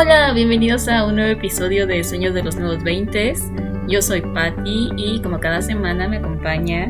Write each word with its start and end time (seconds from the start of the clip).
Hola, 0.00 0.32
bienvenidos 0.32 0.86
a 0.86 1.04
un 1.06 1.16
nuevo 1.16 1.32
episodio 1.32 1.84
de 1.86 2.04
Sueños 2.04 2.32
de 2.32 2.44
los 2.44 2.54
Nuevos 2.54 2.84
Veintes. 2.84 3.42
Yo 3.88 4.00
soy 4.00 4.20
Patty 4.20 4.90
y 4.96 5.20
como 5.22 5.40
cada 5.40 5.60
semana 5.60 6.06
me 6.06 6.18
acompaña. 6.18 6.88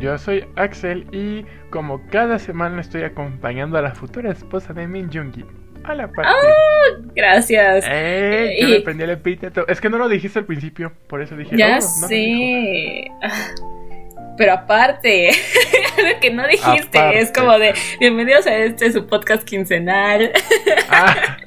Yo 0.00 0.16
soy 0.16 0.46
Axel 0.56 1.06
y 1.12 1.44
como 1.68 2.00
cada 2.08 2.38
semana 2.38 2.80
estoy 2.80 3.02
acompañando 3.02 3.76
a 3.76 3.82
la 3.82 3.94
futura 3.94 4.30
esposa 4.30 4.72
de 4.72 4.86
Min 4.86 5.10
Jungi. 5.12 5.44
Hola, 5.86 6.08
Patty. 6.10 6.28
¡Ah! 6.28 7.02
Gracias. 7.14 7.84
Eh, 7.90 8.56
yo 8.62 8.68
y- 8.68 8.70
me 8.72 8.76
aprendí 8.78 9.04
el 9.04 9.10
epíteto. 9.10 9.66
Es 9.68 9.80
que 9.80 9.90
no 9.90 9.98
lo 9.98 10.08
dijiste 10.08 10.38
al 10.38 10.46
principio, 10.46 10.92
por 11.08 11.20
eso 11.20 11.36
dije. 11.36 11.54
Ya 11.56 11.78
"Oh, 11.82 12.00
no 12.00 12.08
sé. 12.08 13.10
Ah, 13.22 13.50
Pero 14.38 14.52
aparte, 14.54 15.30
lo 16.14 16.20
que 16.20 16.30
no 16.30 16.46
dijiste 16.48 16.98
Aparte. 16.98 17.18
es 17.20 17.30
como 17.32 17.58
de 17.58 17.74
bienvenidos 18.00 18.46
a 18.46 18.56
este 18.56 18.90
su 18.92 19.06
podcast 19.06 19.42
quincenal. 19.44 20.32
dijo". 20.32 20.86
Ah. 20.90 21.36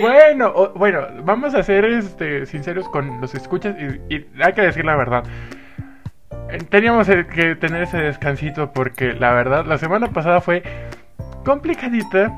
Bueno, 0.00 0.72
bueno, 0.74 1.06
vamos 1.24 1.54
a 1.54 1.62
ser 1.62 1.84
este, 1.84 2.46
sinceros 2.46 2.88
con 2.88 3.20
los 3.20 3.34
escuchas 3.34 3.76
y, 4.08 4.26
hay 4.42 4.52
que 4.52 4.62
decir 4.62 4.84
la 4.84 4.96
verdad. 4.96 5.24
Eh, 6.50 6.58
Teníamos 6.68 7.06
que 7.06 7.56
tener 7.56 7.82
ese 7.82 7.98
descansito 7.98 8.72
porque 8.72 9.14
la 9.14 9.32
verdad 9.32 9.64
la 9.66 9.78
semana 9.78 10.08
pasada 10.08 10.40
fue 10.40 10.62
complicadita 11.44 12.32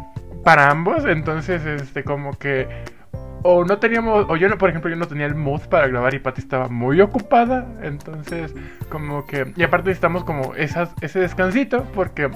para 0.44 0.70
ambos, 0.70 1.04
entonces 1.04 1.64
este 1.64 2.04
como 2.04 2.38
que 2.38 2.68
o 3.42 3.64
no 3.64 3.78
teníamos 3.78 4.26
o 4.28 4.36
yo 4.36 4.48
no, 4.48 4.58
por 4.58 4.70
ejemplo, 4.70 4.90
yo 4.90 4.96
no 4.96 5.06
tenía 5.06 5.26
el 5.26 5.34
mood 5.34 5.62
para 5.62 5.88
grabar 5.88 6.14
y 6.14 6.18
Patty 6.18 6.40
estaba 6.40 6.68
muy 6.68 7.00
ocupada, 7.00 7.66
entonces 7.82 8.54
como 8.88 9.26
que 9.26 9.52
y 9.56 9.62
aparte 9.62 9.88
necesitamos 9.88 10.24
como 10.24 10.54
esas 10.54 10.90
ese 11.00 11.20
descansito 11.20 11.84
porque 11.94 12.30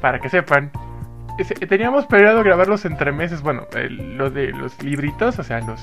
para 0.00 0.20
que 0.20 0.28
sepan 0.28 0.70
teníamos 1.44 2.06
planeado 2.06 2.42
grabar 2.42 2.68
los 2.68 2.84
entremeses, 2.84 3.42
bueno, 3.42 3.66
lo 3.88 4.30
de 4.30 4.48
los 4.52 4.80
libritos, 4.82 5.38
o 5.38 5.42
sea, 5.42 5.60
los 5.60 5.80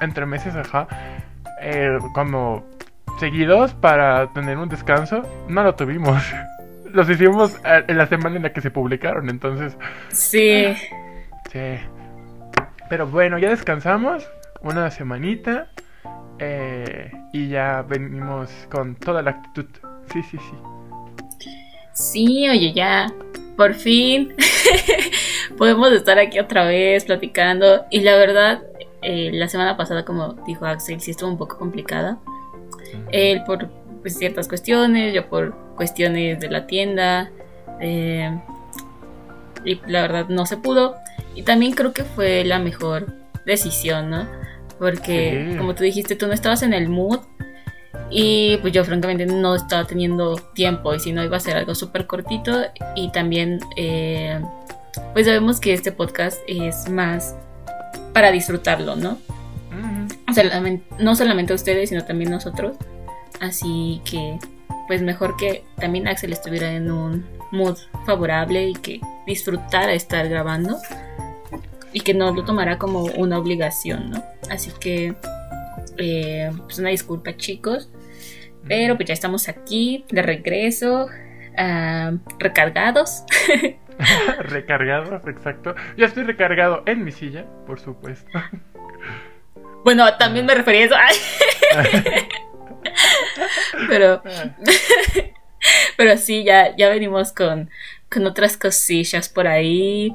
entremeses, 0.00 0.54
ajá, 0.56 0.86
eh, 1.60 1.98
como 2.14 2.64
seguidos 3.18 3.74
para 3.74 4.32
tener 4.32 4.56
un 4.58 4.68
descanso, 4.68 5.22
no 5.48 5.62
lo 5.62 5.74
tuvimos. 5.74 6.22
Los 6.92 7.08
hicimos 7.08 7.54
eh, 7.64 7.84
en 7.86 7.98
la 7.98 8.06
semana 8.08 8.34
en 8.34 8.42
la 8.42 8.52
que 8.52 8.60
se 8.60 8.72
publicaron, 8.72 9.28
entonces, 9.30 9.76
Sí. 10.08 10.74
sí. 11.52 11.76
Pero 12.88 13.06
bueno, 13.06 13.38
ya 13.38 13.48
descansamos 13.50 14.28
una 14.62 14.90
semanita 14.90 15.68
eh, 16.40 17.12
y 17.32 17.48
ya 17.48 17.82
venimos 17.82 18.50
con 18.72 18.96
toda 18.96 19.22
la 19.22 19.30
actitud. 19.30 19.66
Sí, 20.12 20.20
sí, 20.24 20.38
sí. 20.38 21.48
Sí, 21.92 22.48
oye, 22.48 22.72
ya. 22.72 23.06
Por 23.60 23.74
fin 23.74 24.32
podemos 25.58 25.92
estar 25.92 26.18
aquí 26.18 26.38
otra 26.38 26.64
vez 26.64 27.04
platicando. 27.04 27.84
Y 27.90 28.00
la 28.00 28.16
verdad, 28.16 28.62
eh, 29.02 29.28
la 29.34 29.48
semana 29.48 29.76
pasada, 29.76 30.06
como 30.06 30.32
dijo 30.46 30.64
Axel, 30.64 30.98
sí 31.02 31.10
estuvo 31.10 31.28
un 31.28 31.36
poco 31.36 31.58
complicada. 31.58 32.16
Él 33.12 33.42
por 33.44 33.68
pues, 34.00 34.16
ciertas 34.16 34.48
cuestiones, 34.48 35.12
yo 35.12 35.28
por 35.28 35.54
cuestiones 35.76 36.40
de 36.40 36.48
la 36.48 36.66
tienda. 36.66 37.30
eh, 37.82 38.30
y 39.62 39.78
la 39.88 40.00
verdad 40.00 40.28
no 40.30 40.46
se 40.46 40.56
pudo. 40.56 40.94
Y 41.34 41.42
también 41.42 41.72
creo 41.72 41.92
que 41.92 42.04
fue 42.04 42.44
la 42.46 42.58
mejor 42.60 43.12
decisión, 43.44 44.08
¿no? 44.08 44.26
Porque, 44.78 45.48
Sí. 45.50 45.58
como 45.58 45.74
tú 45.74 45.82
dijiste, 45.84 46.16
tú 46.16 46.26
no 46.28 46.32
estabas 46.32 46.62
en 46.62 46.72
el 46.72 46.88
mood. 46.88 47.20
Y 48.10 48.56
pues 48.58 48.72
yo 48.72 48.84
francamente 48.84 49.24
no 49.26 49.54
estaba 49.54 49.84
teniendo 49.86 50.36
tiempo. 50.54 50.94
Y 50.94 51.00
si 51.00 51.12
no 51.12 51.22
iba 51.24 51.36
a 51.36 51.40
ser 51.40 51.56
algo 51.56 51.74
súper 51.74 52.06
cortito. 52.06 52.52
Y 52.96 53.10
también, 53.12 53.60
eh, 53.76 54.40
pues 55.12 55.26
sabemos 55.26 55.60
que 55.60 55.72
este 55.72 55.92
podcast 55.92 56.38
es 56.48 56.88
más 56.88 57.36
para 58.12 58.32
disfrutarlo, 58.32 58.96
¿no? 58.96 59.10
Ujú. 59.70 60.34
Solamente- 60.34 60.84
no 60.98 61.14
solamente 61.14 61.54
ustedes, 61.54 61.90
sino 61.90 62.04
también 62.04 62.30
nosotros. 62.30 62.76
Así 63.40 64.00
que, 64.04 64.38
pues 64.88 65.02
mejor 65.02 65.36
que 65.36 65.64
también 65.76 66.08
Axel 66.08 66.32
estuviera 66.32 66.72
en 66.72 66.90
un 66.90 67.24
mood 67.52 67.76
favorable 68.06 68.68
y 68.68 68.72
que 68.74 69.00
disfrutara 69.26 69.92
estar 69.92 70.28
grabando 70.28 70.76
y 71.92 72.00
que 72.00 72.14
no 72.14 72.32
lo 72.32 72.44
tomara 72.44 72.78
como 72.78 73.04
una 73.04 73.38
obligación, 73.38 74.10
¿no? 74.10 74.22
Así 74.50 74.70
que, 74.80 75.14
eh, 75.96 76.50
pues 76.64 76.78
una 76.78 76.90
disculpa 76.90 77.36
chicos, 77.36 77.88
pero 78.66 78.96
pues 78.96 79.08
ya 79.08 79.14
estamos 79.14 79.48
aquí 79.48 80.04
de 80.10 80.22
regreso, 80.22 81.08
ah, 81.56 82.12
recargados. 82.38 83.24
recargado, 84.40 85.20
exacto. 85.28 85.74
Ya 85.96 86.06
estoy 86.06 86.24
recargado 86.24 86.82
en 86.86 87.04
mi 87.04 87.12
silla, 87.12 87.44
por 87.66 87.80
supuesto. 87.80 88.30
Bueno, 89.84 90.16
también 90.18 90.46
me 90.46 90.54
refería 90.54 90.84
a 90.84 90.84
eso. 90.84 90.96
Pero 93.88 94.22
Pero 95.96 96.16
sí, 96.16 96.44
ya, 96.44 96.74
ya 96.76 96.88
venimos 96.88 97.32
con, 97.32 97.70
con 98.10 98.26
otras 98.26 98.56
cosillas 98.56 99.28
por 99.28 99.46
ahí. 99.46 100.12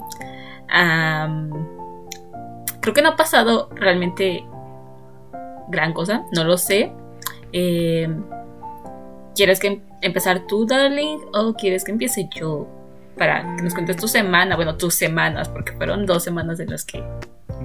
Creo 2.81 2.93
que 2.93 3.01
no 3.01 3.09
ha 3.09 3.15
pasado 3.15 3.69
realmente 3.75 4.43
gran 5.69 5.93
cosa, 5.93 6.23
no 6.33 6.43
lo 6.43 6.57
sé. 6.57 6.91
Em, 7.57 8.21
¿Quieres 9.33 9.59
que 9.61 9.67
em- 9.67 9.81
empezar 10.01 10.41
tú, 10.47 10.65
darling? 10.65 11.19
¿O 11.33 11.53
quieres 11.53 11.85
que 11.85 11.91
empiece 11.93 12.27
yo? 12.35 12.67
Para 13.17 13.55
que 13.55 13.63
nos 13.63 13.73
cuentes 13.73 13.95
tu 13.95 14.09
semana, 14.09 14.57
bueno, 14.57 14.75
tus 14.75 14.93
semanas, 14.95 15.47
porque 15.47 15.71
fueron 15.71 16.05
dos 16.05 16.21
semanas 16.23 16.57
de 16.57 16.65
las 16.65 16.83
que 16.83 17.01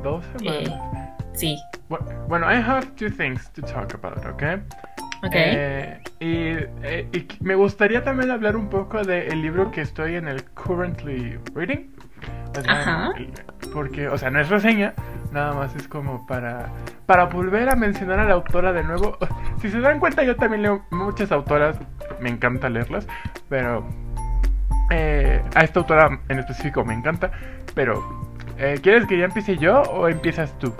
Dos 0.04 0.24
eh, 0.44 0.64
semanas. 0.64 1.10
sí. 1.32 1.58
Bu- 1.88 1.98
Bueno, 2.28 2.46
I 2.48 2.56
have 2.60 2.86
two 2.96 3.10
things 3.10 3.50
to 3.54 3.62
talk 3.62 3.92
about, 3.94 4.24
¿ok? 4.26 4.60
Ok. 5.22 5.32
Eh, 5.34 6.00
y, 6.18 6.48
eh, 6.82 7.08
y 7.12 7.26
me 7.40 7.54
gustaría 7.54 8.02
también 8.02 8.30
hablar 8.30 8.56
un 8.56 8.68
poco 8.68 9.02
del 9.02 9.42
libro 9.42 9.70
que 9.70 9.82
estoy 9.82 10.16
en 10.16 10.28
el 10.28 10.44
currently 10.44 11.38
reading. 11.54 11.90
O 12.58 12.60
sea, 12.62 12.72
Ajá. 12.72 13.12
porque, 13.72 14.08
o 14.08 14.18
sea, 14.18 14.30
no 14.30 14.40
es 14.40 14.48
reseña, 14.48 14.94
nada 15.32 15.52
más 15.54 15.74
es 15.76 15.86
como 15.88 16.26
para, 16.26 16.70
para 17.06 17.26
volver 17.26 17.68
a 17.68 17.76
mencionar 17.76 18.18
a 18.18 18.24
la 18.24 18.34
autora 18.34 18.72
de 18.72 18.82
nuevo. 18.84 19.16
Si 19.60 19.70
se 19.70 19.78
dan 19.78 20.00
cuenta, 20.00 20.22
yo 20.22 20.36
también 20.36 20.62
leo 20.62 20.86
muchas 20.90 21.30
autoras, 21.32 21.76
me 22.18 22.30
encanta 22.30 22.70
leerlas, 22.70 23.06
pero 23.50 23.86
eh, 24.90 25.42
a 25.54 25.64
esta 25.64 25.80
autora 25.80 26.18
en 26.30 26.38
específico 26.38 26.82
me 26.82 26.94
encanta. 26.94 27.30
Pero, 27.74 28.02
eh, 28.56 28.78
¿quieres 28.82 29.06
que 29.06 29.18
ya 29.18 29.26
empiece 29.26 29.58
yo 29.58 29.82
o 29.82 30.08
empiezas 30.08 30.58
tú? 30.58 30.72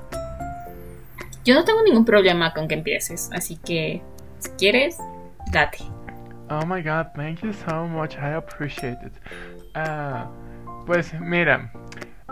Yo 1.45 1.55
no 1.55 1.65
tengo 1.65 1.83
ningún 1.83 2.07
problema 2.07 2.55
con 2.55 2.69
que 2.69 2.75
empieces, 2.75 3.29
así 3.35 3.59
que 3.59 4.01
si 4.41 4.51
quieres, 4.53 4.99
date. 5.53 5.79
Oh 6.51 6.67
my 6.67 6.83
god, 6.83 7.09
thank 7.15 7.41
you 7.43 7.53
so 7.53 7.87
much. 7.87 8.17
I 8.17 8.35
appreciate 8.35 8.99
it. 9.05 9.13
Ah, 9.75 10.29
pues 10.87 11.13
mira, 11.21 11.71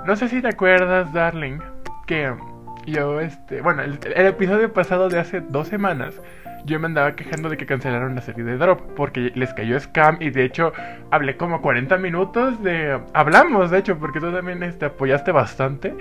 no 0.07 0.17
sé 0.17 0.29
si 0.29 0.43
te 0.43 0.49
acuerdas, 0.49 1.13
darling, 1.13 1.61
que 2.07 2.35
yo, 2.87 3.21
este, 3.21 3.61
bueno, 3.61 3.83
el, 3.83 3.99
episodio 4.27 4.73
pasado 4.73 5.09
de 5.09 5.19
hace 5.19 5.41
dos 5.41 5.69
semanas, 5.69 6.21
yo 6.65 6.81
me 6.81 6.87
andaba 6.87 7.15
quejando 7.15 7.49
de 7.49 7.57
que 7.57 7.67
cancelaron 7.67 8.15
la 8.15 8.23
serie 8.23 8.45
de 8.45 8.57
Drop 8.57 8.81
porque 8.97 9.31
les 9.35 9.53
cayó 9.55 9.79
scam 9.79 10.17
y 10.21 10.31
de 10.31 10.45
hecho 10.45 10.73
hablé 11.11 11.37
como 11.37 11.63
40 11.63 11.97
minutos 11.99 12.63
de... 12.63 13.01
Hablamos, 13.15 13.71
de 13.71 13.79
hecho, 13.79 13.99
porque 13.99 14.21
tú 14.21 14.33
también 14.33 14.63
este, 14.63 14.87
apoyaste 14.87 15.31
bastante 15.31 15.95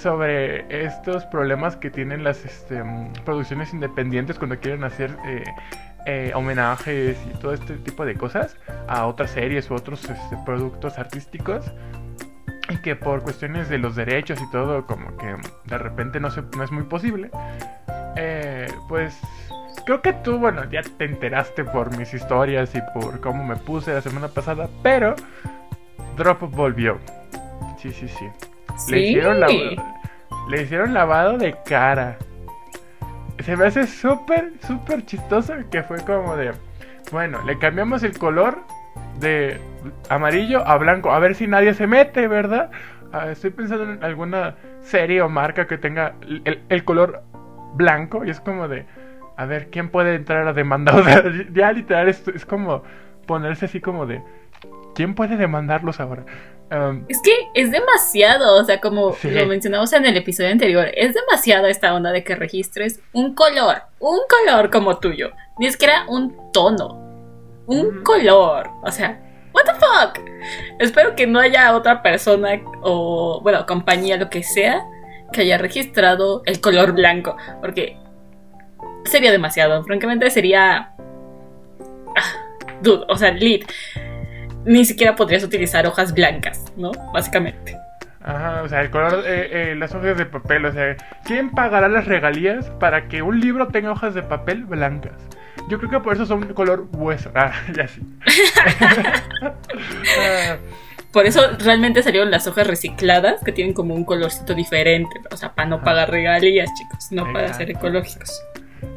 sobre 0.00 0.84
estos 0.84 1.24
problemas 1.26 1.76
que 1.76 1.90
tienen 1.90 2.24
las 2.24 2.44
este, 2.44 2.82
producciones 3.24 3.72
independientes 3.72 4.38
cuando 4.38 4.58
quieren 4.58 4.84
hacer 4.84 5.16
eh, 5.26 5.44
eh, 6.06 6.32
homenajes 6.34 7.18
y 7.26 7.38
todo 7.38 7.52
este 7.52 7.74
tipo 7.76 8.04
de 8.04 8.14
cosas 8.14 8.56
a 8.88 9.06
otras 9.06 9.30
series 9.30 9.70
u 9.70 9.74
otros 9.74 10.04
este, 10.08 10.36
productos 10.44 10.98
artísticos 10.98 11.70
y 12.70 12.78
que 12.78 12.96
por 12.96 13.22
cuestiones 13.22 13.68
de 13.68 13.78
los 13.78 13.96
derechos 13.96 14.40
y 14.40 14.50
todo 14.50 14.86
como 14.86 15.16
que 15.16 15.36
de 15.66 15.78
repente 15.78 16.20
no 16.20 16.28
es 16.28 16.72
muy 16.72 16.84
posible 16.84 17.30
Eh, 18.16 18.66
pues 18.88 19.18
creo 19.86 20.02
que 20.02 20.12
tú 20.12 20.38
bueno 20.38 20.68
ya 20.70 20.82
te 20.82 21.04
enteraste 21.04 21.64
por 21.64 21.96
mis 21.96 22.12
historias 22.12 22.74
y 22.74 22.80
por 22.92 23.20
cómo 23.20 23.44
me 23.44 23.56
puse 23.56 23.94
la 23.94 24.00
semana 24.00 24.28
pasada 24.28 24.68
pero 24.82 25.14
Drop 26.16 26.40
volvió. 26.50 26.98
Sí 27.78 27.92
sí 27.92 28.08
sí 28.08 28.28
le 28.88 29.00
hicieron, 29.00 29.40
lavado, 29.40 29.58
le 30.48 30.62
hicieron 30.62 30.94
lavado 30.94 31.38
de 31.38 31.54
cara. 31.64 32.16
Se 33.44 33.56
me 33.56 33.66
hace 33.66 33.86
súper, 33.86 34.52
súper 34.66 35.04
chistoso 35.06 35.54
que 35.70 35.82
fue 35.82 35.98
como 36.04 36.36
de... 36.36 36.52
Bueno, 37.10 37.42
le 37.44 37.58
cambiamos 37.58 38.02
el 38.02 38.18
color 38.18 38.58
de 39.18 39.60
amarillo 40.08 40.66
a 40.66 40.76
blanco. 40.76 41.10
A 41.10 41.18
ver 41.18 41.34
si 41.34 41.46
nadie 41.46 41.74
se 41.74 41.86
mete, 41.86 42.28
¿verdad? 42.28 42.70
Ah, 43.12 43.30
estoy 43.30 43.50
pensando 43.50 43.84
en 43.84 44.04
alguna 44.04 44.56
serie 44.82 45.22
o 45.22 45.28
marca 45.28 45.66
que 45.66 45.78
tenga 45.78 46.14
el, 46.22 46.60
el 46.68 46.84
color 46.84 47.22
blanco. 47.74 48.24
Y 48.24 48.30
es 48.30 48.40
como 48.40 48.68
de... 48.68 48.86
A 49.36 49.46
ver, 49.46 49.70
¿quién 49.70 49.88
puede 49.88 50.14
entrar 50.14 50.46
a 50.46 50.52
demandar? 50.52 50.94
O 51.00 51.04
sea, 51.04 51.22
ya 51.52 51.72
literal 51.72 52.08
es, 52.08 52.26
es 52.28 52.44
como 52.44 52.82
ponerse 53.26 53.64
así 53.66 53.80
como 53.80 54.06
de... 54.06 54.22
¿Quién 54.94 55.14
puede 55.14 55.36
demandarlos 55.36 55.98
ahora? 56.00 56.24
Um, 56.70 57.04
Es 57.08 57.20
que 57.20 57.32
es 57.54 57.70
demasiado, 57.72 58.56
o 58.60 58.64
sea, 58.64 58.80
como 58.80 59.12
Sí. 59.14 59.30
lo 59.30 59.44
mencionamos 59.46 59.92
en 59.92 60.06
el 60.06 60.16
episodio 60.16 60.50
anterior, 60.50 60.88
es 60.94 61.14
demasiado 61.14 61.66
esta 61.66 61.92
onda 61.94 62.12
de 62.12 62.22
que 62.22 62.36
registres 62.36 63.00
un 63.12 63.34
color, 63.34 63.82
un 63.98 64.18
color 64.28 64.70
como 64.70 64.98
tuyo, 64.98 65.30
ni 65.58 65.70
siquiera 65.70 66.04
un 66.08 66.52
tono, 66.52 66.94
un 67.66 67.98
Mm. 67.98 68.02
color, 68.04 68.70
o 68.84 68.90
sea, 68.92 69.20
what 69.52 69.64
the 69.64 69.72
fuck. 69.74 70.24
Espero 70.78 71.16
que 71.16 71.26
no 71.26 71.40
haya 71.40 71.74
otra 71.74 72.02
persona 72.02 72.60
o, 72.82 73.40
bueno, 73.42 73.66
compañía, 73.66 74.16
lo 74.16 74.30
que 74.30 74.44
sea, 74.44 74.84
que 75.32 75.40
haya 75.40 75.58
registrado 75.58 76.42
el 76.46 76.60
color 76.60 76.92
blanco, 76.92 77.36
porque 77.60 77.96
sería 79.06 79.32
demasiado, 79.32 79.82
francamente 79.82 80.30
sería... 80.30 80.92
Ah, 82.16 82.56
dude, 82.80 83.04
o 83.08 83.16
sea, 83.16 83.32
lead. 83.32 83.62
Ni 84.64 84.84
siquiera 84.84 85.16
podrías 85.16 85.42
utilizar 85.42 85.86
hojas 85.86 86.14
blancas, 86.14 86.64
¿no? 86.76 86.92
Básicamente. 87.12 87.76
Ajá, 88.22 88.62
o 88.62 88.68
sea, 88.68 88.82
el 88.82 88.90
color, 88.90 89.24
eh, 89.26 89.70
eh, 89.72 89.74
las 89.74 89.94
hojas 89.94 90.18
de 90.18 90.26
papel, 90.26 90.66
o 90.66 90.72
sea, 90.72 90.96
¿quién 91.24 91.50
pagará 91.50 91.88
las 91.88 92.04
regalías 92.04 92.66
para 92.78 93.08
que 93.08 93.22
un 93.22 93.40
libro 93.40 93.68
tenga 93.68 93.92
hojas 93.92 94.14
de 94.14 94.22
papel 94.22 94.64
blancas? 94.64 95.14
Yo 95.68 95.78
creo 95.78 95.90
que 95.90 96.00
por 96.00 96.12
eso 96.14 96.26
son 96.26 96.52
color 96.52 96.86
hueso. 96.92 97.30
Ah, 97.34 97.52
ya 97.74 97.88
sí. 97.88 98.02
Ah, 100.18 100.56
Por 101.12 101.26
eso 101.26 101.42
realmente 101.58 102.04
salieron 102.04 102.30
las 102.30 102.46
hojas 102.46 102.66
recicladas 102.66 103.42
que 103.42 103.50
tienen 103.50 103.74
como 103.74 103.94
un 103.94 104.04
colorcito 104.04 104.54
diferente. 104.54 105.20
O 105.32 105.36
sea, 105.36 105.52
para 105.52 105.68
no 105.68 105.82
pagar 105.82 106.08
regalías, 106.08 106.70
chicos, 106.74 107.10
no 107.10 107.32
para 107.32 107.52
ser 107.52 107.70
ecológicos. 107.70 108.40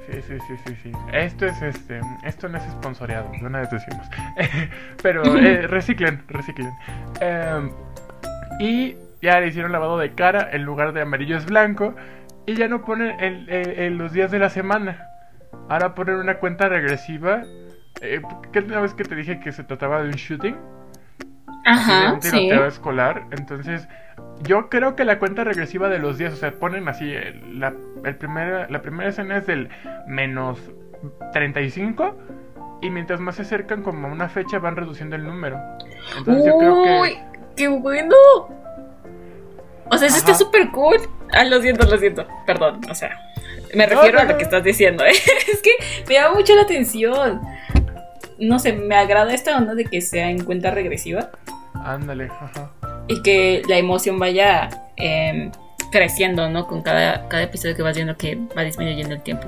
Sí, 0.09 0.21
sí, 0.21 0.37
sí, 0.47 0.57
sí, 0.65 0.75
sí. 0.83 0.91
Esto 1.11 1.45
es 1.45 1.61
este, 1.61 1.99
esto 2.23 2.47
no 2.49 2.57
es 2.57 2.63
sponsoreado, 2.71 3.29
de 3.39 3.45
una 3.45 3.59
vez 3.61 3.69
decimos. 3.71 4.07
Pero 5.01 5.23
eh, 5.37 5.67
reciclen, 5.67 6.23
reciclen. 6.27 6.71
Em, 7.21 7.71
y 8.59 8.95
ya 9.21 9.39
le 9.39 9.47
hicieron 9.47 9.71
lavado 9.71 9.97
de 9.97 10.11
cara, 10.11 10.49
en 10.51 10.63
lugar 10.63 10.93
de 10.93 11.01
amarillo 11.01 11.37
es 11.37 11.45
blanco. 11.45 11.95
Y 12.45 12.55
ya 12.55 12.67
no 12.67 12.83
ponen 12.83 13.19
el- 13.21 13.49
el- 13.49 13.79
el- 13.79 13.97
los 13.97 14.11
días 14.11 14.29
de 14.31 14.39
la 14.39 14.49
semana. 14.49 15.07
Ahora 15.69 15.95
ponen 15.95 16.15
una 16.15 16.35
cuenta 16.39 16.67
regresiva. 16.67 17.43
Eh, 18.01 18.21
¿Qué 18.51 18.61
la 18.61 18.81
vez 18.81 18.93
que 18.93 19.03
te 19.05 19.15
dije 19.15 19.39
que 19.39 19.51
se 19.53 19.63
trataba 19.63 20.01
de 20.01 20.07
un 20.09 20.15
shooting? 20.15 20.57
Ajá, 21.65 22.17
sí. 22.19 22.29
tiroteo 22.29 22.65
escolar. 22.65 23.23
Entonces, 23.31 23.87
yo 24.43 24.69
creo 24.69 24.95
que 24.95 25.05
la 25.05 25.19
cuenta 25.19 25.43
regresiva 25.43 25.89
de 25.89 25.99
los 25.99 26.17
días, 26.17 26.33
o 26.33 26.35
sea, 26.37 26.51
ponen 26.51 26.87
así, 26.87 27.11
el- 27.11 27.59
la, 27.59 27.73
el 28.03 28.15
primera, 28.15 28.67
la 28.69 28.81
primera 28.81 29.09
escena 29.09 29.37
es 29.37 29.47
del 29.47 29.69
menos 30.07 30.59
35 31.33 32.15
y 32.81 32.89
mientras 32.89 33.19
más 33.19 33.35
se 33.35 33.43
acercan 33.43 33.81
como 33.83 34.07
a 34.07 34.11
una 34.11 34.29
fecha 34.29 34.59
van 34.59 34.75
reduciendo 34.75 35.15
el 35.15 35.23
número. 35.23 35.59
Entonces 36.17 36.45
yo 36.45 36.57
creo 36.57 37.01
Uy, 37.01 37.09
que... 37.11 37.21
qué 37.55 37.67
bueno. 37.67 38.15
O 39.89 39.97
sea, 39.97 40.07
eso 40.07 40.17
está 40.17 40.31
Ajá. 40.31 40.39
súper 40.39 40.71
cool. 40.71 40.97
Ah, 41.31 41.43
lo 41.43 41.61
siento, 41.61 41.85
lo 41.89 41.97
siento. 41.97 42.25
Perdón, 42.45 42.81
o 42.89 42.95
sea, 42.95 43.17
me 43.75 43.85
No, 43.85 43.93
refiero 43.95 44.17
no, 44.19 44.23
a 44.23 44.31
lo 44.31 44.37
que 44.37 44.43
estás 44.43 44.63
diciendo. 44.63 45.03
¿eh? 45.05 45.11
Es 45.51 45.61
que 45.61 45.71
me 46.07 46.15
llama 46.15 46.35
mucho 46.35 46.55
la 46.55 46.63
atención. 46.63 47.41
No 48.39 48.59
sé, 48.59 48.73
me 48.73 48.95
agrada 48.95 49.33
esta 49.33 49.57
onda 49.57 49.75
de 49.75 49.85
que 49.85 50.01
sea 50.01 50.29
en 50.29 50.43
cuenta 50.43 50.71
regresiva. 50.71 51.29
Ándale, 51.73 52.25
ajá. 52.25 52.71
Y 53.07 53.21
que 53.21 53.61
la 53.67 53.77
emoción 53.77 54.19
vaya 54.19 54.69
em, 54.95 55.51
creciendo, 55.91 56.49
¿no? 56.49 56.67
Con 56.67 56.81
cada, 56.81 57.27
cada 57.27 57.43
episodio 57.43 57.75
que 57.75 57.83
vas 57.83 57.95
viendo 57.95 58.17
que 58.17 58.37
va 58.57 58.63
disminuyendo 58.63 59.15
el 59.15 59.21
tiempo. 59.21 59.47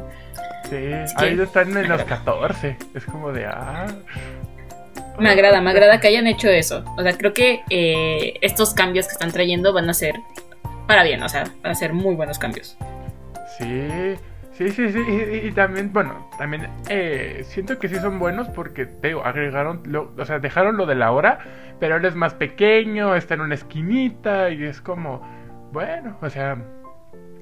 Sí, 0.70 0.76
ahorita 1.16 1.44
están 1.44 1.78
en 1.78 1.90
los 1.90 2.04
14. 2.04 2.78
Es 2.94 3.06
como 3.06 3.32
de, 3.32 3.46
ah... 3.46 3.88
Me 5.20 5.30
agrada, 5.30 5.62
me 5.62 5.70
agrada 5.70 6.00
que 6.00 6.08
hayan 6.08 6.28
hecho 6.28 6.50
eso. 6.50 6.84
O 6.98 7.02
sea, 7.02 7.14
creo 7.18 7.34
que 7.34 7.62
eh, 7.70 8.34
estos 8.42 8.74
cambios 8.74 9.08
que 9.08 9.14
están 9.14 9.32
trayendo 9.32 9.72
van 9.72 9.90
a 9.90 9.94
ser 9.94 10.16
para 10.88 11.04
bien, 11.04 11.24
o 11.24 11.30
sea, 11.30 11.46
van 11.64 11.72
a 11.72 11.76
ser 11.76 11.94
muy 11.94 12.16
buenos 12.16 12.38
cambios. 12.38 12.78
Sí, 13.58 14.16
sí, 14.58 14.70
sí, 14.70 14.92
sí. 14.92 15.00
Y, 15.44 15.52
también, 15.52 15.92
bueno, 15.94 16.30
también 16.38 16.68
eh, 16.90 17.44
siento 17.46 17.78
que 17.80 17.88
sí 17.88 17.96
son 17.96 18.20
buenos 18.20 18.50
porque, 18.50 18.86
te 18.86 19.14
agregaron, 19.14 19.84
lo, 19.86 20.14
o 20.18 20.26
sea, 20.26 20.40
dejaron 20.40 20.78
lo 20.78 20.86
de 20.86 20.96
la 20.96 21.12
hora, 21.12 21.40
pero 21.80 21.98
él 21.98 22.06
es 22.06 22.16
más 22.16 22.34
pequeño, 22.34 23.16
está 23.16 23.34
en 23.36 23.42
una 23.42 23.56
esquinita 23.56 24.50
y 24.50 24.64
es 24.64 24.82
como, 24.82 25.22
bueno, 25.72 26.18
o 26.22 26.30
sea, 26.30 26.58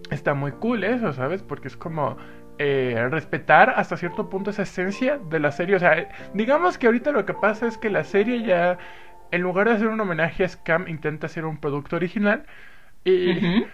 está 0.10 0.34
muy 0.34 0.52
cool 0.54 0.84
eso, 0.84 1.14
¿sabes? 1.14 1.44
Porque 1.44 1.68
es 1.68 1.78
como 1.78 2.18
eh, 2.60 3.08
respetar 3.10 3.74
hasta 3.76 3.98
cierto 3.98 4.30
punto 4.30 4.52
esa 4.52 4.64
esencia 4.64 5.18
de 5.18 5.40
la 5.40 5.52
serie. 5.52 5.76
O 5.76 5.80
sea, 5.80 6.10
digamos 6.34 6.78
que 6.78 6.88
ahorita 6.88 7.12
lo 7.12 7.26
que 7.26 7.34
pasa 7.34 7.68
es 7.68 7.78
que 7.78 7.90
la 7.90 8.04
serie 8.04 8.44
ya, 8.44 8.78
en 9.32 9.42
lugar 9.42 9.68
de 9.68 9.76
hacer 9.76 9.88
un 9.88 10.00
homenaje 10.00 10.44
a 10.44 10.50
Scam, 10.50 10.88
intenta 10.88 11.26
hacer 11.28 11.46
un 11.46 11.58
producto 11.58 11.96
original. 11.96 12.46
Y, 13.06 13.66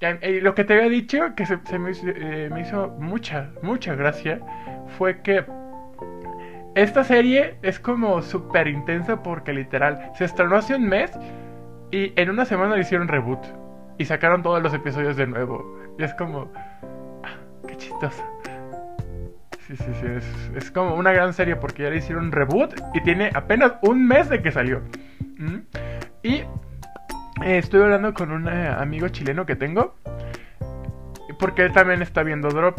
eh, 0.00 0.40
lo 0.42 0.54
que 0.54 0.64
te 0.64 0.74
había 0.74 0.88
dicho, 0.88 1.34
que 1.34 1.46
se, 1.46 1.58
se 1.64 1.78
me, 1.78 1.90
hizo, 1.90 2.06
eh, 2.08 2.50
me 2.52 2.60
hizo 2.60 2.88
mucha, 2.98 3.50
mucha 3.62 3.94
gracia, 3.94 4.40
fue 4.98 5.22
que 5.22 5.44
esta 6.74 7.04
serie 7.04 7.56
es 7.62 7.80
como 7.80 8.20
súper 8.20 8.68
intensa 8.68 9.22
porque 9.22 9.52
literal 9.52 10.10
se 10.14 10.26
estrenó 10.26 10.56
hace 10.56 10.74
un 10.74 10.86
mes 10.86 11.10
y 11.90 12.12
en 12.20 12.28
una 12.28 12.44
semana 12.44 12.74
le 12.74 12.82
hicieron 12.82 13.08
reboot 13.08 13.40
y 13.98 14.04
sacaron 14.04 14.42
todos 14.42 14.62
los 14.62 14.74
episodios 14.74 15.16
de 15.16 15.26
nuevo. 15.26 15.64
Y 15.98 16.04
es 16.04 16.12
como... 16.14 16.52
ah, 17.24 17.36
qué 17.66 17.76
chistoso. 17.78 18.22
Sí, 19.66 19.74
sí, 19.76 19.86
sí, 20.00 20.06
es, 20.06 20.50
es 20.54 20.70
como 20.70 20.94
una 20.94 21.12
gran 21.12 21.32
serie 21.32 21.56
porque 21.56 21.84
ya 21.84 21.90
le 21.90 21.96
hicieron 21.96 22.30
reboot 22.30 22.74
y 22.92 23.00
tiene 23.00 23.30
apenas 23.34 23.72
un 23.80 24.06
mes 24.06 24.28
de 24.28 24.42
que 24.42 24.52
salió. 24.52 24.82
¿Mm? 25.38 25.60
Y 26.22 26.42
eh, 27.42 27.58
estuve 27.58 27.84
hablando 27.84 28.14
con 28.14 28.32
un 28.32 28.48
eh, 28.48 28.68
amigo 28.68 29.08
chileno 29.08 29.46
que 29.46 29.56
tengo 29.56 29.94
porque 31.38 31.64
él 31.64 31.72
también 31.72 32.02
está 32.02 32.22
viendo 32.22 32.48
Drop. 32.48 32.78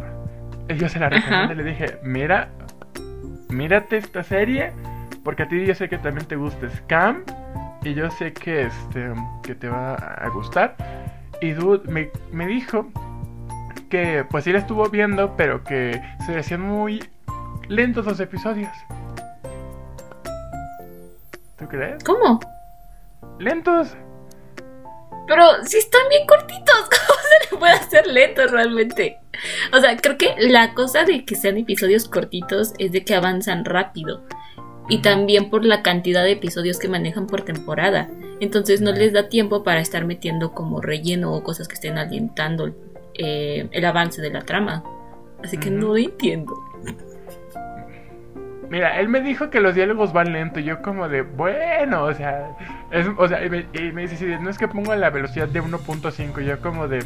Y 0.69 0.75
yo 0.75 0.89
se 0.89 0.99
la 0.99 1.09
recomendé 1.09 1.53
y 1.53 1.57
le 1.57 1.63
dije, 1.63 1.99
mira, 2.03 2.49
mírate 3.49 3.97
esta 3.97 4.23
serie 4.23 4.73
porque 5.23 5.43
a 5.43 5.47
ti 5.47 5.65
yo 5.65 5.75
sé 5.75 5.89
que 5.89 5.97
también 5.97 6.27
te 6.27 6.35
gusta 6.35 6.69
Scam 6.69 7.23
y 7.83 7.93
yo 7.93 8.09
sé 8.11 8.33
que 8.33 8.63
este 8.63 9.11
que 9.43 9.55
te 9.55 9.69
va 9.69 9.93
a 9.95 10.27
gustar. 10.29 10.75
Y 11.41 11.51
Dude 11.51 11.89
me, 11.89 12.09
me 12.31 12.47
dijo 12.47 12.91
que 13.89 14.25
pues 14.29 14.43
sí 14.43 14.51
la 14.51 14.59
estuvo 14.59 14.89
viendo, 14.89 15.37
pero 15.37 15.63
que 15.63 16.01
se 16.25 16.33
le 16.33 16.39
hacían 16.39 16.61
muy 16.61 17.03
lentos 17.69 18.05
los 18.05 18.19
episodios. 18.19 18.71
¿Tú 21.57 21.67
crees? 21.67 22.03
¿Cómo? 22.03 22.39
Lentos. 23.39 23.95
Pero 25.27 25.43
si 25.65 25.77
están 25.77 26.01
bien 26.09 26.25
cortitos, 26.25 26.65
¿cómo 26.89 27.19
se 27.21 27.51
le 27.51 27.59
puede 27.59 27.73
hacer 27.73 28.07
lento 28.07 28.47
realmente? 28.47 29.17
O 29.73 29.79
sea, 29.79 29.95
creo 29.97 30.17
que 30.17 30.35
la 30.39 30.73
cosa 30.73 31.03
de 31.03 31.25
que 31.25 31.35
sean 31.35 31.57
episodios 31.57 32.07
cortitos 32.07 32.73
es 32.79 32.91
de 32.91 33.03
que 33.03 33.15
avanzan 33.15 33.65
rápido. 33.65 34.23
Y 34.89 34.99
también 34.99 35.49
por 35.49 35.65
la 35.65 35.83
cantidad 35.83 36.23
de 36.23 36.31
episodios 36.31 36.79
que 36.79 36.87
manejan 36.87 37.27
por 37.27 37.41
temporada. 37.41 38.09
Entonces 38.39 38.81
no 38.81 38.91
les 38.93 39.11
da 39.11 39.27
tiempo 39.27 39.63
para 39.63 39.81
estar 39.81 40.05
metiendo 40.05 40.53
como 40.53 40.81
relleno 40.81 41.33
o 41.33 41.43
cosas 41.43 41.67
que 41.67 41.73
estén 41.73 41.97
alentando 41.97 42.73
eh, 43.15 43.67
el 43.71 43.85
avance 43.85 44.21
de 44.21 44.29
la 44.29 44.43
trama. 44.43 44.83
Así 45.43 45.57
que 45.57 45.69
no 45.69 45.87
lo 45.87 45.97
entiendo. 45.97 46.53
Mira, 48.69 48.99
él 48.99 49.07
me 49.07 49.21
dijo 49.21 49.49
que 49.49 49.61
los 49.61 49.75
diálogos 49.75 50.13
van 50.13 50.33
lento. 50.33 50.59
Yo 50.59 50.81
como 50.81 51.07
de, 51.07 51.21
bueno, 51.21 52.03
o 52.03 52.13
sea, 52.13 52.49
es, 52.91 53.07
o 53.17 53.27
sea, 53.27 53.45
y 53.45 53.49
me, 53.49 54.01
dice, 54.01 54.17
sí, 54.17 54.25
no 54.41 54.49
es 54.49 54.57
que 54.57 54.67
pongo 54.67 54.93
la 54.95 55.09
velocidad 55.09 55.47
de 55.47 55.61
1.5. 55.61 56.41
Yo 56.41 56.59
como 56.59 56.87
de, 56.87 56.99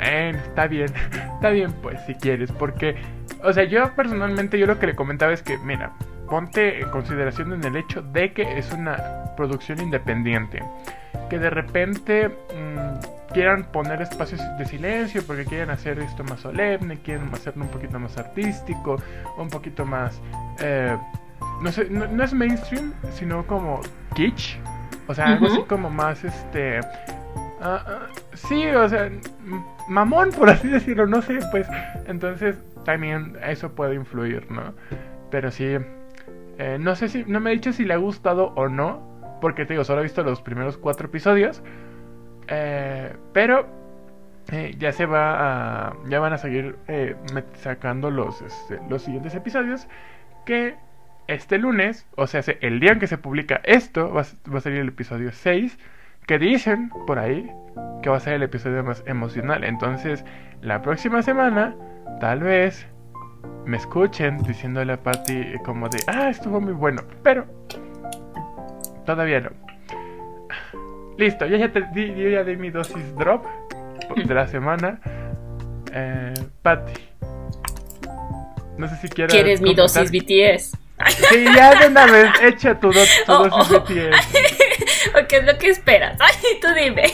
está 0.00 0.66
bien, 0.66 0.88
está 1.34 1.50
bien 1.50 1.72
pues 1.82 2.00
si 2.06 2.14
quieres. 2.14 2.50
Porque, 2.52 2.96
o 3.42 3.52
sea, 3.52 3.64
yo 3.64 3.94
personalmente, 3.94 4.58
yo 4.58 4.66
lo 4.66 4.78
que 4.78 4.86
le 4.86 4.94
comentaba 4.94 5.32
es 5.32 5.42
que, 5.42 5.58
mira, 5.58 5.92
ponte 6.28 6.80
en 6.80 6.88
consideración 6.88 7.52
en 7.52 7.64
el 7.64 7.76
hecho 7.76 8.02
de 8.02 8.32
que 8.32 8.58
es 8.58 8.72
una 8.72 9.34
producción 9.36 9.80
independiente. 9.80 10.62
Que 11.28 11.38
de 11.38 11.50
repente 11.50 12.28
mm, 12.28 13.13
quieran 13.34 13.64
poner 13.64 14.00
espacios 14.00 14.40
de 14.56 14.64
silencio 14.64 15.22
porque 15.26 15.44
quieren 15.44 15.68
hacer 15.70 15.98
esto 15.98 16.24
más 16.24 16.40
solemne, 16.40 16.98
quieren 17.00 17.28
hacerlo 17.34 17.64
un 17.64 17.70
poquito 17.70 17.98
más 17.98 18.16
artístico, 18.16 18.96
un 19.36 19.50
poquito 19.50 19.84
más... 19.84 20.22
eh, 20.60 20.96
no 21.60 21.70
sé, 21.70 21.88
no, 21.90 22.06
no 22.06 22.24
es 22.24 22.32
mainstream, 22.32 22.94
sino 23.12 23.46
como 23.46 23.80
kitsch. 24.14 24.56
O 25.06 25.14
sea, 25.14 25.26
algo 25.26 25.46
así 25.46 25.62
como 25.64 25.90
más 25.90 26.24
este... 26.24 26.78
ah, 27.60 27.84
ah, 27.86 28.06
sí, 28.32 28.66
o 28.68 28.88
sea, 28.88 29.10
mamón, 29.88 30.30
por 30.30 30.48
así 30.48 30.68
decirlo, 30.68 31.06
no 31.06 31.20
sé, 31.20 31.40
pues. 31.50 31.68
Entonces, 32.06 32.56
también 32.84 33.36
eso 33.44 33.72
puede 33.72 33.94
influir, 33.94 34.50
¿no? 34.50 34.72
Pero 35.30 35.50
sí, 35.50 35.76
eh, 36.58 36.78
no 36.80 36.94
sé 36.94 37.08
si, 37.08 37.24
no 37.26 37.40
me 37.40 37.50
ha 37.50 37.52
dicho 37.52 37.72
si 37.72 37.84
le 37.84 37.94
ha 37.94 37.98
gustado 37.98 38.52
o 38.54 38.68
no, 38.68 39.38
porque 39.40 39.66
te 39.66 39.74
digo, 39.74 39.84
solo 39.84 40.00
he 40.00 40.04
visto 40.04 40.22
los 40.22 40.40
primeros 40.40 40.78
cuatro 40.78 41.08
episodios. 41.08 41.62
Eh, 42.48 43.14
pero 43.32 43.66
eh, 44.52 44.74
ya 44.78 44.92
se 44.92 45.06
va 45.06 45.88
a, 45.88 45.96
ya 46.08 46.20
van 46.20 46.32
a 46.32 46.38
seguir 46.38 46.76
eh, 46.88 47.16
sacando 47.54 48.10
los, 48.10 48.42
este, 48.42 48.78
los 48.88 49.02
siguientes 49.02 49.34
episodios 49.34 49.88
que 50.44 50.76
este 51.26 51.58
lunes, 51.58 52.06
o 52.16 52.26
sea, 52.26 52.42
el 52.60 52.80
día 52.80 52.92
en 52.92 52.98
que 52.98 53.06
se 53.06 53.16
publica 53.16 53.60
esto, 53.64 54.12
va, 54.12 54.20
a 54.22 54.60
salir 54.60 54.80
el 54.80 54.88
episodio 54.88 55.32
6, 55.32 55.78
que 56.26 56.38
dicen 56.38 56.90
por 57.06 57.18
ahí 57.18 57.50
que 58.02 58.10
va 58.10 58.18
a 58.18 58.20
ser 58.20 58.34
el 58.34 58.42
episodio 58.42 58.84
más 58.84 59.02
emocional. 59.06 59.64
Entonces, 59.64 60.24
la 60.60 60.82
próxima 60.82 61.22
semana, 61.22 61.74
tal 62.20 62.40
vez 62.40 62.86
me 63.64 63.78
escuchen 63.78 64.38
diciéndole 64.42 64.92
a 64.92 65.02
Patty 65.02 65.54
como 65.64 65.88
de, 65.88 65.98
ah, 66.06 66.28
estuvo 66.28 66.60
muy 66.60 66.74
bueno, 66.74 67.02
pero 67.22 67.46
todavía 69.06 69.40
no. 69.40 69.50
Listo, 71.16 71.46
yo 71.46 71.56
ya, 71.56 71.70
te, 71.70 71.84
yo 71.94 72.28
ya 72.28 72.42
di 72.42 72.56
mi 72.56 72.70
dosis 72.70 73.14
drop 73.16 73.44
de 74.16 74.34
la 74.34 74.46
semana. 74.46 75.00
Eh, 75.92 76.34
Patty. 76.62 76.92
No 78.76 78.88
sé 78.88 78.96
si 78.96 79.08
quieres. 79.08 79.32
¿Quieres 79.32 79.60
mi 79.60 79.74
dosis 79.74 80.10
BTS? 80.10 80.76
Sí, 81.28 81.44
ya 81.56 81.74
de 81.78 81.88
una 81.88 82.06
vez, 82.06 82.30
echa 82.42 82.78
tu, 82.78 82.92
dosis 82.92 83.24
oh, 83.28 83.48
oh. 83.50 83.64
BTS. 83.64 84.28
¿Qué 85.28 85.36
es 85.36 85.44
lo 85.44 85.58
que 85.58 85.70
esperas? 85.70 86.16
Ay, 86.20 86.58
tú 86.60 86.68
dime. 86.74 87.04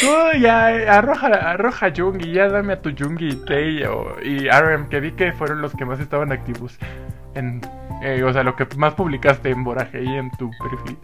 tú 0.00 0.38
ya 0.40 0.66
arroja, 0.96 1.26
arroja 1.26 1.92
Jungi, 1.94 2.32
ya 2.32 2.48
dame 2.48 2.74
a 2.74 2.80
tu 2.80 2.94
Jungi, 2.96 3.34
Tei 3.46 3.82
y 4.22 4.48
RM, 4.48 4.88
que 4.88 5.00
vi 5.00 5.12
que 5.12 5.32
fueron 5.32 5.60
los 5.60 5.74
que 5.74 5.84
más 5.84 6.00
estaban 6.00 6.32
activos. 6.32 6.78
En, 7.34 7.60
eh, 8.02 8.22
o 8.22 8.32
sea, 8.32 8.42
lo 8.42 8.56
que 8.56 8.66
más 8.76 8.94
publicaste 8.94 9.50
en 9.50 9.64
Boraje 9.64 10.02
y 10.02 10.08
en 10.08 10.30
tu 10.32 10.50
perfil. 10.50 10.96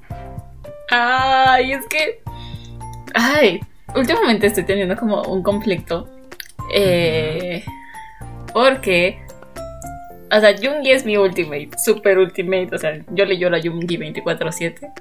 Ay, 0.91 1.73
es 1.73 1.87
que. 1.87 2.21
Ay, 3.15 3.61
últimamente 3.95 4.47
estoy 4.47 4.65
teniendo 4.65 4.97
como 4.97 5.23
un 5.23 5.43
conflicto. 5.43 6.09
Eh, 6.73 7.65
porque 8.53 9.21
o 10.33 10.39
sea, 10.39 10.55
Jungi 10.57 10.93
es 10.93 11.05
mi 11.05 11.17
ultimate, 11.17 11.71
super 11.77 12.19
ultimate. 12.19 12.69
O 12.73 12.79
sea, 12.79 13.01
yo 13.11 13.25
le 13.25 13.37
lloro 13.37 13.57
a 13.57 13.61
Jungi 13.61 13.97
24-7. 13.97 14.93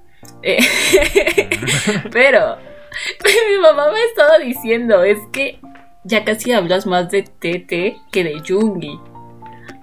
Eh, 0.41 0.59
pero 2.11 2.57
mi 3.49 3.61
mamá 3.61 3.91
me 3.91 4.03
estaba 4.05 4.39
diciendo, 4.39 5.03
es 5.03 5.19
que 5.31 5.59
ya 6.03 6.23
casi 6.25 6.51
hablas 6.51 6.87
más 6.87 7.11
de 7.11 7.23
Tete 7.23 7.97
que 8.11 8.23
de 8.23 8.41
Jungi. 8.45 8.99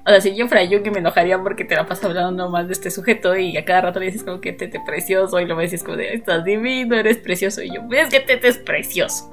O 0.06 0.08
sea, 0.08 0.20
si 0.20 0.36
yo 0.36 0.46
fuera 0.46 0.64
Jungi 0.64 0.90
me 0.90 1.00
enojaría 1.00 1.38
porque 1.42 1.64
te 1.64 1.75
la 1.75 1.84
pasas 1.84 2.04
hablando 2.04 2.48
más 2.48 2.68
de 2.68 2.75
este 2.75 2.90
sujeto 2.92 3.36
y 3.36 3.56
a 3.56 3.64
cada 3.64 3.80
rato 3.80 3.98
le 3.98 4.06
dices 4.06 4.22
como 4.22 4.40
que 4.40 4.52
Tete 4.52 4.80
precioso 4.86 5.40
y 5.40 5.46
lo 5.46 5.56
me 5.56 5.64
dices 5.64 5.82
como 5.82 5.96
de, 5.96 6.14
estás 6.14 6.44
divino, 6.44 6.94
eres 6.94 7.18
precioso. 7.18 7.60
Y 7.62 7.75
yo, 7.75 7.82
es 7.90 8.08
que 8.08 8.20
Tete 8.20 8.48
es 8.48 8.58
precioso. 8.58 9.28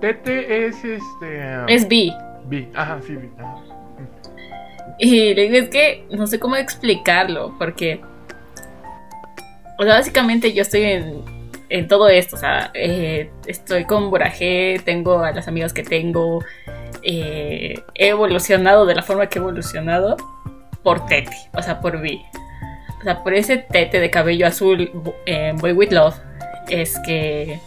Tete 0.00 0.66
es 0.66 0.84
este... 0.84 1.64
Es 1.66 1.88
B. 1.88 2.12
B, 2.44 2.68
ajá, 2.74 3.00
sí, 3.06 3.14
B. 3.16 3.30
Ajá. 3.38 3.72
Y 4.98 5.34
le 5.34 5.42
digo, 5.42 5.56
es 5.56 5.68
que 5.68 6.04
no 6.10 6.26
sé 6.26 6.38
cómo 6.38 6.56
explicarlo, 6.56 7.54
porque. 7.58 8.00
O 9.78 9.84
sea, 9.84 9.94
básicamente 9.94 10.52
yo 10.52 10.62
estoy 10.62 10.82
en, 11.68 11.88
todo 11.88 12.08
esto. 12.08 12.36
O 12.36 12.38
sea, 12.38 12.70
eh, 12.74 13.30
estoy 13.46 13.84
con 13.84 14.10
Borajé, 14.10 14.80
tengo 14.84 15.20
a 15.20 15.32
las 15.32 15.48
amigas 15.48 15.72
que 15.72 15.82
tengo. 15.82 16.40
Eh, 17.02 17.82
he 17.94 18.08
evolucionado 18.08 18.86
de 18.86 18.94
la 18.94 19.02
forma 19.02 19.26
que 19.28 19.38
he 19.38 19.42
evolucionado 19.42 20.16
por 20.82 21.06
Tete, 21.06 21.36
o 21.54 21.62
sea, 21.62 21.80
por 21.80 22.00
Vi. 22.00 22.22
O 23.00 23.04
sea, 23.04 23.22
por 23.22 23.34
ese 23.34 23.58
Tete 23.58 24.00
de 24.00 24.10
cabello 24.10 24.46
azul 24.46 24.90
en 25.26 25.56
Boy 25.56 25.72
With 25.72 25.92
Love 25.92 26.16
es 26.68 26.98
que 27.00 27.58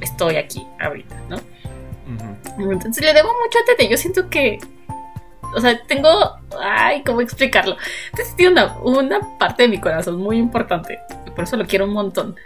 estoy 0.00 0.36
aquí 0.36 0.66
ahorita, 0.80 1.16
¿no? 1.28 1.38
Entonces 2.58 3.04
le 3.04 3.12
debo 3.12 3.28
mucho 3.28 3.58
a 3.58 3.64
Tete. 3.66 3.88
Yo 3.88 3.96
siento 3.96 4.30
que 4.30 4.58
o 5.54 5.60
sea, 5.60 5.80
tengo, 5.86 6.08
ay, 6.60 7.02
¿cómo 7.04 7.20
explicarlo? 7.20 7.76
Entonces 8.10 8.36
tiene 8.36 8.52
una, 8.52 8.78
una 8.80 9.38
parte 9.38 9.64
de 9.64 9.68
mi 9.68 9.78
corazón 9.78 10.16
muy 10.16 10.36
importante, 10.36 10.98
y 11.26 11.30
por 11.30 11.44
eso 11.44 11.56
lo 11.56 11.66
quiero 11.66 11.86
un 11.86 11.92
montón. 11.92 12.36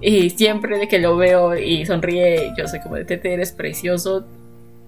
Y 0.00 0.30
siempre 0.30 0.78
de 0.78 0.88
que 0.88 0.98
lo 0.98 1.16
veo 1.16 1.56
y 1.56 1.86
sonríe, 1.86 2.52
yo 2.56 2.66
soy 2.66 2.80
como 2.80 2.96
de 2.96 3.04
Tete, 3.04 3.32
eres 3.32 3.52
precioso, 3.52 4.26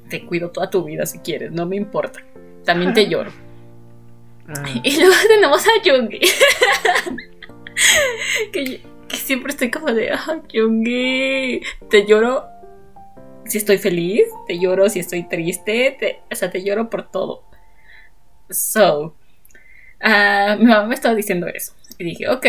te 0.08 0.24
cuido 0.26 0.50
toda 0.50 0.70
tu 0.70 0.84
vida 0.84 1.06
si 1.06 1.18
quieres, 1.18 1.52
no 1.52 1.66
me 1.66 1.76
importa. 1.76 2.20
También 2.64 2.94
te 2.94 3.08
lloro. 3.08 3.30
Ah. 4.48 4.64
Y 4.82 4.98
luego 4.98 5.14
tenemos 5.28 5.64
a 5.66 5.70
Jungi. 5.84 6.20
que, 8.52 8.80
que, 9.08 9.16
siempre 9.16 9.52
estoy 9.52 9.70
como 9.70 9.92
de, 9.92 10.12
ah, 10.12 10.40
Jungi, 10.52 11.60
te 11.90 12.06
lloro 12.06 12.44
si 13.46 13.58
estoy 13.58 13.78
feliz, 13.78 14.24
te 14.46 14.58
lloro 14.58 14.88
si 14.88 15.00
estoy 15.00 15.24
triste, 15.24 15.96
te, 15.98 16.20
o 16.30 16.34
sea, 16.34 16.50
te 16.50 16.62
lloro 16.62 16.88
por 16.88 17.10
todo. 17.10 17.44
So, 18.50 19.16
uh, 20.02 20.58
mi 20.58 20.66
mamá 20.66 20.86
me 20.86 20.94
estaba 20.94 21.14
diciendo 21.14 21.46
eso. 21.46 21.74
Y 21.98 22.04
dije, 22.04 22.28
ok, 22.28 22.46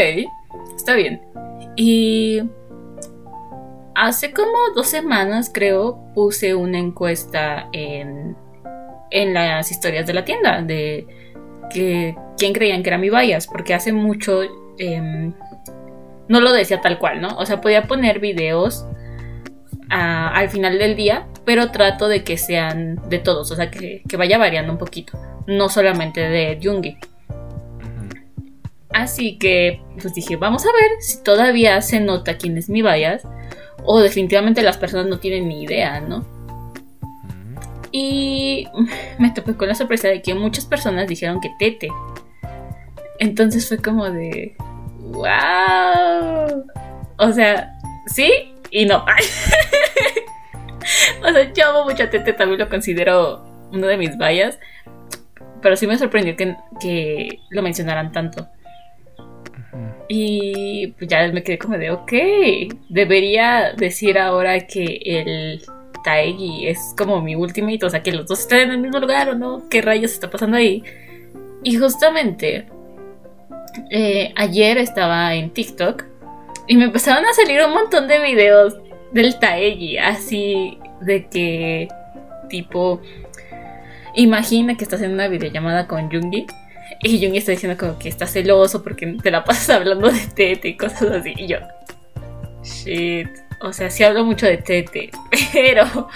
está 0.76 0.96
bien. 0.96 1.22
Y 1.76 2.42
hace 3.96 4.32
como 4.32 4.52
dos 4.76 4.88
semanas, 4.88 5.50
creo, 5.54 6.00
puse 6.14 6.54
una 6.54 6.78
encuesta 6.78 7.70
en, 7.72 8.36
en 9.10 9.34
las 9.34 9.72
historias 9.72 10.06
de 10.06 10.14
la 10.14 10.26
tienda 10.26 10.62
de 10.62 11.08
que 11.74 12.16
quién 12.38 12.54
creían 12.54 12.84
que 12.84 12.90
era 12.90 12.98
mi 12.98 13.10
bias, 13.10 13.48
porque 13.48 13.74
hace 13.74 13.94
mucho 13.94 14.42
em, 14.78 15.34
no 16.28 16.42
lo 16.42 16.52
decía 16.52 16.82
tal 16.82 17.00
cual, 17.00 17.22
¿no? 17.22 17.30
O 17.38 17.46
sea, 17.46 17.62
podía 17.62 17.84
poner 17.84 18.20
videos 18.20 18.86
al 19.90 20.50
final 20.50 20.78
del 20.78 20.96
día, 20.96 21.28
pero 21.46 21.72
trato 21.72 22.08
de 22.08 22.24
que 22.24 22.38
sean 22.38 23.00
de 23.10 23.20
todos, 23.20 23.52
o 23.52 23.56
sea, 23.56 23.70
que, 23.72 24.02
vaya 24.18 24.38
variando 24.38 24.72
un 24.74 24.78
poquito, 24.78 25.18
no 25.48 25.70
solamente 25.70 26.22
de 26.22 26.60
Jungi. 26.62 26.98
Así 28.90 29.38
que, 29.38 29.82
pues 30.02 30.14
dije, 30.14 30.38
vamos 30.38 30.66
a 30.66 30.72
ver 30.72 31.02
si 31.02 31.22
todavía 31.24 31.82
se 31.82 32.00
nota 32.00 32.38
quién 32.38 32.58
es 32.58 32.70
mi 32.70 32.82
bias, 32.82 33.24
o 33.86 34.00
definitivamente 34.00 34.62
las 34.62 34.78
personas 34.78 35.08
no 35.08 35.20
tienen 35.20 35.48
ni 35.48 35.64
idea, 35.64 36.00
¿no? 36.00 36.26
Y 37.92 38.68
me 39.20 39.32
topé 39.32 39.56
con 39.56 39.70
la 39.70 39.76
sorpresa 39.76 40.10
de 40.10 40.22
que 40.22 40.34
muchas 40.34 40.66
personas 40.66 41.08
dijeron 41.08 41.40
que 41.40 41.50
Tete. 41.58 41.88
Entonces 43.20 43.68
fue 43.68 43.78
como 43.78 44.10
de. 44.10 44.56
¡Wow! 45.00 46.66
O 47.18 47.32
sea, 47.32 47.74
sí, 48.08 48.54
y 48.70 48.86
no. 48.86 48.98
o 51.24 51.32
sea, 51.32 51.54
yo 51.54 51.70
amo 51.70 51.86
mucho 51.86 52.04
a 52.04 52.10
Tete, 52.10 52.34
también 52.34 52.60
lo 52.60 52.68
considero 52.68 53.46
uno 53.72 53.88
de 53.88 53.98
mis 53.98 54.18
vallas. 54.18 54.60
Pero 55.62 55.78
sí 55.78 55.88
me 55.88 55.98
sorprendió 55.98 56.36
que, 56.36 56.58
que 56.82 57.40
lo 57.50 57.62
mencionaran 57.62 58.12
tanto. 58.12 58.50
Y 60.08 60.88
pues 60.98 61.10
ya 61.10 61.28
me 61.32 61.44
quedé 61.44 61.58
como 61.58 61.78
de, 61.78 61.92
ok, 61.92 62.14
debería 62.90 63.74
decir 63.76 64.18
ahora 64.20 64.68
que 64.68 65.02
el 65.04 65.62
Taegi 66.04 66.68
es 66.68 66.94
como 66.98 67.22
mi 67.22 67.36
ultimate, 67.36 67.86
o 67.86 67.90
sea, 67.90 68.04
que 68.04 68.12
los 68.12 68.28
dos 68.28 68.42
están 68.42 68.60
en 68.60 68.72
el 68.72 68.78
mismo 68.78 69.00
lugar 69.00 69.30
o 69.30 69.36
no, 69.36 69.64
qué 69.70 69.82
rayos 69.82 70.14
está 70.14 70.30
pasando 70.30 70.58
ahí. 70.58 70.84
Y 71.64 71.78
justamente 71.78 72.68
eh, 73.90 74.32
ayer 74.36 74.78
estaba 74.78 75.34
en 75.34 75.50
TikTok 75.50 76.04
y 76.68 76.78
me 76.78 76.86
empezaron 76.86 77.26
a 77.26 77.34
salir 77.34 77.62
un 77.66 77.74
montón 77.74 78.08
de 78.08 78.20
videos 78.20 78.76
del 79.12 79.38
Taegi, 79.40 79.98
así 79.98 80.78
de 81.02 81.28
que 81.28 81.88
tipo 82.50 83.02
imagina 84.14 84.78
que 84.78 84.84
estás 84.84 85.02
en 85.02 85.12
una 85.12 85.28
videollamada 85.28 85.88
con 85.88 86.12
Jungi 86.12 86.46
y 87.02 87.24
Jungi 87.24 87.38
está 87.38 87.52
diciendo 87.52 87.78
como 87.78 87.98
que 88.00 88.10
está 88.10 88.28
celoso 88.28 88.84
porque 88.84 89.06
te 89.22 89.32
la 89.32 89.44
pasas 89.44 89.70
hablando 89.70 90.12
de 90.12 90.20
Tete 90.36 90.70
y 90.70 90.78
cosas 90.78 91.04
así 91.04 91.34
y 91.36 91.48
yo 91.48 91.58
shit, 92.64 93.30
o 93.62 93.72
sea, 93.72 93.90
sí 93.90 94.04
hablo 94.04 94.26
mucho 94.26 94.46
de 94.46 94.58
Tete, 94.58 95.12
pero 95.54 96.10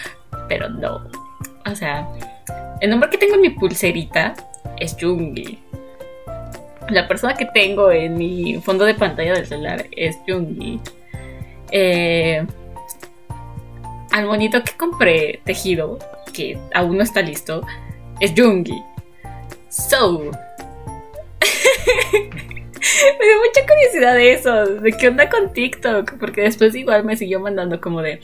pero 0.47 0.69
no. 0.69 1.07
O 1.65 1.75
sea, 1.75 2.07
el 2.81 2.89
nombre 2.89 3.09
que 3.09 3.17
tengo 3.17 3.35
en 3.35 3.41
mi 3.41 3.49
pulserita 3.51 4.33
es 4.79 4.97
Jungi 4.99 5.59
la 6.89 7.07
persona 7.07 7.33
que 7.35 7.45
tengo 7.45 7.91
en 7.91 8.17
mi 8.17 8.59
fondo 8.61 8.85
de 8.85 8.93
pantalla 8.93 9.33
del 9.33 9.45
celular 9.45 9.85
es 9.95 10.17
Jungi. 10.27 10.79
Eh, 11.71 12.45
al 14.11 14.25
monito 14.25 14.63
que 14.63 14.73
compré 14.73 15.41
tejido, 15.43 15.99
que 16.33 16.57
aún 16.73 16.97
no 16.97 17.03
está 17.03 17.21
listo, 17.21 17.65
es 18.19 18.33
Jungi. 18.35 18.81
So. 19.69 20.31
Me 21.41 23.25
dio 23.25 23.37
mucha 23.45 23.67
curiosidad 23.67 24.15
de 24.15 24.33
eso, 24.33 24.65
de 24.65 24.91
qué 24.93 25.07
onda 25.07 25.29
con 25.29 25.53
TikTok, 25.53 26.17
porque 26.19 26.41
después 26.41 26.75
igual 26.75 27.03
me 27.03 27.17
siguió 27.17 27.39
mandando 27.39 27.79
como 27.81 28.01
de, 28.01 28.19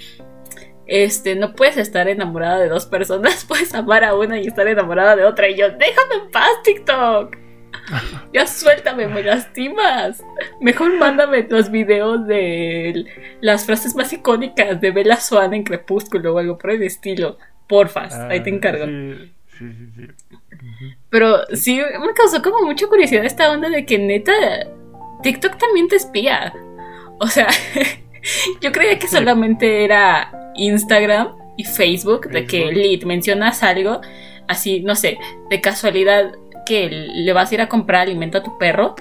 este, 0.88 1.36
no 1.36 1.54
puedes 1.54 1.78
estar 1.78 2.08
enamorada 2.08 2.60
de 2.60 2.70
dos 2.70 2.86
personas, 2.86 3.46
puedes 3.48 3.74
amar 3.74 4.04
a 4.04 4.16
una 4.16 4.40
y 4.40 4.48
estar 4.48 4.68
enamorada 4.68 5.16
de 5.16 5.26
otra, 5.26 5.50
y 5.50 5.58
yo, 5.58 5.70
déjame 5.70 6.16
en 6.24 6.32
paz 6.32 6.50
TikTok. 6.64 7.38
Ya 8.34 8.48
suéltame, 8.48 9.08
me 9.08 9.22
lastimas. 9.22 10.24
Mejor 10.60 10.98
mándame 10.98 11.46
los 11.50 11.70
videos 11.70 12.26
de 12.26 13.06
las 13.42 13.66
frases 13.66 13.96
más 13.96 14.12
icónicas 14.12 14.82
de 14.82 14.92
Bella 14.92 15.18
Swan 15.18 15.54
en 15.54 15.64
Crepúsculo 15.64 16.34
o 16.34 16.40
algo 16.40 16.58
por 16.58 16.72
el 16.72 16.84
estilo. 16.84 17.38
Porfas, 17.68 18.16
ahí 18.16 18.42
te 18.42 18.50
ah, 18.50 18.54
encargo. 18.54 18.86
Sí, 18.86 19.34
sí, 19.60 19.90
sí. 19.96 20.08
Pero 21.10 21.46
sí 21.54 21.78
me 21.78 22.14
causó 22.14 22.42
como 22.42 22.66
mucha 22.66 22.88
curiosidad 22.88 23.26
esta 23.26 23.52
onda 23.52 23.70
de 23.70 23.86
que 23.86 23.98
neta 23.98 24.34
TikTok 25.24 25.58
también 25.58 25.88
te 25.88 25.96
espía. 25.96 26.54
O 27.20 27.28
sea, 27.28 27.48
yo 28.62 28.72
creía 28.72 29.00
que 29.00 29.08
solamente 29.08 29.84
era 29.84 30.52
Instagram 30.56 31.30
y 31.58 31.64
Facebook, 31.64 32.30
de 32.30 32.46
que 32.46 32.72
lead 32.72 33.04
mencionas 33.04 33.64
algo 33.64 34.02
así, 34.48 34.82
no 34.82 34.96
sé, 34.96 35.18
de 35.50 35.62
casualidad 35.62 36.34
que 36.66 36.90
le 36.90 37.34
vas 37.34 37.52
a 37.52 37.56
ir 37.56 37.62
a 37.62 37.70
comprar 37.70 38.02
alimento 38.02 38.40
a 38.40 38.44
tu 38.44 38.58
perro 38.58 38.96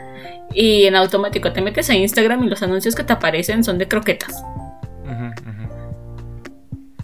y 0.52 0.85
en 0.85 0.97
automático 0.97 1.52
te 1.52 1.62
metes 1.62 1.90
a 1.90 1.94
Instagram 1.94 2.44
y 2.44 2.49
los 2.49 2.62
anuncios 2.62 2.94
que 2.94 3.04
te 3.04 3.12
aparecen 3.12 3.64
son 3.64 3.78
de 3.78 3.88
croquetas. 3.88 4.42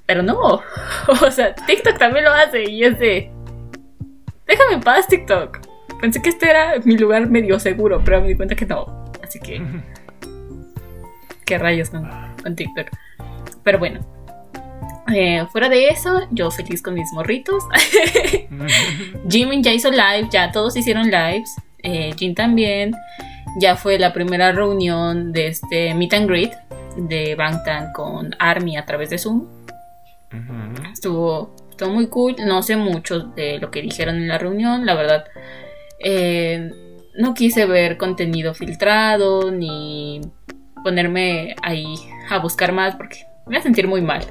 Pero 0.06 0.22
no, 0.22 0.38
o 1.22 1.30
sea, 1.30 1.54
TikTok 1.54 1.98
también 1.98 2.24
lo 2.24 2.32
hace 2.32 2.68
y 2.68 2.84
es 2.84 2.98
de... 2.98 3.30
Déjame 4.50 4.74
en 4.74 4.80
paz, 4.80 5.06
TikTok. 5.06 5.60
Pensé 6.00 6.20
que 6.20 6.30
este 6.30 6.50
era 6.50 6.80
mi 6.84 6.98
lugar 6.98 7.30
medio 7.30 7.60
seguro, 7.60 8.02
pero 8.04 8.20
me 8.20 8.28
di 8.28 8.34
cuenta 8.34 8.56
que 8.56 8.66
no. 8.66 9.12
Así 9.22 9.38
que... 9.38 9.62
¿Qué 11.46 11.56
rayos 11.56 11.90
con, 11.90 12.08
con 12.42 12.56
TikTok? 12.56 12.88
Pero 13.62 13.78
bueno, 13.78 14.00
eh, 15.14 15.46
fuera 15.52 15.68
de 15.68 15.88
eso, 15.88 16.26
yo 16.32 16.50
feliz 16.50 16.82
con 16.82 16.94
mis 16.94 17.12
morritos. 17.12 17.62
Jimin 19.28 19.62
ya 19.62 19.72
hizo 19.72 19.90
live, 19.90 20.28
ya 20.32 20.50
todos 20.50 20.76
hicieron 20.76 21.10
lives. 21.10 21.54
Eh, 21.82 22.12
Jin 22.16 22.34
también. 22.34 22.92
Ya 23.60 23.76
fue 23.76 23.98
la 23.98 24.12
primera 24.12 24.50
reunión 24.50 25.32
de 25.32 25.48
este 25.48 25.94
meet 25.94 26.14
and 26.14 26.28
greet 26.28 26.52
de 26.96 27.36
Bangtan 27.36 27.92
con 27.92 28.34
Army 28.38 28.76
a 28.76 28.84
través 28.84 29.10
de 29.10 29.18
Zoom. 29.18 29.46
estuvo, 30.92 31.54
estuvo 31.80 31.94
muy 31.94 32.08
cool. 32.08 32.36
No 32.46 32.62
sé 32.62 32.76
mucho 32.76 33.20
de 33.20 33.58
lo 33.58 33.70
que 33.70 33.80
dijeron 33.80 34.16
en 34.16 34.28
la 34.28 34.38
reunión, 34.38 34.84
la 34.84 34.94
verdad. 34.94 35.24
Eh, 35.98 36.70
no 37.16 37.34
quise 37.34 37.66
ver 37.66 37.96
contenido 37.96 38.54
filtrado 38.54 39.50
ni 39.50 40.20
ponerme 40.84 41.56
ahí 41.62 41.94
a 42.28 42.38
buscar 42.38 42.72
más 42.72 42.96
porque 42.96 43.18
me 43.40 43.44
voy 43.46 43.56
a 43.56 43.62
sentir 43.62 43.88
muy 43.88 44.02
mal. 44.02 44.24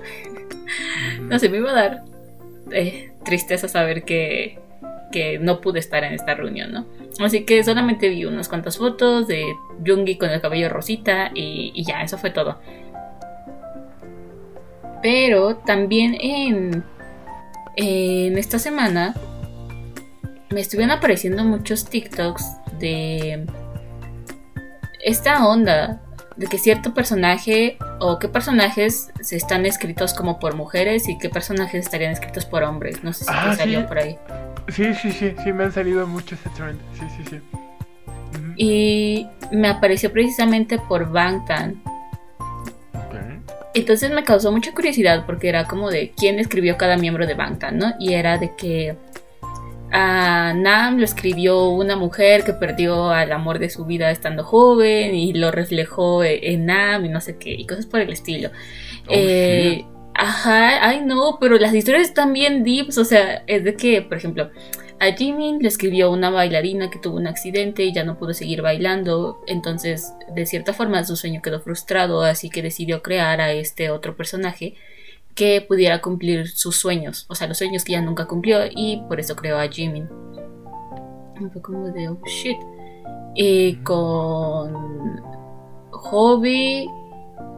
No 1.22 1.40
sé, 1.40 1.50
me 1.50 1.58
iba 1.58 1.72
a 1.72 1.74
dar 1.74 2.04
eh, 2.72 3.12
tristeza 3.26 3.68
saber 3.68 4.04
que, 4.04 4.60
que 5.12 5.40
no 5.40 5.60
pude 5.60 5.80
estar 5.80 6.04
en 6.04 6.14
esta 6.14 6.36
reunión, 6.36 6.72
¿no? 6.72 6.86
Así 7.20 7.44
que 7.44 7.64
solamente 7.64 8.10
vi 8.10 8.26
unas 8.26 8.48
cuantas 8.48 8.78
fotos 8.78 9.28
de 9.28 9.44
Jungi 9.86 10.18
con 10.18 10.30
el 10.30 10.40
cabello 10.40 10.70
rosita 10.70 11.32
y, 11.34 11.84
ya, 11.84 12.04
eso 12.04 12.20
fue 12.20 12.30
todo. 12.30 12.60
Pero 15.02 15.58
también 15.58 16.16
en, 16.20 16.84
en 17.82 18.38
esta 18.38 18.60
semana 18.60 19.16
me 20.50 20.60
estuvieron 20.60 20.92
apareciendo 20.92 21.46
muchos 21.46 21.86
TikToks 21.86 22.44
de 22.78 23.46
esta 25.02 25.48
onda 25.48 26.02
de 26.36 26.48
que 26.48 26.58
cierto 26.58 26.94
personaje 26.94 27.78
o 28.00 28.20
qué 28.20 28.28
personajes 28.28 29.12
se 29.22 29.38
están 29.38 29.66
escritos 29.66 30.14
como 30.14 30.40
por 30.40 30.56
mujeres 30.56 31.08
y 31.08 31.18
qué 31.18 31.30
personajes 31.30 31.86
estarían 31.86 32.12
escritos 32.12 32.46
por 32.46 32.64
hombres. 32.64 33.02
No 33.04 33.14
sé 33.14 33.24
si 33.24 33.32
ah, 33.34 33.52
te 33.52 33.58
salió 33.58 33.88
por 33.88 34.00
ahí. 34.00 34.18
Sí, 34.68 34.94
sí, 34.94 35.12
sí, 35.14 35.34
sí, 35.42 35.54
me 35.54 35.64
han 35.64 35.72
salido 35.72 36.06
muchos 36.06 36.38
ese 36.40 36.50
trend. 36.50 36.80
Sí, 36.94 37.06
sí, 37.16 37.24
sí. 37.30 37.42
Y 38.58 39.28
me 39.54 39.70
apareció 39.70 40.12
precisamente 40.12 40.80
por 40.80 41.10
Bangtan. 41.10 41.82
Entonces 43.74 44.12
me 44.12 44.24
causó 44.24 44.52
mucha 44.52 44.74
curiosidad 44.74 45.26
porque 45.26 45.50
era 45.50 45.66
como 45.66 45.92
de 45.92 46.12
quién 46.18 46.40
escribió 46.40 46.78
cada 46.78 46.98
miembro 46.98 47.28
de 47.28 47.36
Bangtan, 47.36 47.78
¿no? 47.78 47.94
Y 48.00 48.14
era 48.14 48.38
de 48.38 48.56
que 48.56 48.96
a 49.92 50.54
Nam 50.56 50.98
lo 50.98 51.06
escribió 51.06 51.70
una 51.70 51.96
mujer 51.96 52.44
que 52.44 52.54
perdió 52.54 53.10
al 53.10 53.32
amor 53.32 53.60
de 53.60 53.70
su 53.70 53.86
vida 53.86 54.12
estando 54.12 54.44
joven 54.44 55.16
y 55.16 55.34
lo 55.34 55.52
reflejó 55.52 56.24
e-, 56.24 56.54
en 56.54 56.66
Nam 56.66 57.06
y 57.06 57.10
no 57.10 57.22
sé 57.22 57.38
qué, 57.38 57.52
y 57.52 57.66
cosas 57.66 57.86
por 57.86 58.00
el 58.00 58.12
estilo. 58.12 58.50
Oh, 59.08 59.12
eh, 59.12 59.86
ajá, 60.14 60.88
ay 60.88 61.02
no, 61.04 61.38
pero 61.40 61.58
las 61.58 61.74
historias 61.74 62.08
están 62.08 62.34
bien 62.34 62.64
deeps, 62.64 62.98
o 62.98 63.06
sea, 63.06 63.44
es 63.48 63.64
de 63.64 63.76
que, 63.76 64.02
por 64.02 64.18
ejemplo, 64.18 64.50
a 65.00 65.12
Jimin 65.14 65.60
le 65.60 65.68
escribió 65.68 66.12
una 66.12 66.30
bailarina 66.30 66.90
que 66.90 67.00
tuvo 67.00 67.18
un 67.18 67.28
accidente 67.28 67.84
y 67.84 67.94
ya 67.94 68.04
no 68.04 68.18
pudo 68.18 68.34
seguir 68.34 68.62
bailando, 68.62 69.42
entonces 69.48 70.14
de 70.34 70.46
cierta 70.46 70.74
forma 70.74 71.04
su 71.06 71.16
sueño 71.16 71.42
quedó 71.42 71.62
frustrado, 71.62 72.22
así 72.22 72.50
que 72.50 72.62
decidió 72.62 73.02
crear 73.02 73.40
a 73.40 73.52
este 73.54 73.92
otro 73.92 74.16
personaje 74.18 74.76
que 75.36 75.62
pudiera 75.66 76.02
cumplir 76.02 76.50
sus 76.50 76.76
sueños, 76.76 77.26
o 77.30 77.36
sea, 77.36 77.48
los 77.48 77.58
sueños 77.58 77.86
que 77.86 77.94
ella 77.94 78.02
nunca 78.02 78.26
cumplió 78.26 78.60
y 78.70 79.02
por 79.08 79.20
eso 79.20 79.36
creó 79.36 79.58
a 79.58 79.70
Jimin. 79.70 80.10
Fue 81.54 81.62
como 81.62 81.88
de, 81.92 82.10
oh 82.10 82.20
shit. 82.26 82.58
Y 83.36 83.76
con 83.84 85.22
Hobby 85.92 86.90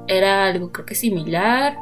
era 0.07 0.45
algo 0.45 0.71
creo 0.71 0.85
que 0.85 0.93
similar. 0.93 1.75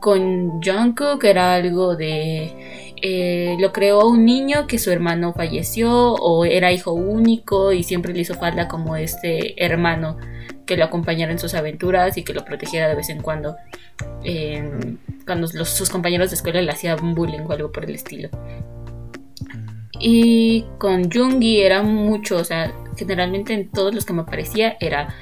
Con 0.00 0.62
Jungkook 0.62 1.24
era 1.24 1.54
algo 1.54 1.96
de... 1.96 2.79
Eh, 3.02 3.56
lo 3.58 3.72
creó 3.72 4.06
un 4.06 4.24
niño 4.24 4.66
que 4.66 4.78
su 4.78 4.90
hermano 4.90 5.32
falleció 5.32 6.14
o 6.14 6.44
era 6.44 6.72
hijo 6.72 6.92
único 6.92 7.72
y 7.72 7.82
siempre 7.82 8.12
le 8.12 8.20
hizo 8.20 8.34
falta 8.34 8.68
como 8.68 8.96
este 8.96 9.62
hermano 9.64 10.18
que 10.66 10.76
lo 10.76 10.84
acompañara 10.84 11.32
en 11.32 11.38
sus 11.38 11.54
aventuras 11.54 12.16
y 12.16 12.24
que 12.24 12.34
lo 12.34 12.44
protegiera 12.44 12.88
de 12.88 12.94
vez 12.94 13.08
en 13.08 13.22
cuando. 13.22 13.56
cuando 15.26 15.46
sus 15.46 15.90
compañeros 15.90 16.30
de 16.30 16.36
escuela 16.36 16.60
le 16.62 16.70
hacían 16.70 17.14
bullying 17.14 17.40
o 17.40 17.52
algo 17.52 17.72
por 17.72 17.84
el 17.84 17.94
estilo. 17.94 18.28
Y 20.00 20.64
con 20.78 21.10
Jungi 21.10 21.60
era 21.60 21.82
mucho, 21.82 22.38
o 22.38 22.44
sea, 22.44 22.72
generalmente 22.96 23.52
en 23.52 23.70
todos 23.70 23.94
los 23.94 24.04
que 24.04 24.12
me 24.12 24.22
aparecía 24.22 24.76
era... 24.80 25.14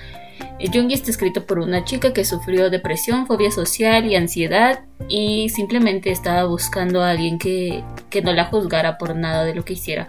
Jungi 0.72 0.94
está 0.94 1.10
escrito 1.10 1.46
por 1.46 1.58
una 1.58 1.84
chica 1.84 2.12
que 2.12 2.24
sufrió 2.24 2.70
depresión, 2.70 3.26
fobia 3.26 3.50
social 3.50 4.06
y 4.06 4.16
ansiedad 4.16 4.80
y 5.08 5.48
simplemente 5.50 6.10
estaba 6.10 6.44
buscando 6.44 7.02
a 7.02 7.10
alguien 7.10 7.38
que, 7.38 7.84
que 8.10 8.22
no 8.22 8.32
la 8.32 8.46
juzgara 8.46 8.98
por 8.98 9.14
nada 9.14 9.44
de 9.44 9.54
lo 9.54 9.64
que 9.64 9.74
hiciera. 9.74 10.08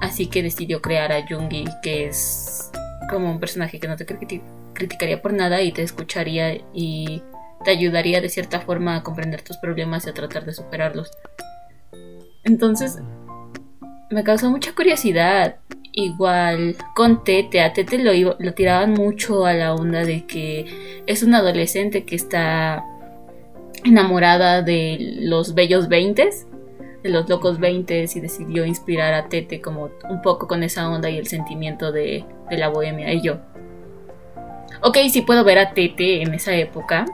Así 0.00 0.26
que 0.26 0.42
decidió 0.42 0.82
crear 0.82 1.12
a 1.12 1.26
Jungi, 1.26 1.64
que 1.82 2.06
es 2.06 2.70
como 3.08 3.30
un 3.30 3.40
personaje 3.40 3.78
que 3.78 3.88
no 3.88 3.96
te 3.96 4.04
criticaría 4.04 5.22
por 5.22 5.32
nada 5.32 5.62
y 5.62 5.72
te 5.72 5.82
escucharía 5.82 6.60
y 6.74 7.22
te 7.64 7.70
ayudaría 7.70 8.20
de 8.20 8.28
cierta 8.28 8.60
forma 8.60 8.96
a 8.96 9.02
comprender 9.02 9.42
tus 9.42 9.56
problemas 9.56 10.06
y 10.06 10.10
a 10.10 10.14
tratar 10.14 10.44
de 10.44 10.52
superarlos. 10.52 11.10
Entonces, 12.42 12.98
me 14.10 14.22
causó 14.22 14.50
mucha 14.50 14.74
curiosidad. 14.74 15.56
Igual 15.96 16.76
con 16.96 17.22
Tete, 17.22 17.60
a 17.60 17.72
Tete 17.72 17.98
lo, 17.98 18.36
lo 18.36 18.54
tiraban 18.54 18.94
mucho 18.94 19.46
a 19.46 19.52
la 19.54 19.74
onda 19.74 20.04
de 20.04 20.26
que 20.26 21.02
es 21.06 21.22
una 21.22 21.38
adolescente 21.38 22.04
que 22.04 22.16
está 22.16 22.84
enamorada 23.84 24.62
de 24.62 24.96
los 25.20 25.54
bellos 25.54 25.88
veintes, 25.88 26.48
de 27.04 27.10
los 27.10 27.28
locos 27.28 27.60
veintes 27.60 28.16
y 28.16 28.20
decidió 28.20 28.64
inspirar 28.64 29.14
a 29.14 29.28
Tete 29.28 29.60
como 29.60 29.90
un 30.10 30.20
poco 30.20 30.48
con 30.48 30.64
esa 30.64 30.90
onda 30.90 31.10
y 31.10 31.18
el 31.18 31.28
sentimiento 31.28 31.92
de, 31.92 32.24
de 32.50 32.58
la 32.58 32.68
bohemia. 32.68 33.12
Y 33.12 33.20
yo, 33.22 33.36
ok, 34.82 34.98
sí 35.10 35.20
puedo 35.20 35.44
ver 35.44 35.58
a 35.58 35.74
Tete 35.74 36.22
en 36.22 36.34
esa 36.34 36.56
época. 36.56 37.04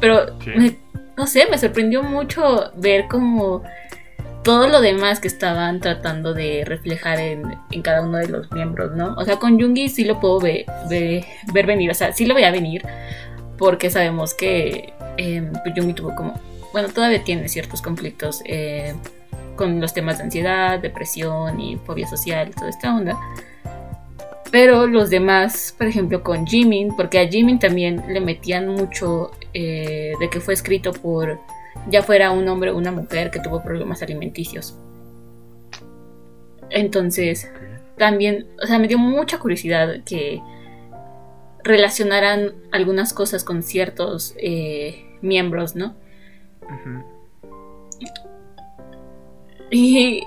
Pero, 0.00 0.38
no 1.16 1.26
sé, 1.26 1.46
me 1.50 1.58
sorprendió 1.58 2.02
mucho 2.02 2.72
ver 2.76 3.06
como 3.06 3.62
todo 4.42 4.66
lo 4.66 4.80
demás 4.80 5.20
que 5.20 5.28
estaban 5.28 5.80
tratando 5.80 6.34
de 6.34 6.64
reflejar 6.64 7.20
en, 7.20 7.58
cada 7.82 8.02
uno 8.02 8.18
de 8.18 8.28
los 8.28 8.50
miembros, 8.52 8.96
¿no? 8.96 9.14
O 9.16 9.24
sea, 9.24 9.38
con 9.38 9.60
Jungi 9.60 9.88
sí 9.88 10.04
lo 10.04 10.20
puedo 10.20 10.40
ver, 10.40 10.66
ver, 10.88 11.66
venir, 11.66 11.90
o 11.90 11.94
sea, 11.94 12.12
sí 12.12 12.26
lo 12.26 12.34
voy 12.34 12.44
a 12.44 12.50
venir, 12.50 12.82
porque 13.56 13.90
sabemos 13.90 14.34
que 14.34 14.92
eh, 15.16 15.50
Jungi 15.76 15.94
tuvo 15.94 16.14
como, 16.14 16.34
bueno, 16.72 16.88
todavía 16.88 17.22
tiene 17.22 17.48
ciertos 17.48 17.82
conflictos 17.82 18.42
eh, 18.44 18.94
con 19.56 19.80
los 19.80 19.94
temas 19.94 20.18
de 20.18 20.24
ansiedad, 20.24 20.80
depresión 20.80 21.60
y 21.60 21.76
fobia 21.76 22.08
social, 22.08 22.50
toda 22.54 22.70
esta 22.70 22.94
onda. 22.94 23.18
Pero 24.50 24.86
los 24.86 25.08
demás, 25.08 25.74
por 25.78 25.86
ejemplo, 25.86 26.22
con 26.22 26.46
Jimin, 26.46 26.94
porque 26.96 27.18
a 27.20 27.26
Jimin 27.26 27.58
también 27.58 28.04
le 28.08 28.20
metían 28.20 28.68
mucho 28.68 29.30
eh, 29.54 30.12
de 30.20 30.28
que 30.28 30.40
fue 30.40 30.52
escrito 30.52 30.92
por 30.92 31.40
ya 31.88 32.02
fuera 32.02 32.30
un 32.30 32.48
hombre 32.48 32.70
o 32.70 32.76
una 32.76 32.92
mujer 32.92 33.30
que 33.30 33.40
tuvo 33.40 33.62
problemas 33.62 34.02
alimenticios. 34.02 34.76
Entonces, 36.70 37.50
también, 37.98 38.48
o 38.62 38.66
sea, 38.66 38.78
me 38.78 38.88
dio 38.88 38.98
mucha 38.98 39.38
curiosidad 39.38 40.02
que 40.04 40.40
relacionaran 41.64 42.54
algunas 42.72 43.12
cosas 43.12 43.44
con 43.44 43.62
ciertos 43.62 44.34
eh, 44.38 45.04
miembros, 45.20 45.76
¿no? 45.76 45.94
Y 49.70 50.26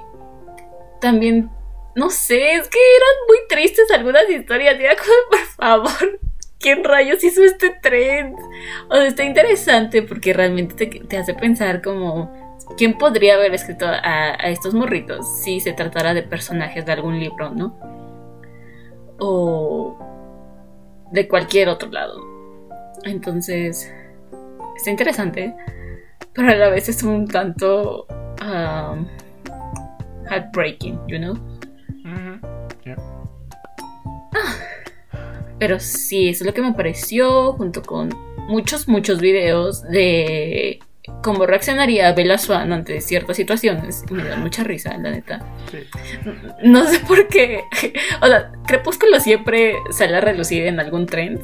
también 1.02 1.50
no 1.96 2.10
sé, 2.10 2.56
es 2.56 2.68
que 2.68 2.78
eran 2.78 3.28
muy 3.28 3.38
tristes 3.48 3.90
algunas 3.92 4.30
historias. 4.30 4.80
era 4.80 4.96
como, 4.96 5.12
por 5.30 5.40
favor, 5.40 6.20
¿quién 6.66 6.84
rayos 6.84 7.24
hizo 7.24 7.44
este 7.44 7.70
tren? 7.80 8.36
O 8.90 8.96
sea, 8.96 9.06
está 9.06 9.24
interesante 9.24 10.02
porque 10.02 10.34
realmente 10.34 10.88
te, 10.88 11.18
hace 11.18 11.36
pensar 11.36 11.84
como, 11.84 12.58
¿quién 12.76 12.98
podría 12.98 13.36
haber 13.36 13.54
escrito 13.54 13.86
a, 13.86 14.00
a 14.02 14.50
estos 14.50 14.74
morritos 14.74 15.44
si 15.44 15.60
se 15.60 15.74
tratara 15.74 16.16
de 16.16 16.24
personajes 16.24 16.84
de 16.84 16.92
algún 16.92 17.20
libro, 17.20 17.52
no? 17.52 17.78
O 19.20 19.96
de 21.12 21.28
cualquier 21.28 21.70
otro 21.70 21.92
lado. 21.92 22.20
Entonces, 23.04 23.94
está 24.76 24.90
interesante, 24.90 25.54
pero 26.34 26.50
a 26.50 26.56
la 26.56 26.70
vez 26.70 26.90
es 26.90 27.04
un 27.04 27.28
tanto 27.28 28.08
um, 28.42 29.06
heartbreaking, 30.28 31.00
you 31.08 31.20
know? 31.20 31.36
Mhm. 32.04 32.42
Yeah. 32.86 32.98
Pero 35.60 35.80
sí, 35.80 36.30
eso 36.30 36.44
es 36.44 36.48
lo 36.48 36.54
que 36.54 36.62
me 36.62 36.74
pareció, 36.74 37.54
junto 37.54 37.82
con 37.82 38.10
muchos, 38.48 38.88
muchos 38.88 39.22
videos 39.22 39.84
de 39.84 40.80
cómo 41.22 41.46
reaccionaría 41.46 42.12
Bella 42.14 42.38
Swan 42.38 42.74
ante 42.74 43.00
ciertas 43.02 43.38
situaciones. 43.38 44.04
Me 44.10 44.24
da 44.24 44.38
mucha 44.38 44.64
risa, 44.64 44.98
la 44.98 45.12
neta. 45.12 45.46
Sí. 45.72 45.80
No 46.64 46.86
sé 46.86 47.00
por 47.00 47.28
qué. 47.28 47.64
O 48.22 48.28
sea, 48.28 48.52
Crepúsculo 48.68 49.20
siempre 49.20 49.76
sale 49.92 50.18
a 50.18 50.22
relucir 50.22 50.66
en 50.66 50.80
algún 50.80 51.06
trend. 51.06 51.42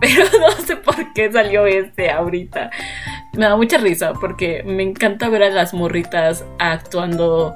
Pero 0.00 0.24
no 0.40 0.50
sé 0.64 0.76
por 0.76 1.12
qué 1.14 1.32
salió 1.32 1.66
este 1.66 2.10
ahorita. 2.10 2.70
Me 3.34 3.46
da 3.46 3.56
mucha 3.56 3.78
risa 3.78 4.12
porque 4.12 4.62
me 4.64 4.82
encanta 4.82 5.28
ver 5.28 5.42
a 5.42 5.50
las 5.50 5.74
morritas 5.74 6.44
actuando 6.58 7.54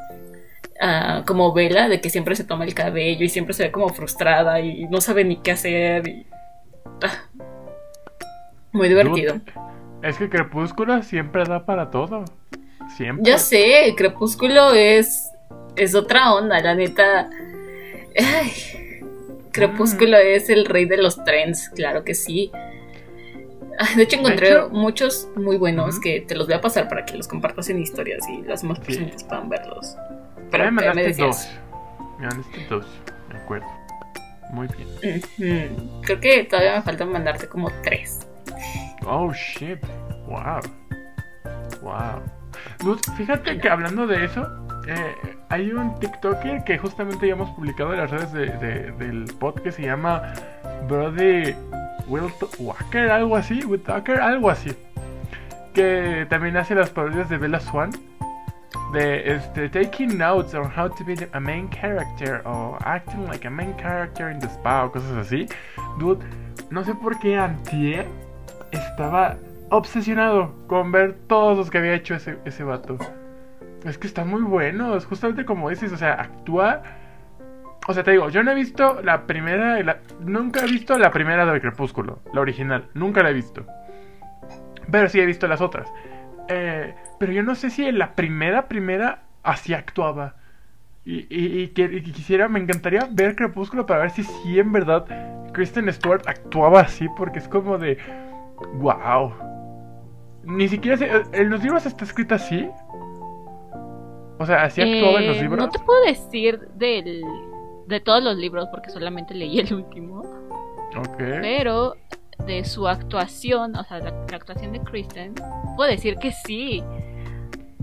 ah, 0.80 1.22
como 1.26 1.52
Bella, 1.52 1.88
de 1.88 2.00
que 2.00 2.10
siempre 2.10 2.36
se 2.36 2.44
toma 2.44 2.64
el 2.64 2.74
cabello 2.74 3.24
y 3.24 3.28
siempre 3.28 3.54
se 3.54 3.64
ve 3.64 3.70
como 3.72 3.88
frustrada 3.90 4.60
y 4.60 4.84
no 4.88 5.00
sabe 5.00 5.24
ni 5.24 5.36
qué 5.36 5.52
hacer. 5.52 6.06
y- 6.08 6.26
ah. 7.02 7.24
Muy 8.72 8.88
divertido. 8.88 9.40
Es 10.02 10.16
que 10.18 10.28
Crepúsculo 10.28 11.02
siempre 11.02 11.44
da 11.44 11.64
para 11.64 11.90
todo. 11.90 12.24
Siempre. 12.96 13.30
Ya 13.30 13.38
sé, 13.38 13.94
Crepúsculo 13.96 14.72
es, 14.72 15.28
es 15.76 15.94
otra 15.94 16.32
onda, 16.34 16.60
la 16.60 16.74
neta. 16.74 17.28
Ay, 18.16 18.52
Crepúsculo 19.52 20.16
es 20.18 20.48
el 20.50 20.64
rey 20.66 20.84
de 20.84 20.98
los 20.98 21.22
trends, 21.24 21.68
claro 21.70 22.04
que 22.04 22.14
sí. 22.14 22.50
Ah, 23.80 23.86
De 23.96 24.02
hecho, 24.04 24.16
encontré 24.18 24.48
hecho- 24.50 24.68
muchos 24.70 25.28
muy 25.36 25.56
buenos 25.56 25.98
que 26.00 26.20
te 26.20 26.34
los 26.34 26.46
voy 26.46 26.54
a 26.56 26.60
pasar 26.60 26.88
para 26.88 27.04
que 27.04 27.16
los 27.16 27.26
compartas 27.28 27.68
en 27.68 27.80
historias 27.80 28.28
y 28.28 28.42
las 28.42 28.62
más 28.64 28.78
personas 28.80 29.22
puedan 29.24 29.48
verlos. 29.48 29.96
Pero 30.50 30.64
me 30.64 30.68
¿qué 30.68 30.70
me 30.70 30.86
mandaste 30.94 31.02
decías? 31.08 31.58
dos. 31.98 32.18
Me 32.18 32.26
mandaste 32.26 32.66
dos. 32.68 32.86
De 33.30 33.36
acuerdo. 33.38 33.66
Muy 34.50 34.66
bien. 35.38 36.00
Creo 36.04 36.20
que 36.20 36.44
todavía 36.44 36.76
me 36.76 36.82
falta 36.82 37.04
mandarte 37.04 37.46
como 37.48 37.70
tres. 37.82 38.26
Oh 39.06 39.32
shit. 39.32 39.78
Wow. 40.26 40.60
Wow. 41.82 42.96
Fíjate 43.16 43.58
que 43.58 43.68
hablando 43.68 44.06
de 44.06 44.24
eso, 44.24 44.46
eh, 44.88 45.14
hay 45.50 45.70
un 45.72 45.98
TikToker 46.00 46.64
que 46.64 46.78
justamente 46.78 47.26
ya 47.26 47.34
hemos 47.34 47.50
publicado 47.50 47.92
en 47.92 48.00
las 48.00 48.10
redes 48.10 48.32
de- 48.32 48.46
de- 48.58 48.92
del 48.92 49.24
pod 49.38 49.60
que 49.60 49.70
se 49.72 49.82
llama 49.82 50.32
Brody 50.88 51.54
Will 52.06 52.32
Walker, 52.58 53.10
algo 53.10 53.36
así, 53.36 53.64
Will 53.64 53.82
Tucker, 53.82 54.20
algo 54.20 54.50
así. 54.50 54.74
Que 55.74 56.26
también 56.30 56.56
hace 56.56 56.74
las 56.74 56.90
parodias 56.90 57.28
de 57.28 57.36
Bella 57.38 57.60
Swan. 57.60 57.90
De 58.92 59.34
este, 59.34 59.68
taking 59.68 60.16
notes 60.16 60.54
on 60.54 60.64
how 60.64 60.88
to 60.88 61.04
be 61.04 61.14
a 61.32 61.40
main 61.40 61.68
character 61.68 62.42
o 62.46 62.76
acting 62.84 63.26
like 63.26 63.46
a 63.46 63.50
main 63.50 63.74
character 63.76 64.30
in 64.30 64.38
the 64.38 64.46
spa 64.46 64.84
o 64.84 64.92
cosas 64.92 65.12
así. 65.16 65.46
Dude, 65.98 66.24
no 66.70 66.84
sé 66.84 66.94
por 66.94 67.18
qué 67.18 67.36
antier 67.36 68.06
estaba 68.72 69.36
obsesionado 69.70 70.54
con 70.66 70.92
ver 70.92 71.16
todos 71.26 71.56
los 71.56 71.70
que 71.70 71.78
había 71.78 71.94
hecho 71.94 72.14
ese, 72.14 72.38
ese 72.44 72.64
vato. 72.64 72.98
Es 73.84 73.98
que 73.98 74.06
están 74.06 74.28
muy 74.28 74.42
buenos, 74.42 75.06
justamente 75.06 75.44
como 75.44 75.70
dices, 75.70 75.92
o 75.92 75.96
sea, 75.96 76.14
actúa. 76.14 76.82
O 77.86 77.94
sea, 77.94 78.02
te 78.02 78.10
digo, 78.10 78.28
yo 78.28 78.42
no 78.42 78.50
he 78.50 78.54
visto 78.54 79.00
la 79.02 79.26
primera. 79.26 80.00
nunca 80.20 80.60
he 80.60 80.66
visto 80.66 80.98
la 80.98 81.10
primera 81.10 81.50
de 81.50 81.60
Crepúsculo, 81.60 82.20
la 82.32 82.40
original, 82.40 82.88
nunca 82.94 83.22
la 83.22 83.30
he 83.30 83.34
visto. 83.34 83.64
Pero 84.90 85.08
sí 85.08 85.20
he 85.20 85.26
visto 85.26 85.46
las 85.46 85.60
otras. 85.60 85.88
Eh, 86.48 86.94
pero 87.18 87.32
yo 87.32 87.42
no 87.42 87.54
sé 87.54 87.70
si 87.70 87.84
en 87.84 87.98
la 87.98 88.14
primera, 88.14 88.68
primera, 88.68 89.22
así 89.42 89.74
actuaba. 89.74 90.36
Y, 91.04 91.26
y- 91.34 91.62
y 91.62 91.68
que- 91.68 91.84
y 91.84 92.02
quisiera, 92.02 92.48
me 92.48 92.58
encantaría 92.60 93.08
ver 93.10 93.34
Crepúsculo 93.36 93.86
para 93.86 94.00
ver 94.02 94.10
si 94.10 94.22
sí 94.24 94.58
en 94.58 94.72
verdad 94.72 95.06
Kristen 95.52 95.90
Stewart 95.92 96.22
actuaba 96.26 96.80
así, 96.80 97.06
porque 97.16 97.38
es 97.38 97.48
como 97.48 97.78
de. 97.78 97.96
¡Wow! 98.74 99.32
Ni 100.44 100.68
siquiera 100.68 100.96
sé, 100.96 101.10
¿En 101.32 101.50
los 101.50 101.62
libros 101.62 101.86
está 101.86 102.04
escrito 102.04 102.34
así? 102.34 102.68
O 104.38 104.46
sea, 104.46 104.62
¿así 104.64 104.80
actuaba 104.82 105.20
en 105.20 105.26
los 105.28 105.36
Eh, 105.38 105.42
libros? 105.42 105.58
No 105.58 105.68
te 105.70 105.78
puedo 105.80 106.00
decir 106.04 106.60
del, 106.74 107.22
de 107.86 108.00
todos 108.00 108.22
los 108.22 108.36
libros 108.36 108.68
porque 108.70 108.90
solamente 108.90 109.34
leí 109.34 109.58
el 109.60 109.72
último, 109.74 110.20
Ok. 110.96 111.16
pero 111.18 111.94
de 112.46 112.64
su 112.64 112.88
actuación, 112.88 113.76
o 113.76 113.84
sea, 113.84 113.98
la, 113.98 114.08
actuación 114.32 114.72
de 114.72 114.80
Kristen, 114.80 115.34
puedo 115.76 115.90
decir 115.90 116.16
que 116.16 116.32
sí. 116.32 116.82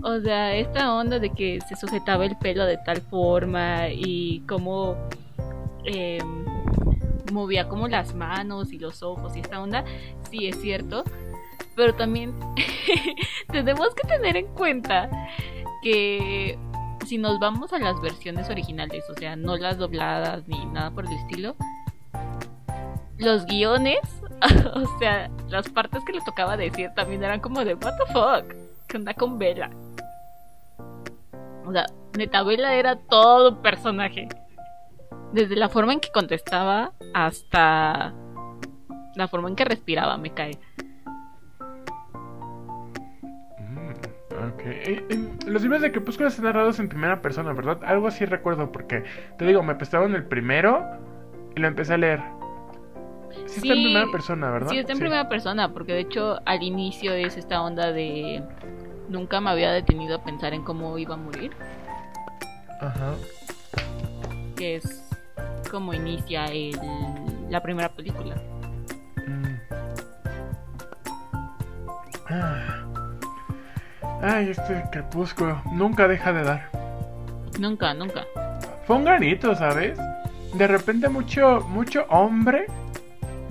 O 0.02 0.20
sea, 0.20 0.54
esta 0.54 0.94
onda 0.94 1.18
de 1.18 1.30
que 1.30 1.58
se 1.68 1.76
sujetaba 1.76 2.24
el 2.24 2.36
pelo 2.36 2.64
de 2.64 2.78
tal 2.78 3.00
forma 3.00 3.88
y 3.88 4.40
cómo 4.46 4.96
eh, 5.84 6.22
movía 7.32 7.68
como 7.68 7.88
las 7.88 8.14
manos 8.14 8.72
y 8.72 8.78
los 8.78 9.02
ojos 9.02 9.36
y 9.36 9.40
esta 9.40 9.60
onda, 9.60 9.84
sí 10.30 10.46
es 10.46 10.60
cierto. 10.60 11.04
Pero 11.74 11.94
también 11.94 12.34
tenemos 13.52 13.94
que 13.94 14.08
tener 14.08 14.36
en 14.36 14.46
cuenta 14.48 15.10
que 15.82 16.58
si 17.06 17.18
nos 17.18 17.38
vamos 17.38 17.72
a 17.72 17.78
las 17.78 18.00
versiones 18.00 18.50
originales, 18.50 19.04
o 19.10 19.14
sea, 19.14 19.36
no 19.36 19.56
las 19.56 19.78
dobladas 19.78 20.48
ni 20.48 20.64
nada 20.66 20.90
por 20.90 21.06
el 21.06 21.12
estilo, 21.12 21.54
los 23.18 23.46
guiones, 23.46 24.00
o 24.74 24.98
sea, 24.98 25.30
las 25.48 25.68
partes 25.68 26.04
que 26.04 26.12
le 26.12 26.20
tocaba 26.20 26.56
decir 26.56 26.90
también 26.94 27.24
eran 27.24 27.40
como 27.40 27.64
de 27.64 27.74
what 27.74 27.94
the 27.96 28.12
fuck, 28.12 28.54
¿qué 28.86 28.96
onda 28.96 29.14
con 29.14 29.38
Bella? 29.38 29.70
O 31.64 31.72
sea, 31.72 31.86
neta, 32.16 32.42
Bella 32.42 32.74
era 32.74 32.96
todo 32.96 33.60
personaje. 33.62 34.28
Desde 35.32 35.56
la 35.56 35.68
forma 35.68 35.92
en 35.92 36.00
que 36.00 36.10
contestaba 36.12 36.92
hasta 37.12 38.14
la 39.16 39.28
forma 39.28 39.48
en 39.48 39.56
que 39.56 39.64
respiraba, 39.64 40.16
me 40.16 40.30
cae. 40.30 40.58
Mm, 44.66 45.48
los 45.48 45.62
libros 45.62 45.80
de 45.80 45.92
Crepúsculo 45.92 46.28
están 46.28 46.44
narrados 46.44 46.78
en 46.78 46.88
primera 46.88 47.22
persona, 47.22 47.52
¿verdad? 47.52 47.80
Algo 47.84 48.08
así 48.08 48.24
recuerdo, 48.24 48.70
porque 48.70 49.04
te 49.38 49.46
digo, 49.46 49.62
me 49.62 49.74
prestaron 49.74 50.14
el 50.14 50.24
primero 50.24 50.84
y 51.54 51.60
lo 51.60 51.68
empecé 51.68 51.94
a 51.94 51.98
leer. 51.98 52.20
Sí, 53.46 53.56
está 53.56 53.68
en 53.68 53.74
Sí, 53.78 53.84
primera 53.84 54.06
persona, 54.10 54.50
¿verdad? 54.50 54.70
Sí, 54.70 54.78
está 54.78 54.92
en 54.92 54.98
primera 54.98 55.28
persona, 55.28 55.72
porque 55.72 55.92
de 55.94 56.00
hecho 56.00 56.40
al 56.44 56.62
inicio 56.62 57.12
es 57.12 57.36
esta 57.36 57.62
onda 57.62 57.92
de 57.92 58.42
nunca 59.08 59.40
me 59.40 59.50
había 59.50 59.70
detenido 59.72 60.16
a 60.16 60.24
pensar 60.24 60.52
en 60.54 60.62
cómo 60.62 60.96
iba 60.98 61.14
a 61.14 61.18
morir, 61.18 61.52
Ajá. 62.80 63.14
que 64.56 64.76
es 64.76 65.08
como 65.70 65.94
inicia 65.94 66.46
el- 66.46 66.78
la 67.50 67.62
primera 67.62 67.88
película. 67.90 68.34
Mm. 69.26 69.54
Ah. 72.28 72.82
Ay, 74.22 74.50
este 74.50 74.82
crepúsculo 74.90 75.60
nunca 75.72 76.08
deja 76.08 76.32
de 76.32 76.42
dar. 76.42 76.70
Nunca, 77.60 77.94
nunca. 77.94 78.24
Fue 78.86 78.96
un 78.96 79.04
granito, 79.04 79.54
¿sabes? 79.54 79.98
De 80.54 80.66
repente 80.66 81.08
mucho, 81.08 81.60
mucho 81.68 82.04
hombre, 82.08 82.66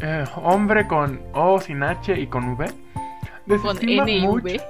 eh, 0.02 0.26
hombre 0.36 0.88
con 0.88 1.20
O 1.34 1.60
sin 1.60 1.84
H 1.84 2.20
y 2.20 2.28
con 2.28 2.50
V, 2.54 2.66
Con 2.66 2.74
desestima 3.46 4.04
N 4.04 4.12
y 4.12 4.22
mucho- 4.22 4.44
V. 4.44 4.62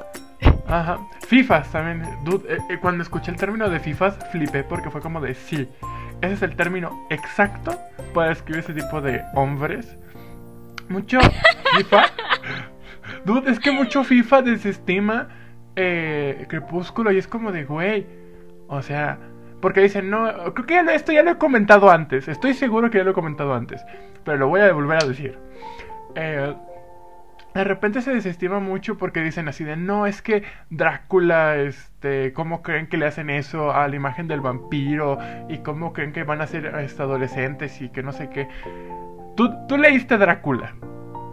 Ajá. 0.67 0.99
FIFAs 1.27 1.71
también. 1.71 2.03
Dude, 2.23 2.53
eh, 2.53 2.57
eh, 2.69 2.77
cuando 2.81 3.03
escuché 3.03 3.31
el 3.31 3.37
término 3.37 3.69
de 3.69 3.79
FIFAs, 3.79 4.17
flipé 4.31 4.63
porque 4.63 4.89
fue 4.89 5.01
como 5.01 5.19
de 5.21 5.33
sí. 5.33 5.67
Ese 6.21 6.33
es 6.33 6.41
el 6.41 6.55
término 6.55 7.05
exacto 7.09 7.77
para 8.13 8.29
describir 8.29 8.59
ese 8.63 8.73
tipo 8.73 9.01
de 9.01 9.21
hombres. 9.33 9.97
Mucho 10.89 11.19
FIFA. 11.77 12.03
Dude, 13.25 13.51
es 13.51 13.59
que 13.59 13.71
mucho 13.71 14.03
FIFA 14.03 14.41
desestima 14.43 15.29
eh, 15.75 16.45
Crepúsculo 16.47 17.11
y 17.11 17.17
es 17.17 17.27
como 17.27 17.51
de, 17.51 17.65
güey. 17.65 18.05
O 18.67 18.81
sea, 18.81 19.17
porque 19.65 19.81
dicen, 19.81 20.11
no, 20.11 20.31
creo 20.53 20.67
que 20.67 20.75
ya 20.75 20.83
lo- 20.83 20.91
esto 20.91 21.11
ya 21.11 21.23
lo 21.23 21.31
he 21.31 21.37
comentado 21.39 21.89
antes. 21.89 22.27
Estoy 22.27 22.53
seguro 22.53 22.91
que 22.91 22.99
ya 22.99 23.03
lo 23.03 23.09
he 23.09 23.13
comentado 23.15 23.55
antes. 23.55 23.83
Pero 24.23 24.37
lo 24.37 24.47
voy 24.47 24.61
a 24.61 24.71
volver 24.71 25.03
a 25.03 25.07
decir. 25.07 25.39
Eh, 26.13 26.53
de 27.55 27.63
repente 27.63 28.01
se 28.03 28.13
desestima 28.13 28.59
mucho 28.59 28.95
porque 28.99 29.21
dicen 29.23 29.47
así 29.47 29.63
de 29.63 29.75
no, 29.75 30.05
es 30.05 30.21
que 30.21 30.43
Drácula, 30.69 31.55
este, 31.55 32.31
¿cómo 32.33 32.61
creen 32.61 32.85
que 32.85 32.97
le 32.97 33.07
hacen 33.07 33.31
eso 33.31 33.73
a 33.73 33.87
la 33.87 33.95
imagen 33.95 34.27
del 34.27 34.41
vampiro? 34.41 35.17
Y 35.49 35.57
cómo 35.63 35.93
creen 35.93 36.11
que 36.13 36.23
van 36.23 36.41
a 36.41 36.45
ser 36.45 36.67
este, 36.67 37.01
adolescentes 37.01 37.81
y 37.81 37.89
que 37.89 38.03
no 38.03 38.11
sé 38.11 38.29
qué. 38.29 38.47
Tú, 39.35 39.51
tú 39.67 39.79
leíste 39.79 40.19
Drácula, 40.19 40.75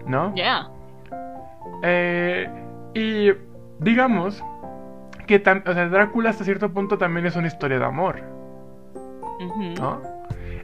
¿no? 0.06 0.34
Ya. 0.34 0.68
Eh, 1.82 2.48
y 2.94 3.30
digamos 3.80 4.42
que 5.38 5.50
o 5.66 5.72
sea, 5.72 5.88
Drácula 5.88 6.30
hasta 6.30 6.44
cierto 6.44 6.70
punto 6.72 6.98
también 6.98 7.24
es 7.24 7.36
una 7.36 7.46
historia 7.46 7.78
de 7.78 7.84
amor. 7.84 8.20
¿No? 9.80 10.02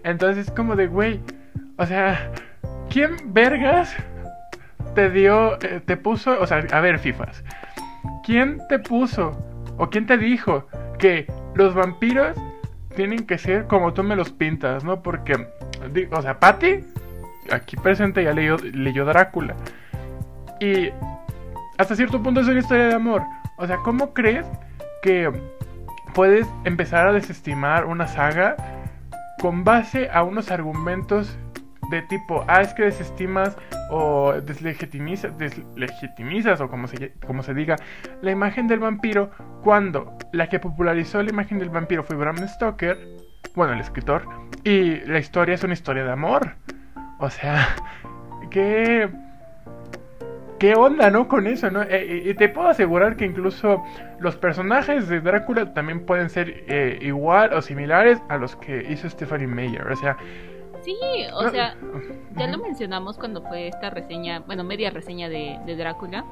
Entonces 0.05 0.47
es 0.47 0.53
como 0.53 0.77
de, 0.77 0.87
güey, 0.87 1.21
o 1.79 1.87
sea, 1.87 2.31
¿quién 2.91 3.17
vergas 3.33 3.97
te 4.95 5.11
dio, 5.11 5.55
eh, 5.63 5.81
te 5.85 5.97
puso, 5.97 6.39
o 6.41 6.47
sea, 6.47 6.65
a 6.71 6.81
ver, 6.81 6.99
FIFAs, 6.99 7.43
¿quién 8.25 8.61
te 8.69 8.79
puso 8.79 9.37
o 9.79 9.89
quién 9.89 10.07
te 10.07 10.19
dijo 10.19 10.67
que 10.99 11.27
los 11.55 11.75
vampiros 11.75 12.37
tienen 12.95 13.27
que 13.27 13.39
ser 13.39 13.67
como 13.67 13.95
tú 13.95 14.03
me 14.03 14.17
los 14.17 14.31
pintas, 14.31 14.85
¿no? 14.85 15.03
Porque, 15.03 15.47
o 16.11 16.23
sea, 16.23 16.39
Patty, 16.39 16.85
aquí 17.51 17.77
presente, 17.77 18.23
ya 18.23 18.33
leyó, 18.33 18.57
leyó 18.59 19.05
Drácula. 19.05 19.57
Y 20.61 20.91
hasta 21.79 21.97
cierto 21.97 22.23
punto 22.23 22.41
es 22.41 22.49
una 22.49 22.59
historia 22.59 22.89
de 22.89 22.95
amor. 22.95 23.23
O 23.59 23.67
sea, 23.67 23.79
¿cómo 23.79 24.15
crees 24.15 24.47
que 25.03 25.31
puedes 26.15 26.47
empezar 26.65 27.07
a 27.07 27.13
desestimar 27.13 27.85
una 27.85 28.09
saga 28.09 28.57
con 29.41 29.65
base 29.65 30.09
a 30.13 30.23
unos 30.23 30.51
argumentos 30.51 31.39
de 31.91 32.03
tipo, 32.03 32.45
ah, 32.49 32.61
es 32.61 32.75
que 32.75 32.85
desestimas 32.85 33.57
o 33.91 34.35
deslegitimizas, 34.43 35.37
deslegitimizas 35.39 36.61
o 36.61 36.69
como 36.69 36.87
se, 36.87 37.13
como 37.27 37.43
se 37.43 37.55
diga, 37.55 37.77
la 38.21 38.31
imagen 38.31 38.69
del 38.69 38.81
vampiro 38.81 39.31
cuando 39.63 40.17
la 40.33 40.49
que 40.49 40.59
popularizó 40.59 41.23
la 41.23 41.31
imagen 41.31 41.59
del 41.59 41.71
vampiro 41.71 42.03
fue 42.05 42.17
Bram 42.17 42.37
Stoker, 42.47 42.99
bueno, 43.55 43.73
el 43.73 43.81
escritor, 43.81 44.29
y 44.65 44.97
la 45.07 45.19
historia 45.19 45.55
es 45.55 45.65
una 45.65 45.73
historia 45.73 46.05
de 46.05 46.13
amor. 46.13 46.57
O 47.19 47.31
sea, 47.31 47.75
qué... 48.51 49.09
¿Qué 50.59 50.75
onda, 50.75 51.11
no? 51.11 51.29
Con 51.29 51.47
eso, 51.47 51.71
¿no? 51.71 51.83
Eh, 51.83 52.23
y 52.27 52.35
te 52.35 52.49
puedo 52.49 52.69
asegurar 52.69 53.17
que 53.17 53.25
incluso 53.25 53.85
los 54.19 54.37
personajes 54.37 55.09
de 55.09 55.21
Drácula 55.21 55.73
también 55.73 56.05
pueden 56.05 56.31
ser 56.31 56.65
eh, 56.67 56.99
igual 57.01 57.53
o 57.53 57.63
similares 57.63 58.19
a 58.29 58.37
los 58.37 58.57
que 58.57 58.87
hizo 58.91 59.09
Stephanie 59.09 59.47
Meyer. 59.47 59.87
O 59.87 59.97
sea, 59.97 60.17
Sí, 60.85 60.97
o 61.35 61.51
sea, 61.51 61.77
ya 62.37 62.47
lo 62.47 62.59
mencionamos 62.59 63.19
cuando 63.19 63.43
fue 63.43 63.69
esta 63.69 63.91
reseña, 63.91 64.41
bueno, 64.41 64.65
media 64.65 64.91
reseña 64.91 65.29
de, 65.29 65.59
Drácula, 65.77 66.25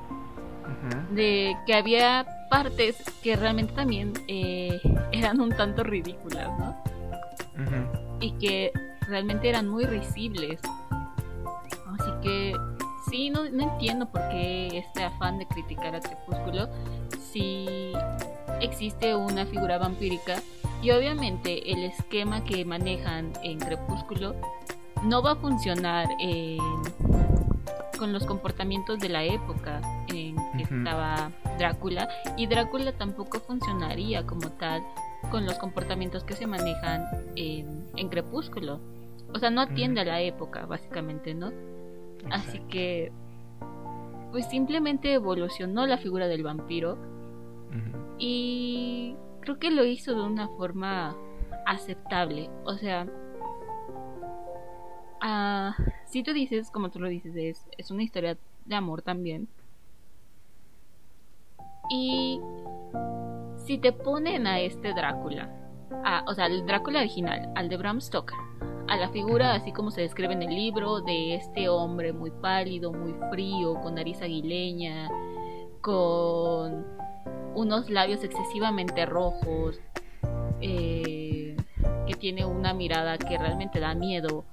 de 1.10 1.56
que 1.66 1.74
había 1.74 2.24
partes 2.48 2.96
que 3.22 3.36
realmente 3.36 3.72
también 3.74 4.12
eh, 4.28 4.80
eran 5.12 5.40
un 5.40 5.50
tanto 5.50 5.82
ridículas, 5.82 6.48
¿no? 6.58 6.76
Y 8.20 8.32
que 8.38 8.72
realmente 9.08 9.48
eran 9.48 9.68
muy 9.68 9.84
risibles. 9.84 10.60
Así 11.98 12.10
que 12.22 12.54
sí, 13.08 13.30
no, 13.30 13.48
no 13.50 13.72
entiendo 13.72 14.06
por 14.06 14.28
qué 14.28 14.78
este 14.78 15.04
afán 15.04 15.38
de 15.38 15.46
criticar 15.46 15.94
a 15.94 16.00
Crepúsculo 16.00 16.68
si 17.32 17.92
existe 18.60 19.14
una 19.14 19.46
figura 19.46 19.78
vampírica 19.78 20.42
y 20.82 20.90
obviamente 20.90 21.72
el 21.72 21.84
esquema 21.84 22.44
que 22.44 22.64
manejan 22.64 23.32
en 23.42 23.58
Crepúsculo 23.58 24.34
no 25.02 25.22
va 25.22 25.32
a 25.32 25.36
funcionar 25.36 26.08
con 27.98 28.12
los 28.12 28.24
comportamientos 28.24 28.98
de 28.98 29.08
la 29.08 29.24
época 29.24 29.80
en 30.08 30.36
que 30.56 30.62
estaba 30.62 31.30
Drácula 31.58 32.08
y 32.36 32.46
Drácula 32.46 32.92
tampoco 32.92 33.40
funcionaría 33.40 34.26
como 34.26 34.50
tal 34.52 34.82
con 35.30 35.44
los 35.44 35.54
comportamientos 35.58 36.24
que 36.24 36.34
se 36.34 36.46
manejan 36.46 37.06
en, 37.34 38.08
Crepúsculo. 38.08 38.80
O 39.34 39.38
sea, 39.38 39.50
no 39.50 39.60
atiende 39.60 40.02
a 40.02 40.04
la 40.04 40.20
época, 40.20 40.66
básicamente, 40.66 41.34
¿no? 41.34 41.50
Así 42.30 42.60
que, 42.68 43.12
pues 44.32 44.46
simplemente 44.48 45.12
evolucionó 45.12 45.86
la 45.86 45.98
figura 45.98 46.28
del 46.28 46.42
vampiro 46.42 46.98
y 48.18 49.14
creo 49.40 49.58
que 49.58 49.70
lo 49.70 49.84
hizo 49.84 50.14
de 50.14 50.22
una 50.22 50.48
forma 50.48 51.16
aceptable. 51.66 52.50
O 52.64 52.74
sea, 52.74 53.06
uh, 55.22 55.82
si 56.06 56.22
tú 56.22 56.32
dices, 56.32 56.70
como 56.70 56.90
tú 56.90 57.00
lo 57.00 57.08
dices, 57.08 57.34
es, 57.36 57.66
es 57.76 57.90
una 57.90 58.02
historia 58.02 58.36
de 58.64 58.74
amor 58.74 59.02
también. 59.02 59.48
Y 61.90 62.40
si 63.64 63.78
te 63.78 63.92
ponen 63.92 64.46
a 64.46 64.60
este 64.60 64.92
Drácula, 64.92 65.50
o 66.26 66.34
sea, 66.34 66.46
el 66.46 66.66
Drácula 66.66 67.00
original, 67.00 67.52
al 67.54 67.68
de 67.68 67.76
Bram 67.76 68.00
Stoker, 68.00 68.36
a 68.88 68.96
la 68.96 69.08
figura 69.08 69.54
así 69.54 69.72
como 69.72 69.90
se 69.90 70.02
describe 70.02 70.32
en 70.32 70.42
el 70.42 70.54
libro 70.54 71.00
de 71.00 71.34
este 71.34 71.68
hombre 71.68 72.12
muy 72.12 72.30
pálido, 72.30 72.92
muy 72.92 73.14
frío, 73.30 73.74
con 73.80 73.96
nariz 73.96 74.20
aguileña, 74.22 75.08
con 75.80 76.86
unos 77.54 77.90
labios 77.90 78.22
excesivamente 78.22 79.06
rojos, 79.06 79.80
eh, 80.60 81.56
que 82.06 82.14
tiene 82.14 82.44
una 82.44 82.74
mirada 82.74 83.18
que 83.18 83.38
realmente 83.38 83.80
da 83.80 83.94
miedo. 83.94 84.44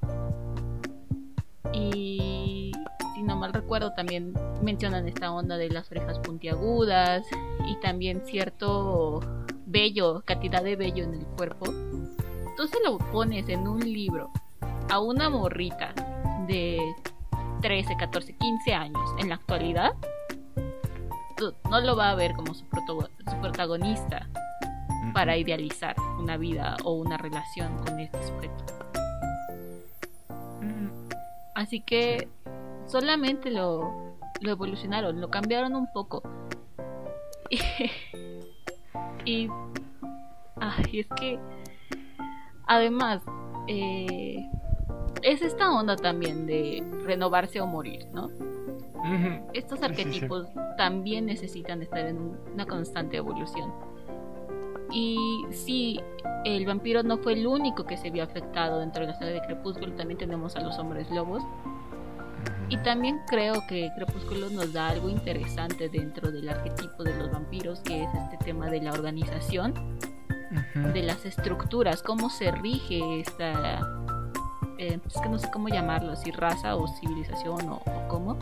Y 1.74 2.72
si 3.16 3.24
no 3.24 3.36
mal 3.36 3.54
recuerdo, 3.54 3.94
también 3.94 4.34
mencionan 4.62 5.08
esta 5.08 5.32
onda 5.32 5.58
de 5.58 5.70
las 5.70 5.90
orejas 5.92 6.20
puntiagudas 6.20 7.26
y 7.68 7.76
también 7.82 8.22
cierto 8.26 9.20
vello, 9.66 10.22
cantidad 10.26 10.64
de 10.64 10.76
vello 10.76 11.04
en 11.04 11.16
el 11.16 11.26
cuerpo. 11.26 11.66
Tú 12.56 12.68
se 12.68 12.80
lo 12.84 12.98
pones 12.98 13.50
en 13.50 13.68
un 13.68 13.80
libro 13.80 14.32
a 14.90 15.00
una 15.00 15.30
morrita 15.30 15.94
de 16.48 16.80
13, 17.62 17.96
14, 17.98 18.36
15 18.38 18.74
años 18.74 19.10
en 19.20 19.30
la 19.30 19.36
actualidad 19.36 19.94
no 21.70 21.82
lo 21.82 21.96
va 21.96 22.12
a 22.12 22.16
ver 22.16 22.34
como 22.34 22.54
su, 22.54 22.66
protagonista 23.42 24.28
para 25.14 25.38
idealizar 25.38 25.96
una 26.20 26.38
vida 26.38 26.78
o 26.84 26.94
una 26.94 27.18
relación 27.18 27.78
con 27.86 28.00
este 28.00 28.22
sujeto. 28.24 28.64
Así 31.56 31.82
que 31.82 32.28
solamente 32.88 33.52
lo, 33.52 34.16
lo 34.42 34.52
evolucionaron, 34.52 35.22
lo 35.22 35.30
cambiaron 35.30 35.76
un 35.76 35.88
poco. 35.94 36.24
y, 39.26 39.50
es 40.92 41.08
que 41.20 41.40
además 42.68 43.22
eh, 43.68 44.50
es 45.22 45.42
esta 45.42 45.72
onda 45.72 45.96
también 45.96 46.46
de 46.46 46.84
renovarse 47.04 47.62
o 47.62 47.68
morir, 47.68 48.08
¿no? 48.14 48.30
Estos 49.54 49.82
arquetipos 49.82 50.48
también 50.78 51.26
necesitan 51.26 51.82
estar 51.82 52.06
en 52.06 52.38
una 52.54 52.66
constante 52.66 53.18
evolución. 53.18 53.72
Y 54.92 55.46
si 55.52 56.00
el 56.46 56.66
vampiro 56.66 57.04
no 57.04 57.18
fue 57.18 57.34
el 57.34 57.46
único 57.46 57.84
que 57.86 57.98
se 57.98 58.12
vio 58.12 58.24
afectado 58.24 58.80
dentro 58.80 59.02
de 59.02 59.08
la 59.08 59.20
saga 59.20 59.32
de 59.32 59.42
Crepúsculo, 59.42 59.94
también 59.94 60.18
tenemos 60.18 60.56
a 60.56 60.62
los 60.62 60.78
hombres 60.80 61.10
lobos. 61.12 61.44
Y 62.70 62.78
también 62.78 63.20
creo 63.28 63.56
que 63.68 63.92
Crepúsculo 63.96 64.50
nos 64.50 64.72
da 64.72 64.90
algo 64.90 65.10
interesante 65.10 65.90
dentro 65.90 66.32
del 66.32 66.48
arquetipo 66.48 67.04
de 67.04 67.16
los 67.16 67.30
vampiros, 67.32 67.82
que 67.82 68.04
es 68.04 68.10
este 68.14 68.38
tema 68.46 68.70
de 68.70 68.82
la 68.82 68.94
organización, 68.94 69.74
de 70.76 71.04
las 71.04 71.26
estructuras, 71.26 72.02
cómo 72.02 72.30
se 72.30 72.52
rige 72.52 73.20
esta... 73.20 73.80
Eh, 74.78 75.00
es 75.06 75.22
que 75.22 75.30
no 75.30 75.38
sé 75.38 75.50
cómo 75.52 75.70
llamarlo, 75.70 76.16
si 76.16 76.32
raza 76.32 76.76
o 76.76 76.88
civilización 76.88 77.70
o 77.70 77.82
cómo, 78.10 78.38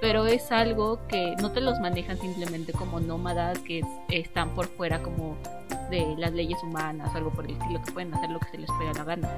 pero 0.00 0.26
es 0.26 0.52
algo 0.52 1.06
que 1.08 1.34
no 1.40 1.50
te 1.50 1.60
los 1.60 1.80
manejan 1.80 2.18
simplemente 2.18 2.72
como 2.72 3.00
nómadas 3.00 3.58
que 3.58 3.82
están 4.08 4.54
por 4.54 4.66
fuera 4.66 5.02
como 5.02 5.36
de 5.90 6.14
las 6.16 6.32
leyes 6.32 6.62
humanas 6.62 7.10
o 7.14 7.16
algo 7.16 7.30
por 7.30 7.46
el 7.46 7.52
estilo, 7.52 7.82
que 7.82 7.92
pueden 7.92 8.14
hacer 8.14 8.30
lo 8.30 8.38
que 8.40 8.48
se 8.48 8.58
les 8.58 8.70
pega 8.78 8.92
la 8.94 9.04
gana. 9.04 9.28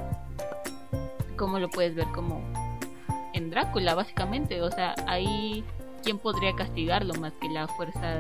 Como 1.36 1.58
lo 1.58 1.70
puedes 1.70 1.94
ver 1.94 2.06
como 2.14 2.42
en 3.32 3.50
Drácula, 3.50 3.94
básicamente. 3.94 4.60
O 4.62 4.70
sea, 4.70 4.94
ahí, 5.06 5.64
¿quién 6.02 6.18
podría 6.18 6.54
castigarlo 6.54 7.14
más 7.14 7.32
que 7.40 7.48
la 7.48 7.66
fuerza 7.68 8.18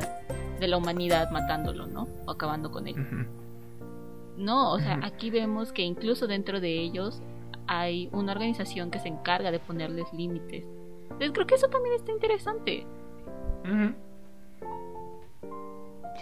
de 0.60 0.68
la 0.68 0.76
humanidad 0.76 1.30
matándolo, 1.30 1.86
¿no? 1.86 2.08
O 2.26 2.30
acabando 2.30 2.70
con 2.70 2.86
él. 2.86 2.96
No, 4.36 4.72
o 4.72 4.78
sea, 4.78 5.00
aquí 5.02 5.30
vemos 5.30 5.72
que 5.72 5.82
incluso 5.82 6.26
dentro 6.26 6.60
de 6.60 6.78
ellos 6.78 7.22
hay 7.66 8.08
una 8.12 8.32
organización 8.32 8.90
que 8.90 8.98
se 8.98 9.08
encarga 9.08 9.50
de 9.50 9.58
ponerles 9.58 10.12
límites 10.12 10.64
entonces 11.20 11.34
creo 11.34 11.46
que 11.46 11.54
eso 11.56 11.68
también 11.68 11.96
está 11.96 12.12
interesante. 12.12 12.86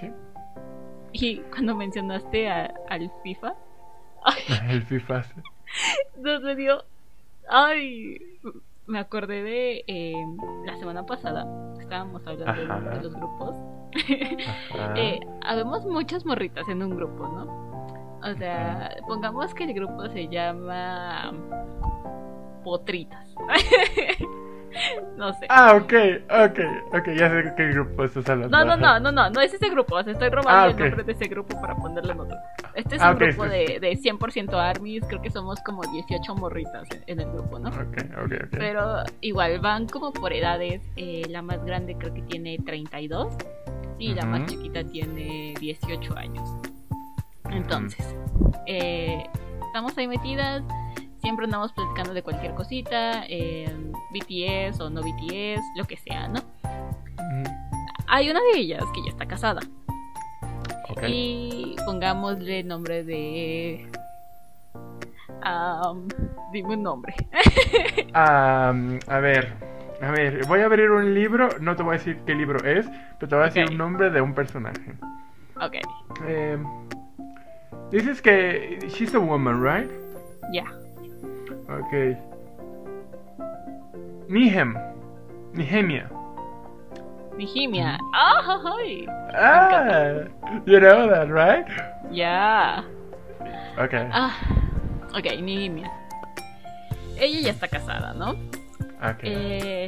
Sí. 0.01 0.11
Y 1.13 1.37
cuando 1.53 1.77
mencionaste 1.77 2.49
al 2.49 3.13
FIFA. 3.23 3.55
el 4.71 4.83
FIFA. 4.83 5.25
Nos 6.17 6.43
me 6.43 6.57
dio. 6.57 6.85
Ay. 7.49 8.19
Me 8.87 8.99
acordé 8.99 9.43
de 9.45 9.85
eh, 9.87 10.27
la 10.65 10.77
semana 10.79 11.07
pasada. 11.07 11.47
Estábamos 11.79 12.27
hablando 12.27 12.91
de, 12.91 13.03
los 13.03 13.15
grupos. 13.15 13.55
eh, 14.97 15.21
habemos 15.43 15.85
muchas 15.87 16.25
morritas 16.25 16.69
en 16.69 16.83
un 16.83 16.97
grupo, 16.97 17.27
¿no? 17.29 17.69
O 18.23 18.35
sea, 18.37 18.97
pongamos 19.07 19.55
que 19.55 19.65
el 19.65 19.75
grupo 19.75 20.09
se 20.09 20.29
llama 20.29 21.33
Potritas. 22.65 23.35
no 25.17 25.33
sé. 25.35 25.47
Ah, 25.49 25.75
ok, 25.77 25.93
ok, 26.31 26.59
ok, 26.95 27.09
ya 27.17 27.29
sé 27.31 27.53
qué 27.57 27.69
grupo 27.69 28.05
estás 28.05 28.29
hablando. 28.29 28.57
No, 28.57 28.65
no, 28.65 28.77
no, 28.77 29.01
no, 29.01 29.13
no, 29.13 29.31
no 29.31 29.41
es 29.41 29.53
ese 29.55 29.69
grupo. 29.71 29.97
O 29.97 30.03
sea, 30.03 30.13
estoy 30.13 30.29
robando 30.29 30.51
Ah, 30.51 30.67
el 30.67 30.77
nombre 30.79 31.03
de 31.05 31.13
ese 31.13 31.27
grupo 31.29 31.61
para 31.61 31.75
ponerle 31.77 32.13
en 32.13 32.21
otro. 32.21 32.37
Este 32.75 32.97
es 32.97 33.03
Ah, 33.03 33.11
un 33.13 33.19
grupo 33.19 33.45
de, 33.45 33.79
de 33.81 33.93
100% 33.97 34.53
armies. 34.55 35.05
Creo 35.09 35.21
que 35.23 35.31
somos 35.31 35.61
como 35.61 35.83
18 35.83 36.35
morritas 36.37 36.89
en, 37.07 37.21
el 37.21 37.31
grupo, 37.33 37.59
¿no? 37.59 37.69
Ok, 37.71 37.99
ok, 38.25 38.33
ok. 38.45 38.49
Pero 38.53 39.03
igual 39.21 39.59
van 39.61 39.87
como 39.87 40.13
por 40.13 40.33
edades. 40.33 40.81
eh, 40.97 41.23
la 41.29 41.43
más 41.43 41.65
grande 41.65 41.97
creo 41.99 42.13
que 42.15 42.23
tiene 42.23 42.59
32 42.65 43.35
y 43.99 44.15
la 44.15 44.25
más 44.25 44.47
chiquita 44.47 44.85
tiene 44.85 45.55
18 45.61 46.17
años. 46.17 46.49
Entonces, 47.51 48.15
eh, 48.67 49.25
estamos 49.67 49.97
ahí 49.99 50.07
metidas. 50.07 50.63
Siempre 51.21 51.45
andamos 51.47 51.73
platicando 51.73 52.15
de 52.15 52.23
cualquier 52.23 52.55
cosita, 52.55 53.25
eh, 53.29 53.69
BTS 54.13 54.81
o 54.81 54.91
no 54.91 55.03
BTS, 55.03 55.63
lo 55.77 55.85
que 55.85 55.97
sea, 55.97 56.29
¿no? 56.29 56.41
Ujú. 56.65 57.51
Hay 58.07 58.31
una 58.31 58.41
de 58.53 58.59
ellas 58.61 58.85
que 58.95 59.03
ya 59.03 59.11
está 59.11 59.27
casada. 59.27 59.61
Ok. 60.91 61.03
Y 61.09 61.77
pongámosle 61.85 62.61
el 62.61 62.69
nombre 62.69 63.05
de. 63.05 63.91
Am, 65.43 66.09
dime 66.53 66.75
un 66.75 66.83
nombre. 66.83 67.15
Ah, 68.15 68.73
a 69.07 69.19
ver, 69.21 69.53
a 70.01 70.11
ver, 70.11 70.45
voy 70.47 70.61
a 70.61 70.65
abrir 70.65 70.91
un 70.91 71.15
libro, 71.15 71.49
no 71.61 71.77
te 71.77 71.83
voy 71.83 71.95
a 71.97 71.99
decir 71.99 72.19
qué 72.27 72.35
libro 72.35 72.59
es, 72.67 72.87
pero 73.19 73.29
te 73.29 73.35
voy 73.37 73.43
a 73.45 73.47
decir 73.49 73.67
un 73.71 73.77
nombre 73.77 74.11
de 74.11 74.21
un 74.21 74.35
personaje. 74.35 74.95
Ok, 75.61 75.75
Eh, 76.27 76.59
dices 77.93 78.23
que 78.23 78.79
she's 78.89 79.15
a 79.15 79.19
woman, 79.19 79.63
right? 79.63 79.91
ya. 80.53 80.65
Ok. 81.69 81.93
Nihem. 84.29 84.77
Nihemia. 85.53 86.09
Nihimia. 87.37 87.99
¡Ah! 88.15 88.61
ay! 88.81 89.07
Ah, 89.37 90.27
you 90.67 90.81
know 90.81 91.09
that, 91.09 91.29
right? 91.31 91.69
Ya. 92.11 92.83
Okay. 93.79 94.09
Ah, 94.11 94.35
ok, 95.15 95.39
Nihimia. 95.39 95.93
Ella 97.21 97.41
ya 97.41 97.53
está 97.53 97.69
casada, 97.69 98.15
¿no? 98.15 98.35
Okay. 98.99 99.29
Eh, 99.29 99.87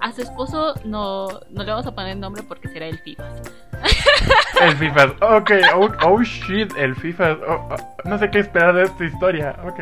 a 0.00 0.12
su 0.12 0.22
esposo 0.22 0.74
no, 0.84 1.28
no 1.50 1.62
le 1.62 1.70
vamos 1.70 1.86
a 1.86 1.94
poner 1.94 2.16
nombre 2.16 2.42
porque 2.42 2.68
será 2.68 2.86
el 2.86 2.98
FIFAS. 2.98 3.52
El 4.60 4.76
FIFA. 4.76 5.16
Ok, 5.20 5.50
oh, 5.74 5.88
oh 6.04 6.22
shit, 6.22 6.70
el 6.76 6.94
FIFA. 6.94 7.32
oh, 7.48 7.68
oh, 7.70 7.76
no 8.04 8.18
sé 8.18 8.30
qué 8.30 8.40
esperar 8.40 8.74
de 8.74 8.82
esta 8.82 9.04
historia. 9.04 9.56
Ok. 9.64 9.80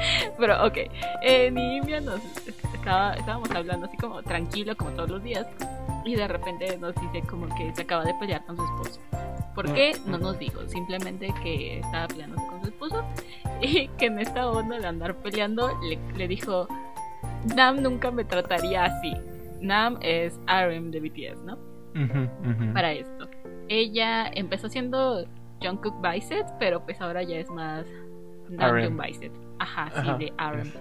Pero, 0.38 0.66
ok. 0.66 0.78
Eh, 1.22 1.50
Nihimia 1.50 2.00
nos 2.00 2.20
estaba, 2.74 3.14
estábamos 3.14 3.50
hablando 3.50 3.86
así 3.86 3.96
como 3.96 4.22
tranquilo, 4.22 4.76
como 4.76 4.90
todos 4.90 5.10
los 5.10 5.22
días. 5.22 5.46
Y 6.04 6.14
de 6.14 6.28
repente 6.28 6.78
nos 6.78 6.94
dice 6.94 7.22
como 7.28 7.46
que 7.54 7.74
se 7.74 7.82
acaba 7.82 8.04
de 8.04 8.14
pelear 8.14 8.44
con 8.46 8.56
su 8.56 8.64
esposo. 8.64 9.00
¿Por 9.54 9.72
qué? 9.74 9.92
No 10.06 10.18
nos 10.18 10.38
dijo. 10.38 10.66
Simplemente 10.68 11.32
que 11.42 11.80
estaba 11.80 12.08
peleándose 12.08 12.46
con 12.46 12.62
su 12.62 12.68
esposo. 12.68 13.04
Y 13.62 13.88
que 13.98 14.06
en 14.06 14.18
esta 14.18 14.48
onda 14.48 14.78
de 14.78 14.86
andar 14.86 15.14
peleando 15.16 15.78
le, 15.82 15.98
le 16.16 16.26
dijo: 16.28 16.66
Nam 17.54 17.82
nunca 17.82 18.10
me 18.10 18.24
trataría 18.24 18.84
así. 18.86 19.12
Nam 19.60 19.98
es 20.00 20.38
RM 20.46 20.90
de 20.90 21.00
BTS, 21.00 21.42
¿no? 21.44 21.58
Ujú, 21.94 22.50
ujú. 22.50 22.72
Para 22.72 22.92
esto. 22.92 23.28
Ella 23.68 24.30
empezó 24.32 24.70
siendo 24.70 25.26
Jungkook 25.60 26.00
Bicep, 26.00 26.46
pero 26.58 26.82
pues 26.84 27.00
ahora 27.00 27.22
ya 27.22 27.36
es 27.36 27.50
más 27.50 27.84
Namjoon 28.48 28.96
RM. 28.96 29.02
Bicep. 29.02 29.49
Ajá, 29.60 29.88
sí, 29.90 30.08
Ajá, 30.08 30.18
de 30.18 30.32
RM. 30.38 30.62
yes. 30.64 30.74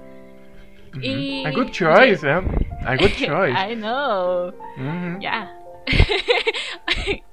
Ujú. 0.96 1.02
Y- 1.04 1.46
A 1.46 1.52
good 1.52 1.70
choice, 1.72 2.24
eh. 2.28 2.42
A 2.86 2.96
good 2.96 3.12
choice. 3.18 3.56
I 3.72 3.76
know. 3.76 4.52
Ujú. 4.78 5.20
Ya. 5.22 5.52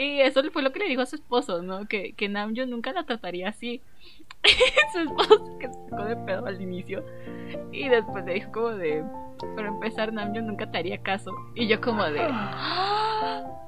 y 0.00 0.20
eso 0.20 0.42
fue 0.52 0.62
lo 0.62 0.72
que 0.72 0.78
le 0.80 0.88
dijo 0.88 1.02
a 1.02 1.06
su 1.06 1.16
esposo, 1.16 1.62
¿no? 1.62 1.86
Que, 1.86 2.12
que 2.12 2.28
Namjoon 2.28 2.70
nunca 2.70 2.92
la 2.92 3.04
trataría 3.04 3.48
así. 3.48 3.80
su 4.92 4.98
esposo 5.00 5.58
que 5.58 5.66
se 5.68 5.74
sacó 5.90 6.04
de 6.04 6.16
pedo 6.16 6.46
al 6.46 6.60
inicio. 6.60 7.04
Y 7.72 7.88
después 7.88 8.24
le 8.24 8.34
dijo 8.34 8.52
como 8.52 8.68
de... 8.70 9.02
Para 9.54 9.68
empezar, 9.68 10.12
Namjoon 10.12 10.46
nunca 10.48 10.70
te 10.70 10.78
haría 10.78 10.98
caso. 11.02 11.32
Y 11.54 11.66
yo 11.68 11.80
como 11.80 12.04
de... 12.04 12.20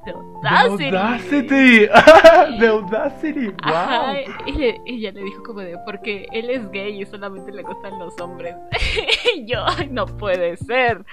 ¡The 0.05 0.13
The 0.13 0.49
audacity! 0.49 0.97
audacity. 0.97 1.87
The 2.61 2.67
audacity. 2.69 3.53
Ajá, 3.63 4.13
Wow. 4.13 4.17
y, 4.47 4.53
le- 4.53 4.81
y 4.87 4.95
ella 4.97 5.13
le 5.13 5.23
dijo 5.25 5.43
como 5.43 5.61
de, 5.61 5.77
porque 5.85 6.27
él 6.33 6.49
es 6.51 6.71
gay 6.71 7.03
y 7.03 7.07
solamente 7.07 7.53
le 7.53 7.63
gustan 7.63 7.99
los 7.99 8.19
hombres. 8.21 8.55
y 9.37 9.45
yo, 9.47 9.65
no 9.91 10.07
puede 10.07 10.57
ser. 10.57 11.05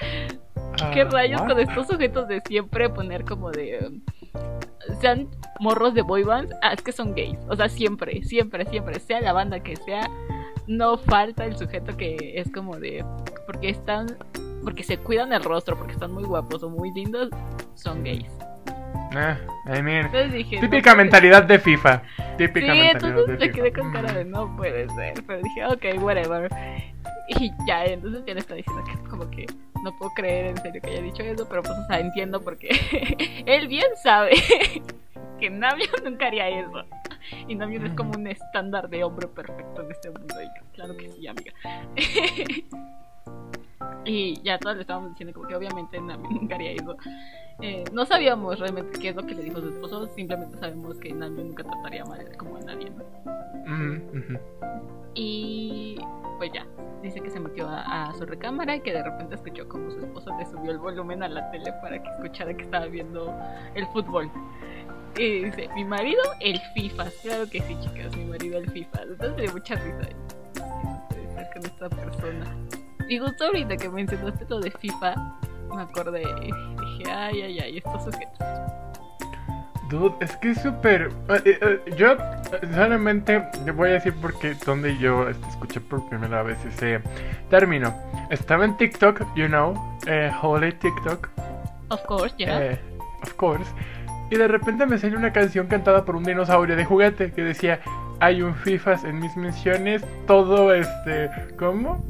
¿Qué 0.93 1.01
Ah, 1.01 1.09
rayos 1.11 1.41
what? 1.41 1.47
con 1.49 1.59
estos 1.59 1.87
sujetos 1.87 2.27
de 2.27 2.41
siempre 2.41 2.89
poner 2.89 3.25
como 3.25 3.51
de... 3.51 3.99
sean 5.01 5.27
morros 5.59 5.93
de 5.93 6.01
boy 6.01 6.23
bands, 6.23 6.53
ah, 6.61 6.73
es 6.73 6.81
que 6.81 6.91
son 6.91 7.13
gays. 7.15 7.37
O 7.49 7.55
sea, 7.55 7.69
siempre, 7.69 8.23
siempre, 8.23 8.65
siempre, 8.65 8.99
sea 8.99 9.21
la 9.21 9.33
banda 9.33 9.59
que 9.61 9.75
sea, 9.75 10.09
no 10.67 10.97
falta 10.97 11.45
el 11.45 11.57
sujeto 11.57 11.95
que 11.97 12.33
es 12.35 12.51
como 12.51 12.77
de... 12.79 13.05
Porque 13.45 13.69
están... 13.69 14.17
Porque 14.63 14.83
se 14.83 14.97
cuidan 14.97 15.31
el 15.31 15.43
rostro, 15.43 15.77
porque 15.77 15.93
están 15.93 16.11
muy 16.11 16.23
guapos 16.23 16.61
o 16.63 16.69
muy 16.69 16.91
lindos, 16.91 17.29
son 17.75 18.03
gays. 18.03 18.29
Ah, 19.15 19.37
I 19.65 19.81
mean, 19.81 20.07
Entonces 20.07 20.33
dije... 20.33 20.59
típica 20.59 20.91
no, 20.91 20.97
mentalidad 20.97 21.43
de 21.43 21.59
FIFA. 21.59 22.03
Típica 22.37 22.73
Sí, 22.73 22.79
mentalidad 22.79 22.91
entonces 22.91 23.27
me 23.27 23.37
FIFA. 23.37 23.53
quedé 23.53 23.73
con 23.73 23.93
cara 23.93 24.13
de 24.13 24.25
no 24.25 24.55
puede 24.57 24.89
ser. 24.89 25.23
Pero 25.25 25.41
dije, 25.41 25.65
ok, 25.65 26.03
whatever. 26.03 26.49
Y 27.29 27.51
ya, 27.65 27.85
entonces 27.85 28.23
ya 28.25 28.33
le 28.33 28.39
está 28.39 28.55
diciendo 28.55 28.83
que 28.83 28.91
es 28.91 29.09
como 29.09 29.29
que 29.29 29.45
no 29.87 29.97
puedo 29.97 30.11
creer 30.13 30.47
en 30.47 30.57
serio 30.57 30.81
que 30.81 30.89
haya 30.89 31.01
dicho 31.01 31.23
eso, 31.23 31.47
pero 31.47 31.63
pues, 31.63 31.77
o 31.77 31.87
sea, 31.87 31.99
entiendo 31.99 32.41
porque 32.41 32.69
él 33.45 33.67
bien 33.69 33.87
sabe 34.03 34.31
que 35.39 35.49
Navion 35.49 36.03
nunca 36.03 36.27
haría 36.27 36.49
eso. 36.49 36.83
Y 37.47 37.55
Navion 37.55 37.85
es 37.85 37.93
como 37.93 38.11
un 38.11 38.27
estándar 38.27 38.89
de 38.89 39.03
hombre 39.03 39.27
perfecto 39.27 39.81
en 39.81 39.91
este 39.91 40.09
mundo. 40.09 40.35
Y 40.41 40.75
claro 40.75 40.95
que 40.97 41.11
sí, 41.11 41.27
amiga. 41.27 41.53
Y 44.03 44.41
ya 44.41 44.57
todos 44.57 44.77
le 44.77 44.83
estábamos 44.83 45.09
diciendo 45.11 45.33
como 45.33 45.49
que 45.49 45.55
obviamente 45.55 45.99
Navion 45.99 46.33
nunca 46.33 46.55
haría 46.55 46.71
eso. 46.71 46.95
Eh, 47.61 47.83
no 47.91 48.05
sabíamos 48.05 48.59
realmente 48.59 48.99
qué 48.99 49.09
es 49.09 49.15
lo 49.15 49.25
que 49.25 49.33
le 49.33 49.43
dijo 49.43 49.59
su 49.59 49.69
esposo, 49.69 50.07
simplemente 50.15 50.57
sabemos 50.59 50.97
que 50.97 51.11
Navion 51.11 51.47
nunca 51.47 51.63
trataría 51.63 52.05
mal 52.05 52.23
como 52.37 52.57
a 52.57 52.61
nadie, 52.61 52.91
ujú. 52.91 54.39
Y 55.15 55.97
pues 56.37 56.51
ya, 56.53 56.67
dice 57.01 57.19
que 57.19 57.31
se 57.31 57.39
metió 57.39 57.67
a, 57.67 58.09
a 58.09 58.13
su 58.13 58.25
recámara 58.27 58.75
y 58.75 58.81
que 58.81 58.93
de 58.93 59.01
repente 59.01 59.33
escuchó 59.35 59.67
como 59.67 59.89
su 59.89 59.99
esposo 59.99 60.37
le 60.37 60.45
subió 60.45 60.71
el 60.71 60.77
volumen 60.77 61.23
a 61.23 61.29
la 61.29 61.49
tele 61.49 61.73
para 61.81 62.01
que 62.01 62.07
escuchara 62.09 62.53
que 62.53 62.63
estaba 62.63 62.85
viendo 62.85 63.33
el 63.73 63.87
fútbol. 63.87 64.29
Y 65.17 65.45
dice, 65.45 65.67
mi 65.73 65.83
marido, 65.83 66.21
el 66.41 66.59
FIFA. 66.75 67.05
Claro 67.23 67.49
que 67.49 67.59
sí, 67.61 67.75
chicas, 67.81 68.15
mi 68.15 68.25
marido, 68.25 68.59
el 68.59 68.69
FIFA. 68.69 69.01
Entonces 69.01 69.51
mucha 69.51 69.75
risa. 69.75 70.09
Con 71.53 71.65
esta 71.65 71.89
persona. 71.89 72.55
Y 73.09 73.17
justo 73.17 73.45
ahorita 73.45 73.77
que 73.77 73.89
mencionaste 73.89 74.45
lo 74.47 74.59
de 74.59 74.69
FIFA, 74.69 75.39
me 75.75 75.81
acordé 75.81 76.23
y 76.23 76.51
dije, 76.97 77.11
ay, 77.11 77.41
ay, 77.41 77.59
ay, 77.59 77.77
estos 77.77 78.03
sujetos. 78.05 78.47
Dude, 79.89 80.13
es 80.19 80.35
que 80.37 80.51
es 80.51 80.61
súper. 80.61 81.09
eh, 81.29 81.41
eh, 81.45 81.57
eh, 81.61 81.93
yo 81.95 82.17
solamente 82.73 83.41
le 83.65 83.71
voy 83.71 83.89
a 83.89 83.93
decir 83.93 84.13
porque 84.21 84.53
donde 84.65 84.97
yo 84.97 85.29
este, 85.29 85.47
escuché 85.47 85.79
por 85.79 86.07
primera 86.09 86.43
vez 86.43 86.57
ese 86.65 86.99
término. 87.49 87.93
Estaba 88.29 88.65
en 88.65 88.75
TikTok, 88.75 89.21
you 89.35 89.47
know, 89.47 89.73
eh, 90.05 90.29
holy 90.41 90.73
TikTok, 90.73 91.29
Of 91.89 92.01
course, 92.05 92.35
ya. 92.37 92.61
eh, 92.61 92.79
of 93.23 93.33
course. 93.35 93.71
Y 94.29 94.35
de 94.35 94.49
repente 94.49 94.85
me 94.85 94.97
salió 94.97 95.17
una 95.17 95.31
canción 95.31 95.67
cantada 95.67 96.03
por 96.03 96.17
un 96.17 96.23
dinosaurio 96.25 96.75
de 96.75 96.83
juguete 96.83 97.31
que 97.31 97.41
decía: 97.43 97.79
Hay 98.19 98.41
un 98.41 98.55
FIFAs 98.55 99.05
en 99.05 99.21
mis 99.21 99.37
menciones, 99.37 100.03
todo 100.25 100.73
este. 100.73 101.29
¿Cómo? 101.57 102.03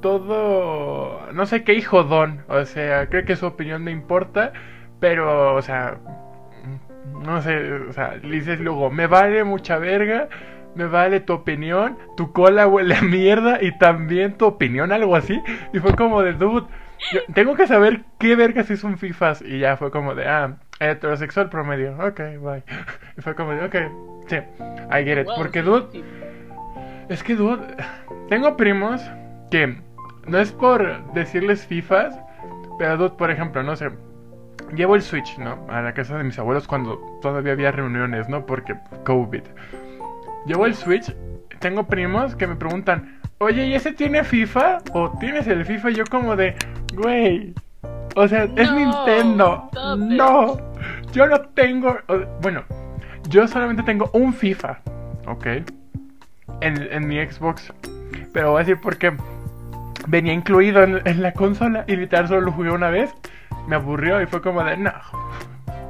Todo. 0.00 1.32
No 1.32 1.46
sé 1.46 1.64
qué 1.64 1.74
hijo 1.74 2.04
don. 2.04 2.42
O 2.48 2.64
sea, 2.64 3.08
creo 3.08 3.24
que 3.24 3.36
su 3.36 3.46
opinión 3.46 3.82
me 3.84 3.90
importa, 3.90 4.52
pero, 5.00 5.54
o 5.54 5.62
sea. 5.62 5.98
No 7.24 7.42
sé, 7.42 7.72
o 7.72 7.92
sea, 7.92 8.16
le 8.16 8.36
dices 8.36 8.60
luego: 8.60 8.90
Me 8.90 9.06
vale 9.06 9.44
mucha 9.44 9.78
verga. 9.78 10.28
Me 10.74 10.86
vale 10.86 11.18
tu 11.20 11.32
opinión, 11.32 11.98
tu 12.16 12.32
cola 12.32 12.68
huele 12.68 12.94
a 12.94 13.02
mierda 13.02 13.58
y 13.60 13.76
también 13.78 14.34
tu 14.34 14.46
opinión, 14.46 14.92
algo 14.92 15.16
así. 15.16 15.42
Y 15.72 15.80
fue 15.80 15.96
como 15.96 16.22
de, 16.22 16.34
dude, 16.34 16.68
yo 17.12 17.20
tengo 17.34 17.56
que 17.56 17.66
saber 17.66 18.02
qué 18.18 18.36
vergas 18.36 18.70
es 18.70 18.84
un 18.84 18.98
FIFAs. 18.98 19.42
Y 19.42 19.58
ya 19.60 19.76
fue 19.76 19.90
como 19.90 20.14
de, 20.14 20.28
ah, 20.28 20.58
heterosexual 20.78 21.48
promedio. 21.48 21.96
Ok, 21.98 22.20
bye. 22.40 22.62
Y 23.16 23.22
fue 23.22 23.34
como 23.34 23.52
de, 23.52 23.64
ok, 23.64 23.76
sí, 24.28 24.36
I 24.36 25.04
get 25.04 25.22
it. 25.22 25.28
Porque, 25.36 25.62
dude, 25.62 26.02
es 27.08 27.22
que, 27.22 27.34
dude, 27.34 27.66
tengo 28.28 28.56
primos 28.56 29.02
que 29.50 29.80
no 30.28 30.38
es 30.38 30.52
por 30.52 31.12
decirles 31.12 31.66
FIFAs, 31.66 32.18
pero, 32.78 33.16
por 33.16 33.30
ejemplo, 33.30 33.62
no 33.62 33.74
sé, 33.74 33.90
llevo 34.74 34.94
el 34.94 35.02
Switch, 35.02 35.38
¿no? 35.38 35.66
A 35.68 35.82
la 35.82 35.92
casa 35.94 36.16
de 36.16 36.24
mis 36.24 36.38
abuelos 36.38 36.66
cuando 36.68 36.98
todavía 37.20 37.52
había 37.52 37.72
reuniones, 37.72 38.28
¿no? 38.28 38.46
Porque 38.46 38.74
COVID. 39.04 39.42
Llevo 40.46 40.66
el 40.66 40.74
Switch, 40.74 41.14
tengo 41.58 41.84
primos 41.84 42.36
que 42.36 42.46
me 42.46 42.56
preguntan, 42.56 43.20
oye, 43.38 43.66
¿y 43.66 43.74
ese 43.74 43.92
tiene 43.92 44.22
FIFA? 44.24 44.78
¿O 44.92 45.10
tienes 45.18 45.46
el 45.46 45.64
FIFA? 45.64 45.90
Y 45.90 45.94
yo 45.94 46.04
como 46.10 46.36
de, 46.36 46.54
güey. 46.94 47.54
O 48.14 48.26
sea, 48.26 48.44
es 48.44 48.72
Nintendo. 48.72 49.70
No. 49.98 50.56
Yo 51.12 51.26
no 51.26 51.40
tengo... 51.40 51.96
Bueno, 52.42 52.64
yo 53.28 53.46
solamente 53.46 53.82
tengo 53.82 54.10
un 54.12 54.32
FIFA. 54.32 54.78
¿Ok? 55.26 55.46
En, 56.60 56.82
en 56.90 57.06
mi 57.06 57.24
Xbox. 57.24 57.72
Pero 58.32 58.52
voy 58.52 58.56
a 58.56 58.64
decir 58.64 58.78
porque 58.80 59.12
venía 60.06 60.32
incluido 60.32 60.82
en, 60.82 61.22
la 61.22 61.32
consola 61.32 61.84
y 61.86 61.96
literal 61.96 62.28
solo 62.28 62.40
lo 62.42 62.52
jugué 62.52 62.70
una 62.70 62.90
vez. 62.90 63.14
Me 63.66 63.76
aburrió 63.76 64.20
y 64.22 64.26
fue 64.26 64.40
como 64.40 64.62
de, 64.64 64.76
no. 64.76 64.92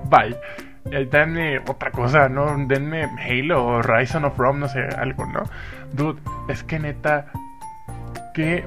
Bye. 0.09 0.36
Eh, 0.90 1.06
denme 1.11 1.59
otra 1.59 1.90
cosa, 1.90 2.28
¿no? 2.28 2.56
Denme 2.66 3.04
Halo 3.04 3.64
o 3.64 3.68
Horizon 3.78 4.24
of 4.24 4.38
Rome, 4.38 4.61
no 4.61 4.68
sé, 4.68 4.80
algo, 4.96 5.26
¿no? 5.26 5.42
Dude, 5.92 6.20
es 6.48 6.62
que 6.64 6.78
neta. 6.78 7.26
¿Qué, 8.32 8.64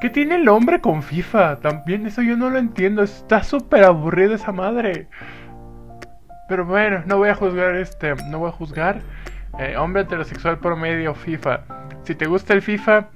¿Qué 0.00 0.10
tiene 0.10 0.36
el 0.36 0.48
hombre 0.48 0.80
con 0.80 1.02
FIFA? 1.02 1.56
También 1.56 2.06
eso 2.06 2.22
yo 2.22 2.36
no 2.36 2.50
lo 2.50 2.58
entiendo. 2.58 3.02
Está 3.02 3.42
súper 3.42 3.84
aburrido 3.84 4.34
esa 4.34 4.52
madre. 4.52 5.08
Pero 6.48 6.64
bueno, 6.64 7.02
no 7.06 7.18
voy 7.18 7.30
a 7.30 7.34
juzgar 7.34 7.74
este. 7.74 8.14
No 8.30 8.38
voy 8.38 8.50
a 8.50 8.52
juzgar. 8.52 9.00
Eh, 9.58 9.76
hombre 9.76 10.02
heterosexual 10.02 10.58
promedio 10.58 11.14
FIFA. 11.14 11.60
Si 12.04 12.14
te 12.14 12.26
gusta 12.26 12.54
el 12.54 12.62
FIFA, 12.62 13.08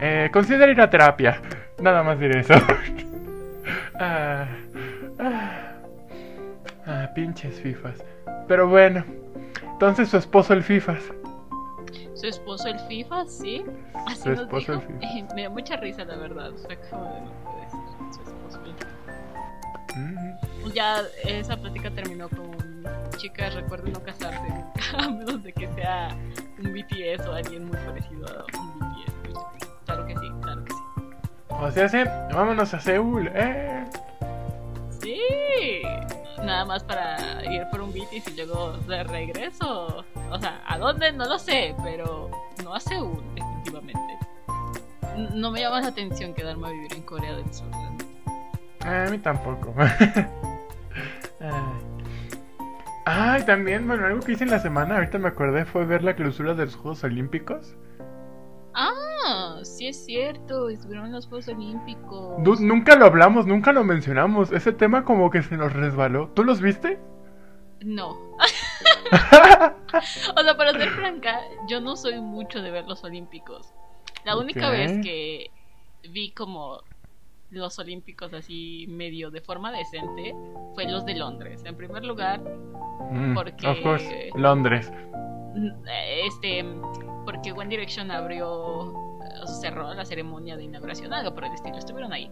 eh, 0.00 0.28
considera 0.32 0.70
ir 0.70 0.80
a 0.80 0.90
terapia. 0.90 1.40
Nada 1.80 2.02
más 2.02 2.18
diré 2.18 2.40
eso. 2.40 2.54
ah, 4.00 4.46
ah, 5.18 5.72
ah, 6.86 7.10
pinches 7.14 7.60
FIFAs. 7.60 8.02
Pero 8.48 8.68
bueno, 8.68 9.04
entonces 9.72 10.08
su 10.08 10.16
esposo 10.16 10.52
el 10.54 10.62
FIFAs. 10.62 11.02
Su 12.14 12.26
esposo 12.28 12.68
el 12.68 12.78
FIFA, 12.80 13.26
sí. 13.26 13.64
Así 14.06 14.22
Su 14.22 14.30
nos 14.30 14.40
esposo 14.40 14.72
el. 14.74 14.80
FIFA. 14.80 15.00
Me 15.34 15.40
dio 15.42 15.50
mucha 15.50 15.76
risa, 15.76 16.04
la 16.04 16.16
verdad. 16.16 16.52
Fue 16.64 16.78
como 16.88 17.04
de, 17.12 17.20
no 17.20 17.30
puede 17.44 17.70
ser, 17.70 18.14
su 18.14 18.20
esposo 18.30 18.60
el 18.64 18.72
FIFA. 18.72 19.98
Mm, 20.00 20.72
Ya 20.72 21.02
esa 21.24 21.56
plática 21.56 21.90
terminó 21.90 22.28
con 22.28 22.54
chicas, 23.18 23.54
recuerden 23.54 23.92
no 23.92 24.02
casarse, 24.02 24.38
a 24.98 25.08
menos 25.08 25.42
de 25.42 25.52
que 25.52 25.68
sea 25.74 26.08
un 26.58 26.72
BTS 26.72 27.26
o 27.26 27.32
alguien 27.34 27.66
muy 27.66 27.76
parecido 27.78 28.26
a 28.26 28.44
un 28.58 28.73
O 31.64 31.70
sea, 31.70 31.88
sí, 31.88 31.96
vámonos 32.30 32.74
a 32.74 32.80
Seúl. 32.80 33.30
Eh. 33.34 33.84
Sí, 35.00 35.80
nada 36.38 36.66
más 36.66 36.84
para 36.84 37.16
ir 37.50 37.62
por 37.70 37.80
un 37.80 37.90
BTS 37.90 38.32
y 38.32 38.36
luego 38.36 38.76
de 38.86 39.02
regreso. 39.04 40.04
O 40.30 40.38
sea, 40.38 40.60
¿a 40.66 40.78
dónde? 40.78 41.10
No 41.12 41.24
lo 41.24 41.38
sé, 41.38 41.74
pero 41.82 42.30
no 42.62 42.74
a 42.74 42.80
Seúl, 42.80 43.24
definitivamente. 43.34 44.18
No 45.32 45.50
me 45.50 45.60
llama 45.60 45.80
la 45.80 45.88
atención 45.88 46.34
quedarme 46.34 46.68
a 46.68 46.70
vivir 46.70 46.92
en 46.92 47.02
Corea 47.02 47.34
del 47.34 47.50
Sur. 47.54 47.66
neta. 47.68 49.06
A 49.06 49.10
mí 49.10 49.16
tampoco. 49.16 49.74
Ay. 51.40 51.94
Ay, 53.06 53.42
también, 53.44 53.86
bueno, 53.86 54.04
algo 54.04 54.20
que 54.20 54.32
hice 54.32 54.44
en 54.44 54.50
la 54.50 54.58
semana, 54.58 54.96
ahorita 54.96 55.18
me 55.18 55.28
acordé, 55.28 55.64
fue 55.64 55.86
ver 55.86 56.04
la 56.04 56.14
clausura 56.14 56.52
de 56.52 56.66
los 56.66 56.76
Juegos 56.76 57.04
Olímpicos. 57.04 57.74
Ah, 58.74 59.58
sí 59.62 59.86
es 59.86 60.04
cierto, 60.04 60.68
estuvieron 60.68 61.12
los 61.12 61.26
Juegos 61.28 61.48
Olímpicos. 61.48 62.60
Nunca 62.60 62.96
lo 62.96 63.06
hablamos, 63.06 63.46
nunca 63.46 63.72
lo 63.72 63.84
mencionamos. 63.84 64.50
Ese 64.52 64.72
tema 64.72 65.04
como 65.04 65.30
que 65.30 65.42
se 65.42 65.56
nos 65.56 65.72
resbaló. 65.72 66.28
¿Tú 66.34 66.44
los 66.44 66.60
viste? 66.60 66.98
No. 67.80 68.16
O 70.36 70.42
sea, 70.42 70.56
para 70.56 70.72
ser 70.72 70.88
franca, 70.90 71.40
yo 71.68 71.80
no 71.80 71.94
soy 71.96 72.20
mucho 72.20 72.60
de 72.62 72.70
ver 72.72 72.84
los 72.86 73.04
Olímpicos. 73.04 73.72
La 74.24 74.36
única 74.36 74.70
vez 74.70 74.90
que 75.04 75.50
vi 76.10 76.32
como 76.32 76.80
los 77.50 77.78
Olímpicos 77.78 78.32
así 78.34 78.86
medio 78.88 79.30
de 79.30 79.40
forma 79.40 79.70
decente 79.70 80.34
fue 80.74 80.90
los 80.90 81.04
de 81.04 81.14
Londres. 81.14 81.62
En 81.64 81.76
primer 81.76 82.04
lugar, 82.04 82.40
Mm, 83.10 83.34
Porque- 83.34 83.68
Of 83.68 83.80
course, 83.82 84.30
Londres. 84.34 84.90
Este, 86.26 86.64
porque 87.24 87.52
One 87.52 87.68
Direction 87.68 88.10
abrió, 88.10 88.92
cerró 89.60 89.92
la 89.94 90.04
ceremonia 90.04 90.56
de 90.56 90.64
inauguración, 90.64 91.12
algo 91.12 91.34
por 91.34 91.44
el 91.44 91.52
estilo, 91.52 91.76
estuvieron 91.78 92.12
ahí. 92.12 92.30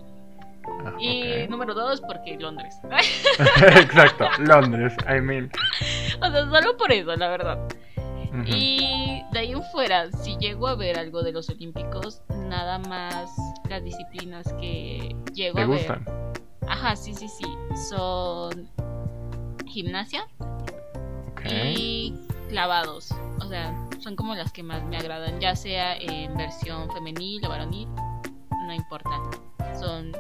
Ah, 0.84 0.94
Y 1.00 1.46
número 1.48 1.74
dos, 1.74 2.00
porque 2.00 2.36
Londres. 2.38 2.76
Exacto, 3.76 4.26
Londres, 4.38 4.94
I 5.08 5.20
mean. 5.20 5.50
o 6.20 6.30
sea, 6.30 6.48
solo 6.50 6.76
por 6.76 6.92
eso, 6.92 7.14
la 7.16 7.28
verdad. 7.28 7.58
Y 8.46 9.22
de 9.32 9.38
ahí 9.38 9.52
en 9.52 9.62
fuera, 9.64 10.10
si 10.10 10.36
llego 10.38 10.66
a 10.66 10.74
ver 10.74 10.98
algo 10.98 11.22
de 11.22 11.32
los 11.32 11.50
Olímpicos, 11.50 12.22
nada 12.30 12.78
más 12.78 13.30
las 13.68 13.84
disciplinas 13.84 14.50
que 14.54 15.14
llego 15.34 15.56
¿Te 15.56 15.60
a 15.62 15.66
gustan? 15.66 16.04
ver. 16.04 16.68
Ajá, 16.68 16.96
sí, 16.96 17.12
sí, 17.12 17.28
sí. 17.28 17.44
Son 17.90 18.70
gimnasia 19.66 20.26
y 21.76 22.14
clavados. 22.53 23.11
O 23.40 23.48
sea, 23.48 23.74
son 23.98 24.14
como 24.14 24.34
las 24.34 24.53
que 24.53 24.62
más 24.62 24.84
me 24.84 24.98
agradan, 24.98 25.40
ya 25.40 25.57
sea 25.57 25.96
en 25.96 26.36
versión 26.36 26.90
femenil 26.92 27.44
o 27.46 27.48
varonil, 27.48 27.88
no 28.66 28.74
importa. 28.74 29.11
Son 29.80 30.12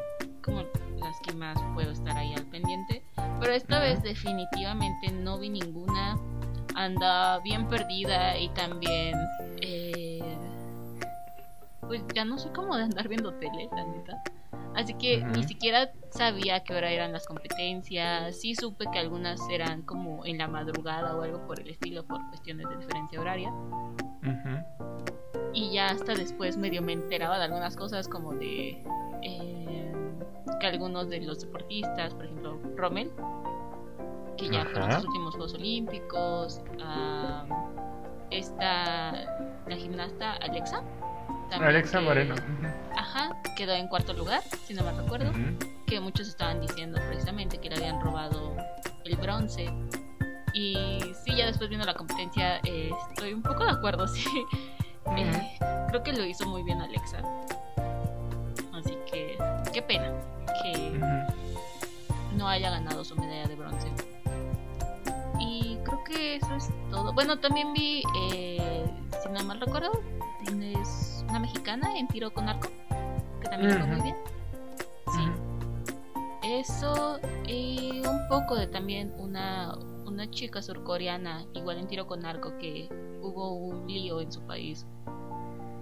como 0.42 0.62
las 0.98 1.20
que 1.20 1.34
más 1.34 1.58
puedo 1.74 1.92
estar 1.92 2.16
ahí 2.16 2.32
al 2.32 2.46
pendiente. 2.46 3.04
Pero 3.38 3.52
esta 3.52 3.80
vez 3.80 4.02
definitivamente 4.02 5.12
no 5.12 5.38
vi 5.38 5.50
ninguna. 5.50 6.18
Anda 6.74 7.38
bien 7.40 7.68
perdida 7.68 8.38
y 8.38 8.48
también... 8.50 9.14
eh, 9.60 10.38
pues 11.80 12.02
ya 12.14 12.24
no 12.24 12.38
soy 12.38 12.50
como 12.52 12.74
de 12.76 12.84
andar 12.84 13.08
viendo 13.08 13.34
tele, 13.34 13.68
la 13.72 13.84
neta. 13.84 14.22
Así 14.74 14.94
que 14.94 15.22
ni 15.22 15.44
siquiera 15.44 15.90
sabía 16.10 16.56
a 16.56 16.64
qué 16.64 16.74
hora 16.74 16.90
eran 16.90 17.12
las 17.12 17.26
competencias. 17.26 18.40
Sí 18.40 18.54
supe 18.54 18.86
que 18.92 18.98
algunas 18.98 19.40
eran 19.50 19.82
como 19.82 20.24
en 20.24 20.38
la 20.38 20.48
madrugada 20.48 21.16
o 21.16 21.22
algo 21.22 21.46
por 21.46 21.60
el 21.60 21.68
estilo, 21.68 22.04
por 22.04 22.26
cuestiones 22.28 22.68
de 22.68 22.76
diferencia 22.76 23.20
horaria. 23.20 23.52
Y 25.52 25.72
ya 25.72 25.88
hasta 25.88 26.14
después 26.14 26.56
medio 26.56 26.80
me 26.80 26.92
enteraba 26.92 27.38
de 27.38 27.44
algunas 27.44 27.76
cosas 27.76 28.08
como 28.08 28.32
de 28.32 28.82
eh, 29.22 29.92
que 30.58 30.66
algunos 30.66 31.08
de 31.10 31.20
los 31.20 31.40
deportistas, 31.40 32.14
por 32.14 32.24
ejemplo 32.24 32.58
Rommel, 32.76 33.12
que 34.36 34.48
ya 34.48 34.64
fueron 34.64 34.92
sus 34.92 35.04
últimos 35.04 35.34
Juegos 35.34 35.54
Olímpicos, 35.54 36.62
ah, 36.80 37.44
esta, 38.30 39.12
la 39.66 39.76
gimnasta 39.76 40.32
Alexa. 40.34 40.82
También 41.52 41.70
Alexa 41.76 41.98
que- 41.98 42.04
Moreno. 42.04 42.34
Ajá, 42.96 43.30
quedó 43.56 43.72
en 43.72 43.88
cuarto 43.88 44.12
lugar, 44.12 44.42
si 44.66 44.74
no 44.74 44.82
me 44.84 44.92
recuerdo. 44.92 45.32
Que 45.86 46.00
muchos 46.00 46.28
estaban 46.28 46.60
diciendo 46.60 46.98
precisamente 47.08 47.58
que 47.58 47.68
le 47.68 47.76
habían 47.76 48.00
robado 48.00 48.56
el 49.04 49.16
bronce. 49.16 49.70
Y 50.54 51.00
sí, 51.24 51.34
ya 51.36 51.46
después 51.46 51.68
viendo 51.68 51.86
la 51.86 51.94
competencia, 51.94 52.58
eh, 52.64 52.90
estoy 53.10 53.32
un 53.32 53.42
poco 53.42 53.64
de 53.64 53.70
acuerdo, 53.72 54.06
sí. 54.08 54.24
Eh, 55.16 55.58
creo 55.88 56.02
que 56.02 56.12
lo 56.12 56.24
hizo 56.24 56.46
muy 56.46 56.62
bien 56.62 56.80
Alexa. 56.80 57.18
Así 58.72 58.96
que, 59.10 59.36
qué 59.72 59.82
pena 59.82 60.12
que 60.62 61.00
no 62.36 62.48
haya 62.48 62.70
ganado 62.70 63.04
su 63.04 63.14
medalla 63.16 63.46
de 63.48 63.56
bronce. 63.56 63.88
Y 65.40 65.76
creo 65.84 66.04
que 66.04 66.36
eso 66.36 66.54
es 66.54 66.68
todo. 66.90 67.12
Bueno, 67.12 67.38
también 67.38 67.72
vi, 67.72 68.02
eh, 68.30 68.84
si 69.22 69.28
no 69.30 69.42
mal 69.44 69.60
recuerdo, 69.60 69.90
es 70.62 71.11
una 71.32 71.40
mexicana 71.40 71.98
en 71.98 72.06
tiro 72.08 72.30
con 72.30 72.46
arco, 72.46 72.68
que 73.40 73.48
también 73.48 73.78
fue 73.78 73.86
muy 73.86 74.02
bien. 74.02 74.16
Sí. 75.14 75.30
Eso 76.42 77.18
y 77.46 78.02
un 78.06 78.28
poco 78.28 78.54
de 78.54 78.66
también 78.66 79.14
una, 79.16 79.74
una 80.04 80.30
chica 80.30 80.60
surcoreana, 80.60 81.46
igual 81.54 81.78
en 81.78 81.88
tiro 81.88 82.06
con 82.06 82.26
arco, 82.26 82.58
que 82.58 82.86
hubo 83.22 83.54
un 83.54 83.86
lío 83.86 84.20
en 84.20 84.30
su 84.30 84.42
país 84.42 84.86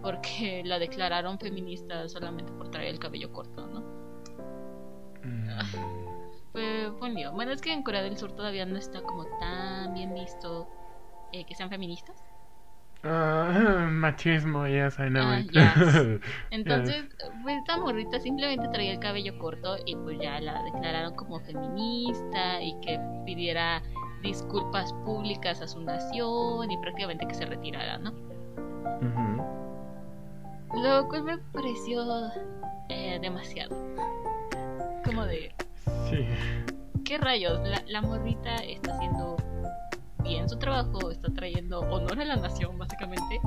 porque 0.02 0.62
la 0.64 0.78
declararon 0.78 1.36
feminista 1.40 2.08
solamente 2.08 2.52
por 2.52 2.70
traer 2.70 2.90
el 2.90 3.00
cabello 3.00 3.32
corto, 3.32 3.66
¿no? 3.66 3.80
Mm. 5.24 5.48
Fue, 6.52 6.92
fue 6.96 7.08
un 7.08 7.14
lío. 7.14 7.32
Bueno, 7.32 7.50
es 7.50 7.60
que 7.60 7.72
en 7.72 7.82
Corea 7.82 8.02
del 8.02 8.16
Sur 8.16 8.32
todavía 8.36 8.66
no 8.66 8.78
está 8.78 9.02
como 9.02 9.24
tan 9.40 9.94
bien 9.94 10.14
visto 10.14 10.68
eh, 11.32 11.44
que 11.44 11.56
sean 11.56 11.70
feministas. 11.70 12.22
Ah, 13.02 13.88
machismo, 13.90 14.66
yes, 14.66 14.98
I 14.98 15.08
know 15.08 15.22
Ah, 15.22 15.40
it. 15.40 15.50
yes. 15.52 16.20
Entonces, 16.50 17.04
pues 17.42 17.56
esta 17.58 17.78
morrita 17.78 18.20
simplemente 18.20 18.68
traía 18.68 18.92
el 18.92 18.98
cabello 19.00 19.38
corto 19.38 19.76
y 19.86 19.96
pues 19.96 20.18
ya 20.20 20.38
la 20.40 20.62
declararon 20.64 21.14
como 21.14 21.40
feminista 21.40 22.60
y 22.62 22.78
que 22.80 23.00
pidiera 23.24 23.82
disculpas 24.22 24.92
públicas 25.04 25.62
a 25.62 25.66
su 25.66 25.80
nación 25.80 26.70
y 26.70 26.76
prácticamente 26.78 27.26
que 27.26 27.34
se 27.34 27.46
retirara, 27.46 27.96
¿no? 27.98 28.12
Lo 30.74 31.08
cual 31.08 31.24
me 31.24 31.38
pareció 31.38 32.04
eh, 32.90 33.18
demasiado. 33.20 33.74
Como 35.04 35.24
de, 35.24 35.52
Sí. 36.10 36.26
¿qué 37.04 37.18
rayos? 37.18 37.60
La, 37.66 37.82
la 37.88 38.02
morrita 38.02 38.56
está 38.56 38.92
haciendo 38.94 39.36
bien 40.22 40.48
su 40.48 40.58
trabajo, 40.58 41.10
está 41.10 41.32
trayendo 41.32 41.80
honor 41.80 42.20
a 42.20 42.24
la 42.24 42.36
nación, 42.36 42.78
básicamente. 42.78 43.40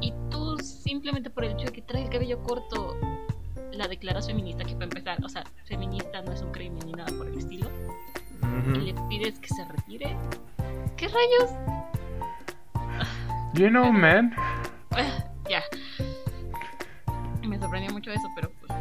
Y 0.00 0.12
tú 0.30 0.58
simplemente 0.58 1.30
por 1.30 1.44
el 1.44 1.52
hecho 1.52 1.66
de 1.66 1.72
que 1.72 1.82
trae 1.82 2.04
el 2.04 2.10
cabello 2.10 2.42
corto, 2.42 2.96
la 3.72 3.88
declaras 3.88 4.26
feminista, 4.26 4.64
que 4.64 4.74
para 4.74 4.84
empezar, 4.84 5.24
o 5.24 5.28
sea, 5.28 5.44
feminista 5.64 6.22
no 6.22 6.32
es 6.32 6.42
un 6.42 6.52
crimen 6.52 6.80
ni 6.86 6.92
nada 6.92 7.16
por 7.16 7.28
el 7.28 7.38
estilo, 7.38 7.68
y 8.74 8.78
le 8.80 8.94
pides 9.08 9.38
que 9.38 9.48
se 9.48 9.64
retire. 9.64 10.16
¿Qué 10.96 11.08
rayos? 11.08 11.50
You 13.54 13.68
know, 13.68 13.92
man. 13.92 14.34
Ya. 15.48 15.62
Me 17.46 17.56
sorprendió 17.60 17.92
mucho 17.92 18.10
eso, 18.10 18.26
pero 18.34 18.50
pues. 18.58 18.72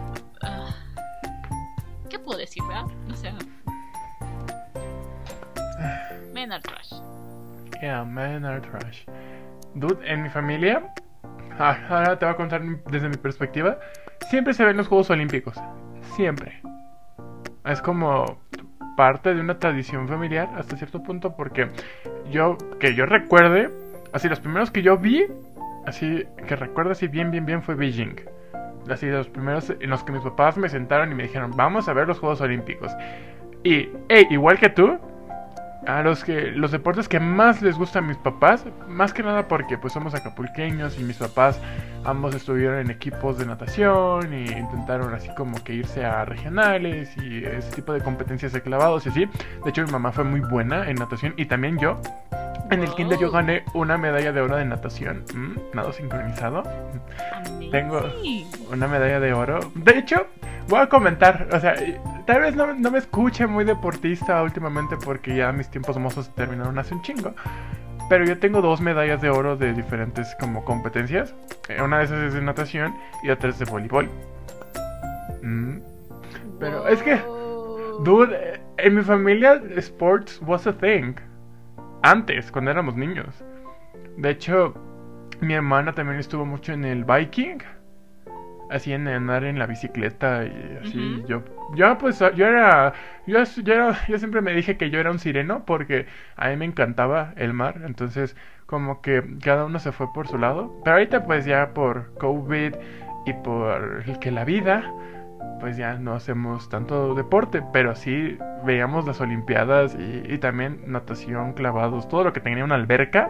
ah, 0.42 0.74
¿Qué 2.10 2.18
puedo 2.18 2.40
decir, 2.40 2.64
verdad? 2.68 2.86
O 3.12 3.16
sea. 3.16 3.38
Men 6.34 6.52
are 6.52 6.62
trash. 6.62 6.92
Yeah, 7.82 8.04
men 8.04 8.46
are 8.46 8.62
trash. 8.62 9.06
Dude, 9.76 10.00
en 10.06 10.24
mi 10.24 10.30
familia, 10.30 10.94
ah, 11.60 11.78
ahora 11.90 12.18
te 12.18 12.26
voy 12.26 12.34
a 12.34 12.38
contar 12.38 12.62
desde 12.90 13.10
mi 13.10 13.18
perspectiva, 13.18 13.78
siempre 14.30 14.54
se 14.54 14.64
ven 14.64 14.78
los 14.78 14.88
Juegos 14.88 15.10
Olímpicos. 15.10 15.60
Siempre. 16.16 16.62
Es 17.66 17.82
como 17.82 18.40
parte 18.96 19.34
de 19.34 19.42
una 19.42 19.60
tradición 19.60 20.08
familiar 20.08 20.50
hasta 20.56 20.78
cierto 20.78 21.04
punto 21.04 21.36
porque 21.36 21.70
yo, 22.32 22.58
que 22.80 22.96
yo 22.96 23.06
recuerde, 23.06 23.70
así 24.14 24.30
los 24.30 24.40
primeros 24.40 24.72
que 24.72 24.82
yo 24.82 24.98
vi, 24.98 25.26
así 25.86 26.24
que 26.48 26.56
recuerdo 26.56 26.92
así 26.92 27.08
bien, 27.08 27.32
bien, 27.32 27.46
bien 27.46 27.62
fue 27.62 27.76
Beijing. 27.76 28.16
Así 28.90 29.08
los 29.08 29.28
primeros 29.28 29.72
en 29.72 29.90
los 29.90 30.04
que 30.04 30.12
mis 30.12 30.22
papás 30.22 30.58
me 30.58 30.70
sentaron 30.70 31.12
y 31.12 31.16
me 31.16 31.24
dijeron, 31.24 31.52
vamos 31.56 31.90
a 31.90 31.94
ver 31.94 32.08
los 32.08 32.20
Juegos 32.20 32.40
Olímpicos. 32.42 32.92
Y, 33.64 33.90
hey, 34.10 34.28
igual 34.30 34.60
que 34.60 34.70
tú, 34.70 35.00
a 35.88 36.02
los 36.02 36.24
que 36.24 36.52
los 36.52 36.72
deportes 36.72 37.08
que 37.08 37.20
más 37.20 37.62
les 37.62 37.78
gustan 37.78 38.06
a 38.06 38.08
mis 38.08 38.18
papás, 38.18 38.66
más 38.88 39.14
que 39.14 39.24
nada 39.24 39.48
porque 39.48 39.78
pues 39.78 39.94
somos 39.94 40.14
acapulqueños 40.14 41.00
y 41.00 41.04
mis 41.04 41.18
papás 41.18 41.60
ambos 42.04 42.36
estuvieron 42.36 42.80
en 42.80 42.92
equipos 42.92 43.38
de 43.38 43.46
natación 43.46 44.34
y 44.34 44.46
intentaron 44.52 45.14
así 45.14 45.30
como 45.36 45.64
que 45.64 45.74
irse 45.74 46.06
a 46.06 46.26
regionales 46.26 47.16
y 47.18 47.44
ese 47.46 47.72
tipo 47.76 47.94
de 47.94 48.02
competencias 48.02 48.54
de 48.54 48.62
clavados 48.62 49.06
y 49.06 49.10
así. 49.10 49.26
De 49.64 49.70
hecho 49.70 49.84
mi 49.84 49.92
mamá 49.92 50.12
fue 50.12 50.24
muy 50.24 50.40
buena 50.40 50.90
en 50.90 50.96
natación 50.96 51.34
y 51.38 51.46
también 51.46 51.78
yo. 51.78 52.00
En 52.72 52.82
el 52.82 52.94
kinder 52.96 53.20
yo 53.20 53.30
gané 53.30 53.64
una 53.76 53.98
medalla 53.98 54.32
de 54.32 54.42
oro 54.42 54.56
de 54.56 54.66
natación, 54.66 55.24
¿Mm? 55.36 55.76
nado 55.76 55.94
sincronizado. 55.94 56.64
Tengo 57.72 58.02
una 58.72 58.88
medalla 58.88 59.20
de 59.20 59.34
oro. 59.34 59.60
De 59.76 60.00
hecho, 60.00 60.26
voy 60.68 60.80
a 60.80 60.88
comentar, 60.88 61.48
o 61.52 61.60
sea, 61.60 61.76
tal 62.26 62.42
vez 62.42 62.56
no, 62.56 62.74
no 62.74 62.92
me 62.92 62.98
escuche 62.98 63.46
muy 63.46 63.66
deportista 63.66 64.42
últimamente 64.42 64.98
porque 64.98 65.36
ya 65.36 65.52
mis 65.52 65.70
tiempos 65.76 65.98
mozos 65.98 66.34
terminaron 66.36 66.80
hace 66.80 66.96
un 66.96 67.02
chingo. 67.02 67.34
Pero 68.08 68.24
yo 68.24 68.40
tengo 68.40 68.62
dos 68.62 68.80
medallas 68.80 69.22
de 69.22 69.30
oro 69.30 69.58
de 69.58 69.74
diferentes 69.74 70.34
como 70.40 70.64
competencias. 70.64 71.36
Eh, 71.68 71.82
Una 71.82 71.98
de 71.98 72.06
esas 72.06 72.24
es 72.24 72.34
de 72.34 72.42
natación 72.42 72.96
y 73.24 73.30
otra 73.30 73.50
es 73.50 73.60
de 73.60 73.66
voleibol. 73.66 74.10
Mm. 75.42 75.80
Pero 76.62 76.88
es 76.88 77.04
que, 77.04 77.20
dude, 78.06 78.62
en 78.78 78.96
mi 78.96 79.02
familia 79.02 79.62
sports 79.76 80.42
was 80.46 80.66
a 80.66 80.72
thing. 80.72 81.16
Antes, 82.04 82.50
cuando 82.54 82.72
éramos 82.72 82.96
niños. 82.96 83.44
De 84.16 84.30
hecho, 84.30 84.74
mi 85.42 85.56
hermana 85.56 85.92
también 85.92 86.20
estuvo 86.20 86.46
mucho 86.46 86.72
en 86.72 86.86
el 86.86 87.04
biking. 87.04 87.62
Así 88.76 88.92
en 88.92 89.08
andar 89.08 89.46
en 89.46 89.58
la 89.58 89.68
bicicleta 89.68 90.44
y 90.44 90.80
así. 90.82 91.24
Yo, 91.28 91.44
yo 91.76 91.98
pues 91.98 92.20
yo 92.20 92.46
era, 92.46 92.94
yo, 93.26 93.42
yo 93.64 93.74
era, 93.74 94.06
yo 94.08 94.20
siempre 94.20 94.42
me 94.42 94.52
dije 94.54 94.76
que 94.76 94.90
yo 94.90 95.00
era 95.00 95.12
un 95.12 95.20
sireno 95.20 95.64
porque 95.66 96.08
a 96.36 96.50
mí 96.50 96.58
me 96.58 96.66
encantaba 96.66 97.34
el 97.38 97.54
mar. 97.54 97.82
Entonces 97.86 98.36
como 98.66 99.02
que 99.02 99.24
cada 99.42 99.64
uno 99.64 99.80
se 99.80 99.94
fue 99.94 100.12
por 100.14 100.28
su 100.28 100.38
lado. 100.38 100.74
Pero 100.84 100.98
ahorita 100.98 101.24
pues 101.24 101.46
ya 101.46 101.74
por 101.74 102.14
COVID 102.16 102.76
y 103.26 103.34
por 103.34 104.04
el 104.06 104.20
que 104.20 104.32
la 104.32 104.44
vida, 104.44 104.92
pues 105.62 105.78
ya 105.78 105.94
no 105.96 106.14
hacemos 106.14 106.68
tanto 106.68 107.16
deporte. 107.16 107.64
Pero 107.72 107.96
sí 107.96 108.38
veíamos 108.66 109.08
las 109.08 109.22
olimpiadas 109.22 109.96
y, 109.96 110.34
y 110.34 110.38
también 110.40 110.82
natación, 110.86 111.54
clavados, 111.54 112.10
todo 112.10 112.26
lo 112.26 112.34
que 112.34 112.42
tenía 112.42 112.66
una 112.66 112.76
alberca, 112.76 113.30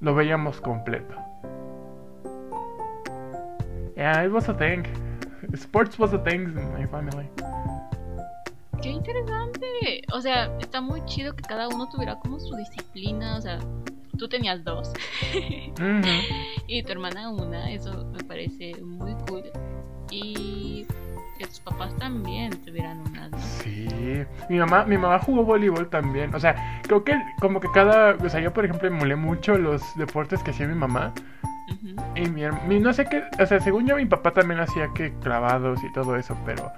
lo 0.00 0.14
veíamos 0.14 0.60
completo. 0.60 1.25
Yeah, 3.96 4.24
it 4.24 4.30
was 4.30 4.48
a 4.48 4.54
thing. 4.54 4.84
Sports 5.54 5.98
was 5.98 6.12
a 6.12 6.18
thing 6.18 6.42
in 6.42 6.72
my 6.74 6.86
family. 6.86 7.26
Qué 8.82 8.90
interesante. 8.90 10.02
O 10.12 10.20
sea, 10.20 10.50
está 10.60 10.82
muy 10.82 11.02
chido 11.06 11.34
que 11.34 11.42
cada 11.42 11.66
uno 11.68 11.88
tuviera 11.88 12.16
como 12.16 12.38
su 12.38 12.54
disciplina. 12.56 13.36
O 13.38 13.40
sea, 13.40 13.58
tú 14.18 14.28
tenías 14.28 14.62
dos 14.64 14.92
y 16.68 16.82
tu 16.82 16.92
hermana 16.92 17.30
una. 17.30 17.70
Eso 17.70 18.04
me 18.12 18.22
parece 18.24 18.74
muy 18.82 19.14
cool. 19.28 19.44
Y 20.10 20.86
que 21.38 21.46
tus 21.46 21.60
papás 21.60 21.96
también 21.96 22.50
tuvieran 22.64 23.00
una, 23.00 23.28
¿no? 23.28 23.38
Sí, 23.38 23.88
mi 24.50 24.58
mamá, 24.58 24.84
mi 24.84 24.98
mamá 24.98 25.18
jugó 25.20 25.42
voleibol 25.42 25.88
también. 25.88 26.34
O 26.34 26.40
sea, 26.40 26.82
creo 26.82 27.02
que 27.02 27.14
como 27.40 27.60
que 27.60 27.68
cada, 27.72 28.14
o 28.14 28.28
sea, 28.28 28.40
yo 28.40 28.52
por 28.52 28.66
ejemplo 28.66 28.88
emulé 28.88 29.16
mucho 29.16 29.56
los 29.56 29.82
deportes 29.96 30.42
que 30.42 30.50
hacía 30.50 30.66
mi 30.66 30.74
mamá. 30.74 31.14
Y 32.14 32.28
mi, 32.28 32.42
mi- 32.68 32.78
no 32.80 32.92
sé 32.92 33.06
qué, 33.06 33.24
o 33.40 33.46
sea, 33.46 33.60
según 33.60 33.86
yo 33.86 33.96
mi 33.96 34.06
papá 34.06 34.32
también 34.32 34.60
hacía 34.60 34.88
que 34.94 35.12
clavados 35.18 35.82
y 35.82 35.92
todo 35.92 36.16
eso, 36.16 36.36
pero 36.46 36.70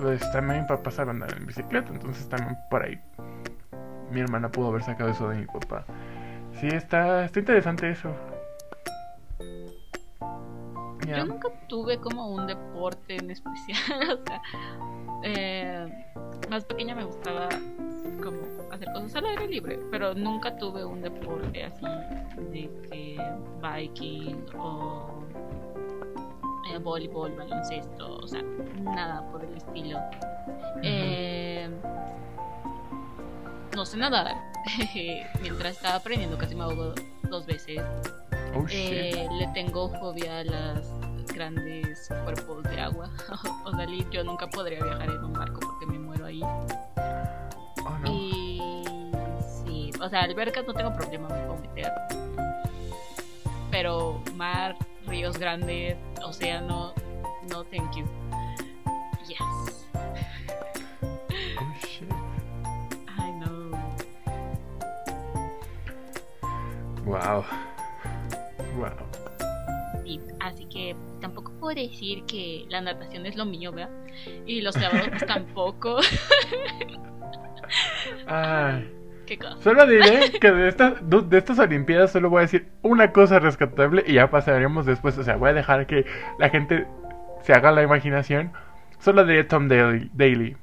pues 0.00 0.20
también 0.32 0.62
mi 0.62 0.68
papá 0.68 0.90
sabe 0.90 1.10
andar 1.10 1.34
en 1.36 1.46
bicicleta, 1.46 1.92
entonces 1.92 2.28
también 2.28 2.56
por 2.70 2.82
ahí 2.84 3.00
mi 4.10 4.20
hermana 4.20 4.48
pudo 4.50 4.68
haber 4.68 4.82
sacado 4.82 5.10
eso 5.10 5.28
de 5.28 5.38
mi 5.38 5.46
papá. 5.46 5.84
Sí, 6.60 6.68
está, 6.68 7.24
está 7.24 7.40
interesante 7.40 7.90
eso. 7.90 8.10
Yo 11.06 11.26
nunca 11.26 11.48
tuve 11.68 11.98
como 11.98 12.28
un 12.30 12.46
deporte 12.46 13.16
en 13.16 13.30
especial. 13.30 13.78
o 14.22 14.24
sea, 14.26 14.42
eh, 15.24 16.04
más 16.48 16.64
pequeña 16.64 16.94
me 16.94 17.04
gustaba 17.04 17.48
como 18.22 18.38
hacer 18.72 18.88
cosas 18.92 19.14
al 19.16 19.26
aire 19.26 19.48
libre, 19.48 19.78
pero 19.90 20.14
nunca 20.14 20.56
tuve 20.56 20.84
un 20.84 21.02
deporte 21.02 21.64
así 21.64 21.84
de 22.50 22.70
que 22.88 23.18
biking 23.60 24.46
o 24.58 25.22
eh, 26.70 26.78
voleibol, 26.78 27.32
baloncesto, 27.32 28.16
o 28.16 28.26
sea, 28.26 28.42
nada 28.80 29.30
por 29.30 29.44
el 29.44 29.56
estilo. 29.56 30.00
Eh, 30.82 31.68
no 33.76 33.84
sé 33.84 33.98
nadar. 33.98 34.34
Mientras 35.42 35.76
estaba 35.76 35.96
aprendiendo 35.96 36.38
casi 36.38 36.54
me 36.54 36.62
ahogo 36.64 36.94
dos 37.28 37.46
veces. 37.46 37.80
Oh. 38.56 38.64
Eh, 38.70 39.28
le 39.32 39.46
tengo 39.48 39.88
fobia 39.98 40.38
a 40.38 40.44
las 40.44 41.02
grandes 41.34 42.08
cuerpos 42.24 42.62
de 42.64 42.80
agua. 42.80 43.10
o 43.64 43.76
sea, 43.76 43.86
yo 44.10 44.24
nunca 44.24 44.46
podría 44.48 44.82
viajar 44.82 45.10
en 45.10 45.24
un 45.24 45.32
barco 45.32 45.60
porque 45.60 45.86
me 45.86 45.98
muero 45.98 46.26
ahí. 46.26 46.42
O 50.02 50.08
sea, 50.08 50.22
albercas 50.22 50.66
no 50.66 50.74
tengo 50.74 50.92
problema, 50.92 51.28
me 51.28 51.46
puedo 51.46 51.60
meter. 51.60 51.92
Pero 53.70 54.20
mar, 54.34 54.76
ríos 55.06 55.38
grandes, 55.38 55.96
océano, 56.24 56.92
no 57.48 57.62
thank 57.64 57.96
you. 57.96 58.04
Yes, 59.28 59.86
Oh 61.56 61.74
shit. 61.86 62.10
I 63.06 63.30
know. 63.38 63.78
Wow. 67.04 67.44
Wow. 68.76 69.06
Sí, 70.04 70.20
así 70.40 70.66
que 70.66 70.96
tampoco 71.20 71.52
puedo 71.60 71.80
decir 71.80 72.24
que 72.24 72.66
la 72.68 72.80
natación 72.80 73.24
es 73.24 73.36
lo 73.36 73.44
mío, 73.44 73.70
¿verdad? 73.70 73.92
Y 74.46 74.62
los 74.62 74.76
clavados 74.76 75.10
pues, 75.10 75.26
tampoco. 75.26 75.98
Ay. 78.26 79.01
Solo 79.60 79.86
diré 79.86 80.30
que 80.40 80.50
de 80.50 80.68
estas, 80.68 80.94
de 81.08 81.38
estas 81.38 81.58
Olimpiadas 81.58 82.12
solo 82.12 82.30
voy 82.30 82.38
a 82.38 82.42
decir 82.42 82.68
una 82.82 83.12
cosa 83.12 83.38
rescatable 83.38 84.04
y 84.06 84.14
ya 84.14 84.30
pasaremos 84.30 84.86
después. 84.86 85.16
O 85.18 85.22
sea, 85.22 85.36
voy 85.36 85.50
a 85.50 85.54
dejar 85.54 85.86
que 85.86 86.06
la 86.38 86.48
gente 86.50 86.86
se 87.42 87.52
haga 87.52 87.70
la 87.72 87.82
imaginación. 87.82 88.52
Solo 88.98 89.24
diré 89.24 89.44
Tom 89.44 89.68
Daly. 89.68 90.10
Daly. 90.14 90.56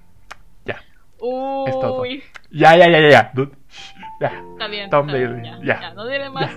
Ya. 0.65 0.81
todo. 1.19 2.01
Uy, 2.01 2.23
Ya, 2.51 2.75
ya, 2.75 2.89
ya, 2.89 2.99
ya, 2.99 3.09
ya. 3.09 3.31
Dude. 3.33 3.51
Shh, 3.69 3.93
ya. 4.21 4.27
está 4.53 4.67
bien. 4.67 4.89
Tom 4.89 5.07
está 5.09 5.17
bien, 5.17 5.31
Daly, 5.43 5.45
ya, 5.47 5.59
ya. 5.75 5.81
ya, 5.81 5.93
no 5.93 6.07
diré 6.07 6.29
más. 6.29 6.51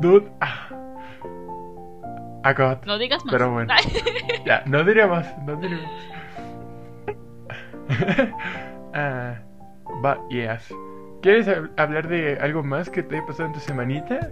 Dude. 0.00 0.30
Ah. 0.40 0.68
I 2.42 2.52
got. 2.54 2.86
No 2.86 2.96
digas 2.98 3.24
más. 3.24 3.32
Pero 3.32 3.50
bueno. 3.50 3.72
Ya, 4.46 4.62
no 4.66 4.82
diría 4.84 5.06
más. 5.06 5.34
No 5.44 5.56
diría 5.56 5.78
más. 7.88 8.30
Ah, 8.92 9.36
but 10.02 10.18
yes. 10.30 10.72
¿Quieres 11.22 11.46
hab- 11.48 11.70
hablar 11.76 12.08
de 12.08 12.38
algo 12.38 12.62
más 12.62 12.88
que 12.88 13.02
te 13.02 13.16
haya 13.16 13.26
pasado 13.26 13.48
en 13.48 13.52
tu 13.54 13.60
semanita? 13.60 14.30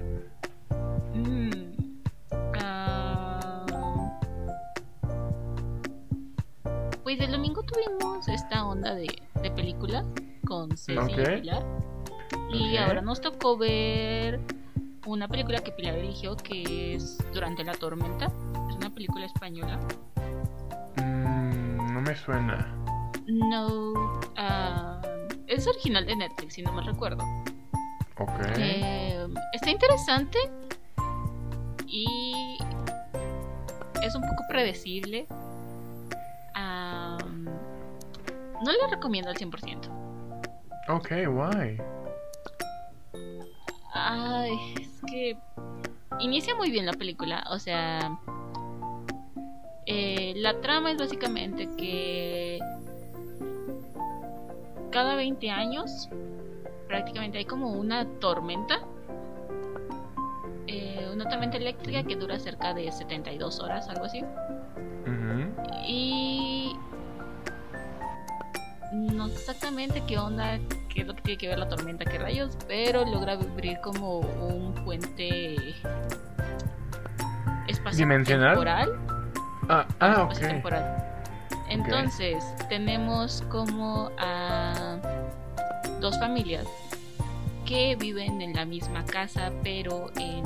Mm, 1.15 1.51
ah, 2.61 4.11
pues 7.03 7.21
el 7.21 7.33
domingo 7.33 7.63
tuvimos 7.63 8.27
esta 8.29 8.65
onda 8.67 8.95
de, 8.95 9.07
de 9.43 9.51
películas 9.51 10.05
con 10.47 10.71
Ceci 10.77 10.99
Ok. 10.99 11.11
y 11.19 11.41
Pilar. 11.41 11.63
Y 12.53 12.77
ahora 12.79 13.03
nos 13.03 13.21
tocó 13.21 13.59
ver 13.59 14.41
una 15.07 15.29
película 15.29 15.59
que 15.61 15.73
Pilar 15.73 15.95
eligió 15.97 16.37
que 16.37 16.95
es 16.95 17.19
Durante 17.35 17.65
la 17.65 17.73
tormenta. 17.75 18.27
Es 18.71 18.77
una 18.77 18.91
película 18.95 19.27
española. 19.27 19.79
Mm, 20.97 21.93
no 21.95 22.01
me 22.01 22.17
suena. 22.17 22.75
No, 23.27 23.93
ah, 24.39 24.88
es 25.49 25.67
original 25.67 26.07
de 26.07 26.17
Netflix, 26.17 26.55
si 26.55 26.63
no 26.63 26.73
me 26.73 26.83
recuerdo. 26.83 27.25
Ok. 28.19 28.31
Eh, 28.59 29.27
está 29.53 29.71
interesante 29.71 30.39
y 31.87 32.59
es 34.03 34.15
un 34.15 34.23
poco 34.23 34.45
predecible. 34.49 35.27
No 38.63 38.73
le 38.73 38.87
recomiendo 38.91 39.31
al 39.31 39.37
100%. 39.37 39.89
Ok, 40.89 41.11
why? 41.29 41.81
Ay, 43.93 44.75
es 44.81 45.01
que 45.07 45.37
inicia 46.19 46.55
muy 46.57 46.71
bien 46.71 46.87
la 46.87 46.93
película. 46.93 47.45
O 47.51 47.59
sea, 47.59 48.19
eh, 49.87 50.33
la 50.37 50.61
trama 50.61 50.91
es 50.91 50.99
básicamente 50.99 51.69
que 51.77 52.59
cada 54.91 55.15
20 55.17 55.51
años 55.51 56.09
prácticamente 56.89 57.39
hay 57.39 57.45
como 57.45 57.73
una 57.73 58.07
tormenta. 58.21 58.81
eh, 60.67 61.09
una 61.13 61.27
tormenta 61.29 61.57
eléctrica 61.57 62.03
que 62.03 62.15
dura 62.17 62.39
cerca 62.39 62.75
de 62.75 62.91
72 62.93 63.61
horas, 63.61 63.89
algo 63.89 64.05
así. 64.05 64.23
Y 65.87 66.77
no 68.93 69.29
sé 69.29 69.35
exactamente 69.35 70.03
qué 70.07 70.19
onda, 70.19 70.59
qué 70.93 71.01
es 71.03 71.07
lo 71.07 71.15
que 71.15 71.23
tiene 71.23 71.39
que 71.39 71.49
ver 71.49 71.59
la 71.59 71.69
tormenta, 71.69 72.05
qué 72.05 72.19
rayos, 72.19 72.57
pero 72.69 73.05
logra 73.07 73.33
abrir 73.35 73.79
como 73.83 74.19
un 74.19 74.75
puente 74.85 75.57
espacio 77.67 77.99
¿Dimensional? 78.01 78.51
temporal. 78.51 78.93
Ah, 79.71 79.87
ah, 80.01 80.23
ok. 80.25 80.33
espacio 80.33 80.49
temporal. 80.49 81.08
Entonces, 81.71 82.45
tenemos 82.69 83.43
como 83.51 84.11
a 84.19 84.99
dos 86.01 86.19
familias 86.19 86.67
que 87.67 87.97
viven 87.97 88.41
en 88.41 88.55
la 88.55 88.65
misma 88.65 89.05
casa, 89.05 89.53
pero 89.63 90.11
en 90.17 90.45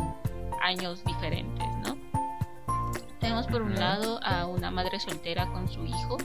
años 0.63 1.05
diferentes, 1.05 1.67
¿no? 1.85 1.97
Tenemos 3.21 3.47
por 3.47 3.63
un 3.63 3.77
lado 3.77 4.19
a 4.25 4.47
una 4.47 4.71
madre 4.71 4.99
soltera 4.99 5.47
con 5.53 5.69
su 5.69 5.85
hijo 5.85 6.19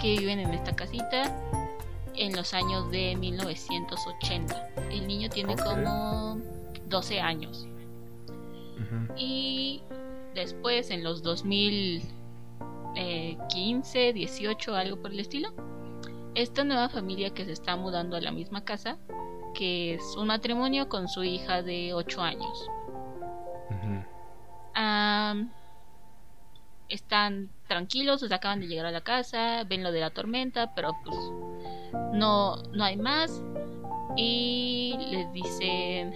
que 0.00 0.18
viven 0.18 0.40
en 0.40 0.52
esta 0.52 0.76
casita 0.76 1.34
en 2.14 2.36
los 2.36 2.52
años 2.52 2.90
de 2.90 3.16
1980. 3.16 4.68
El 4.90 5.06
niño 5.06 5.30
tiene 5.30 5.56
como 5.56 6.38
12 6.86 7.20
años. 7.20 7.66
Y 9.16 9.82
después 10.34 10.90
en 10.90 11.02
los 11.02 11.22
2015, 12.94 14.12
18, 14.12 14.74
algo 14.74 15.00
por 15.00 15.10
el 15.12 15.20
estilo, 15.20 15.50
esta 16.34 16.64
nueva 16.64 16.88
familia 16.88 17.30
que 17.34 17.44
se 17.44 17.52
está 17.52 17.76
mudando 17.76 18.16
a 18.16 18.20
la 18.20 18.32
misma 18.32 18.64
casa, 18.64 18.98
que 19.54 19.94
es 19.94 20.16
un 20.16 20.26
matrimonio 20.28 20.88
con 20.88 21.08
su 21.08 21.22
hija 21.24 21.62
de 21.62 21.92
8 21.94 22.22
años. 22.22 22.68
Están 26.88 27.48
tranquilos, 27.68 28.20
sea, 28.20 28.36
acaban 28.36 28.60
de 28.60 28.66
llegar 28.66 28.84
a 28.86 28.90
la 28.90 29.00
casa, 29.00 29.64
ven 29.64 29.82
lo 29.82 29.92
de 29.92 30.00
la 30.00 30.10
tormenta, 30.10 30.74
pero 30.74 30.92
pues 31.04 31.16
no, 32.12 32.56
no 32.74 32.84
hay 32.84 32.96
más. 32.96 33.42
Y 34.16 34.94
les 35.10 35.32
dicen 35.32 36.12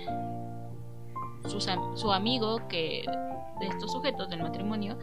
am- 1.68 1.96
su 1.96 2.12
amigo 2.12 2.68
que 2.68 3.04
de 3.60 3.66
estos 3.68 3.92
sujetos 3.92 4.28
del 4.28 4.42
matrimonio 4.42 4.98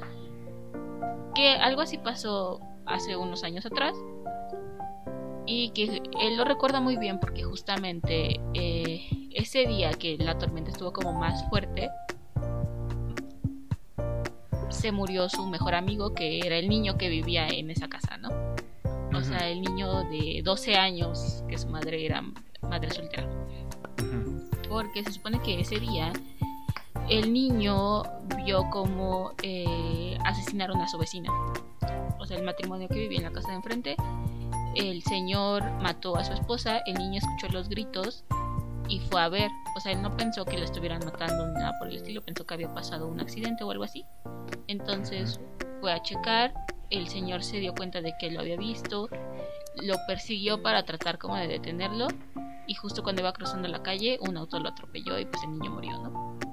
que 1.36 1.50
algo 1.50 1.82
así 1.82 1.98
pasó 1.98 2.60
hace 2.86 3.16
unos 3.16 3.44
años 3.44 3.66
atrás 3.66 3.96
y 5.46 5.70
que 5.72 6.02
él 6.22 6.38
lo 6.38 6.46
recuerda 6.46 6.80
muy 6.80 6.98
bien 6.98 7.20
porque 7.20 7.44
justamente 7.44 8.40
eh, 8.54 9.30
ese 9.32 9.66
día 9.66 9.92
que 9.92 10.18
la 10.18 10.38
tormenta 10.38 10.72
estuvo 10.72 10.94
como 10.94 11.14
más 11.14 11.48
fuerte 11.50 11.90
se 14.70 14.92
murió 14.92 15.30
su 15.30 15.46
mejor 15.48 15.76
amigo 15.76 16.14
que 16.14 16.40
era 16.46 16.58
el 16.58 16.68
niño 16.68 16.98
que 16.98 17.10
vivía 17.10 17.48
en 17.48 17.70
esa 17.70 17.88
casa, 17.88 18.18
¿no? 18.18 18.30
O 19.16 19.22
sea, 19.22 19.48
el 19.50 19.62
niño 19.62 20.04
de 20.10 20.42
12 20.44 20.76
años 20.76 21.44
que 21.48 21.58
su 21.58 21.68
madre 21.68 22.06
era 22.06 22.24
madre 22.62 22.90
soltera. 22.92 23.30
Porque 24.68 25.04
se 25.04 25.14
supone 25.14 25.40
que 25.42 25.60
ese 25.60 25.80
día 25.80 26.12
el 27.10 27.34
niño 27.34 28.04
vio 28.38 28.70
como 28.70 29.34
eh, 29.42 30.18
asesinaron 30.26 30.82
a 30.82 30.88
su 30.88 30.98
vecina. 30.98 31.32
O 32.20 32.26
sea, 32.26 32.38
el 32.38 32.44
matrimonio 32.44 32.88
que 32.88 33.00
vivía 33.00 33.20
en 33.20 33.26
la 33.26 33.32
casa 33.32 33.50
de 33.50 33.56
enfrente. 33.56 33.96
El 34.76 35.04
señor 35.04 35.64
mató 35.82 36.16
a 36.16 36.24
su 36.24 36.34
esposa, 36.34 36.80
el 36.88 36.96
niño 36.96 37.20
escuchó 37.20 37.48
los 37.50 37.70
gritos 37.70 38.24
y 38.90 39.00
fue 39.02 39.22
a 39.22 39.30
ver. 39.30 39.52
O 39.76 39.80
sea, 39.80 39.92
él 39.92 40.02
no 40.02 40.16
pensó 40.18 40.46
que 40.46 40.58
lo 40.58 40.64
estuvieran 40.64 41.02
matando 41.06 41.48
ni 41.48 41.54
nada 41.54 41.78
por 41.78 41.90
el 41.90 41.98
estilo, 41.98 42.24
pensó 42.24 42.46
que 42.46 42.56
había 42.56 42.74
pasado 42.74 43.08
un 43.08 43.20
accidente 43.20 43.64
o 43.64 43.72
algo 43.72 43.84
así. 43.84 44.06
Entonces 44.68 45.40
fue 45.80 45.92
a 45.94 46.02
checar, 46.02 46.54
el 46.90 47.08
señor 47.08 47.44
se 47.44 47.60
dio 47.60 47.76
cuenta 47.76 48.02
de 48.02 48.14
que 48.20 48.32
lo 48.32 48.40
había 48.40 48.58
visto, 48.58 49.10
lo 49.84 49.96
persiguió 50.08 50.64
para 50.64 50.86
tratar 50.86 51.18
como 51.18 51.36
de 51.36 51.48
detenerlo 51.48 52.08
y 52.66 52.76
justo 52.76 53.04
cuando 53.04 53.22
iba 53.22 53.34
cruzando 53.34 53.68
la 53.68 53.84
calle 53.84 54.18
un 54.22 54.38
auto 54.38 54.60
lo 54.60 54.70
atropelló 54.70 55.20
y 55.20 55.26
pues 55.26 55.44
el 55.44 55.52
niño 55.52 55.72
murió, 55.72 55.98
¿no? 56.00 56.53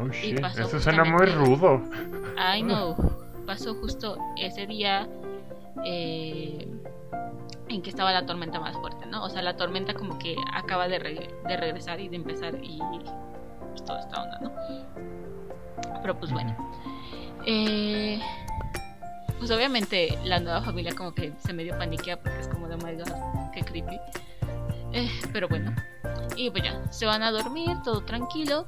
Oh 0.00 0.08
shit, 0.08 0.40
pasó 0.40 0.62
eso 0.62 0.80
suena 0.80 1.04
muy 1.04 1.26
rudo. 1.26 1.82
I 2.36 2.62
know, 2.62 2.96
pasó 3.46 3.74
justo 3.74 4.16
ese 4.36 4.66
día 4.66 5.08
eh, 5.84 6.66
en 7.68 7.82
que 7.82 7.90
estaba 7.90 8.12
la 8.12 8.26
tormenta 8.26 8.58
más 8.60 8.76
fuerte, 8.76 9.06
¿no? 9.06 9.24
O 9.24 9.30
sea, 9.30 9.42
la 9.42 9.56
tormenta 9.56 9.94
como 9.94 10.18
que 10.18 10.36
acaba 10.52 10.88
de, 10.88 10.98
re- 10.98 11.30
de 11.46 11.56
regresar 11.56 12.00
y 12.00 12.08
de 12.08 12.16
empezar 12.16 12.54
y 12.62 12.78
pues, 13.70 13.84
toda 13.84 14.00
esta 14.00 14.22
onda, 14.22 14.38
¿no? 14.42 14.52
Pero 16.02 16.18
pues 16.18 16.32
bueno. 16.32 16.56
Eh, 17.46 18.20
pues 19.38 19.50
obviamente 19.50 20.18
la 20.24 20.40
nueva 20.40 20.60
familia 20.62 20.94
como 20.94 21.14
que 21.14 21.32
se 21.38 21.52
medio 21.52 21.76
paniquea 21.78 22.18
porque 22.20 22.38
es 22.40 22.48
como 22.48 22.68
de 22.68 22.74
oh 22.74 22.78
my 22.78 22.94
god, 22.96 23.50
qué 23.54 23.62
creepy. 23.62 23.98
Eh, 24.92 25.08
pero 25.32 25.48
bueno. 25.48 25.74
Y 26.36 26.50
pues 26.50 26.64
ya, 26.64 26.90
se 26.92 27.06
van 27.06 27.22
a 27.22 27.30
dormir, 27.30 27.76
todo 27.84 28.00
tranquilo. 28.02 28.66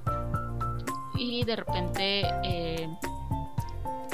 Y 1.17 1.45
de 1.45 1.57
repente 1.57 2.23
eh, 2.45 2.89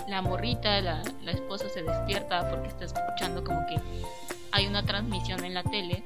la 0.09 0.23
morrita, 0.23 0.81
la, 0.81 1.03
la 1.23 1.31
esposa 1.31 1.69
se 1.69 1.83
despierta 1.83 2.49
porque 2.51 2.69
está 2.69 2.85
escuchando 2.87 3.45
como 3.45 3.67
que 3.67 3.77
hay 4.53 4.67
una 4.67 4.85
transmisión 4.85 5.45
en 5.45 5.55
la 5.55 5.63
tele. 5.63 6.05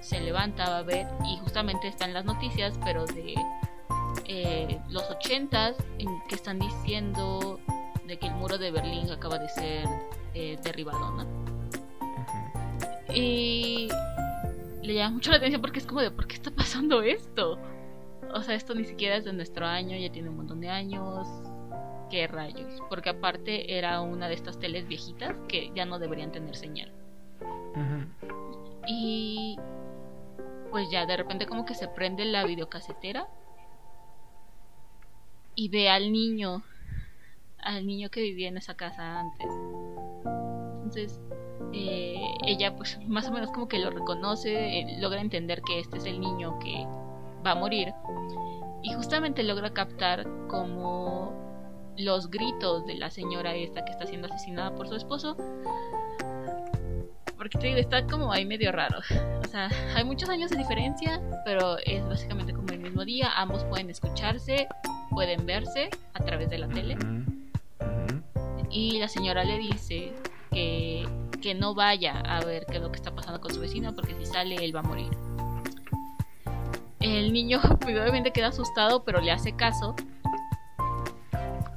Se 0.00 0.20
levanta, 0.20 0.68
va 0.68 0.78
a 0.78 0.82
ver 0.82 1.06
y 1.26 1.36
justamente 1.38 1.88
están 1.88 2.12
las 2.12 2.24
noticias, 2.24 2.78
pero 2.84 3.06
de 3.06 3.34
eh, 4.26 4.80
los 4.88 5.08
ochentas 5.10 5.76
en 5.98 6.08
que 6.28 6.34
están 6.34 6.58
diciendo 6.58 7.60
de 8.06 8.18
que 8.18 8.26
el 8.26 8.34
muro 8.34 8.58
de 8.58 8.70
Berlín 8.70 9.10
acaba 9.10 9.38
de 9.38 9.48
ser 9.48 9.84
eh, 10.34 10.58
derribado, 10.62 11.10
¿no? 11.12 11.26
Y 13.12 13.88
le 14.82 14.94
llama 14.94 15.14
mucho 15.14 15.30
la 15.30 15.38
atención 15.38 15.60
porque 15.60 15.78
es 15.78 15.86
como 15.86 16.00
de 16.00 16.10
¿por 16.10 16.26
qué 16.26 16.34
está 16.34 16.50
pasando 16.50 17.02
esto? 17.02 17.58
O 18.36 18.42
sea, 18.42 18.54
esto 18.54 18.74
ni 18.74 18.84
siquiera 18.84 19.16
es 19.16 19.24
de 19.24 19.32
nuestro 19.32 19.64
año, 19.64 19.96
ya 19.96 20.12
tiene 20.12 20.28
un 20.28 20.36
montón 20.36 20.60
de 20.60 20.68
años. 20.68 21.26
¿Qué 22.10 22.26
rayos? 22.26 22.82
Porque 22.90 23.08
aparte 23.08 23.78
era 23.78 24.02
una 24.02 24.28
de 24.28 24.34
estas 24.34 24.58
teles 24.58 24.86
viejitas 24.86 25.34
que 25.48 25.72
ya 25.74 25.86
no 25.86 25.98
deberían 25.98 26.32
tener 26.32 26.54
señal. 26.54 26.92
Y 28.86 29.58
pues 30.70 30.90
ya 30.90 31.06
de 31.06 31.16
repente 31.16 31.46
como 31.46 31.64
que 31.64 31.74
se 31.74 31.88
prende 31.88 32.26
la 32.26 32.44
videocasetera 32.44 33.26
y 35.54 35.70
ve 35.70 35.88
al 35.88 36.12
niño, 36.12 36.62
al 37.58 37.86
niño 37.86 38.10
que 38.10 38.20
vivía 38.20 38.48
en 38.48 38.58
esa 38.58 38.74
casa 38.74 39.20
antes. 39.20 39.50
Entonces 40.74 41.20
eh, 41.72 42.20
ella 42.46 42.76
pues 42.76 42.98
más 43.08 43.26
o 43.28 43.32
menos 43.32 43.50
como 43.50 43.66
que 43.66 43.78
lo 43.78 43.90
reconoce, 43.90 44.80
eh, 44.80 44.96
logra 45.00 45.22
entender 45.22 45.62
que 45.62 45.80
este 45.80 45.96
es 45.96 46.04
el 46.04 46.20
niño 46.20 46.58
que 46.58 46.86
va 47.46 47.52
a 47.52 47.54
morir 47.54 47.94
y 48.82 48.92
justamente 48.92 49.42
logra 49.42 49.70
captar 49.70 50.26
como 50.48 51.32
los 51.96 52.30
gritos 52.30 52.84
de 52.86 52.96
la 52.96 53.10
señora 53.10 53.54
esta 53.54 53.84
que 53.84 53.92
está 53.92 54.06
siendo 54.06 54.26
asesinada 54.26 54.74
por 54.74 54.88
su 54.88 54.96
esposo 54.96 55.36
porque 57.36 57.58
te 57.58 57.66
digo, 57.68 57.78
está 57.78 58.04
como 58.06 58.32
ahí 58.32 58.44
medio 58.44 58.72
raro. 58.72 58.98
O 59.44 59.48
sea, 59.48 59.70
hay 59.94 60.04
muchos 60.04 60.28
años 60.28 60.50
de 60.50 60.56
diferencia, 60.56 61.20
pero 61.44 61.78
es 61.84 62.04
básicamente 62.08 62.52
como 62.52 62.68
el 62.70 62.80
mismo 62.80 63.04
día. 63.04 63.30
Ambos 63.36 63.62
pueden 63.64 63.88
escucharse, 63.88 64.66
pueden 65.10 65.46
verse 65.46 65.90
a 66.14 66.24
través 66.24 66.50
de 66.50 66.58
la 66.58 66.68
tele. 66.68 66.96
Y 68.70 68.98
la 68.98 69.06
señora 69.06 69.44
le 69.44 69.58
dice 69.58 70.12
que, 70.50 71.06
que 71.40 71.54
no 71.54 71.74
vaya 71.74 72.18
a 72.20 72.40
ver 72.44 72.66
qué 72.66 72.78
es 72.78 72.82
lo 72.82 72.90
que 72.90 72.96
está 72.96 73.14
pasando 73.14 73.40
con 73.40 73.54
su 73.54 73.60
vecino, 73.60 73.94
porque 73.94 74.14
si 74.14 74.26
sale 74.26 74.56
él 74.56 74.74
va 74.74 74.80
a 74.80 74.84
morir. 74.84 75.10
El 77.00 77.32
niño 77.32 77.60
obviamente 77.84 78.32
queda 78.32 78.48
asustado, 78.48 79.04
pero 79.04 79.20
le 79.20 79.32
hace 79.32 79.54
caso. 79.54 79.94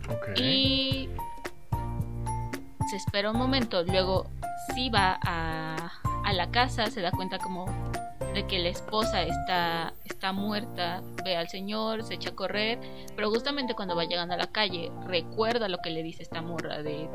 Ok. 0.10 0.40
Y 0.40 1.10
se 2.90 2.96
espera 2.96 3.32
un 3.32 3.38
momento. 3.38 3.84
Luego 3.84 4.28
sí 4.74 4.90
va 4.90 5.20
a, 5.26 5.92
a 6.24 6.34
la 6.34 6.52
casa, 6.52 6.88
se 6.88 7.02
da 7.02 7.12
cuenta 7.12 7.38
como 7.38 7.66
de 8.34 8.46
que 8.46 8.60
la 8.60 8.70
esposa 8.70 9.24
está, 9.24 9.94
está 10.06 10.32
muerta, 10.32 11.02
ve 11.24 11.36
al 11.36 11.50
señor, 11.50 12.04
se 12.04 12.16
echa 12.16 12.30
a 12.30 12.36
correr, 12.36 12.80
pero 13.16 13.30
justamente 13.30 13.74
cuando 13.74 13.96
va 13.96 14.06
llegando 14.06 14.34
a 14.34 14.38
la 14.38 14.48
calle 14.48 14.92
recuerda 15.06 15.68
lo 15.68 15.80
que 15.80 15.90
le 15.90 16.04
dice 16.04 16.24
esta 16.24 16.42
morra 16.42 16.84
de 16.84 17.10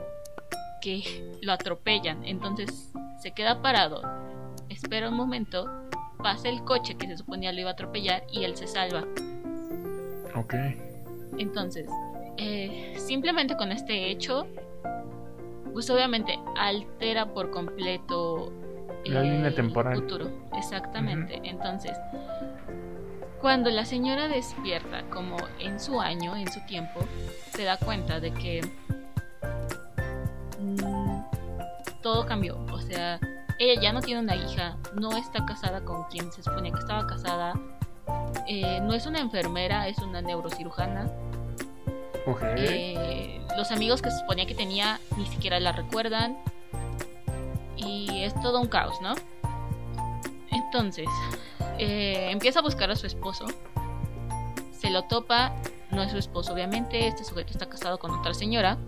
que 0.80 1.38
lo 1.40 1.52
atropellan, 1.52 2.24
entonces 2.24 2.92
se 3.20 3.32
queda 3.32 3.62
parado, 3.62 4.02
espera 4.68 5.08
un 5.08 5.14
momento, 5.14 5.70
pasa 6.24 6.48
el 6.48 6.64
coche 6.64 6.94
que 6.94 7.06
se 7.06 7.18
suponía 7.18 7.52
lo 7.52 7.60
iba 7.60 7.68
a 7.68 7.72
atropellar 7.74 8.24
y 8.32 8.44
él 8.44 8.56
se 8.56 8.66
salva. 8.66 9.04
Ok. 10.34 10.54
Entonces, 11.36 11.86
eh, 12.38 12.94
simplemente 12.96 13.58
con 13.58 13.70
este 13.70 14.10
hecho, 14.10 14.46
pues 15.74 15.90
obviamente 15.90 16.38
altera 16.56 17.26
por 17.34 17.50
completo 17.50 18.50
La 19.04 19.20
línea 19.20 19.48
el 19.48 19.54
temporal. 19.54 19.96
futuro. 19.96 20.30
Exactamente. 20.56 21.42
Entonces, 21.44 21.92
cuando 23.42 23.68
la 23.68 23.84
señora 23.84 24.26
despierta, 24.26 25.02
como 25.10 25.36
en 25.58 25.78
su 25.78 26.00
año, 26.00 26.34
en 26.36 26.50
su 26.50 26.64
tiempo, 26.64 27.00
se 27.50 27.64
da 27.64 27.76
cuenta 27.76 28.18
de 28.18 28.32
que 28.32 28.62
mm, 30.58 31.20
todo 32.00 32.24
cambió. 32.24 32.56
O 32.72 32.78
sea, 32.80 33.20
ella 33.58 33.80
ya 33.80 33.92
no 33.92 34.00
tiene 34.00 34.20
una 34.20 34.36
hija, 34.36 34.76
no 34.94 35.16
está 35.16 35.44
casada 35.44 35.84
con 35.84 36.04
quien 36.04 36.32
se 36.32 36.42
suponía 36.42 36.72
que 36.72 36.80
estaba 36.80 37.06
casada. 37.06 37.54
eh, 38.46 38.80
no 38.82 38.94
es 38.94 39.06
una 39.06 39.20
enfermera, 39.20 39.88
es 39.88 39.98
una 39.98 40.20
neurocirujana. 40.20 41.10
Eh, 42.56 43.40
los 43.56 43.70
amigos 43.70 44.00
que 44.00 44.10
se 44.10 44.18
suponía 44.18 44.46
que 44.46 44.54
tenía 44.54 44.98
ni 45.16 45.26
siquiera 45.26 45.60
la 45.60 45.72
recuerdan. 45.72 46.38
Y 47.76 48.22
es 48.22 48.34
todo 48.40 48.60
un 48.60 48.68
caos, 48.68 49.00
¿no? 49.02 49.14
Entonces, 50.50 51.08
eh, 51.78 52.28
empieza 52.30 52.60
a 52.60 52.62
buscar 52.62 52.90
a 52.90 52.96
su 52.96 53.06
esposo. 53.06 53.46
Se 54.72 54.90
lo 54.90 55.02
topa. 55.04 55.54
No 55.90 56.02
es 56.02 56.10
su 56.10 56.18
esposo, 56.18 56.52
obviamente. 56.52 57.06
Este 57.06 57.24
sujeto 57.24 57.52
está 57.52 57.68
casado 57.68 57.98
con 57.98 58.10
otra 58.10 58.34
señora. 58.34 58.78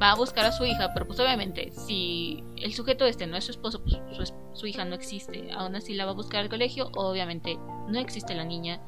Va 0.00 0.12
a 0.12 0.14
buscar 0.14 0.46
a 0.46 0.52
su 0.52 0.64
hija, 0.64 0.92
pero 0.94 1.06
pues 1.06 1.20
obviamente, 1.20 1.72
si 1.72 2.42
el 2.56 2.72
sujeto 2.72 3.04
este 3.04 3.26
no 3.26 3.36
es 3.36 3.44
su 3.44 3.50
esposo, 3.50 3.82
pues 3.82 4.32
su, 4.54 4.66
hija 4.66 4.84
no 4.84 4.94
existe. 4.94 5.52
Aún 5.52 5.76
así 5.76 5.94
la 5.94 6.06
va 6.06 6.12
a 6.12 6.14
buscar 6.14 6.40
al 6.40 6.48
colegio. 6.48 6.90
Obviamente, 6.94 7.58
no 7.88 7.98
existe 7.98 8.34
la 8.34 8.44
niña. 8.44 8.80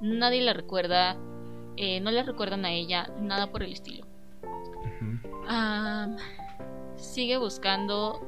Nadie 0.00 0.42
la 0.42 0.52
recuerda. 0.52 1.16
eh, 1.76 2.00
no 2.00 2.10
la 2.10 2.24
recuerdan 2.24 2.64
a 2.64 2.72
ella. 2.72 3.08
Nada 3.20 3.52
por 3.52 3.62
el 3.62 3.72
estilo. 3.72 4.06
Sigue 6.96 7.36
buscando. 7.38 8.20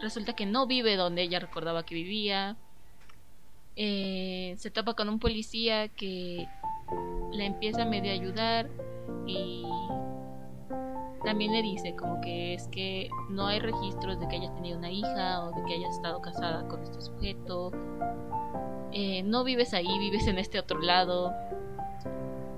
Resulta 0.00 0.34
que 0.34 0.46
no 0.46 0.66
vive 0.66 0.96
donde 0.96 1.22
ella 1.22 1.40
recordaba 1.40 1.84
que 1.84 1.94
vivía. 1.94 2.56
Eh, 3.76 4.54
se 4.58 4.70
topa 4.70 4.94
con 4.94 5.08
un 5.08 5.18
policía 5.18 5.88
que 5.88 6.48
la 7.32 7.44
empieza 7.44 7.82
a 7.82 7.84
medio 7.84 8.12
ayudar 8.12 8.70
y 9.26 9.64
también 11.24 11.52
le 11.52 11.62
dice 11.62 11.94
como 11.96 12.20
que 12.20 12.54
es 12.54 12.68
que 12.68 13.08
no 13.30 13.46
hay 13.46 13.58
registros 13.58 14.20
de 14.20 14.28
que 14.28 14.36
haya 14.36 14.54
tenido 14.54 14.78
una 14.78 14.90
hija 14.90 15.44
o 15.44 15.52
de 15.52 15.64
que 15.66 15.74
haya 15.74 15.88
estado 15.88 16.20
casada 16.20 16.66
con 16.68 16.82
este 16.82 17.00
sujeto. 17.00 17.72
Eh, 18.92 19.22
no 19.22 19.44
vives 19.44 19.74
ahí, 19.74 19.98
vives 19.98 20.26
en 20.26 20.38
este 20.38 20.58
otro 20.58 20.80
lado. 20.80 21.32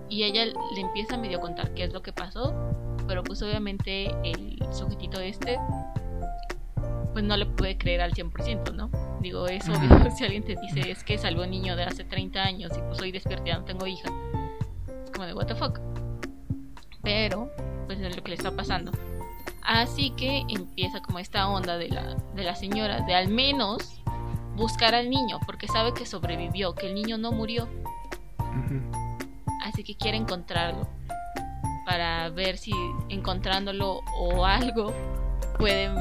Y 0.08 0.24
ella 0.24 0.44
le 0.46 0.80
empieza 0.80 1.16
a 1.16 1.18
medio 1.18 1.40
contar 1.40 1.74
qué 1.74 1.84
es 1.84 1.92
lo 1.92 2.02
que 2.02 2.12
pasó 2.12 2.54
pero 3.08 3.24
pues 3.24 3.42
obviamente 3.42 4.14
el 4.22 4.58
sujetito 4.70 5.18
este 5.18 5.58
pues 7.14 7.24
no 7.24 7.36
le 7.36 7.46
puede 7.46 7.76
creer 7.76 8.02
al 8.02 8.12
100%, 8.12 8.74
¿no? 8.74 8.90
Digo, 9.20 9.48
es 9.48 9.66
obvio, 9.68 10.10
si 10.16 10.24
alguien 10.24 10.44
te 10.44 10.54
dice 10.54 10.90
es 10.90 11.02
que 11.02 11.18
salvo 11.18 11.42
un 11.42 11.50
niño 11.50 11.74
de 11.74 11.84
hace 11.84 12.04
30 12.04 12.40
años 12.40 12.70
y 12.76 12.80
pues 12.82 13.00
hoy 13.00 13.10
despierta 13.10 13.58
no 13.58 13.64
tengo 13.64 13.86
hija, 13.86 14.08
es 15.04 15.10
como 15.10 15.26
de 15.26 15.34
what 15.34 15.46
the 15.46 15.54
fuck. 15.56 15.80
Pero, 17.02 17.50
pues 17.88 17.98
es 18.00 18.14
lo 18.14 18.22
que 18.22 18.28
le 18.28 18.36
está 18.36 18.54
pasando. 18.54 18.92
Así 19.62 20.10
que 20.10 20.44
empieza 20.48 21.00
como 21.00 21.18
esta 21.18 21.48
onda 21.48 21.76
de 21.76 21.88
la, 21.88 22.14
de 22.34 22.44
la 22.44 22.54
señora 22.54 23.00
de 23.00 23.14
al 23.14 23.28
menos 23.28 24.00
buscar 24.54 24.94
al 24.94 25.08
niño, 25.08 25.40
porque 25.46 25.66
sabe 25.66 25.94
que 25.94 26.06
sobrevivió, 26.06 26.74
que 26.74 26.88
el 26.88 26.94
niño 26.94 27.16
no 27.16 27.32
murió, 27.32 27.68
así 29.64 29.84
que 29.84 29.96
quiere 29.96 30.16
encontrarlo 30.16 30.88
para 31.86 32.28
ver 32.28 32.58
si 32.58 32.72
encontrándolo 33.08 34.02
o 34.20 34.44
algo 34.44 34.92
pueden 35.58 35.94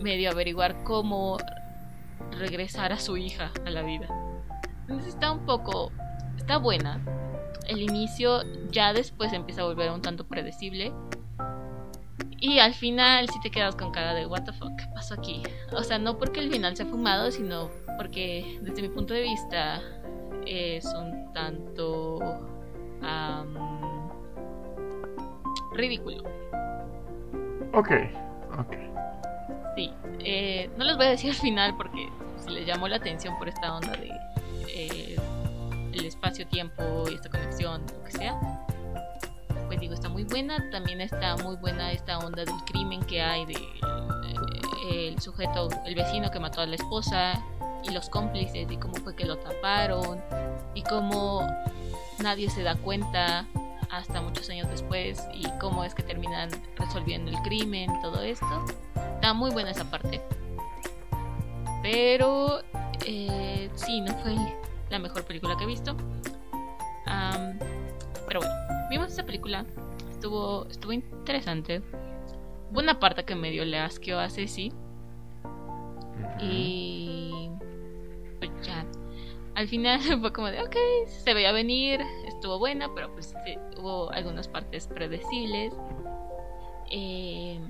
medio 0.00 0.30
averiguar 0.30 0.84
cómo 0.84 1.38
regresar 2.38 2.92
a 2.92 2.98
su 2.98 3.16
hija 3.16 3.50
a 3.66 3.70
la 3.70 3.82
vida. 3.82 4.08
Entonces 4.82 5.14
está 5.14 5.32
un 5.32 5.44
poco 5.46 5.90
está 6.36 6.58
buena. 6.58 7.00
El 7.68 7.80
inicio 7.80 8.42
ya 8.70 8.92
después 8.92 9.32
empieza 9.32 9.62
a 9.62 9.64
volver 9.64 9.90
un 9.90 10.02
tanto 10.02 10.24
predecible. 10.24 10.92
Y 12.42 12.58
al 12.58 12.74
final 12.74 13.28
si 13.28 13.40
te 13.40 13.50
quedas 13.50 13.76
con 13.76 13.92
cara 13.92 14.14
de 14.14 14.26
what 14.26 14.42
the 14.42 14.52
fuck, 14.52 14.74
¿qué 14.76 14.84
pasó 14.92 15.14
aquí? 15.14 15.44
O 15.70 15.84
sea, 15.84 16.00
no 16.00 16.18
porque 16.18 16.40
el 16.40 16.50
final 16.50 16.76
se 16.76 16.82
ha 16.82 16.86
fumado, 16.86 17.30
sino 17.30 17.70
porque 17.96 18.58
desde 18.62 18.82
mi 18.82 18.88
punto 18.88 19.14
de 19.14 19.22
vista 19.22 19.80
es 20.44 20.84
un 20.86 21.32
tanto 21.32 22.18
am, 23.00 24.10
ridículo. 25.74 26.24
Ok. 27.74 27.92
Ok. 28.58 28.74
Sí, 29.76 29.92
eh, 30.24 30.68
no 30.76 30.84
les 30.84 30.96
voy 30.96 31.06
a 31.06 31.10
decir 31.10 31.30
al 31.30 31.36
final 31.36 31.76
porque 31.76 32.08
si 32.44 32.50
les 32.50 32.66
llamó 32.66 32.88
la 32.88 32.96
atención 32.96 33.38
por 33.38 33.48
esta 33.48 33.72
onda 33.72 33.92
de 33.92 34.10
eh, 34.66 35.16
el 35.92 36.04
espacio-tiempo 36.04 37.04
y 37.08 37.14
esta 37.14 37.30
conexión, 37.30 37.82
lo 37.86 38.02
que 38.02 38.10
sea. 38.10 38.66
Pues 39.66 39.80
digo, 39.80 39.94
está 39.94 40.08
muy 40.08 40.24
buena. 40.24 40.70
También 40.70 41.00
está 41.00 41.36
muy 41.36 41.56
buena 41.56 41.92
esta 41.92 42.18
onda 42.18 42.44
del 42.44 42.54
crimen 42.66 43.02
que 43.04 43.22
hay 43.22 43.46
de 43.46 43.54
eh, 43.54 45.08
el 45.08 45.20
sujeto, 45.20 45.68
el 45.86 45.94
vecino 45.94 46.30
que 46.30 46.40
mató 46.40 46.60
a 46.60 46.66
la 46.66 46.76
esposa 46.76 47.42
y 47.84 47.90
los 47.90 48.08
cómplices 48.08 48.70
y 48.70 48.76
cómo 48.76 48.94
fue 48.96 49.14
que 49.14 49.24
lo 49.24 49.38
taparon 49.38 50.22
y 50.74 50.82
cómo 50.82 51.46
nadie 52.20 52.48
se 52.50 52.62
da 52.62 52.76
cuenta 52.76 53.46
hasta 53.90 54.22
muchos 54.22 54.48
años 54.48 54.68
después 54.70 55.22
y 55.34 55.46
cómo 55.60 55.84
es 55.84 55.94
que 55.94 56.02
terminan 56.02 56.48
resolviendo 56.76 57.30
el 57.30 57.36
crimen, 57.42 57.90
todo 58.00 58.22
esto. 58.22 58.64
Está 58.94 59.34
muy 59.34 59.50
buena 59.50 59.70
esa 59.70 59.84
parte. 59.84 60.22
Pero 61.82 62.62
eh, 63.04 63.70
sí, 63.74 64.00
no 64.00 64.14
fue 64.18 64.34
la 64.88 64.98
mejor 64.98 65.24
película 65.24 65.56
que 65.56 65.64
he 65.64 65.66
visto. 65.66 65.96
Am, 67.06 67.58
pero 68.26 68.40
bueno, 68.40 68.54
vimos 68.90 69.12
esa 69.12 69.24
película. 69.24 69.64
Estuvo, 70.10 70.66
estuvo 70.66 70.92
interesante. 70.92 71.82
Hubo 72.70 72.80
una 72.80 72.98
parte 73.00 73.24
que 73.24 73.34
medio 73.34 73.64
le 73.64 73.78
asqueó 73.78 74.18
a 74.18 74.30
Ceci. 74.30 74.72
Y 76.40 77.50
pues 78.38 78.50
ya. 78.66 78.86
Al 79.54 79.68
final 79.68 80.00
fue 80.20 80.32
como 80.32 80.48
de, 80.48 80.62
ok, 80.62 80.76
se 81.06 81.34
veía 81.34 81.52
venir, 81.52 82.00
estuvo 82.26 82.58
buena, 82.58 82.94
pero 82.94 83.12
pues 83.12 83.34
sí, 83.44 83.56
hubo 83.78 84.10
algunas 84.10 84.48
partes 84.48 84.88
predecibles. 84.88 85.74
Eh, 86.90 87.60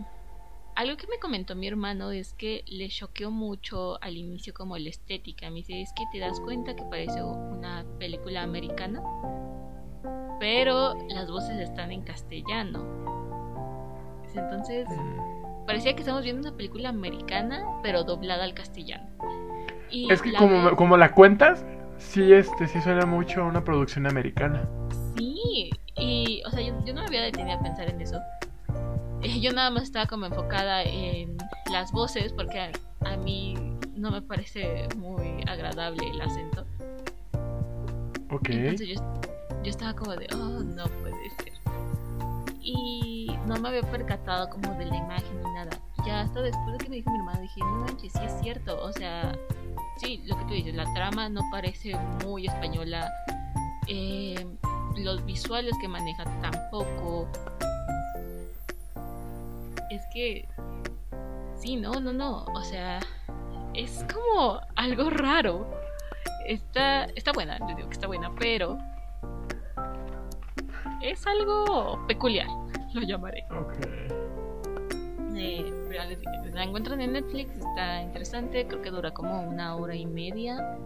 algo 0.75 0.97
que 0.97 1.07
me 1.07 1.19
comentó 1.19 1.55
mi 1.55 1.69
hermano 1.69 2.11
es 2.13 2.33
que 2.33 2.65
le 2.67 2.89
choqueó 2.89 3.31
mucho 3.31 4.03
al 4.03 4.17
inicio 4.17 4.55
como 4.55 4.79
la 4.79 4.89
estética. 4.89 5.51
Me 5.51 5.57
dice, 5.57 5.83
es 5.83 5.93
que 5.93 6.05
te 6.13 6.19
das 6.19 6.41
cuenta 6.41 6.75
que 6.75 6.85
parece 6.85 7.23
una 7.23 7.85
película 7.99 8.43
americana, 8.43 9.03
pero 10.41 10.95
las 11.09 11.31
voces 11.31 11.59
están 11.59 11.93
en 11.93 12.03
castellano. 12.03 12.85
Entonces, 14.35 14.87
parecía 15.67 15.95
que 15.95 16.01
estamos 16.01 16.23
viendo 16.23 16.49
una 16.49 16.57
película 16.57 16.89
americana, 16.89 17.65
pero 17.83 18.05
doblada 18.05 18.45
al 18.45 18.55
castellano. 18.55 19.09
Y 19.91 20.11
Es 20.11 20.23
que 20.23 20.33
la 20.33 20.39
como, 20.39 20.77
como 20.77 20.97
la 20.97 21.13
cuentas, 21.13 21.65
sí, 21.99 22.33
este, 22.33 22.67
sí 22.67 22.81
suena 22.81 23.05
mucho 23.05 23.43
a 23.43 23.45
una 23.45 23.63
producción 23.63 24.07
americana. 24.07 24.67
Sí, 25.17 25.71
y, 25.97 26.43
o 26.47 26.51
sea, 26.51 26.63
yo, 26.63 26.75
yo 26.85 26.95
no 26.95 27.03
me 27.03 27.07
había 27.09 27.23
detenido 27.23 27.59
a 27.59 27.63
pensar 27.63 27.89
en 27.91 28.01
eso. 28.01 28.19
Eh, 29.23 29.41
Yo 29.41 29.53
nada 29.53 29.71
más 29.71 29.85
estaba 29.85 30.07
como 30.07 30.27
enfocada 30.27 30.83
en 30.83 31.37
las 31.71 31.93
voces, 31.93 32.33
porque 32.33 32.59
a, 32.59 32.73
a 33.05 33.17
mí 33.17 33.55
no 33.95 34.11
me 34.11 34.23
parece 34.23 34.89
muy 34.97 35.45
agradable 35.47 36.09
el 36.11 36.21
acento. 36.21 36.67
Ok. 38.31 38.49
Entonces 38.49 38.89
yo, 38.89 39.21
yo 39.63 39.71
estaba 39.71 39.95
como 39.95 40.13
de, 40.17 40.27
oh, 40.35 40.63
no 40.63 40.85
puede 40.85 41.31
ser. 41.31 41.53
Y 42.61 43.31
no 43.47 43.57
me 43.57 43.69
había 43.69 43.83
percatado 43.83 44.49
como 44.51 44.73
de 44.75 44.87
la 44.87 44.97
imagen 44.97 45.43
ni 45.43 45.53
nada. 45.53 45.71
Ya 46.07 46.21
hasta 46.23 46.41
después 46.43 46.73
de 46.73 46.79
que 46.79 46.91
me 46.91 46.97
dijo 46.97 47.11
mi 47.11 47.19
hermano, 47.19 47.41
dije, 47.41 47.61
no 47.61 47.73
manches, 47.81 48.13
sí 48.13 48.21
es 48.25 48.33
cierto. 48.41 48.81
O 48.83 48.93
sea, 48.93 49.37
sí, 49.99 50.23
lo 50.27 50.37
que 50.39 50.45
tú 50.45 50.55
dices, 50.55 50.75
la 50.75 50.93
trama 50.95 51.29
no 51.29 51.43
parece 51.51 51.97
muy 52.25 52.47
española. 52.47 53.11
eh, 53.89 54.47
los 54.97 55.25
visuales 55.25 55.73
que 55.81 55.89
maneja 55.89 56.25
tampoco. 56.41 57.29
Es 59.91 60.03
que. 60.13 60.49
Sí, 61.57 61.77
no, 61.77 61.93
no, 62.01 62.13
no. 62.13 62.45
O 62.55 62.63
sea, 62.63 63.01
es 63.75 64.05
como 64.13 64.61
algo 64.77 65.11
raro. 65.11 65.67
Está, 66.47 67.05
está 67.05 67.33
buena, 67.33 67.59
les 67.67 67.77
digo 67.77 67.89
que 67.89 67.95
está 67.95 68.07
buena, 68.07 68.31
pero. 68.39 68.79
Es 71.03 71.27
algo 71.27 71.99
peculiar, 72.07 72.47
lo 72.95 73.03
llamaré. 73.03 73.45
Ok. 73.51 73.75
Eh, 75.35 75.73
la 76.53 76.65
encuentran 76.65 77.01
en 77.01 77.15
Netflix, 77.15 77.51
está 77.57 78.03
interesante, 78.03 78.67
creo 78.67 78.83
que 78.83 78.91
dura 78.91 79.13
como 79.13 79.43
una 79.43 79.75
hora 79.77 79.95
y 79.95 80.07
media. 80.07 80.79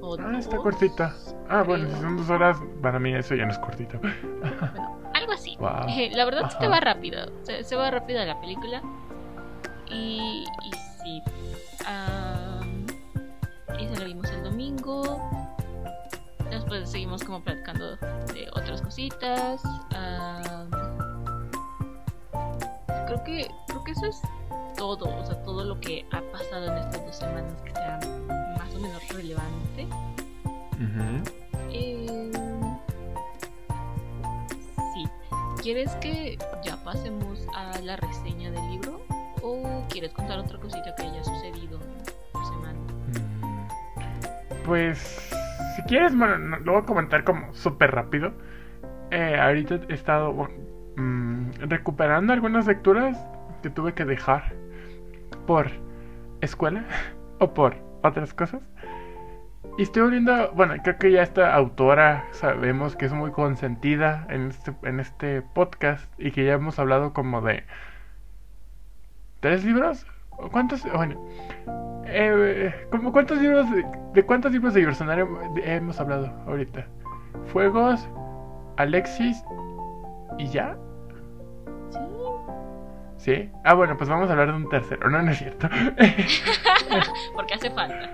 O 0.00 0.16
Ah, 0.18 0.38
está 0.38 0.56
dos. 0.56 0.62
cortita. 0.64 1.14
Ah, 1.48 1.62
bueno, 1.62 1.88
si 1.88 2.00
son 2.00 2.16
dos 2.16 2.28
horas, 2.30 2.58
para 2.82 2.98
mí 2.98 3.14
eso 3.14 3.34
ya 3.34 3.44
no 3.46 3.52
es 3.52 3.58
cortito. 3.58 3.98
Bueno, 4.00 4.98
algo 5.14 5.32
así. 5.32 5.56
Wow. 5.60 5.86
Eh, 5.88 6.10
la 6.14 6.24
verdad 6.24 6.48
se 6.50 6.58
te 6.58 6.64
Ajá. 6.66 6.74
va 6.74 6.80
rápido. 6.80 7.26
Se, 7.42 7.62
se 7.62 7.76
va 7.76 7.90
rápida 7.90 8.24
la 8.24 8.40
película. 8.40 8.82
Y, 9.90 10.44
y 10.64 10.70
Seguimos 16.84 17.22
como 17.22 17.42
platicando 17.42 17.96
de 17.96 18.48
otras 18.52 18.82
cositas. 18.82 19.62
am, 19.94 20.70
creo 23.06 23.24
que 23.24 23.48
creo 23.68 23.84
que 23.84 23.92
eso 23.92 24.06
es 24.06 24.20
todo. 24.76 25.06
O 25.06 25.24
sea, 25.26 25.40
todo 25.44 25.64
lo 25.64 25.80
que 25.80 26.04
ha 26.10 26.20
pasado 26.32 26.66
en 26.72 26.78
estas 26.78 27.06
dos 27.06 27.16
semanas 27.16 27.62
que 27.62 27.70
sea 27.72 28.00
más 28.58 28.74
o 28.74 28.80
menos 28.80 29.08
relevante. 29.08 29.86
Eh, 31.70 32.30
sí. 34.94 35.08
¿Quieres 35.62 35.92
que 35.96 36.36
ya 36.64 36.76
pasemos 36.82 37.46
a 37.54 37.78
la 37.80 37.96
reseña 37.96 38.50
del 38.50 38.70
libro? 38.70 39.00
¿O 39.42 39.84
quieres 39.88 40.12
contar 40.12 40.38
otra 40.40 40.58
cosita 40.58 40.94
que 40.96 41.02
haya 41.02 41.22
sucedido 41.22 41.78
en 41.80 42.04
tu 42.32 42.44
semana? 42.46 42.78
Pues, 44.66 45.30
quieres, 45.86 46.16
bueno, 46.16 46.84
comentar 46.86 47.24
como 47.24 47.52
súper 47.54 47.92
rápido. 47.92 48.32
Eh, 49.10 49.38
ahorita 49.38 49.80
he 49.88 49.94
estado 49.94 50.48
mm, 50.96 51.50
recuperando 51.68 52.32
algunas 52.32 52.66
lecturas 52.66 53.18
que 53.62 53.70
tuve 53.70 53.94
que 53.94 54.04
dejar 54.04 54.54
por 55.46 55.70
escuela 56.40 56.84
o 57.38 57.54
por 57.54 57.76
otras 58.02 58.34
cosas. 58.34 58.62
Y 59.76 59.82
estoy 59.82 60.02
volviendo, 60.02 60.52
bueno, 60.52 60.74
creo 60.84 60.98
que 60.98 61.10
ya 61.10 61.22
esta 61.22 61.52
autora 61.52 62.26
sabemos 62.30 62.94
que 62.94 63.06
es 63.06 63.12
muy 63.12 63.32
consentida 63.32 64.26
en 64.30 64.48
este, 64.48 64.72
en 64.84 65.00
este 65.00 65.42
podcast 65.42 66.12
y 66.16 66.30
que 66.30 66.44
ya 66.44 66.52
hemos 66.52 66.78
hablado 66.78 67.12
como 67.12 67.40
de 67.40 67.64
tres 69.40 69.64
libros. 69.64 70.06
¿O 70.38 70.48
¿Cuántos? 70.50 70.82
Bueno, 70.92 71.20
eh, 72.06 72.72
¿como 72.90 73.12
cuántos 73.12 73.40
libros 73.40 73.70
de, 73.70 73.84
de 74.12 74.22
cuántos 74.24 74.52
libros 74.52 74.74
de 74.74 74.80
Ibersonario 74.82 75.28
hemos 75.64 75.98
hablado 76.00 76.26
ahorita? 76.46 76.86
Fuegos, 77.46 78.08
Alexis 78.76 79.42
y 80.38 80.46
ya. 80.48 80.76
Sí. 81.90 81.98
¿Sí? 83.16 83.50
Ah, 83.64 83.74
bueno, 83.74 83.96
pues 83.96 84.10
vamos 84.10 84.28
a 84.28 84.32
hablar 84.32 84.48
de 84.48 84.56
un 84.56 84.68
tercero. 84.68 85.08
No, 85.08 85.22
no 85.22 85.30
es 85.30 85.38
cierto. 85.38 85.68
Porque 87.34 87.54
hace 87.54 87.70
falta. 87.70 88.10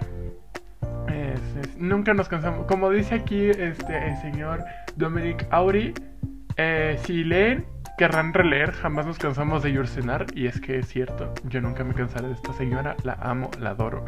Es- 1.09 1.57
es- 1.57 1.77
nunca 1.77 2.15
nos 2.15 2.29
cansamos. 2.29 2.67
Como 2.67 2.91
dice 2.91 3.17
aquí 3.17 3.51
este 3.51 4.09
el 4.09 4.17
señor 4.19 4.65
Dominic 4.97 5.47
Auri, 5.51 5.95
eh, 6.63 6.99
si 7.05 7.25
leen, 7.25 7.65
querrán 7.97 8.35
releer, 8.35 8.73
jamás 8.73 9.07
nos 9.07 9.19
cansamos 9.19 9.63
de 9.63 9.73
Yurcenar. 9.73 10.27
Y 10.35 10.47
es 10.47 10.61
que 10.61 10.79
es 10.79 10.89
cierto, 10.89 11.33
yo 11.49 11.63
nunca 11.63 11.85
me 11.85 11.95
cansaré 11.95 12.29
de 12.29 12.35
esta 12.35 12.53
señora, 12.53 12.97
la 13.03 13.15
amo, 13.15 13.51
la 13.59 13.71
adoro. 13.71 14.05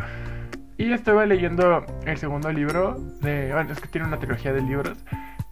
Y 0.77 0.93
estaba 0.93 1.25
leyendo 1.25 1.87
el 2.05 2.19
segundo 2.19 2.53
libro 2.53 2.95
de. 3.23 3.53
Bueno, 3.53 3.73
es 3.73 3.81
que 3.81 3.89
tiene 3.89 4.07
una 4.07 4.19
trilogía 4.19 4.53
de 4.53 4.61
libros 4.61 4.99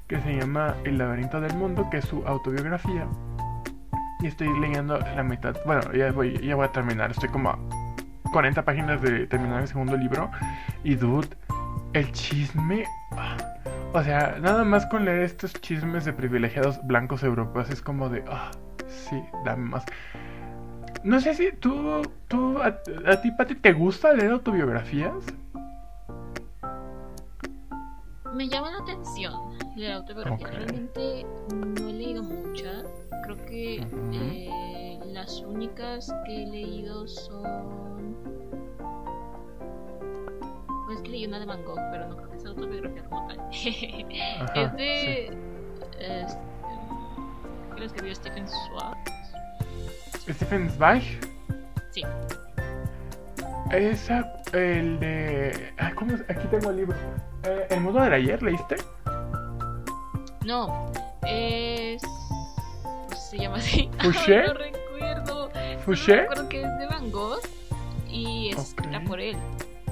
que 0.09 0.21
se 0.21 0.37
llama 0.37 0.75
El 0.85 0.99
laberinto 0.99 1.41
del 1.41 1.55
mundo, 1.55 1.89
que 1.91 1.99
es 1.99 2.05
su 2.05 2.23
autobiografía. 2.27 3.07
Y 4.21 4.27
estoy 4.27 4.49
leyendo 4.61 4.99
la 4.99 5.23
mitad. 5.23 5.57
Bueno, 5.65 5.81
ya 5.95 6.13
voy, 6.13 6.37
ya 6.39 6.55
voy 6.55 6.67
a 6.67 6.73
terminar. 6.73 7.13
Estoy 7.13 7.31
como 7.31 7.49
a 7.49 7.59
40 8.33 8.63
páginas 8.63 9.01
de 9.01 9.27
terminar 9.27 9.63
el 9.63 9.69
segundo 9.69 9.97
libro. 9.97 10.31
Y 10.85 10.97
dude, 10.97 11.29
el 11.95 12.13
chisme. 12.13 12.85
O 13.93 14.03
sea, 14.05 14.39
nada 14.41 14.65
más 14.65 14.87
con 14.87 15.05
leer 15.05 15.21
estos 15.21 15.53
chismes 15.55 16.05
de 16.05 16.13
privilegiados 16.13 16.79
blancos 16.87 17.23
europeos 17.23 17.71
es 17.71 17.83
como 17.83 18.09
de. 18.09 18.25
Ah, 18.29 18.51
sí, 18.87 19.21
dame 19.45 19.69
más. 19.69 19.85
No 21.03 21.21
sé 21.21 21.35
si 21.35 21.53
tú. 21.53 22.03
tú 22.29 22.59
a, 22.59 22.79
a 23.07 23.21
ti, 23.21 23.31
Pati, 23.33 23.57
¿te 23.57 23.73
gusta 23.73 24.13
leer 24.13 24.31
autobiografías? 24.31 25.15
Me 28.33 28.49
llama 28.49 28.71
la 28.71 28.79
atención 28.79 29.51
la 29.77 29.97
autobiografía. 29.97 30.47
Ok. 30.47 30.55
Realmente 30.55 31.27
no 31.55 31.89
he 31.89 31.93
leído 31.93 32.23
muchas. 32.23 32.85
Creo 33.25 33.37
que 33.47 33.87
eh, 34.13 35.01
las 35.07 35.41
únicas 35.41 36.13
que 36.27 36.43
he 36.43 36.47
leído 36.47 37.07
son. 37.07 38.17
Pues 40.91 41.03
que 41.03 41.11
leí 41.11 41.25
una 41.25 41.39
de 41.39 41.47
Van 41.47 41.65
Gogh, 41.65 41.79
pero 41.93 42.09
no 42.09 42.17
creo 42.17 42.31
que 42.31 42.41
sea 42.41 42.51
autobiografía 42.51 43.05
como 43.05 43.29
tal. 43.29 43.39
Ajá, 44.41 44.53
es 44.57 44.73
de. 44.75 45.27
este, 46.01 46.37
creo 47.69 47.75
que 47.75 47.79
lo 47.79 47.87
escribió 47.87 48.15
Stephen 48.17 48.49
Swart. 48.49 48.99
Stephen 50.29 50.69
Zweig. 50.69 51.21
Sí. 51.93 52.03
Esa, 53.71 54.33
el 54.53 54.99
de. 54.99 55.73
Ay, 55.79 55.93
¿cómo 55.93 56.13
es? 56.13 56.23
Aquí 56.29 56.49
tengo 56.49 56.71
el 56.71 56.79
libro. 56.79 56.97
Eh, 57.45 57.67
el 57.71 57.81
mundo 57.83 58.01
del 58.03 58.13
ayer, 58.13 58.43
¿leíste? 58.43 58.75
No, 60.45 60.91
es. 61.25 62.03
pues 63.07 63.31
se 63.31 63.39
llama 63.39 63.59
así. 63.59 63.89
¿Fouché? 64.03 64.45
no 64.45 64.55
recuerdo. 64.55 65.51
¿Fouché? 65.85 66.17
No 66.17 66.21
recuerdo 66.23 66.49
que 66.49 66.63
es 66.63 66.79
de 66.79 66.87
Van 66.89 67.13
Gogh 67.13 67.39
y 68.09 68.51
es 68.51 68.59
escrita 68.59 68.99
Ok. 68.99 69.07
por 69.07 69.21
él. 69.21 69.37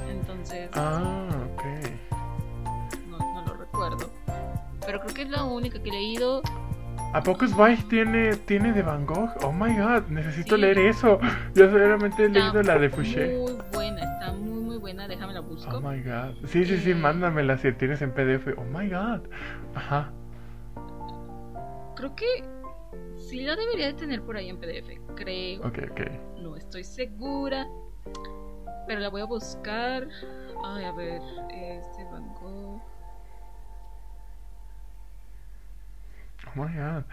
Entonces, 0.08 0.70
Ah, 0.74 1.28
ok. 1.54 1.62
no, 3.08 3.18
no 3.18 3.44
lo 3.46 3.54
recuerdo. 3.54 4.10
Pero 4.84 5.00
creo 5.00 5.14
que 5.14 5.22
es 5.22 5.30
la 5.30 5.44
única 5.44 5.82
que 5.82 5.88
he 5.88 5.92
leído. 5.92 6.42
¿A 7.14 7.22
poco 7.22 7.46
Zweig 7.46 7.88
tiene, 7.88 8.36
tiene 8.36 8.72
de 8.72 8.82
Van 8.82 9.06
Gogh? 9.06 9.30
Oh 9.42 9.52
my 9.52 9.74
god, 9.76 10.08
necesito 10.08 10.56
Sí. 10.56 10.60
leer 10.60 10.78
eso. 10.78 11.18
Yo 11.54 11.70
solamente 11.70 12.24
he 12.24 12.28
leído 12.28 12.62
la 12.62 12.78
de 12.78 12.90
Fouché. 12.90 13.38
Muy 13.38 13.56
buena, 13.72 14.02
está 14.02 14.32
muy, 14.32 14.60
muy 14.62 14.76
buena. 14.78 15.08
Déjame 15.08 15.32
la 15.32 15.40
busco. 15.40 15.76
Oh 15.78 15.80
my 15.80 16.00
god. 16.02 16.34
Sí, 16.46 16.64
sí, 16.64 16.76
sí, 16.78 16.90
Eh. 16.90 16.94
mándamela 16.94 17.56
si 17.58 17.72
tienes 17.72 18.02
en 18.02 18.12
PDF. 18.12 18.48
Oh 18.58 18.64
my 18.64 18.88
god. 18.90 19.20
Ajá. 19.74 20.12
Creo 21.96 22.14
que 22.14 22.26
sí 23.16 23.42
la 23.42 23.56
debería 23.56 23.86
de 23.86 23.94
tener 23.94 24.22
por 24.22 24.36
ahí 24.36 24.48
en 24.50 24.58
PDF. 24.58 25.00
Creo. 25.16 25.60
Ok, 25.60 25.78
ok. 25.90 26.00
No 26.40 26.56
estoy 26.56 26.84
segura. 26.84 27.66
Pero 28.88 29.00
la 29.00 29.10
voy 29.10 29.20
a 29.20 29.26
buscar. 29.26 30.08
Ay, 30.64 30.84
a 30.84 30.92
ver. 30.92 31.20
Este 31.50 32.04
Van 32.04 32.26
Gogh. 32.34 32.80
Oh 36.46 36.50
my 36.64 36.74
god. 36.74 37.04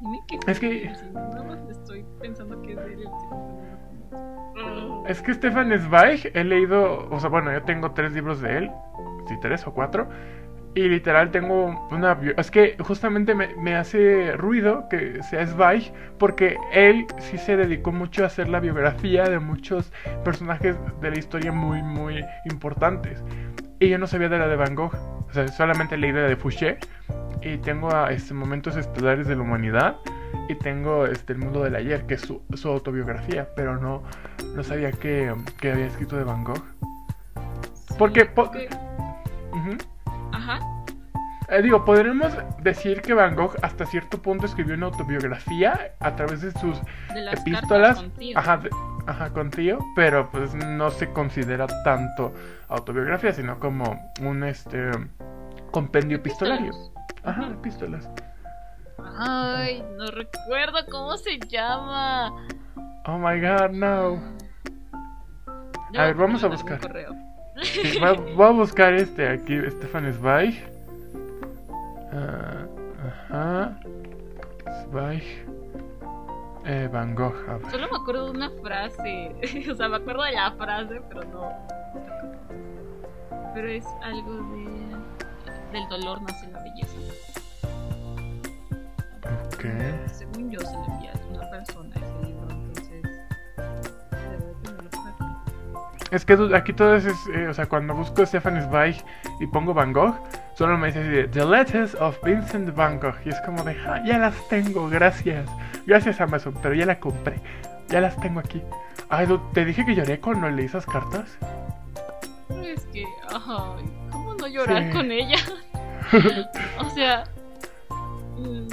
Dime 0.00 0.20
Es 0.46 0.60
que- 0.60 0.92
más 1.14 1.58
estoy 1.70 2.04
pensando 2.20 2.60
que 2.62 2.72
es 2.74 2.78
él. 2.78 3.08
Es 5.06 5.22
que 5.22 5.32
Stefan 5.34 5.70
Zweig 5.78 6.30
he 6.34 6.44
leído, 6.44 7.08
o 7.10 7.18
sea, 7.20 7.30
bueno, 7.30 7.50
yo 7.52 7.62
tengo 7.62 7.92
tres 7.92 8.12
libros 8.12 8.40
de 8.40 8.58
él, 8.58 8.70
sí, 9.26 9.34
tres 9.40 9.66
o 9.66 9.72
cuatro, 9.72 10.08
y 10.74 10.88
literal 10.88 11.30
tengo 11.30 11.86
una... 11.90 12.18
Es 12.36 12.50
que 12.50 12.76
justamente 12.80 13.34
me, 13.34 13.54
me 13.56 13.76
hace 13.76 14.32
ruido 14.32 14.88
que 14.88 15.22
sea 15.22 15.46
Zweig, 15.46 15.92
porque 16.18 16.56
él 16.72 17.06
sí 17.18 17.38
se 17.38 17.56
dedicó 17.56 17.92
mucho 17.92 18.24
a 18.24 18.26
hacer 18.26 18.48
la 18.48 18.58
biografía 18.58 19.24
de 19.24 19.38
muchos 19.38 19.92
personajes 20.24 20.76
de 21.00 21.10
la 21.10 21.18
historia 21.18 21.52
muy, 21.52 21.82
muy 21.82 22.24
importantes. 22.46 23.22
Y 23.78 23.88
yo 23.88 23.98
no 23.98 24.06
sabía 24.06 24.28
de 24.28 24.38
la 24.38 24.48
de 24.48 24.56
Van 24.56 24.74
Gogh, 24.74 24.94
o 25.28 25.32
sea, 25.32 25.46
solamente 25.48 25.96
leí 25.96 26.10
de 26.10 26.22
la 26.22 26.28
de 26.28 26.36
Fouché, 26.36 26.78
y 27.42 27.58
tengo 27.58 27.94
a 27.94 28.10
este, 28.10 28.34
Momentos 28.34 28.76
Estelares 28.76 29.28
de 29.28 29.36
la 29.36 29.42
Humanidad, 29.42 29.96
y 30.48 30.56
tengo 30.56 31.06
este, 31.06 31.34
El 31.34 31.38
Mundo 31.38 31.62
del 31.62 31.76
Ayer, 31.76 32.04
que 32.06 32.14
es 32.14 32.22
su, 32.22 32.42
su 32.54 32.68
autobiografía, 32.68 33.48
pero 33.54 33.78
no, 33.78 34.02
no 34.56 34.62
sabía 34.64 34.90
que, 34.90 35.32
que 35.60 35.72
había 35.72 35.86
escrito 35.86 36.16
de 36.16 36.24
Van 36.24 36.42
Gogh. 36.42 36.64
Porque, 37.96 38.24
po-. 38.24 38.50
Ajá. 40.34 40.58
Eh, 41.50 41.60
digo, 41.62 41.84
podremos 41.84 42.32
decir 42.62 43.02
que 43.02 43.12
Van 43.12 43.36
Gogh 43.36 43.54
hasta 43.62 43.84
cierto 43.84 44.20
punto 44.22 44.46
escribió 44.46 44.74
una 44.74 44.86
autobiografía 44.86 45.92
a 46.00 46.16
través 46.16 46.40
de 46.40 46.50
sus 46.52 46.80
De 47.12 47.20
las 47.20 47.40
epístolas. 47.40 47.96
cartas 47.96 48.02
contigo. 48.02 48.38
Ajá, 48.40 48.56
de- 48.56 48.70
ajá, 49.06 49.30
con 49.30 49.50
tío, 49.50 49.78
pero 49.94 50.30
pues 50.30 50.54
no 50.54 50.90
se 50.90 51.10
considera 51.12 51.66
tanto 51.84 52.32
autobiografía, 52.68 53.32
sino 53.32 53.58
como 53.58 53.84
un 54.22 54.42
este 54.44 54.90
compendio 55.70 56.16
epistolario. 56.16 56.72
Ajá, 57.24 57.48
epístolas. 57.48 58.08
Ay, 59.18 59.84
no 59.98 60.06
recuerdo 60.10 60.78
cómo 60.90 61.16
se 61.18 61.38
llama. 61.40 62.32
Oh 63.06 63.18
my 63.18 63.38
god, 63.40 63.70
no. 63.70 64.18
Yo 65.92 66.00
A 66.00 66.04
ver, 66.06 66.14
vamos 66.14 66.42
a 66.42 66.48
buscar. 66.48 66.80
correo. 66.80 67.14
Sí, 67.62 67.98
va- 67.98 68.12
voy 68.36 68.46
a 68.46 68.50
buscar 68.50 68.94
este 68.94 69.28
aquí, 69.28 69.58
Stefan 69.70 70.12
Zweig. 70.14 70.62
Ah, 72.12 72.66
ajá. 73.28 73.78
Zweig. 74.90 75.22
Eh, 76.66 76.88
Van 76.92 77.14
Gogh, 77.14 77.34
a 77.48 77.58
ver. 77.58 77.70
Solo 77.70 77.88
me 77.90 77.96
acuerdo 77.98 78.24
de 78.26 78.30
una 78.32 78.50
frase. 78.62 79.34
o 79.70 79.74
sea, 79.74 79.88
me 79.88 79.96
acuerdo 79.96 80.22
de 80.22 80.32
la 80.32 80.52
frase, 80.52 81.00
pero 81.08 81.24
no. 81.24 81.52
Pero 83.54 83.68
es 83.68 83.84
algo 84.02 84.32
de. 84.54 84.94
Del 85.72 85.88
dolor 85.88 86.22
nace 86.22 86.48
la 86.52 86.62
belleza. 86.62 86.96
Ok. 89.46 89.64
Según 90.12 90.50
yo, 90.50 90.60
se 90.60 90.72
lo 90.72 90.84
envía 90.84 91.12
Es 96.14 96.24
que 96.24 96.38
aquí 96.54 96.72
todo 96.72 96.94
es, 96.94 97.04
eh, 97.34 97.48
o 97.48 97.54
sea, 97.54 97.66
cuando 97.66 97.92
busco 97.94 98.24
Stefan 98.24 98.62
Zweig 98.68 98.96
y 99.40 99.46
pongo 99.48 99.74
Van 99.74 99.92
Gogh, 99.92 100.14
solo 100.54 100.78
me 100.78 100.86
dice 100.88 101.00
así 101.00 101.08
de 101.08 101.24
The 101.28 101.44
Letters 101.44 101.94
of 101.96 102.16
Vincent 102.22 102.72
Van 102.74 103.00
Gogh. 103.00 103.16
Y 103.24 103.30
es 103.30 103.40
como 103.40 103.64
de, 103.64 103.76
"Ah, 103.86 104.00
ya 104.06 104.18
las 104.18 104.34
tengo, 104.48 104.88
gracias. 104.88 105.50
Gracias 105.86 106.20
Amazon, 106.20 106.54
pero 106.62 106.72
ya 106.74 106.86
la 106.86 107.00
compré. 107.00 107.40
Ya 107.88 108.00
las 108.00 108.16
tengo 108.20 108.38
aquí. 108.38 108.62
Ay, 109.08 109.26
du- 109.26 109.40
te 109.52 109.64
dije 109.64 109.84
que 109.84 109.94
lloré 109.96 110.20
cuando 110.20 110.48
leí 110.48 110.66
esas 110.66 110.86
cartas. 110.86 111.36
Es 112.64 112.86
que. 112.92 113.04
Ay, 113.32 113.84
¿cómo 114.10 114.34
no 114.34 114.46
llorar 114.46 114.84
Sí. 114.84 114.90
con 114.90 115.10
ella? 115.10 115.38
o 116.78 116.90
sea. 116.90 117.24
mm, 118.36 118.68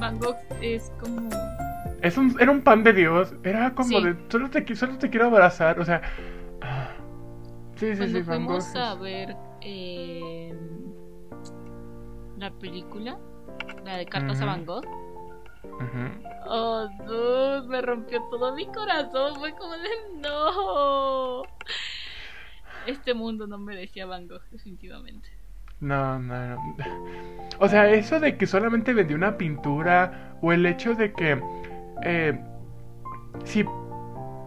Van 0.00 0.18
Gogh 0.18 0.36
es 0.60 0.90
como. 1.00 1.28
Es 2.02 2.16
un, 2.18 2.36
era 2.40 2.50
un 2.50 2.62
pan 2.62 2.82
de 2.82 2.92
Dios. 2.92 3.32
Era 3.44 3.70
como 3.74 3.88
Sí. 3.98 4.04
de, 4.04 4.16
solo 4.28 4.50
te, 4.50 4.74
solo 4.76 4.98
te 4.98 5.08
quiero 5.08 5.26
abrazar. 5.26 5.78
O 5.80 5.84
sea, 5.84 6.02
ah. 6.04 6.08
Sí, 7.76 7.94
sí, 7.94 7.96
Cuando 7.96 8.18
sí, 8.18 8.22
fuimos 8.24 8.76
a 8.76 8.94
ver 8.94 9.36
eh, 9.60 10.54
la 12.38 12.50
película, 12.52 13.18
la 13.84 13.96
de 13.96 14.06
Cartas 14.06 14.40
a. 14.40 14.46
Van 14.46 14.64
Gogh, 14.64 14.86
oh, 16.46 16.88
dude, 17.06 17.68
me 17.68 17.82
rompió 17.82 18.22
todo 18.30 18.54
mi 18.54 18.66
corazón. 18.66 19.36
Fue 19.36 19.52
como 19.52 19.72
de 19.72 19.88
no. 20.20 21.42
Este 22.86 23.12
mundo 23.14 23.46
no 23.46 23.58
merecía 23.58 24.06
Van 24.06 24.26
Gogh, 24.26 24.42
definitivamente. 24.50 25.28
No, 25.80 26.18
no, 26.18 26.56
no. 26.56 26.58
O 27.60 27.68
sea, 27.68 27.90
eso 27.90 28.18
de 28.18 28.36
que 28.36 28.46
solamente 28.46 28.94
vendió 28.94 29.16
una 29.16 29.36
pintura 29.36 30.36
o 30.40 30.52
el 30.52 30.66
hecho 30.66 30.94
de 30.94 31.12
que... 31.12 31.40
Eh, 32.02 32.40
sí, 33.44 33.64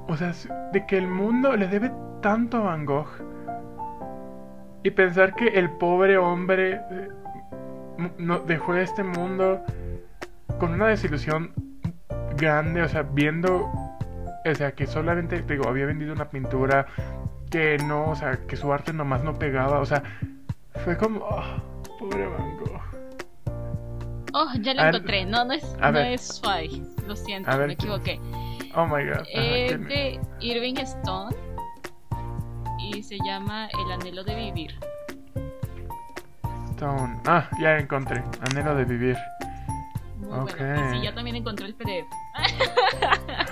o 0.07 0.17
sea, 0.17 0.33
de 0.71 0.85
que 0.85 0.97
el 0.97 1.07
mundo 1.07 1.55
le 1.55 1.67
debe 1.67 1.91
tanto 2.21 2.57
a 2.57 2.61
Van 2.61 2.85
Gogh 2.85 3.07
y 4.83 4.91
pensar 4.91 5.35
que 5.35 5.47
el 5.47 5.69
pobre 5.69 6.17
hombre 6.17 6.81
eh, 6.89 7.09
dejó 8.47 8.75
este 8.75 9.03
mundo 9.03 9.61
con 10.59 10.73
una 10.73 10.87
desilusión 10.87 11.51
grande, 12.35 12.81
o 12.81 12.87
sea, 12.87 13.03
viendo, 13.03 13.71
o 14.45 14.55
sea, 14.55 14.71
que 14.71 14.87
solamente, 14.87 15.41
digo, 15.41 15.67
había 15.67 15.85
vendido 15.85 16.13
una 16.13 16.29
pintura 16.29 16.87
que 17.49 17.77
no, 17.77 18.11
o 18.11 18.15
sea, 18.15 18.39
que 18.47 18.55
su 18.55 18.71
arte 18.71 18.93
nomás 18.93 19.23
no 19.23 19.37
pegaba, 19.37 19.79
o 19.79 19.85
sea, 19.85 20.03
fue 20.83 20.97
como, 20.97 21.25
ah, 21.29 21.61
pobre 21.99 22.25
Van 22.27 22.57
Gogh. 22.57 22.90
Oh, 24.33 24.47
ya 24.61 24.73
lo 24.73 24.83
encontré. 24.83 25.25
No, 25.25 25.45
no 25.45 25.53
es, 25.53 25.63
no 25.79 25.99
es 25.99 26.39
Zweig. 26.39 26.81
Lo 27.07 27.15
siento, 27.15 27.57
ver, 27.57 27.67
me 27.67 27.73
equivoqué. 27.73 28.19
Oh 28.75 28.85
my 28.85 29.03
god. 29.05 29.25
Es 29.33 29.71
¿quién 29.71 29.83
es? 29.83 29.87
de 29.89 30.19
Irving 30.39 30.75
Stone 30.77 31.35
y 32.79 33.03
se 33.03 33.17
llama 33.25 33.67
El 33.67 33.91
anhelo 33.91 34.23
de 34.23 34.35
vivir. 34.35 34.79
Stone. 36.71 37.19
Ah, 37.25 37.49
ya 37.59 37.77
encontré. 37.77 38.23
Anhelo 38.49 38.75
de 38.75 38.85
vivir. 38.85 39.17
Muy 40.17 40.39
Ok. 40.39 40.57
bueno. 40.57 40.89
Y 40.89 40.95
sí, 40.97 41.01
ya 41.03 41.13
también 41.13 41.35
encontré 41.35 41.67
el 41.67 41.75
PDF. 41.75 42.07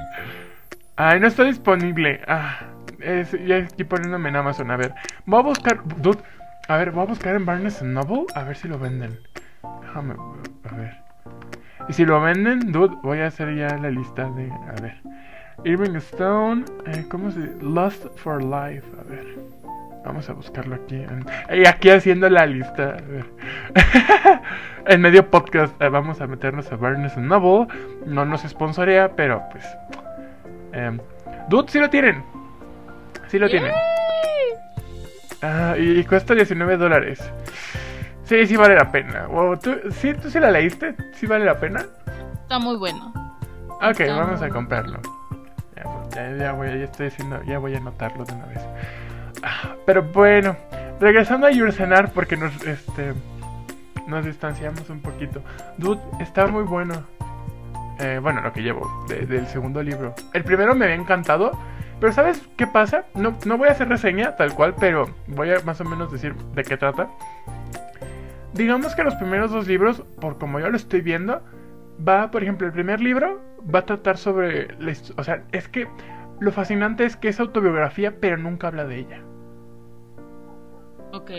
Ay, 0.95 1.19
no 1.19 1.27
está 1.27 1.43
disponible. 1.43 2.21
Ah, 2.27 2.59
es, 2.99 3.31
ya 3.45 3.57
estoy 3.57 3.85
poniéndome 3.85 4.29
en 4.29 4.35
Amazon. 4.35 4.71
A 4.71 4.77
ver, 4.77 4.93
voy 5.25 5.39
a 5.39 5.43
buscar. 5.43 5.81
Dude, 5.97 6.21
a 6.67 6.77
ver, 6.77 6.91
voy 6.91 7.03
a 7.03 7.07
buscar 7.07 7.35
en 7.35 7.45
Barnes 7.45 7.81
Noble. 7.81 8.25
A 8.35 8.43
ver 8.43 8.55
si 8.55 8.67
lo 8.67 8.77
venden. 8.77 9.19
Déjame, 9.91 10.15
a 10.71 10.75
ver. 10.75 10.97
Y 11.89 11.93
si 11.93 12.05
lo 12.05 12.21
venden, 12.21 12.71
dude, 12.71 12.95
voy 13.03 13.19
a 13.19 13.27
hacer 13.27 13.53
ya 13.55 13.77
la 13.77 13.89
lista 13.89 14.29
de. 14.29 14.49
A 14.49 14.81
ver. 14.81 14.95
Irving 15.65 15.97
Stone. 15.97 16.63
eh, 16.87 17.03
¿Cómo 17.09 17.29
se 17.29 17.51
Lost 17.61 18.05
for 18.17 18.41
Life. 18.41 18.87
A 18.97 19.03
ver. 19.03 19.25
Vamos 20.05 20.29
a 20.29 20.33
buscarlo 20.33 20.75
aquí. 20.75 21.03
Y 21.53 21.67
aquí 21.67 21.89
haciendo 21.89 22.29
la 22.29 22.45
lista. 22.45 22.95
A 22.95 23.01
ver. 23.01 23.25
en 24.87 25.01
medio 25.01 25.29
podcast 25.29 25.79
eh, 25.81 25.89
vamos 25.89 26.21
a 26.21 26.27
meternos 26.27 26.71
a 26.71 26.77
Barnes 26.77 27.17
Noble. 27.17 27.67
No 28.05 28.23
nos 28.23 28.43
sponsorea, 28.43 29.13
pero 29.13 29.43
pues. 29.51 29.65
Eh, 30.71 30.97
dude, 31.49 31.69
sí 31.69 31.79
lo 31.79 31.89
tienen. 31.89 32.23
Sí 33.27 33.37
lo 33.39 33.49
tienen. 33.49 33.73
Ah, 35.41 35.75
y, 35.77 35.99
y 35.99 36.03
cuesta 36.05 36.33
19 36.33 36.77
dólares. 36.77 37.29
Sí, 38.31 38.47
sí 38.47 38.55
vale 38.55 38.75
la 38.75 38.89
pena. 38.89 39.27
Wow, 39.27 39.57
¿tú, 39.57 39.75
sí, 39.91 40.13
¿Tú 40.13 40.29
sí 40.29 40.39
la 40.39 40.49
leíste? 40.51 40.95
¿Sí 41.15 41.27
vale 41.27 41.43
la 41.43 41.59
pena? 41.59 41.85
Está 42.43 42.59
muy 42.59 42.77
bueno. 42.77 43.11
Ok, 43.81 43.99
Está 43.99 44.15
vamos 44.15 44.41
a 44.41 44.47
comprarlo. 44.47 45.01
Ya, 45.75 45.83
ya, 46.15 46.37
ya 46.37 46.51
voy, 46.53 46.67
ya 46.69 46.85
estoy 46.85 47.07
haciendo, 47.07 47.43
ya 47.43 47.59
voy 47.59 47.75
a 47.75 47.79
anotarlo 47.79 48.23
de 48.23 48.33
una 48.33 48.45
vez. 48.45 48.59
Ah, 49.43 49.75
Pero 49.85 50.03
bueno, 50.03 50.55
regresando 51.01 51.45
a 51.45 51.51
Yursenar 51.51 52.13
porque 52.13 52.37
nos, 52.37 52.55
este, 52.65 53.11
nos 54.07 54.23
distanciamos 54.23 54.89
un 54.89 55.01
poquito. 55.01 55.41
Dude, 55.77 55.99
está 56.21 56.47
muy 56.47 56.63
bueno. 56.63 57.03
Eh, 57.99 58.19
bueno, 58.23 58.39
lo 58.39 58.53
que 58.53 58.61
llevo 58.61 58.89
de- 59.09 59.25
del 59.25 59.45
segundo 59.47 59.83
libro. 59.83 60.15
El 60.33 60.45
primero 60.45 60.73
me 60.73 60.85
había 60.85 60.95
encantado, 60.95 61.51
pero 61.99 62.13
¿sabes 62.13 62.41
qué 62.55 62.65
pasa? 62.65 63.03
No, 63.13 63.35
no 63.43 63.57
voy 63.57 63.67
a 63.67 63.71
hacer 63.73 63.89
reseña 63.89 64.37
tal 64.37 64.53
cual, 64.55 64.73
pero 64.79 65.09
voy 65.27 65.51
a 65.51 65.59
más 65.65 65.81
o 65.81 65.83
menos 65.83 66.09
decir 66.13 66.33
de 66.55 66.63
qué 66.63 66.77
trata. 66.77 67.09
Digamos 68.53 68.95
que 68.95 69.03
los 69.03 69.15
primeros 69.15 69.51
dos 69.51 69.67
libros, 69.67 70.03
por 70.19 70.37
como 70.37 70.59
yo 70.59 70.69
lo 70.69 70.75
estoy 70.75 71.01
viendo, 71.01 71.41
va, 72.07 72.31
por 72.31 72.43
ejemplo, 72.43 72.67
el 72.67 72.73
primer 72.73 72.99
libro 72.99 73.41
va 73.73 73.79
a 73.79 73.85
tratar 73.85 74.17
sobre, 74.17 74.67
o 75.17 75.23
sea, 75.23 75.43
es 75.51 75.67
que 75.67 75.87
lo 76.39 76.51
fascinante 76.51 77.05
es 77.05 77.15
que 77.15 77.29
es 77.29 77.39
autobiografía, 77.39 78.19
pero 78.19 78.37
nunca 78.37 78.67
habla 78.67 78.85
de 78.85 78.99
ella. 78.99 79.21
Ok. 81.13 81.31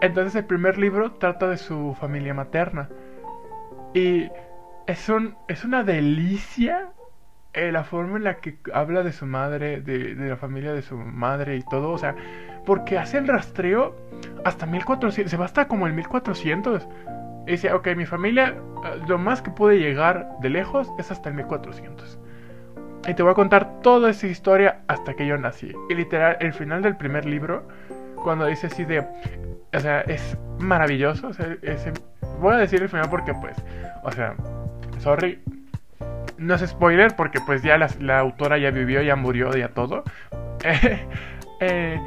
Entonces 0.00 0.34
el 0.36 0.46
primer 0.46 0.78
libro 0.78 1.12
trata 1.12 1.48
de 1.48 1.58
su 1.58 1.94
familia 2.00 2.32
materna. 2.32 2.88
Y 3.92 4.28
es, 4.86 5.08
un, 5.08 5.36
es 5.48 5.64
una 5.64 5.82
delicia 5.82 6.92
eh, 7.52 7.72
la 7.72 7.84
forma 7.84 8.16
en 8.16 8.24
la 8.24 8.36
que 8.36 8.58
habla 8.72 9.02
de 9.02 9.12
su 9.12 9.26
madre, 9.26 9.80
de, 9.80 10.14
de 10.14 10.28
la 10.28 10.36
familia 10.36 10.72
de 10.72 10.82
su 10.82 10.96
madre 10.96 11.56
y 11.56 11.62
todo. 11.62 11.90
O 11.90 11.98
sea, 11.98 12.14
porque 12.66 12.98
hace 12.98 13.18
el 13.18 13.26
rastreo 13.28 13.96
hasta 14.44 14.66
1400, 14.66 15.30
se 15.30 15.36
va 15.36 15.44
hasta 15.46 15.66
como 15.68 15.86
el 15.86 15.92
1400. 15.92 16.86
Y 17.46 17.52
dice, 17.52 17.72
ok, 17.72 17.88
mi 17.96 18.06
familia, 18.06 18.54
eh, 18.84 19.00
lo 19.08 19.18
más 19.18 19.42
que 19.42 19.50
pude 19.50 19.78
llegar 19.78 20.28
de 20.40 20.50
lejos 20.50 20.90
es 20.98 21.10
hasta 21.10 21.28
el 21.30 21.34
1400. 21.36 22.18
Y 23.08 23.14
te 23.14 23.22
voy 23.22 23.32
a 23.32 23.34
contar 23.34 23.80
toda 23.80 24.10
esa 24.10 24.26
historia 24.26 24.80
hasta 24.86 25.14
que 25.14 25.26
yo 25.26 25.36
nací. 25.38 25.72
Y 25.88 25.94
literal, 25.94 26.36
el 26.40 26.52
final 26.52 26.82
del 26.82 26.96
primer 26.96 27.24
libro, 27.24 27.66
cuando 28.22 28.44
dice 28.46 28.66
así 28.66 28.84
de, 28.84 29.00
o 29.72 29.80
sea, 29.80 30.02
es 30.02 30.36
maravilloso. 30.58 31.28
O 31.28 31.32
sea, 31.32 31.56
ese- 31.62 31.92
voy 32.40 32.54
a 32.54 32.58
decir 32.58 32.82
el 32.82 32.88
final 32.90 33.08
porque, 33.08 33.32
pues, 33.34 33.56
o 34.02 34.12
sea, 34.12 34.34
sorry. 34.98 35.40
No 36.36 36.54
es 36.54 36.60
spoiler 36.66 37.16
porque, 37.16 37.38
pues, 37.40 37.62
ya 37.62 37.76
la, 37.78 37.88
la 38.00 38.18
autora 38.18 38.58
ya 38.58 38.70
vivió, 38.70 39.00
ya 39.02 39.16
murió, 39.16 39.50
ya 39.52 39.68
todo. 39.68 40.04
Eh, 40.62 41.06
eh, 41.60 41.98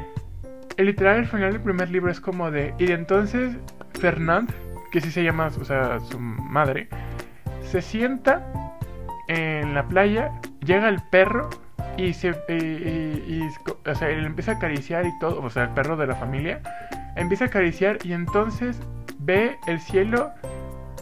el 0.76 0.86
literal, 0.86 1.18
el 1.18 1.26
final 1.26 1.52
del 1.52 1.60
primer 1.60 1.90
libro 1.90 2.10
es 2.10 2.20
como 2.20 2.50
de. 2.50 2.74
Y 2.78 2.86
de 2.86 2.94
entonces, 2.94 3.56
Fernand, 4.00 4.50
que 4.92 5.00
sí 5.00 5.10
se 5.10 5.22
llama, 5.22 5.50
o 5.60 5.64
sea, 5.64 6.00
su 6.00 6.18
madre, 6.18 6.88
se 7.62 7.82
sienta 7.82 8.46
en 9.28 9.74
la 9.74 9.86
playa, 9.88 10.30
llega 10.64 10.88
el 10.88 11.02
perro 11.10 11.50
y 11.96 12.12
se 12.12 12.30
y, 12.48 13.42
o 13.88 13.94
sea, 13.94 14.10
él 14.10 14.24
empieza 14.24 14.52
a 14.52 14.54
acariciar 14.56 15.06
y 15.06 15.18
todo, 15.18 15.42
o 15.42 15.50
sea, 15.50 15.64
el 15.64 15.70
perro 15.70 15.96
de 15.96 16.06
la 16.06 16.14
familia 16.14 16.60
empieza 17.16 17.44
a 17.44 17.48
acariciar 17.48 17.98
y 18.04 18.12
entonces 18.12 18.80
ve 19.18 19.56
el 19.66 19.80
cielo 19.80 20.32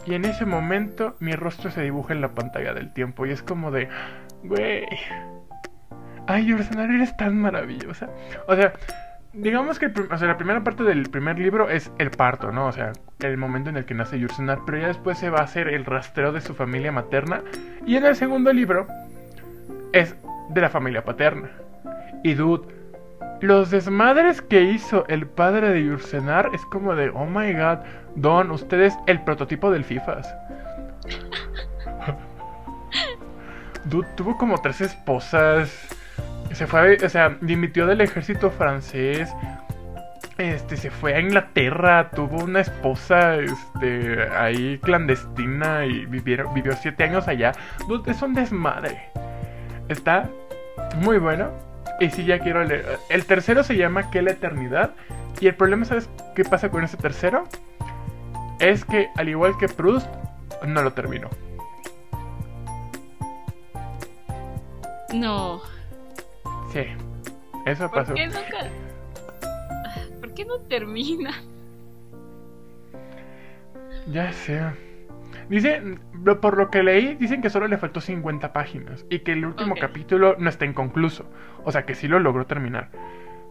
y 0.05 0.13
en 0.15 0.25
ese 0.25 0.45
momento 0.45 1.15
mi 1.19 1.33
rostro 1.33 1.71
se 1.71 1.81
dibuja 1.81 2.13
en 2.13 2.21
la 2.21 2.29
pantalla 2.29 2.73
del 2.73 2.93
tiempo 2.93 3.25
y 3.25 3.31
es 3.31 3.41
como 3.41 3.71
de 3.71 3.89
Güey. 4.43 4.85
Ay, 6.27 6.45
Yursenar, 6.45 6.89
eres 6.89 7.15
tan 7.17 7.37
maravillosa. 7.37 8.09
O 8.47 8.55
sea, 8.55 8.73
digamos 9.33 9.79
que 9.79 9.87
o 9.87 10.17
sea, 10.17 10.27
la 10.27 10.37
primera 10.37 10.63
parte 10.63 10.83
del 10.83 11.09
primer 11.09 11.39
libro 11.39 11.69
es 11.69 11.91
el 11.97 12.11
parto, 12.11 12.51
¿no? 12.51 12.67
O 12.67 12.71
sea, 12.71 12.93
el 13.19 13.37
momento 13.37 13.69
en 13.69 13.77
el 13.77 13.85
que 13.85 13.93
nace 13.93 14.19
Yursenar, 14.19 14.59
pero 14.65 14.77
ya 14.77 14.87
después 14.87 15.17
se 15.17 15.29
va 15.29 15.39
a 15.39 15.43
hacer 15.43 15.67
el 15.67 15.85
rastreo 15.85 16.31
de 16.31 16.41
su 16.41 16.53
familia 16.53 16.91
materna. 16.91 17.41
Y 17.85 17.95
en 17.95 18.05
el 18.05 18.15
segundo 18.15 18.53
libro 18.53 18.87
es 19.91 20.15
de 20.49 20.61
la 20.61 20.69
familia 20.69 21.03
paterna. 21.03 21.49
Y 22.23 22.35
dude, 22.35 22.67
los 23.41 23.71
desmadres 23.71 24.41
que 24.41 24.61
hizo 24.61 25.05
el 25.07 25.27
padre 25.27 25.69
de 25.69 25.83
Yursenar 25.83 26.51
es 26.53 26.63
como 26.67 26.95
de, 26.95 27.09
oh 27.09 27.25
my 27.25 27.53
god, 27.53 27.79
Don, 28.15 28.51
usted 28.51 28.81
es 28.81 28.97
el 29.07 29.21
prototipo 29.21 29.71
del 29.71 29.83
FIFAs. 29.83 30.33
dude, 33.85 34.07
tuvo 34.15 34.37
como 34.37 34.61
tres 34.61 34.81
esposas 34.81 35.92
se 36.53 36.67
fue, 36.67 36.97
o 37.03 37.09
sea, 37.09 37.37
dimitió 37.41 37.87
del 37.87 38.01
ejército 38.01 38.49
francés. 38.51 39.33
Este, 40.37 40.77
se 40.77 40.89
fue 40.89 41.13
a 41.13 41.19
Inglaterra, 41.19 42.09
tuvo 42.09 42.43
una 42.43 42.61
esposa, 42.61 43.35
este, 43.35 44.27
ahí 44.35 44.79
clandestina 44.79 45.85
y 45.85 46.05
vivieron, 46.05 46.53
vivió 46.53 46.73
siete 46.73 47.03
años 47.03 47.27
allá. 47.27 47.51
Es 48.05 48.21
un 48.21 48.33
desmadre. 48.33 49.09
Está 49.89 50.29
muy 50.97 51.19
bueno. 51.19 51.51
Y 51.99 52.09
si 52.09 52.25
ya 52.25 52.39
quiero 52.39 52.63
leer. 52.63 52.97
El 53.09 53.25
tercero 53.25 53.63
se 53.63 53.77
llama 53.77 54.09
Que 54.09 54.21
la 54.21 54.31
eternidad. 54.31 54.91
Y 55.39 55.47
el 55.47 55.55
problema, 55.55 55.85
¿sabes 55.85 56.09
qué 56.35 56.43
pasa 56.43 56.69
con 56.69 56.83
ese 56.83 56.97
tercero? 56.97 57.47
Es 58.59 58.85
que, 58.85 59.09
al 59.15 59.29
igual 59.29 59.57
que 59.57 59.67
Proust, 59.67 60.07
no 60.65 60.81
lo 60.81 60.93
terminó. 60.93 61.29
No. 65.13 65.61
Sí, 66.73 66.85
eso 67.67 67.91
pasó. 67.91 68.13
¿Por 68.13 68.15
qué 68.15 68.25
nunca? 68.25 68.69
¿Por 70.19 70.33
qué 70.33 70.43
no 70.43 70.59
termina? 70.61 71.31
Ya 74.11 74.33
sé. 74.33 74.59
Dice, 75.49 75.83
por 76.41 76.57
lo 76.57 76.71
que 76.71 76.81
leí, 76.81 77.13
dicen 77.13 77.43
que 77.43 77.51
solo 77.51 77.67
le 77.67 77.77
faltó 77.77 78.01
50 78.01 78.53
páginas 78.53 79.05
y 79.11 79.19
que 79.19 79.33
el 79.33 79.45
último 79.45 79.75
capítulo 79.79 80.35
no 80.39 80.49
está 80.49 80.65
inconcluso. 80.65 81.29
O 81.63 81.71
sea, 81.71 81.85
que 81.85 81.93
sí 81.93 82.07
lo 82.07 82.17
logró 82.17 82.47
terminar. 82.47 82.89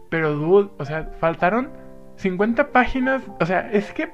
Pero, 0.09 0.33
dude, 0.33 0.71
o 0.77 0.83
sea, 0.83 1.11
faltaron 1.21 1.69
50 2.17 2.73
páginas. 2.73 3.23
O 3.39 3.45
sea, 3.45 3.71
es 3.71 3.93
que 3.93 4.09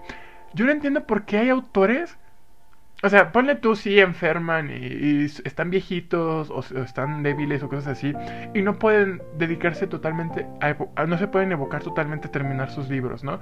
yo 0.54 0.66
no 0.66 0.72
entiendo 0.72 1.08
por 1.08 1.26
qué 1.26 1.40
hay 1.40 1.50
autores 1.50 2.16
o 3.02 3.10
sea, 3.10 3.32
ponle 3.32 3.56
tú 3.56 3.76
si 3.76 4.00
enferman 4.00 4.70
y, 4.70 5.26
están 5.26 5.70
viejitos 5.70 6.50
o, 6.50 6.60
están 6.82 7.24
débiles 7.24 7.64
o 7.64 7.70
cosas 7.70 7.88
así 7.88 8.14
y 8.54 8.62
no 8.62 8.78
pueden 8.78 9.22
dedicarse 9.38 9.88
totalmente 9.88 10.46
a, 10.62 11.06
no 11.06 11.18
se 11.18 11.28
pueden 11.28 11.52
evocar 11.52 11.82
totalmente 11.82 12.28
a 12.28 12.32
terminar 12.32 12.70
sus 12.72 12.90
libros, 12.90 13.24
¿no? 13.24 13.40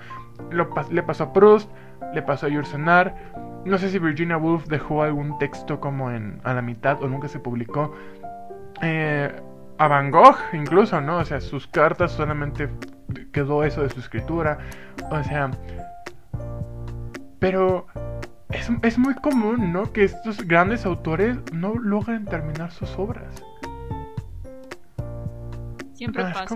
Le 0.91 1.03
pasó 1.03 1.26
a 1.26 1.34
Proust, 1.34 1.72
le 2.14 2.22
pasó 2.22 2.45
a 2.45 2.49
Yursenar, 2.49 3.16
no 3.66 3.78
sé 3.78 3.89
si 3.89 3.99
Virginia 3.99 4.38
Woolf 4.38 4.68
dejó 4.68 5.03
algún 5.03 5.38
texto 5.39 5.80
como 5.80 6.12
en 6.12 6.39
a 6.43 6.53
la 6.53 6.62
mitad 6.62 7.01
o 7.01 7.08
nunca 7.08 7.28
se 7.28 7.39
publicó. 7.39 7.95
Eh, 8.82 9.32
a 9.80 9.88
Van 9.88 10.12
Gogh 10.12 10.38
incluso, 10.53 11.01
¿no? 11.01 11.18
O 11.18 11.26
sea, 11.26 11.41
sus 11.41 11.68
cartas 11.68 12.12
solamente 12.12 12.70
quedó 13.32 13.64
eso 13.64 13.84
de 13.84 13.89
su 13.89 13.99
escritura. 13.99 14.60
O 15.12 15.24
sea, 15.24 15.51
pero 17.39 17.88
es, 18.50 18.98
muy 18.98 19.16
común, 19.16 19.74
¿no? 19.74 19.91
Que 19.91 20.06
estos 20.06 20.45
grandes 20.48 20.86
autores 20.86 21.38
no 21.52 21.76
logren 21.76 22.26
terminar 22.26 22.72
sus 22.72 22.89
obras. 22.98 23.43
Siempre 25.93 26.24
ah, 26.24 26.32
pasa. 26.34 26.56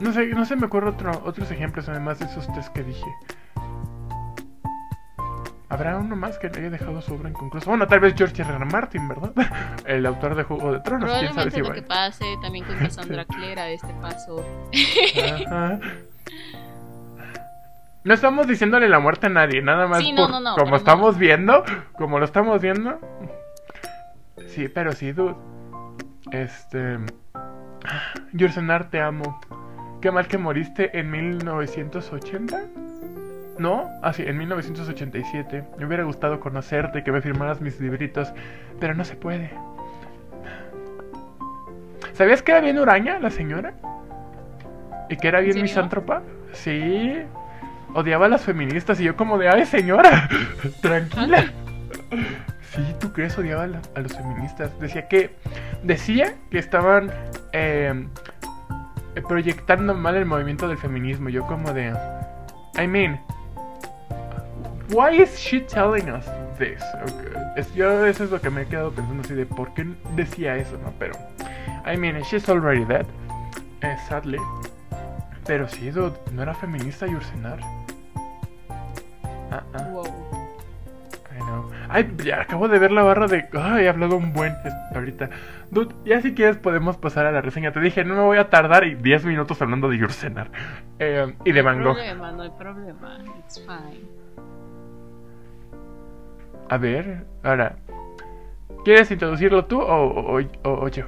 No 0.00 0.12
sé, 0.14 0.26
no 0.28 0.44
sé, 0.46 0.56
me 0.56 0.66
acuerdo 0.66 0.96
otros 1.24 1.50
ejemplos 1.50 1.88
además 1.88 2.18
de 2.18 2.24
esos 2.26 2.46
tres 2.52 2.70
que 2.70 2.82
dije. 2.82 3.14
¿Habrá 5.68 5.98
uno 5.98 6.16
más 6.16 6.36
que 6.38 6.48
haya 6.48 6.68
dejado 6.68 7.00
su 7.00 7.14
obra 7.14 7.28
inconclusa? 7.28 7.68
Bueno, 7.68 7.86
tal 7.86 8.00
vez 8.00 8.14
George 8.16 8.42
R. 8.42 8.54
R. 8.54 8.64
Martin, 8.64 9.06
¿verdad? 9.06 9.32
El 9.86 10.04
autor 10.04 10.34
de 10.34 10.42
Juego 10.42 10.72
de 10.72 10.80
Tronos. 10.80 11.04
Probablemente 11.04 11.50
¿Quién 11.50 11.50
sabe 11.50 11.50
si 11.50 11.68
lo 11.68 11.74
que 11.74 11.82
pase 11.82 12.24
también 12.42 12.64
con 12.64 12.76
Cassandra 12.76 13.24
Clare 13.26 13.60
a 13.60 13.70
este 13.70 13.92
paso. 14.00 14.44
Ajá. 15.46 15.78
No 18.02 18.14
estamos 18.14 18.46
diciéndole 18.46 18.88
la 18.88 18.98
muerte 18.98 19.26
a 19.26 19.30
nadie, 19.30 19.60
nada 19.60 19.86
más 19.86 20.02
como 20.56 20.76
estamos 20.76 21.18
viendo, 21.18 21.64
como 21.98 22.18
lo 22.18 22.24
estamos 22.24 22.60
viendo. 22.62 22.98
Sí, 24.46 24.68
pero 24.68 24.92
sí, 24.92 25.12
dude. 25.12 25.34
Este. 26.32 26.98
Yursenar, 28.32 28.88
te 28.88 29.00
amo. 29.00 29.38
Qué 30.00 30.10
mal 30.10 30.28
que 30.28 30.38
moriste 30.38 30.98
en 30.98 31.10
1980. 31.10 32.62
¿No? 33.58 33.84
Ah, 34.02 34.14
sí, 34.14 34.22
en 34.26 34.38
1987. 34.38 35.64
Me 35.76 35.84
hubiera 35.84 36.04
gustado 36.04 36.40
conocerte, 36.40 37.04
que 37.04 37.12
me 37.12 37.20
firmaras 37.20 37.60
mis 37.60 37.78
libritos, 37.80 38.32
pero 38.78 38.94
no 38.94 39.04
se 39.04 39.14
puede. 39.14 39.50
¿Sabías 42.14 42.42
que 42.42 42.52
era 42.52 42.62
bien 42.62 42.78
huraña 42.78 43.18
la 43.18 43.30
señora? 43.30 43.74
¿Y 45.10 45.16
que 45.16 45.28
era 45.28 45.40
bien 45.40 45.60
misántropa? 45.60 46.22
Sí 46.52 47.26
odiaba 47.94 48.26
a 48.26 48.28
las 48.28 48.42
feministas 48.42 49.00
y 49.00 49.04
yo 49.04 49.16
como 49.16 49.38
de, 49.38 49.48
ay 49.48 49.66
señora, 49.66 50.28
tranquila. 50.80 51.52
Sí, 52.74 52.94
¿tú 53.00 53.12
crees 53.12 53.36
odiaba 53.36 53.64
a, 53.64 54.00
los 54.00 54.16
feministas? 54.16 54.78
Decía 54.78 55.08
que 55.08 55.34
decía 55.82 56.34
que 56.50 56.58
estaban 56.58 57.10
em, 57.52 58.08
proyectando 59.28 59.94
mal 59.94 60.16
el 60.16 60.24
movimiento 60.24 60.68
del 60.68 60.78
feminismo. 60.78 61.28
Yo 61.28 61.46
como 61.46 61.72
de, 61.72 61.92
I 62.78 62.86
mean, 62.86 63.20
why 64.90 65.20
is 65.20 65.36
she 65.36 65.60
telling 65.60 66.10
us 66.10 66.26
this? 66.58 66.82
Es, 67.56 67.72
yo 67.74 68.06
eso 68.06 68.24
es 68.24 68.30
lo 68.30 68.40
que 68.40 68.50
me 68.50 68.62
he 68.62 68.66
quedado 68.66 68.92
pensando 68.92 69.22
así 69.22 69.34
de 69.34 69.46
por 69.46 69.74
qué 69.74 69.86
decía 70.14 70.56
eso, 70.56 70.78
¿no? 70.78 70.92
Pero, 70.98 71.14
I 71.92 71.96
mean, 71.96 72.20
she's 72.22 72.48
already 72.48 72.84
dead, 72.84 73.06
eh, 73.82 73.96
sadly. 74.08 74.38
Pero 75.44 75.68
sí, 75.68 75.90
no 76.32 76.42
era 76.42 76.54
feminista 76.54 77.06
Yursenar. 77.06 77.58
Ah, 79.50 79.62
ah. 79.74 79.82
Wow. 79.90 80.30
Ay, 81.88 82.14
ya 82.24 82.42
acabo 82.42 82.68
de 82.68 82.78
ver 82.78 82.92
la 82.92 83.02
barra 83.02 83.26
de. 83.26 83.48
Ay, 83.52 83.84
he 83.84 83.88
hablado 83.88 84.16
un 84.16 84.32
buen 84.32 84.54
ahorita. 84.94 85.30
Dude, 85.70 85.94
ya 86.04 86.20
si 86.20 86.34
quieres 86.34 86.56
podemos 86.56 86.96
pasar 86.96 87.26
a 87.26 87.32
la 87.32 87.40
reseña. 87.40 87.72
Te 87.72 87.80
dije, 87.80 88.04
no 88.04 88.14
me 88.14 88.22
voy 88.22 88.38
a 88.38 88.48
tardar 88.50 88.84
y 88.84 88.94
10 88.94 89.24
minutos 89.24 89.60
hablando 89.60 89.88
de 89.88 89.98
Yursenar. 89.98 90.50
Eh, 90.98 91.34
y 91.44 91.52
de 91.52 91.62
Van 91.62 91.82
Gogh. 91.82 91.96
No 91.96 92.00
hay 92.00 92.10
problema, 92.10 92.32
no 92.32 92.42
hay 92.42 92.50
problema. 92.50 93.18
It's 93.38 93.60
fine. 93.60 94.06
A 96.68 96.76
ver, 96.76 97.24
ahora. 97.42 97.76
¿Quieres 98.84 99.10
introducirlo 99.10 99.66
tú 99.66 99.80
o, 99.80 100.38
o, 100.38 100.40
o, 100.62 100.88
yo? 100.88 101.04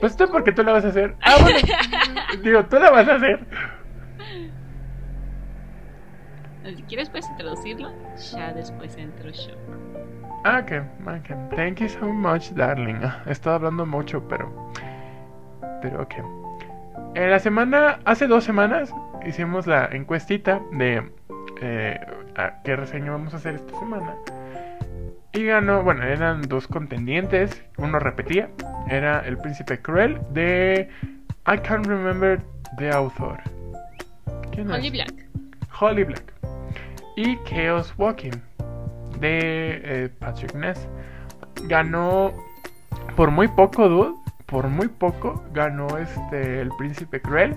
Pues 0.00 0.16
tú 0.16 0.26
porque 0.30 0.52
tú 0.52 0.62
la 0.62 0.72
vas 0.72 0.84
a 0.84 0.88
hacer. 0.88 1.16
Ah, 1.22 1.36
bueno. 1.42 1.58
digo, 2.42 2.64
tú 2.66 2.78
la 2.78 2.90
vas 2.90 3.08
a 3.08 3.16
hacer. 3.16 3.44
Si 6.64 6.82
quieres 6.82 7.08
puedes 7.08 7.28
introducirlo, 7.30 7.90
ya 8.32 8.52
después 8.52 8.96
entro 8.96 9.30
yo. 9.30 9.54
Ah, 10.44 10.62
ok, 10.62 10.72
ok. 11.06 11.54
Thank 11.56 11.80
you 11.80 11.88
so 11.88 12.08
much, 12.08 12.50
darling. 12.50 12.96
Ah, 13.02 13.22
he 13.26 13.32
estado 13.32 13.56
hablando 13.56 13.86
mucho, 13.86 14.26
pero... 14.28 14.72
Pero 15.82 16.02
ok. 16.02 16.14
En 17.14 17.30
la 17.30 17.38
semana, 17.38 17.98
hace 18.04 18.26
dos 18.26 18.44
semanas, 18.44 18.94
hicimos 19.26 19.66
la 19.66 19.86
encuestita 19.86 20.60
de 20.72 21.10
eh, 21.60 22.00
qué 22.64 22.76
reseña 22.76 23.10
vamos 23.10 23.34
a 23.34 23.38
hacer 23.38 23.56
esta 23.56 23.78
semana. 23.78 24.14
Y 25.32 25.44
ganó, 25.44 25.82
bueno, 25.82 26.04
eran 26.04 26.42
dos 26.42 26.66
contendientes, 26.66 27.62
uno 27.78 27.98
repetía, 27.98 28.50
era 28.88 29.20
El 29.20 29.38
Príncipe 29.38 29.80
Cruel 29.80 30.20
de 30.32 30.88
I 31.46 31.58
can't 31.58 31.86
remember 31.86 32.40
the 32.78 32.90
author. 32.90 33.38
¿Quién 34.52 34.70
Holly 34.70 34.90
Black. 34.90 35.12
Holly 35.78 36.04
Black 36.04 36.39
y 37.20 37.38
Chaos 37.44 37.92
Walking 37.98 38.30
de 39.18 39.80
eh, 39.84 40.08
Patrick 40.18 40.54
Ness. 40.54 40.88
Ganó 41.64 42.32
por 43.14 43.30
muy 43.30 43.48
poco, 43.48 43.88
dude. 43.88 44.14
Por 44.46 44.68
muy 44.68 44.88
poco 44.88 45.44
ganó 45.52 45.98
este 45.98 46.60
el 46.60 46.70
Príncipe 46.78 47.20
Cruel. 47.20 47.56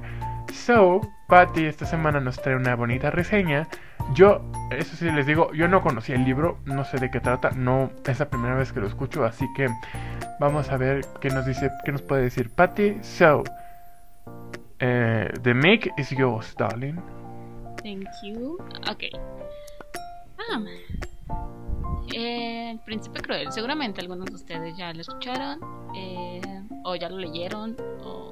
So, 0.53 1.01
Patty 1.27 1.65
esta 1.65 1.85
semana 1.85 2.19
nos 2.19 2.41
trae 2.41 2.55
una 2.55 2.75
bonita 2.75 3.09
reseña. 3.09 3.67
Yo, 4.13 4.41
eso 4.69 4.95
sí 4.97 5.09
les 5.09 5.25
digo, 5.25 5.51
yo 5.53 5.67
no 5.67 5.81
conocía 5.81 6.15
el 6.15 6.25
libro, 6.25 6.59
no 6.65 6.83
sé 6.83 6.97
de 6.97 7.09
qué 7.09 7.21
trata, 7.21 7.51
no 7.51 7.89
es 8.05 8.19
la 8.19 8.29
primera 8.29 8.55
vez 8.55 8.73
que 8.73 8.81
lo 8.81 8.87
escucho, 8.87 9.23
así 9.23 9.47
que 9.55 9.69
vamos 10.41 10.69
a 10.69 10.77
ver 10.77 11.05
qué 11.21 11.29
nos 11.29 11.45
dice, 11.45 11.71
qué 11.85 11.93
nos 11.93 12.01
puede 12.01 12.23
decir 12.23 12.49
Patty. 12.49 12.97
So, 13.01 13.43
eh, 14.79 15.31
the 15.41 15.53
mic 15.53 15.89
is 15.97 16.11
yours, 16.11 16.53
darling. 16.57 17.01
Thank 17.81 18.07
you. 18.23 18.57
Okay. 18.91 19.11
Eh, 22.13 22.71
el 22.71 22.79
Príncipe 22.79 23.21
Cruel, 23.21 23.51
seguramente 23.51 24.01
algunos 24.01 24.27
de 24.27 24.35
ustedes 24.35 24.77
ya 24.77 24.93
lo 24.93 25.01
escucharon, 25.01 25.59
eh, 25.95 26.41
o 26.83 26.95
ya 26.95 27.09
lo 27.09 27.17
leyeron, 27.17 27.75
o 28.03 28.29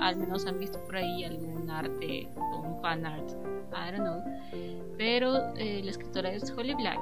al 0.00 0.16
menos 0.16 0.46
han 0.46 0.58
visto 0.58 0.82
por 0.84 0.96
ahí 0.96 1.24
algún 1.24 1.70
arte 1.70 2.28
o 2.36 2.60
un 2.60 2.80
fan 2.80 3.04
art, 3.04 3.30
I 3.72 3.96
don't 3.96 4.06
know. 4.06 4.22
Pero 4.96 5.54
eh, 5.56 5.80
la 5.82 5.90
escritora 5.90 6.30
es 6.30 6.50
Holly 6.50 6.74
Black. 6.74 7.00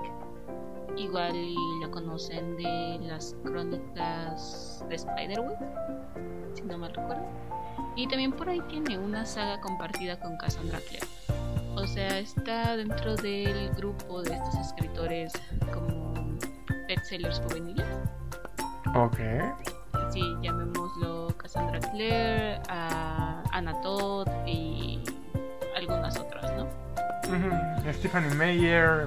Igual 0.97 1.55
lo 1.81 1.91
conocen 1.93 2.57
de 2.57 2.99
las 3.03 3.37
crónicas 3.45 4.85
de 4.89 4.99
Spiderwood, 4.99 5.55
si 6.55 6.63
no 6.63 6.79
mal 6.79 6.93
recuerdo. 6.93 7.27
Y 7.95 8.09
también 8.09 8.33
por 8.33 8.49
ahí 8.49 8.61
tiene 8.69 8.99
una 8.99 9.25
saga 9.25 9.61
compartida 9.61 10.19
con 10.19 10.37
Cassandra 10.39 10.81
Clare. 10.81 11.07
O 11.79 11.87
sea, 11.87 12.19
está 12.19 12.77
dentro 12.77 13.15
del 13.17 13.71
grupo 13.71 14.21
de 14.23 14.35
estos 14.35 14.55
escritores 14.57 15.33
como 15.73 16.13
bestsellers 16.89 17.41
juveniles. 17.41 17.87
Ok. 18.97 19.19
Sí, 20.11 20.23
llamémoslo 20.43 21.29
Cassandra 21.37 21.79
Clare, 21.79 22.61
a 22.69 23.45
Anna 23.53 23.81
Todd 23.81 24.27
y 24.45 25.01
algunas 25.77 26.19
otras, 26.19 26.53
¿no? 26.57 26.67
Stephanie 27.93 28.35
Meyer. 28.35 29.07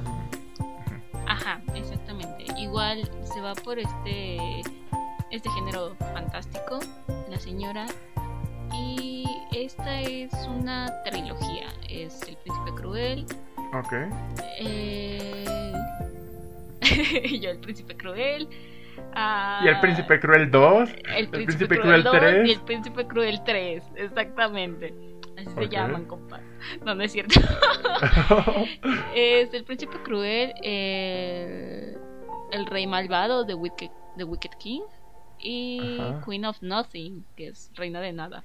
Ajá, 1.27 1.61
exactamente. 1.75 2.45
Igual 2.57 3.09
se 3.23 3.41
va 3.41 3.53
por 3.53 3.79
este 3.79 4.61
este 5.29 5.49
género 5.51 5.95
fantástico, 6.13 6.79
la 7.29 7.37
señora. 7.37 7.85
Y 8.73 9.25
esta 9.51 10.01
es 10.01 10.31
una 10.47 10.87
trilogía. 11.03 11.67
Es 11.89 12.21
El 12.27 12.37
Príncipe 12.37 12.71
Cruel. 12.75 13.25
Ok. 13.73 13.93
Eh... 14.59 15.73
yo, 17.41 17.49
El 17.51 17.59
Príncipe 17.59 17.95
Cruel. 17.95 18.47
ah, 19.13 19.61
Y 19.63 19.67
el 19.67 19.79
Príncipe 19.79 20.19
Cruel 20.19 20.49
2. 20.51 20.89
El 21.15 21.29
Príncipe, 21.29 21.67
Príncipe 21.67 21.79
Cruel, 21.79 22.03
Cruel 22.03 22.03
2 22.03 22.11
3. 22.19 22.47
y 22.47 22.51
El 22.51 22.61
Príncipe 22.61 23.07
Cruel 23.07 23.41
3. 23.45 23.83
Exactamente. 23.95 24.93
Así 25.37 25.49
se 25.55 25.69
llaman, 25.69 26.05
compas. 26.05 26.41
No, 26.85 26.93
no 26.93 27.03
es 27.03 27.11
cierto. 27.11 27.39
es 29.15 29.53
El 29.53 29.63
Príncipe 29.63 29.97
Cruel. 30.03 30.53
eh, 30.63 31.97
el 32.51 32.65
Rey 32.65 32.85
Malvado 32.85 33.43
de 33.45 33.53
Wicked, 33.53 33.89
de 34.17 34.23
Wicked 34.23 34.51
King. 34.59 34.81
Y 35.39 35.97
Ajá. 35.99 36.21
Queen 36.25 36.45
of 36.45 36.61
Nothing, 36.61 37.25
que 37.35 37.47
es 37.47 37.71
Reina 37.75 37.99
de 38.01 38.13
Nada. 38.13 38.43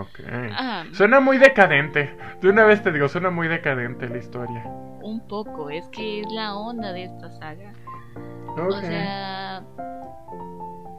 Ok. 0.00 0.92
Suena 0.92 1.20
muy 1.20 1.38
decadente. 1.38 2.16
De 2.40 2.48
una 2.48 2.64
vez 2.64 2.82
te 2.82 2.92
digo, 2.92 3.08
suena 3.08 3.30
muy 3.30 3.48
decadente 3.48 4.08
la 4.08 4.18
historia. 4.18 4.64
un 5.02 5.20
poco, 5.26 5.70
es 5.70 5.88
que 5.88 6.20
es 6.20 6.26
la 6.32 6.54
onda 6.54 6.92
de 6.92 7.04
esta 7.04 7.30
saga. 7.30 7.72
Ok. 8.52 8.68
O 8.68 8.80
sea, 8.80 9.62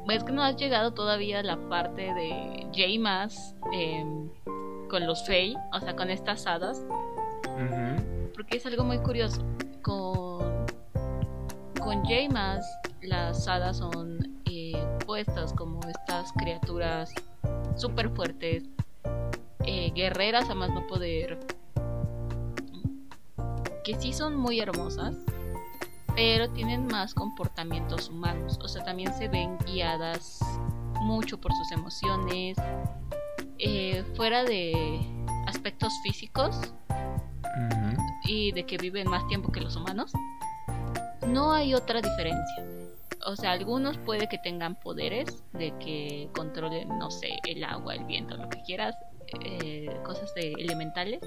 es 0.09 0.23
que 0.23 0.31
no 0.31 0.43
has 0.43 0.55
llegado 0.55 0.93
todavía 0.93 1.39
a 1.39 1.43
la 1.43 1.57
parte 1.69 2.13
de 2.13 2.67
Jamas 2.73 3.55
em, 3.71 4.29
con 4.89 5.05
los 5.05 5.25
Fey, 5.25 5.55
o 5.73 5.79
sea, 5.79 5.95
con 5.95 6.09
estas 6.09 6.47
hadas, 6.47 6.83
porque 8.33 8.57
es 8.57 8.65
algo 8.65 8.83
muy 8.83 8.99
curioso. 8.99 9.45
Con, 9.81 10.65
con 11.79 12.03
Jamas, 12.05 12.65
las 13.01 13.47
hadas 13.47 13.77
son 13.77 14.41
eh, 14.45 14.73
puestas 15.05 15.53
como 15.53 15.79
estas 15.87 16.31
criaturas 16.33 17.13
súper 17.75 18.09
fuertes, 18.09 18.63
eh, 19.65 19.91
guerreras 19.93 20.49
a 20.49 20.55
más 20.55 20.69
no 20.71 20.87
poder, 20.87 21.39
que 23.83 23.95
sí 23.95 24.13
son 24.13 24.35
muy 24.35 24.59
hermosas, 24.59 25.15
pero 26.15 26.49
tienen 26.49 26.87
más 26.87 27.13
comportamientos 27.13 28.09
humanos. 28.09 28.59
O 28.61 28.67
sea, 28.67 28.83
también 28.83 29.13
se 29.13 29.27
ven 29.27 29.57
guiadas 29.65 30.39
mucho 31.01 31.39
por 31.39 31.53
sus 31.53 31.71
emociones. 31.71 32.57
eh, 33.59 34.03
fuera 34.15 34.43
de 34.43 34.99
aspectos 35.45 35.93
físicos 36.03 36.57
y 38.23 38.51
de 38.53 38.65
que 38.65 38.77
viven 38.77 39.09
más 39.09 39.27
tiempo 39.27 39.51
que 39.51 39.59
los 39.59 39.75
humanos, 39.75 40.13
no 41.27 41.51
hay 41.51 41.73
otra 41.73 42.01
diferencia. 42.01 42.78
O 43.25 43.35
sea, 43.35 43.51
algunos 43.51 43.97
puede 43.97 44.27
que 44.27 44.37
tengan 44.37 44.75
poderes 44.75 45.43
de 45.53 45.71
que 45.79 46.29
controlen, 46.35 46.87
no 46.97 47.11
sé, 47.11 47.29
el 47.47 47.63
agua, 47.63 47.95
el 47.95 48.05
viento, 48.05 48.37
lo 48.37 48.49
que 48.49 48.61
quieras, 48.63 48.95
eh, 49.43 49.89
cosas 50.03 50.33
de 50.35 50.53
elementales, 50.53 51.19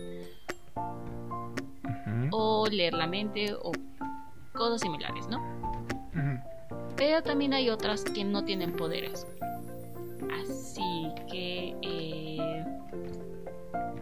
o 2.30 2.66
leer 2.66 2.94
la 2.94 3.06
mente, 3.06 3.54
o 3.54 3.72
cosas 4.54 4.80
similares, 4.80 5.28
¿no? 5.28 5.40
Pero 6.96 7.22
también 7.22 7.52
hay 7.52 7.68
otras 7.68 8.04
que 8.04 8.24
no 8.24 8.44
tienen 8.44 8.74
poderes. 8.76 9.26
Así 10.40 11.12
que 11.30 11.76
eh, 11.82 12.64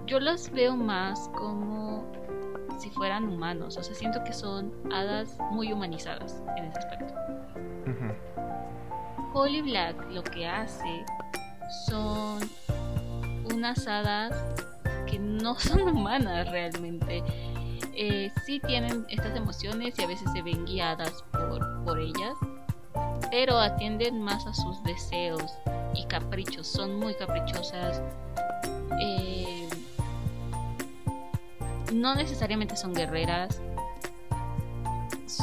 yo 0.07 0.21
las 0.21 0.51
veo 0.51 0.77
más 0.77 1.29
como 1.31 2.05
si 2.79 2.91
fueran 2.91 3.25
humanos. 3.25 3.77
O 3.77 3.83
sea, 3.83 3.95
siento 3.95 4.23
que 4.25 4.33
son 4.33 4.73
hadas 4.93 5.39
muy 5.51 5.73
humanizadas 5.73 6.43
en 6.57 6.65
ese 6.65 6.79
aspecto. 6.79 7.15
Ujú. 8.01 8.15
Holly 9.33 9.63
Black 9.63 9.97
lo 10.11 10.23
que 10.23 10.47
hace 10.47 11.05
son 11.87 12.41
unas 13.53 13.87
hadas 13.87 14.35
que 15.07 15.19
no 15.19 15.55
son 15.59 15.83
humanas 15.83 16.51
realmente. 16.51 17.23
Eh, 17.95 18.31
sí 18.47 18.61
tienen 18.67 19.05
estas 19.11 19.37
emociones 19.37 19.99
y 19.99 20.03
a 20.03 20.07
veces 20.07 20.31
se 20.33 20.43
ven 20.43 20.65
guiadas 20.65 21.23
por, 21.33 21.85
por 21.85 21.99
ellas, 21.99 22.35
pero 23.31 23.59
atienden 23.59 24.23
más 24.23 24.47
a 24.47 24.55
sus 24.55 24.83
deseos 24.85 25.53
y 25.95 26.07
caprichos. 26.07 26.67
Son 26.67 26.99
muy 26.99 27.15
caprichosas. 27.15 28.01
Eh, 29.03 29.69
no 31.93 32.15
necesariamente 32.15 32.77
son 32.77 32.95
guerreras. 32.95 33.61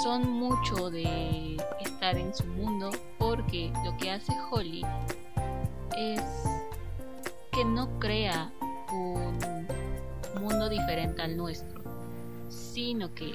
Son 0.03 0.29
mucho 0.29 0.89
de 0.89 1.57
estar 1.81 2.17
en 2.17 2.33
su 2.33 2.45
mundo 2.45 2.91
porque 3.17 3.71
lo 3.83 3.97
que 3.97 4.11
hace 4.11 4.31
Holly 4.51 4.83
es 5.97 6.21
que 7.51 7.65
no 7.65 7.99
crea 7.99 8.51
un 8.91 9.67
mundo 10.39 10.69
diferente 10.69 11.21
al 11.21 11.35
nuestro, 11.35 11.81
sino 12.49 13.13
que 13.13 13.33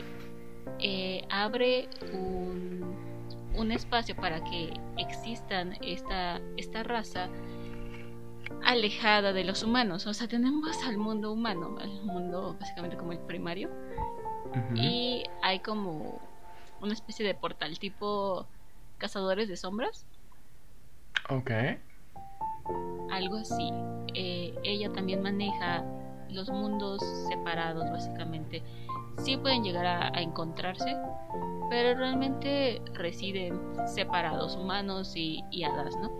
eh, 0.78 1.26
abre 1.30 1.88
un, 2.12 2.94
un 3.56 3.72
espacio 3.72 4.14
para 4.14 4.42
que 4.44 4.72
existan 4.98 5.76
esta, 5.82 6.40
esta 6.56 6.82
raza 6.84 7.28
alejada 8.64 9.32
de 9.32 9.44
los 9.44 9.62
humanos. 9.62 10.06
O 10.06 10.14
sea, 10.14 10.28
tenemos 10.28 10.82
al 10.84 10.96
mundo 10.96 11.32
humano, 11.32 11.76
al 11.80 12.02
mundo 12.04 12.56
básicamente 12.58 12.96
como 12.96 13.12
el 13.12 13.18
primario, 13.18 13.68
y 14.74 15.24
hay 15.42 15.60
como 15.60 16.20
una 16.82 16.92
especie 16.92 17.24
de 17.26 17.34
portal 17.34 17.78
tipo 17.78 18.46
cazadores 18.98 19.48
de 19.48 19.56
sombras, 19.56 20.06
Ok. 21.30 21.50
algo 23.10 23.36
así. 23.36 23.70
Eh, 24.14 24.54
ella 24.64 24.92
también 24.92 25.22
maneja 25.22 25.84
los 26.30 26.50
mundos 26.50 27.02
separados, 27.28 27.90
básicamente. 27.90 28.62
Sí 29.18 29.36
pueden 29.36 29.62
llegar 29.62 29.86
a, 29.86 30.06
a 30.08 30.20
encontrarse, 30.20 30.96
pero 31.70 31.98
realmente 31.98 32.80
residen 32.94 33.60
separados, 33.86 34.56
humanos 34.56 35.12
y, 35.16 35.42
y 35.50 35.64
hadas, 35.64 35.94
¿no? 35.96 36.10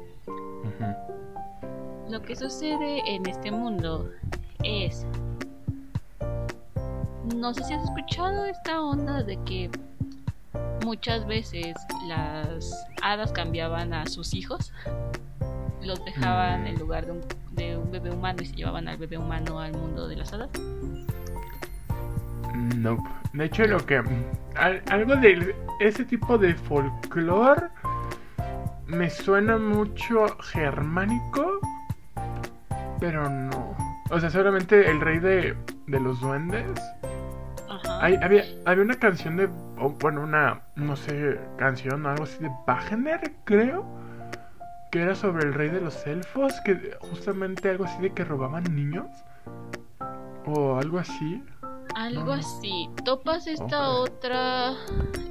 Lo 2.09 2.21
que 2.23 2.37
sucede 2.37 3.03
en 3.07 3.27
este 3.27 3.51
mundo 3.51 4.11
es... 4.63 5.07
No 7.35 7.55
sé 7.55 7.65
si 7.65 7.73
has 7.75 7.85
escuchado 7.85 8.45
esta 8.45 8.83
onda 8.83 9.23
de 9.23 9.37
que 9.45 9.71
muchas 10.85 11.27
veces 11.27 11.75
las 12.07 12.87
hadas 13.03 13.33
cambiaban 13.33 13.93
a 13.95 14.07
sus 14.07 14.35
hijos. 14.35 14.73
Los 15.83 16.05
dejaban 16.05 16.63
Mm. 16.63 16.67
en 16.67 16.79
lugar 16.79 17.07
de 17.07 17.13
un, 17.13 17.21
de 17.53 17.77
un 17.77 17.91
bebé 17.91 18.11
humano 18.11 18.43
y 18.43 18.47
se 18.47 18.55
llevaban 18.55 18.87
al 18.89 18.97
bebé 18.99 19.19
humano 19.19 19.59
al 19.61 19.73
mundo 19.73 20.07
de 20.07 20.17
las 20.17 20.33
hadas. 20.33 20.51
Nope. 22.55 23.03
De 23.33 23.45
hecho, 23.47 23.65
lo 23.67 23.85
que. 23.85 24.03
al- 24.57 24.83
algo 24.91 25.17
de 25.17 25.55
ese 25.81 26.05
tipo 26.05 26.37
de 26.39 26.55
folclore 26.55 27.69
me 28.87 29.09
suena 29.09 29.57
mucho 29.57 30.27
germánico, 30.41 31.61
pero 33.01 33.29
no. 33.29 33.75
O 34.11 34.21
sea, 34.21 34.29
seguramente 34.31 34.91
el 34.91 35.01
rey 35.01 35.19
de, 35.19 35.57
de 35.87 36.01
los 36.01 36.21
duendes. 36.21 36.67
Ajá. 37.85 38.05
Hay- 38.05 38.17
había, 38.23 38.45
había 38.65 38.85
una 38.85 38.95
canción 38.97 39.37
de. 39.37 39.47
bueno, 40.01 40.23
una. 40.23 40.61
No 40.77 40.97
sé, 40.97 41.39
canción 41.59 42.05
o 42.07 42.11
algo 42.11 42.25
así 42.25 42.39
de 42.43 42.51
Wagner, 42.67 43.33
creo. 43.45 43.85
Que 44.91 45.03
era 45.03 45.15
sobre 45.15 45.45
el 45.47 45.55
rey 45.55 45.69
de 45.71 45.81
los 45.81 46.07
elfos. 46.07 46.53
Que 46.65 46.97
justamente 47.01 47.71
algo 47.71 47.85
así 47.85 48.01
de 48.03 48.11
que 48.13 48.25
robaban 48.25 48.65
niños. 48.75 49.07
O 50.47 50.77
algo 50.77 50.99
así. 50.99 51.43
Algo 51.95 52.33
así. 52.33 52.89
Topas 53.05 53.47
esta 53.47 53.89
otra 53.91 54.73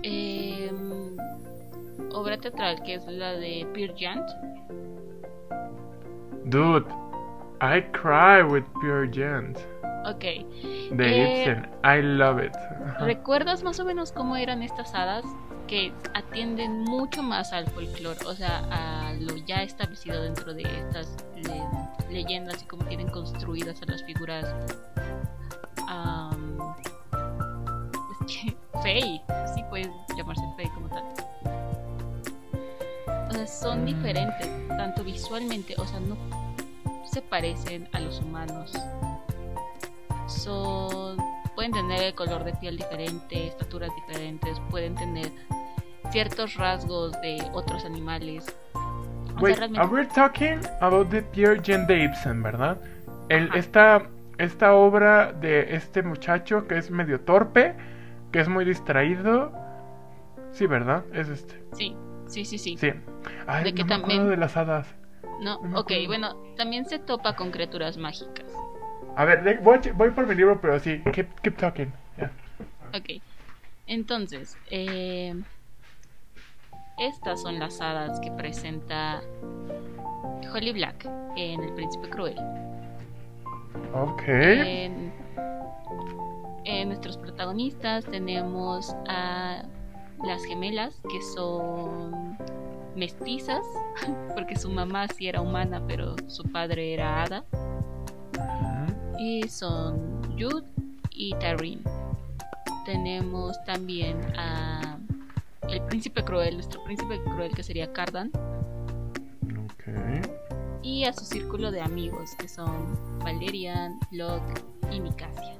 em, 0.03 1.17
obra 2.13 2.37
teatral 2.37 2.81
que 2.83 2.95
es 2.95 3.05
la 3.07 3.33
de 3.33 3.67
Peer 3.73 3.93
Gynt. 3.95 4.27
Dude, 6.45 6.85
I 7.61 7.81
cry 7.91 8.41
with 8.43 8.63
Pure 8.81 9.09
Gent. 9.11 9.57
Ok. 10.05 10.19
De 10.91 10.93
Eh, 10.99 11.41
Ibsen. 11.45 11.69
I 11.83 12.01
love 12.01 12.43
it. 12.43 12.55
Ajá. 12.55 13.05
¿Recuerdas 13.05 13.63
más 13.63 13.79
o 13.79 13.85
menos 13.85 14.11
cómo 14.11 14.35
eran 14.35 14.61
estas 14.63 14.93
hadas? 14.95 15.23
Que 15.67 15.93
atienden 16.13 16.83
mucho 16.83 17.23
más 17.23 17.53
al 17.53 17.65
folclore, 17.69 18.19
o 18.25 18.33
sea, 18.33 18.59
a 18.71 19.13
lo 19.13 19.37
ya 19.37 19.61
establecido 19.63 20.21
dentro 20.23 20.53
de 20.53 20.63
estas 20.63 21.15
le- 21.35 22.13
leyendas 22.13 22.61
y 22.63 22.65
cómo 22.65 22.83
tienen 22.85 23.09
construidas 23.09 23.81
a 23.81 23.85
las 23.85 24.03
figuras. 24.03 24.53
am, 25.87 26.57
es 28.11 28.33
que, 28.33 28.57
Fey, 28.83 29.21
sí 29.55 29.63
puede 29.69 29.91
llamarse 30.17 30.41
Fey 30.57 30.67
como 30.69 30.89
tal. 30.89 31.03
O 33.29 33.31
sea, 33.33 33.47
son 33.47 33.83
Mm. 33.83 33.85
diferentes, 33.85 34.67
tanto 34.69 35.03
visualmente, 35.03 35.75
o 35.77 35.85
sea, 35.85 35.99
no 36.01 36.17
se 37.05 37.21
parecen 37.21 37.87
a 37.93 37.99
los 37.99 38.19
humanos. 38.19 38.73
Son 40.27 41.17
pueden 41.55 41.71
tener 41.73 42.01
el 42.03 42.15
color 42.15 42.43
de 42.43 42.53
piel 42.53 42.77
diferente, 42.77 43.47
estaturas 43.47 43.91
diferentes, 43.95 44.59
pueden 44.69 44.95
tener 44.95 45.31
ciertos 46.11 46.55
rasgos 46.55 47.11
de 47.21 47.41
otros 47.53 47.85
animales. 47.85 48.45
O 48.73 48.79
sea, 49.27 49.35
Wait, 49.41 49.57
realmente- 49.57 49.79
are 49.81 49.89
we 49.89 50.05
talking 50.07 50.59
about 50.79 51.09
the 51.09 51.21
Pierre 51.21 51.61
Jean 51.61 51.85
de 51.87 52.03
Ibsen, 52.05 52.41
verdad? 52.41 52.77
El, 53.29 53.53
esta, 53.53 54.07
esta 54.37 54.73
obra 54.73 55.31
de 55.33 55.75
este 55.75 56.01
muchacho 56.03 56.67
que 56.67 56.77
es 56.77 56.89
medio 56.89 57.19
torpe, 57.21 57.75
que 58.31 58.39
es 58.39 58.47
muy 58.49 58.65
distraído. 58.65 59.51
Sí, 60.51 60.67
¿verdad? 60.67 61.03
Es 61.13 61.29
este. 61.29 61.61
Sí, 61.73 61.95
sí, 62.27 62.43
sí, 62.45 62.57
sí. 62.57 62.77
Sí. 62.77 62.91
Ay, 63.47 63.63
De 63.65 63.73
que 63.73 63.83
no 63.83 63.87
me 63.87 63.99
también- 64.01 64.29
de 64.29 64.37
las 64.37 64.57
hadas. 64.57 64.87
No, 65.41 65.59
No 65.61 65.79
ok, 65.81 65.91
bueno, 66.07 66.35
también 66.57 66.85
se 66.85 66.99
topa 66.99 67.35
con 67.35 67.51
criaturas 67.51 67.97
mágicas. 67.97 68.45
A 69.15 69.25
ver, 69.25 69.59
voy, 69.61 69.79
voy 69.95 70.11
por 70.11 70.25
mi 70.27 70.35
libro, 70.35 70.59
pero 70.61 70.79
sí, 70.79 71.01
keep, 71.13 71.27
keep 71.41 71.57
talking. 71.57 71.91
Yeah. 72.17 72.31
Ok, 72.93 73.21
entonces, 73.87 74.57
eh, 74.69 75.35
estas 76.97 77.41
son 77.41 77.59
las 77.59 77.81
hadas 77.81 78.19
que 78.19 78.31
presenta 78.31 79.21
Holly 80.53 80.71
Black 80.71 81.05
en 81.35 81.61
El 81.61 81.73
Príncipe 81.73 82.09
Cruel. 82.09 82.37
Ok. 83.93 84.23
En, 84.27 85.11
en 86.63 86.87
nuestros 86.87 87.17
protagonistas 87.17 88.05
tenemos 88.05 88.95
a 89.07 89.63
las 90.23 90.43
gemelas 90.45 91.01
que 91.09 91.21
son 91.21 92.37
mestizas, 92.95 93.65
porque 94.35 94.55
su 94.55 94.69
mamá 94.69 95.07
sí 95.09 95.27
era 95.27 95.41
humana, 95.41 95.81
pero 95.87 96.15
su 96.27 96.43
padre 96.43 96.93
era 96.93 97.23
hada. 97.23 97.45
Y 99.23 99.47
son 99.47 100.23
Jude 100.39 100.63
y 101.11 101.31
Taryn. 101.35 101.79
Tenemos 102.85 103.63
también 103.65 104.17
a 104.35 104.97
el 105.69 105.79
príncipe 105.83 106.23
cruel, 106.23 106.55
nuestro 106.55 106.83
príncipe 106.83 107.21
cruel 107.23 107.53
que 107.53 107.61
sería 107.61 107.93
Cardan, 107.93 108.31
Ok. 109.63 109.83
y 110.81 111.05
a 111.05 111.13
su 111.13 111.23
círculo 111.23 111.69
de 111.71 111.81
amigos 111.81 112.31
que 112.39 112.47
son 112.47 112.97
Valerian, 113.19 113.99
Locke 114.11 114.63
y 114.91 114.99
Nicasia. 114.99 115.53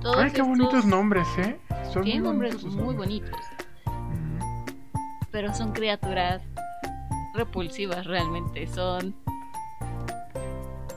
Todos 0.00 0.16
Ay, 0.16 0.30
qué 0.30 0.40
bonitos 0.42 0.86
nombres, 0.86 1.26
¿eh? 1.38 1.58
Son 1.92 2.02
Tienen 2.02 2.22
muy 2.22 2.30
nombres 2.32 2.54
bonitos 2.54 2.74
muy 2.74 2.94
nombres. 2.94 2.98
bonitos, 2.98 3.40
Ujú. 3.86 4.64
pero 5.30 5.54
son 5.54 5.72
criaturas 5.72 6.40
repulsivas 7.34 8.06
realmente. 8.06 8.66
Son. 8.68 9.14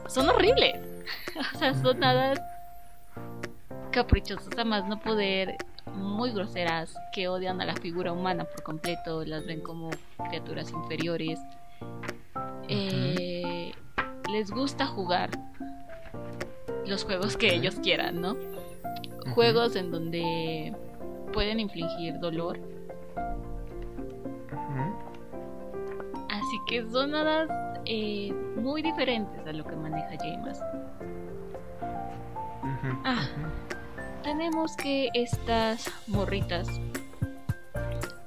Son 0.10 0.27
horribles. 0.27 0.76
o 1.56 1.57
sea, 1.57 1.73
son 1.76 1.99
nada 1.99 2.34
caprichosas, 3.91 4.57
a 4.57 4.64
más 4.64 4.88
no 4.88 4.99
poder, 4.99 5.57
muy 5.94 6.31
groseras, 6.31 6.95
que 7.14 7.27
odian 7.27 7.61
a 7.61 7.65
la 7.65 7.76
figura 7.76 8.11
humana 8.11 8.44
por 8.44 8.64
completo, 8.64 9.23
las 9.26 9.45
ven 9.45 9.61
como 9.61 9.90
criaturas 10.30 10.72
inferiores. 10.72 11.40
Eh, 12.68 13.72
les 14.31 14.52
gusta 14.52 14.86
jugar 14.86 15.31
los 16.86 17.03
juegos 17.03 17.36
que 17.38 17.53
ellos 17.53 17.76
quieran, 17.81 18.22
¿no? 18.22 18.36
Juegos 19.34 19.76
en 19.76 19.91
donde 19.91 20.76
pueden 21.34 21.60
infligir 21.60 22.19
dolor. 22.19 22.60
Así 26.60 26.65
que 26.68 26.90
son 26.91 27.15
hadas 27.15 27.49
eh, 27.86 28.34
muy 28.57 28.81
diferentes 28.81 29.45
a 29.48 29.53
lo 29.53 29.64
que 29.64 29.76
maneja 29.76 30.18
James. 30.19 30.60
Ah. 33.06 33.27
Tenemos 34.23 34.76
que 34.76 35.10
estas 35.14 35.90
morritas. 36.07 36.68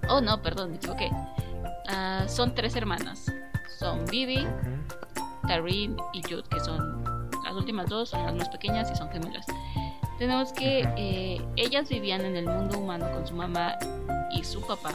Oh 0.08 0.20
no, 0.20 0.40
perdón, 0.40 0.70
me 0.70 0.76
equivoqué. 0.76 1.10
Ah, 1.88 2.24
son 2.26 2.54
tres 2.54 2.74
hermanas. 2.74 3.30
Son 3.78 4.04
Vivi. 4.06 4.46
Taryn 5.46 5.96
y 6.14 6.22
Jude, 6.22 6.44
que 6.50 6.60
son 6.60 7.28
las 7.44 7.52
últimas 7.54 7.88
dos, 7.88 8.10
son 8.10 8.24
las 8.24 8.34
más 8.34 8.48
pequeñas 8.48 8.90
y 8.90 8.96
son 8.96 9.10
gemelas. 9.10 9.44
Tenemos 10.18 10.52
que 10.52 10.88
eh, 10.96 11.44
ellas 11.56 11.88
vivían 11.88 12.22
en 12.22 12.36
el 12.36 12.46
mundo 12.46 12.78
humano 12.78 13.10
con 13.12 13.26
su 13.26 13.34
mamá 13.34 13.76
y 14.30 14.44
su 14.44 14.62
papá, 14.62 14.92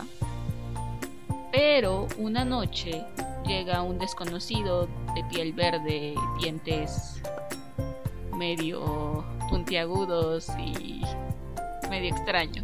pero 1.51 2.07
una 2.17 2.45
noche 2.45 3.03
llega 3.45 3.81
un 3.81 3.97
desconocido 3.97 4.87
de 5.15 5.23
piel 5.31 5.53
verde, 5.53 6.13
dientes 6.39 7.21
medio 8.35 9.25
puntiagudos 9.49 10.49
y 10.59 11.01
medio 11.89 12.13
extraño, 12.13 12.63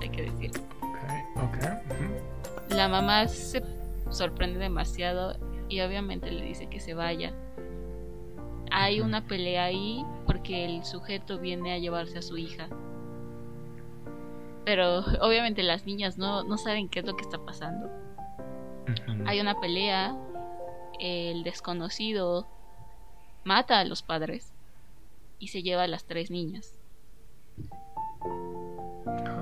hay 0.00 0.08
que 0.08 0.22
decir. 0.22 0.50
Ok. 0.80 1.42
Ok. 1.44 1.56
Ujú. 1.90 2.76
La 2.76 2.88
mamá 2.88 3.28
se 3.28 3.62
sorprende 4.10 4.58
demasiado 4.58 5.36
y 5.68 5.80
obviamente 5.80 6.30
le 6.30 6.44
dice 6.44 6.66
que 6.68 6.80
se 6.80 6.94
vaya. 6.94 7.32
Hay 8.70 9.00
una 9.00 9.26
pelea 9.26 9.64
ahí 9.64 10.04
porque 10.26 10.64
el 10.64 10.84
sujeto 10.84 11.38
viene 11.38 11.74
a 11.74 11.78
llevarse 11.78 12.18
a 12.18 12.22
su 12.22 12.36
hija. 12.36 12.68
Pero 14.64 15.00
obviamente 15.20 15.62
las 15.62 15.84
niñas 15.86 16.18
no, 16.18 16.44
no 16.44 16.56
saben 16.56 16.88
qué 16.88 17.00
es 17.00 17.06
lo 17.06 17.16
que 17.16 17.22
está 17.22 17.38
pasando. 17.44 17.90
Hay 19.26 19.40
una 19.40 19.58
pelea, 19.60 20.16
el 20.98 21.44
desconocido 21.44 22.46
mata 23.44 23.78
a 23.80 23.84
los 23.84 24.02
padres 24.02 24.52
y 25.38 25.48
se 25.48 25.62
lleva 25.62 25.84
a 25.84 25.88
las 25.88 26.04
tres 26.04 26.30
niñas. 26.30 26.78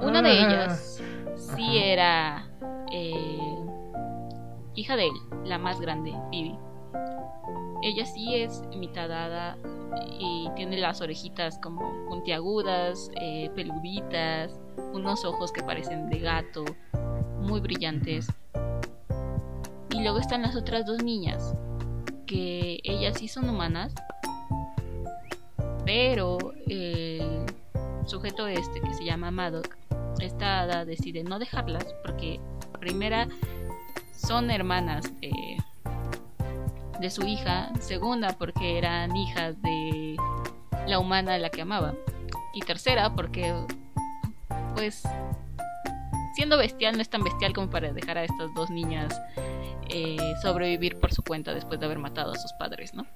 Una 0.03 0.23
de 0.23 0.31
Ah. 0.31 0.47
ellas 0.47 1.03
sí 1.37 1.79
Ajá. 1.79 1.85
era 1.87 2.47
eh, 2.93 3.57
hija 4.75 4.97
de 4.97 5.07
él, 5.07 5.13
la 5.45 5.59
más 5.59 5.81
grande, 5.81 6.15
Vivi. 6.31 6.57
Ella 7.83 8.05
sí 8.05 8.35
es 8.35 8.63
mitad 8.77 9.11
hada 9.11 9.57
y 10.19 10.49
tiene 10.57 10.77
las 10.79 11.01
orejitas 11.01 11.59
como 11.59 11.81
puntiagudas, 12.09 13.11
eh, 13.21 13.51
peluditas, 13.55 14.59
unos 14.93 15.24
ojos 15.24 15.52
que 15.52 15.62
parecen 15.62 16.09
de 16.09 16.19
gato, 16.19 16.65
muy 17.40 17.61
brillantes. 17.61 18.28
Y 19.90 20.02
luego 20.02 20.19
están 20.19 20.43
las 20.43 20.57
otras 20.57 20.86
dos 20.86 21.02
niñas, 21.02 21.55
que 22.27 22.81
ellas 22.85 23.19
sí 23.19 23.28
son 23.28 23.48
humanas, 23.48 23.94
pero 25.85 26.39
el 26.66 27.47
sujeto 28.07 28.47
este 28.47 28.81
que 28.81 28.94
se 28.94 29.05
llama 29.05 29.31
Madoc, 29.31 29.77
esta 30.20 30.61
hada 30.61 30.85
decide 30.85 31.24
no 31.24 31.39
dejarlas 31.39 31.86
porque 32.05 32.40
primera 32.78 33.28
son 34.15 34.51
hermanas 34.51 35.11
de, 35.20 35.32
de 37.01 37.11
su 37.11 37.27
hija, 37.27 37.73
segunda 37.81 38.36
porque 38.39 38.78
eran 38.78 39.16
hijas 39.16 39.61
de 39.62 40.16
la 40.86 40.98
humana 40.98 41.35
a 41.35 41.39
la 41.39 41.51
que 41.51 41.62
amaba 41.62 41.94
y 42.52 42.61
tercera 42.61 43.15
porque 43.15 43.55
pues 44.74 45.02
siendo 46.35 46.56
bestial 46.59 46.94
no 46.97 47.02
es 47.02 47.10
tan 47.10 47.22
bestial 47.22 47.52
como 47.52 47.68
para 47.70 47.93
dejar 47.93 48.18
a 48.18 48.24
estas 48.24 48.52
dos 48.55 48.70
niñas 48.70 49.20
eh, 49.89 50.16
sobrevivir 50.43 50.98
por 50.98 51.12
su 51.12 51.22
cuenta 51.22 51.52
después 51.52 51.81
de 51.81 51.86
haber 51.86 51.98
matado 51.98 52.32
a 52.32 52.36
sus 52.36 52.52
padres, 52.55 52.94
¿no? 52.94 53.06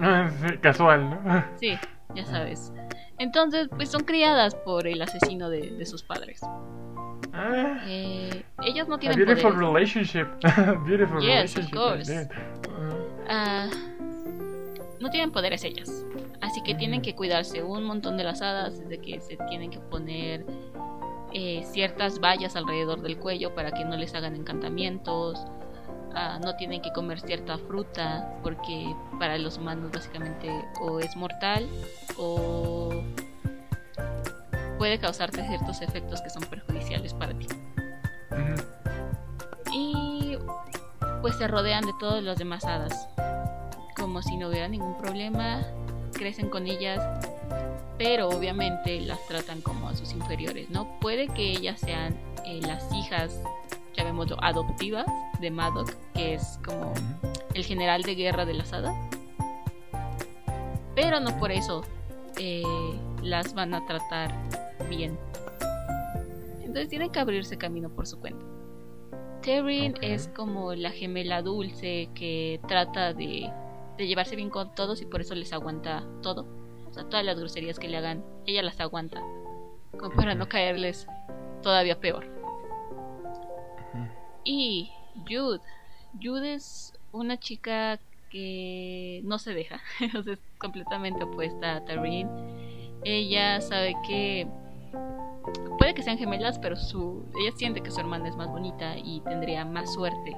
Ah, 0.00 0.30
casual, 0.60 1.10
¿no? 1.10 1.44
Sí, 1.60 1.76
ya 2.14 2.24
sabes. 2.24 2.72
Entonces, 3.18 3.68
pues 3.68 3.90
son 3.90 4.02
criadas 4.04 4.54
por 4.54 4.86
el 4.86 5.00
asesino 5.02 5.48
de, 5.50 5.70
de 5.70 5.86
sus 5.86 6.02
padres. 6.02 6.40
Ah, 7.32 7.78
Eh, 7.86 8.44
ellas 8.62 8.86
no 8.88 8.94
a 8.94 8.98
tienen 8.98 9.18
beautiful 9.18 9.52
poderes. 9.54 9.68
relationship. 9.94 10.26
beautiful 10.86 11.20
Yes, 11.20 11.56
of 11.56 11.64
relationship. 11.70 11.74
course. 11.74 12.12
indeed. 12.12 12.30
No 15.00 15.10
tienen 15.10 15.32
poderes 15.32 15.64
ellas. 15.64 15.90
Así 16.40 16.62
que 16.62 16.74
tienen 16.74 17.02
que 17.02 17.14
cuidarse 17.14 17.62
un 17.62 17.84
montón 17.84 18.16
de 18.16 18.24
las 18.24 18.42
hadas, 18.42 18.78
desde 18.78 18.98
que 18.98 19.20
se 19.20 19.36
tienen 19.48 19.70
que 19.70 19.80
poner 19.80 20.44
eh, 21.32 21.64
ciertas 21.72 22.20
vallas 22.20 22.54
alrededor 22.54 23.02
del 23.02 23.18
cuello 23.18 23.54
para 23.54 23.72
que 23.72 23.84
no 23.84 23.96
les 23.96 24.14
hagan 24.14 24.36
encantamientos. 24.36 25.44
Ah, 26.14 26.38
no 26.42 26.54
tienen 26.54 26.80
que 26.80 26.92
comer 26.92 27.20
cierta 27.20 27.58
fruta 27.58 28.38
porque 28.44 28.94
para 29.18 29.36
los 29.36 29.58
humanos 29.58 29.90
básicamente 29.90 30.48
o 30.80 31.00
es 31.00 31.16
mortal 31.16 31.68
o 32.16 33.02
puede 34.78 35.00
causarte 35.00 35.44
ciertos 35.48 35.82
efectos 35.82 36.22
que 36.22 36.30
son 36.30 36.44
perjudiciales 36.44 37.12
para 37.14 37.36
ti. 37.36 37.48
Y 39.72 40.38
pues 41.20 41.34
se 41.36 41.48
rodean 41.48 41.84
de 41.84 41.92
todas 41.98 42.22
las 42.22 42.38
demás 42.38 42.64
hadas. 42.64 43.08
Como 43.96 44.22
si 44.22 44.36
no 44.36 44.48
hubiera 44.48 44.68
ningún 44.68 44.96
problema, 44.96 45.62
crecen 46.12 46.48
con 46.48 46.66
ellas, 46.66 47.00
pero 47.98 48.28
obviamente 48.28 49.00
las 49.00 49.24
tratan 49.26 49.60
como 49.60 49.88
a 49.88 49.96
sus 49.96 50.12
inferiores, 50.12 50.70
¿no? 50.70 50.98
Puede 51.00 51.28
que 51.28 51.50
ellas 51.50 51.80
sean 51.80 52.16
eh, 52.44 52.60
las 52.62 52.92
hijas, 52.92 53.40
llamémoslo, 53.96 54.36
adoptivas 54.42 55.06
de 55.40 55.50
Madoc, 55.50 55.92
que 56.14 56.34
es 56.34 56.58
como 56.64 56.92
el 57.54 57.64
general 57.64 58.02
de 58.02 58.14
guerra 58.14 58.44
de 58.44 58.54
las 58.54 58.72
hadas. 58.72 58.94
Pero 60.94 61.20
no 61.20 61.36
por 61.38 61.52
eso 61.52 61.82
eh, 62.38 62.62
las 63.22 63.54
van 63.54 63.74
a 63.74 63.86
tratar 63.86 64.34
bien. 64.88 65.18
Entonces 66.60 66.88
tienen 66.88 67.10
que 67.10 67.20
abrirse 67.20 67.56
camino 67.56 67.88
por 67.90 68.06
su 68.06 68.18
cuenta. 68.18 68.44
Terrin 69.42 69.94
es 70.00 70.28
como 70.28 70.74
la 70.74 70.90
gemela 70.90 71.42
dulce 71.42 72.08
que 72.14 72.60
trata 72.66 73.12
de, 73.12 73.50
de, 73.96 74.06
llevarse 74.06 74.36
bien 74.36 74.50
con 74.50 74.74
todos 74.74 75.00
y 75.02 75.06
por 75.06 75.20
eso 75.20 75.34
les 75.34 75.52
aguanta 75.52 76.04
todo. 76.22 76.46
O 76.88 76.92
sea, 76.92 77.04
todas 77.04 77.24
las 77.24 77.38
groserías 77.38 77.78
que 77.78 77.88
le 77.88 77.96
hagan, 77.96 78.24
ella 78.46 78.62
las 78.62 78.80
aguanta. 78.80 79.20
Como 79.98 80.14
para 80.14 80.34
no 80.34 80.48
caerles 80.48 81.06
todavía 81.62 81.98
peor. 81.98 82.26
Y 84.44 84.90
Jude. 85.28 85.60
Jude 86.22 86.54
es 86.54 86.92
una 87.12 87.38
chica 87.38 87.98
que 88.30 89.20
no 89.24 89.38
se 89.38 89.54
deja. 89.54 89.80
es 90.00 90.38
completamente 90.58 91.24
opuesta 91.24 91.76
a 91.76 91.84
Terrin. 91.84 92.28
Ella 93.04 93.60
sabe 93.60 93.94
que 94.06 94.46
puede 95.78 95.94
que 95.94 96.02
sean 96.02 96.18
gemelas, 96.18 96.58
pero 96.58 96.76
su, 96.76 97.24
ella 97.38 97.56
siente 97.56 97.82
que 97.82 97.90
su 97.90 98.00
hermana 98.00 98.28
es 98.28 98.36
más 98.36 98.48
bonita 98.48 98.96
y 98.96 99.20
tendría 99.20 99.64
más 99.64 99.92
suerte 99.92 100.36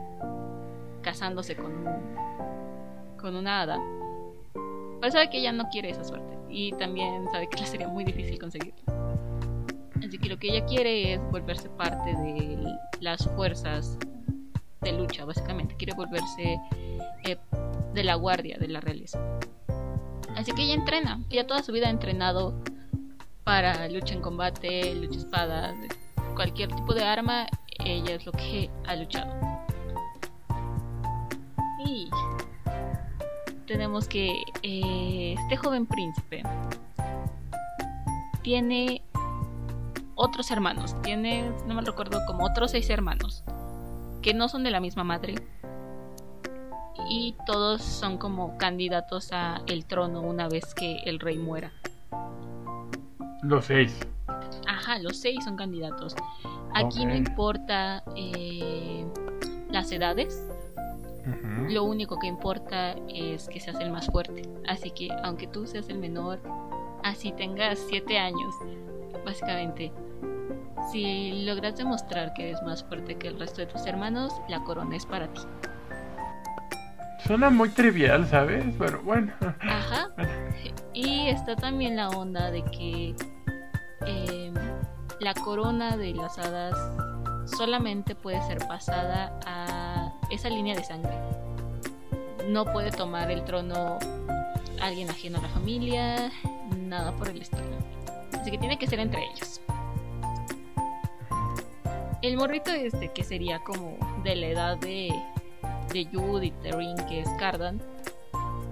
casándose 1.03 1.55
con, 1.55 1.85
con 3.21 3.37
una 3.37 3.63
hada. 3.63 3.81
Pero 5.01 5.13
sabe 5.13 5.31
que 5.31 5.39
ella 5.39 5.53
no 5.53 5.69
quiere 5.69 5.91
esa 5.91 6.05
suerte 6.05 6.37
y 6.49 6.73
también 6.73 7.27
sabe 7.33 7.49
que 7.49 7.61
le 7.61 7.67
sería 7.67 7.89
muy 7.89 8.05
difícil 8.05 8.39
conseguirla. 8.39 8.83
Así 10.07 10.19
que 10.19 10.29
lo 10.29 10.39
que 10.39 10.49
ella 10.49 10.65
quiere 10.67 11.15
es 11.15 11.21
volverse 11.31 11.69
parte 11.71 12.11
de 12.11 12.79
las 13.01 13.27
fuerzas 13.35 13.99
de 14.83 14.93
lucha, 14.93 15.25
básicamente. 15.25 15.75
Quiere 15.77 15.95
volverse 15.95 16.59
eh, 17.25 17.37
de 17.95 18.05
la 18.05 18.15
guardia 18.15 18.59
de 18.59 18.69
la 18.69 18.81
realeza. 18.81 19.21
Así 20.37 20.53
que 20.53 20.63
ella 20.63 20.75
entrena. 20.75 21.21
Ella 21.31 21.47
toda 21.47 21.63
su 21.63 21.73
vida 21.73 21.89
ha 21.89 21.91
entrenado 21.91 22.55
para 23.45 23.89
lucha 23.89 24.15
en 24.15 24.21
combate, 24.21 24.95
lucha 24.97 25.19
espada, 25.19 25.75
cualquier 26.35 26.71
tipo 26.73 26.95
de 26.95 27.05
arma, 27.05 27.47
ella 27.85 28.15
es 28.15 28.27
lo 28.27 28.33
que 28.33 28.71
ha 28.87 28.97
luchado. 28.97 29.33
Y 31.87 32.09
tenemos 33.67 34.09
que 34.09 34.43
eh, 34.63 35.35
este 35.39 35.57
joven 35.57 35.87
príncipe 35.87 36.43
tiene 38.43 39.03
otros 40.15 40.51
hermanos, 40.51 40.95
tiene, 41.03 41.51
no 41.67 41.75
me 41.75 41.83
recuerdo, 41.83 42.21
como 42.27 42.47
otros 42.47 42.71
seis 42.71 42.89
hermanos, 42.91 43.45
que 44.23 44.35
no 44.35 44.49
son 44.49 44.65
de 44.65 44.71
la 44.71 44.81
misma 44.81 45.05
madre. 45.05 45.35
Y 47.09 47.37
todos 47.47 47.83
son 47.83 48.19
como 48.19 48.57
candidatos 48.57 49.33
a 49.33 49.63
el 49.67 49.85
trono 49.85 50.23
una 50.23 50.49
vez 50.49 50.75
que 50.75 50.99
el 51.05 51.21
rey 51.21 51.39
muera. 51.39 51.73
Los 53.43 53.67
seis. 53.67 53.97
Ajá, 54.67 54.99
los 54.99 55.19
seis 55.19 55.45
son 55.45 55.57
candidatos. 55.57 56.17
Aquí 56.75 57.05
no 57.05 57.15
importa 57.15 58.03
eh, 58.17 59.05
las 59.71 59.93
edades. 59.93 60.43
Lo 61.69 61.85
único 61.85 62.19
que 62.19 62.27
importa 62.27 62.95
es 63.09 63.49
que 63.49 63.61
seas 63.61 63.81
el 63.81 63.91
más 63.91 64.07
fuerte. 64.07 64.43
Así 64.69 64.91
que 64.91 65.09
aunque 65.23 65.47
tú 65.47 65.67
seas 65.67 65.89
el 65.89 65.99
menor, 65.99 66.41
así 67.03 67.33
tengas 67.33 67.79
siete 67.89 68.19
años, 68.19 68.55
básicamente, 69.25 69.93
si 70.93 71.45
logras 71.45 71.77
demostrar 71.77 72.33
que 72.35 72.51
eres 72.51 72.63
más 72.63 72.85
fuerte 72.85 73.17
que 73.17 73.29
el 73.29 73.39
resto 73.39 73.61
de 73.61 73.67
tus 73.67 73.87
hermanos, 73.87 74.33
la 74.49 74.63
corona 74.63 74.97
es 74.97 75.07
para 75.07 75.33
ti. 75.33 75.43
Suena 77.27 77.51
muy 77.51 77.71
trivial, 77.71 78.27
¿sabes? 78.27 78.65
Pero 78.79 79.03
bueno. 79.03 79.33
Ajá. 79.61 80.11
Y 80.95 81.29
está 81.29 81.57
también 81.57 81.95
la 81.97 82.09
onda 82.09 82.51
de 82.51 82.65
que 82.65 83.15
em, 84.07 84.55
la 85.21 85.35
corona 85.35 85.95
de 85.99 86.15
las 86.15 86.39
hadas 86.39 86.75
solamente 87.47 88.15
puede 88.15 88.41
ser 88.47 88.59
pasada 88.67 89.39
a 89.47 90.13
esa 90.31 90.49
línea 90.49 90.75
de 90.75 90.85
sangre. 90.85 91.17
No 92.49 92.65
puede 92.65 92.91
tomar 92.91 93.31
el 93.31 93.45
trono 93.45 93.99
alguien 94.81 95.09
ajeno 95.11 95.39
a 95.39 95.43
la 95.43 95.49
familia, 95.49 96.31
nada 96.77 97.13
por 97.13 97.29
el 97.29 97.43
estilo. 97.43 97.65
Así 98.33 98.51
que 98.51 98.59
tiene 98.59 98.79
que 98.79 98.87
ser 98.87 99.01
entre 99.01 99.25
ellos. 99.25 99.61
El 102.23 102.37
morrito 102.37 102.71
este, 102.73 103.13
que 103.13 103.25
sería 103.25 103.61
como 103.61 103.97
de 104.23 104.37
la 104.37 104.47
edad 104.47 104.79
de 104.79 105.13
de 105.93 106.05
Jude 106.13 106.47
y 106.47 106.51
Terrin, 106.51 106.97
que 107.09 107.21
es 107.21 107.29
Cardan. 107.39 107.81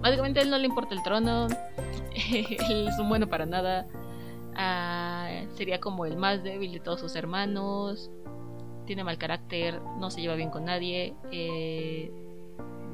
Básicamente 0.01 0.40
a 0.40 0.42
él 0.42 0.51
no 0.51 0.59
le 0.59 0.66
importa 0.66 0.94
el 0.94 1.02
trono, 1.02 1.46
él 2.30 2.88
es 2.88 2.98
un 2.98 3.09
bueno 3.09 3.28
para 3.28 3.46
nada. 3.46 3.86
Ah, 4.56 5.30
sería 5.56 5.80
como 5.80 6.05
el 6.05 6.16
más 6.16 6.42
débil 6.42 6.72
de 6.72 6.80
todos 6.80 7.01
sus 7.01 7.16
hermanos. 7.16 8.10
Tiene 8.86 9.05
mal 9.05 9.19
carácter, 9.19 9.81
no 9.98 10.11
se 10.11 10.20
lleva 10.20 10.35
bien 10.35 10.51
con 10.51 10.65
nadie. 10.65 11.15
Eh, 11.31 12.12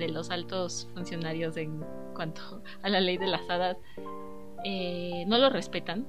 de 0.01 0.09
los 0.09 0.31
altos 0.31 0.89
funcionarios 0.95 1.57
en 1.57 1.85
cuanto 2.15 2.63
a 2.83 2.89
la 2.89 3.01
ley 3.01 3.19
de 3.19 3.29
las 3.29 3.49
hadas, 3.49 3.77
eh, 4.65 5.25
no 5.29 5.39
lo 5.39 5.51
respetan. 5.51 6.07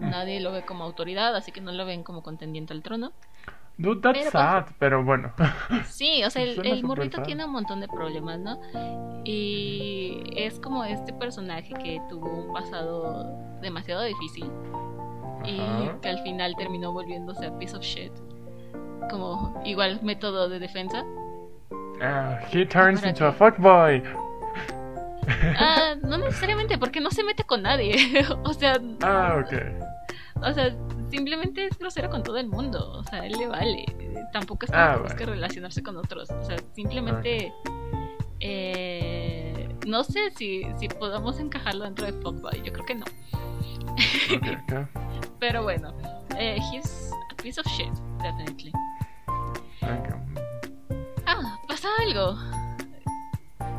Mm. 0.00 0.10
Nadie 0.10 0.40
lo 0.40 0.52
ve 0.52 0.64
como 0.64 0.84
autoridad, 0.84 1.34
así 1.34 1.52
que 1.52 1.60
no 1.60 1.72
lo 1.72 1.86
ven 1.86 2.02
como 2.02 2.22
contendiente 2.22 2.74
al 2.74 2.82
trono. 2.82 3.12
Dude, 3.76 4.00
that's 4.02 4.18
pero, 4.18 4.30
sad, 4.30 4.66
pero 4.78 5.04
bueno. 5.04 5.32
Sí, 5.86 6.22
o 6.24 6.30
sea, 6.30 6.42
el, 6.42 6.64
el 6.64 6.84
morrito 6.84 7.22
tiene 7.22 7.44
un 7.44 7.50
montón 7.50 7.80
de 7.80 7.88
problemas, 7.88 8.38
¿no? 8.38 8.60
Y 9.24 10.22
es 10.36 10.60
como 10.60 10.84
este 10.84 11.12
personaje 11.12 11.74
que 11.82 12.00
tuvo 12.08 12.28
un 12.28 12.52
pasado 12.52 13.36
demasiado 13.60 14.02
difícil 14.02 14.48
y 15.44 15.58
que 16.00 16.08
al 16.08 16.20
final 16.22 16.54
terminó 16.56 16.92
volviéndose 16.92 17.46
a 17.46 17.58
piece 17.58 17.76
of 17.76 17.82
shit. 17.82 18.12
Como 19.10 19.62
igual 19.64 20.00
método 20.02 20.48
de 20.48 20.58
defensa. 20.58 21.04
Uh, 22.00 22.36
he 22.50 22.64
turns 22.64 23.04
into 23.04 23.26
a 23.26 23.32
fuckboy. 23.32 24.02
Ah, 25.56 25.94
no 26.02 26.18
necesariamente, 26.18 26.78
porque 26.78 27.00
no 27.00 27.10
se 27.10 27.22
mete 27.24 27.44
con 27.44 27.62
nadie. 27.62 27.96
o 28.44 28.52
sea. 28.52 28.78
Ah, 29.02 29.42
ok. 29.44 29.54
O 30.42 30.52
sea, 30.52 30.74
simplemente 31.10 31.66
es 31.66 31.78
grosero 31.78 32.10
con 32.10 32.22
todo 32.22 32.38
el 32.38 32.48
mundo. 32.48 32.92
O 32.92 33.04
sea, 33.04 33.24
él 33.24 33.32
le 33.38 33.46
vale. 33.46 33.84
Tampoco 34.32 34.66
es 34.66 34.70
que 34.70 34.76
ah, 34.76 35.02
que 35.16 35.26
relacionarse 35.26 35.82
con 35.82 35.96
otros. 35.96 36.30
O 36.30 36.44
sea, 36.44 36.56
simplemente. 36.74 37.52
Eh, 38.40 39.68
no 39.86 40.04
sé 40.04 40.30
si, 40.36 40.66
si 40.78 40.88
podamos 40.88 41.38
encajarlo 41.38 41.84
dentro 41.84 42.06
de 42.06 42.12
Fuckboy. 42.12 42.62
Yo 42.62 42.72
creo 42.72 42.84
que 42.84 42.94
no. 42.96 43.04
Pero 45.40 45.62
bueno, 45.62 45.92
eh, 46.38 46.58
he's 46.72 47.10
a 47.30 47.34
piece 47.42 47.60
of 47.60 47.66
shit, 47.66 47.92
definitely. 48.22 48.72
Ah, 51.26 51.58
pasa 51.68 51.88
algo. 52.00 52.36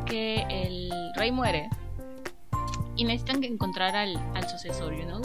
Que 0.06 0.46
el 0.48 0.90
rey 1.16 1.32
muere. 1.32 1.68
Y 2.96 3.04
necesitan 3.04 3.42
encontrar 3.44 3.94
al, 3.94 4.16
al 4.34 4.48
sucesor, 4.48 4.94
you 4.94 5.04
know. 5.04 5.20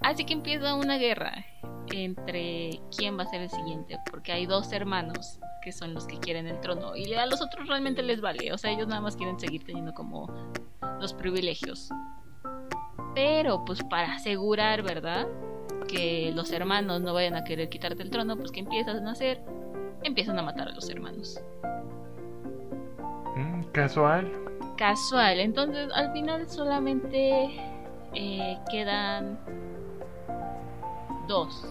Así 0.00 0.24
que 0.24 0.34
empieza 0.34 0.74
una 0.74 0.98
guerra 0.98 1.44
entre 1.92 2.80
quién 2.96 3.18
va 3.18 3.22
a 3.22 3.26
ser 3.26 3.42
el 3.42 3.50
siguiente, 3.50 3.98
porque 4.10 4.32
hay 4.32 4.46
dos 4.46 4.72
hermanos 4.72 5.38
que 5.62 5.72
son 5.72 5.94
los 5.94 6.06
que 6.06 6.18
quieren 6.18 6.46
el 6.46 6.60
trono 6.60 6.96
y 6.96 7.14
a 7.14 7.24
los 7.26 7.40
otros 7.40 7.68
realmente 7.68 8.02
les 8.02 8.20
vale, 8.20 8.52
o 8.52 8.58
sea, 8.58 8.72
ellos 8.72 8.88
nada 8.88 9.00
más 9.00 9.16
quieren 9.16 9.38
seguir 9.38 9.64
teniendo 9.64 9.94
como 9.94 10.28
los 11.00 11.14
privilegios. 11.14 11.88
Pero 13.14 13.64
pues 13.64 13.82
para 13.84 14.14
asegurar, 14.14 14.82
¿verdad? 14.82 15.26
Que 15.88 16.32
los 16.34 16.50
hermanos 16.52 17.00
no 17.00 17.12
vayan 17.12 17.36
a 17.36 17.44
querer 17.44 17.68
quitarte 17.68 18.02
el 18.02 18.10
trono, 18.10 18.36
pues 18.36 18.50
que 18.50 18.60
empiezan 18.60 19.06
a 19.06 19.12
hacer? 19.12 19.42
Empiezan 20.02 20.38
a 20.38 20.42
matar 20.42 20.68
a 20.68 20.72
los 20.72 20.88
hermanos. 20.88 21.40
Mm, 23.36 23.62
casual. 23.72 24.30
casual. 24.76 25.40
Entonces, 25.40 25.90
al 25.94 26.12
final 26.12 26.48
solamente 26.48 27.60
eh, 28.14 28.58
quedan 28.70 29.38
dos. 31.28 31.64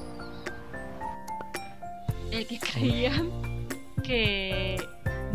El 2.32 2.48
que 2.48 2.60
creían 2.60 3.30
que 4.04 4.78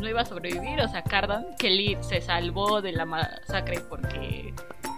no 0.00 0.08
iba 0.08 0.20
a 0.20 0.24
sobrevivir, 0.24 0.80
o 0.80 0.88
sea, 0.88 1.02
Cardan, 1.02 1.46
que 1.58 1.70
Lee 1.70 1.96
se 2.00 2.20
salvó 2.20 2.80
de 2.80 2.92
la 2.92 3.04
masacre 3.04 3.80
porque 3.88 4.52
¿qué 4.56 4.95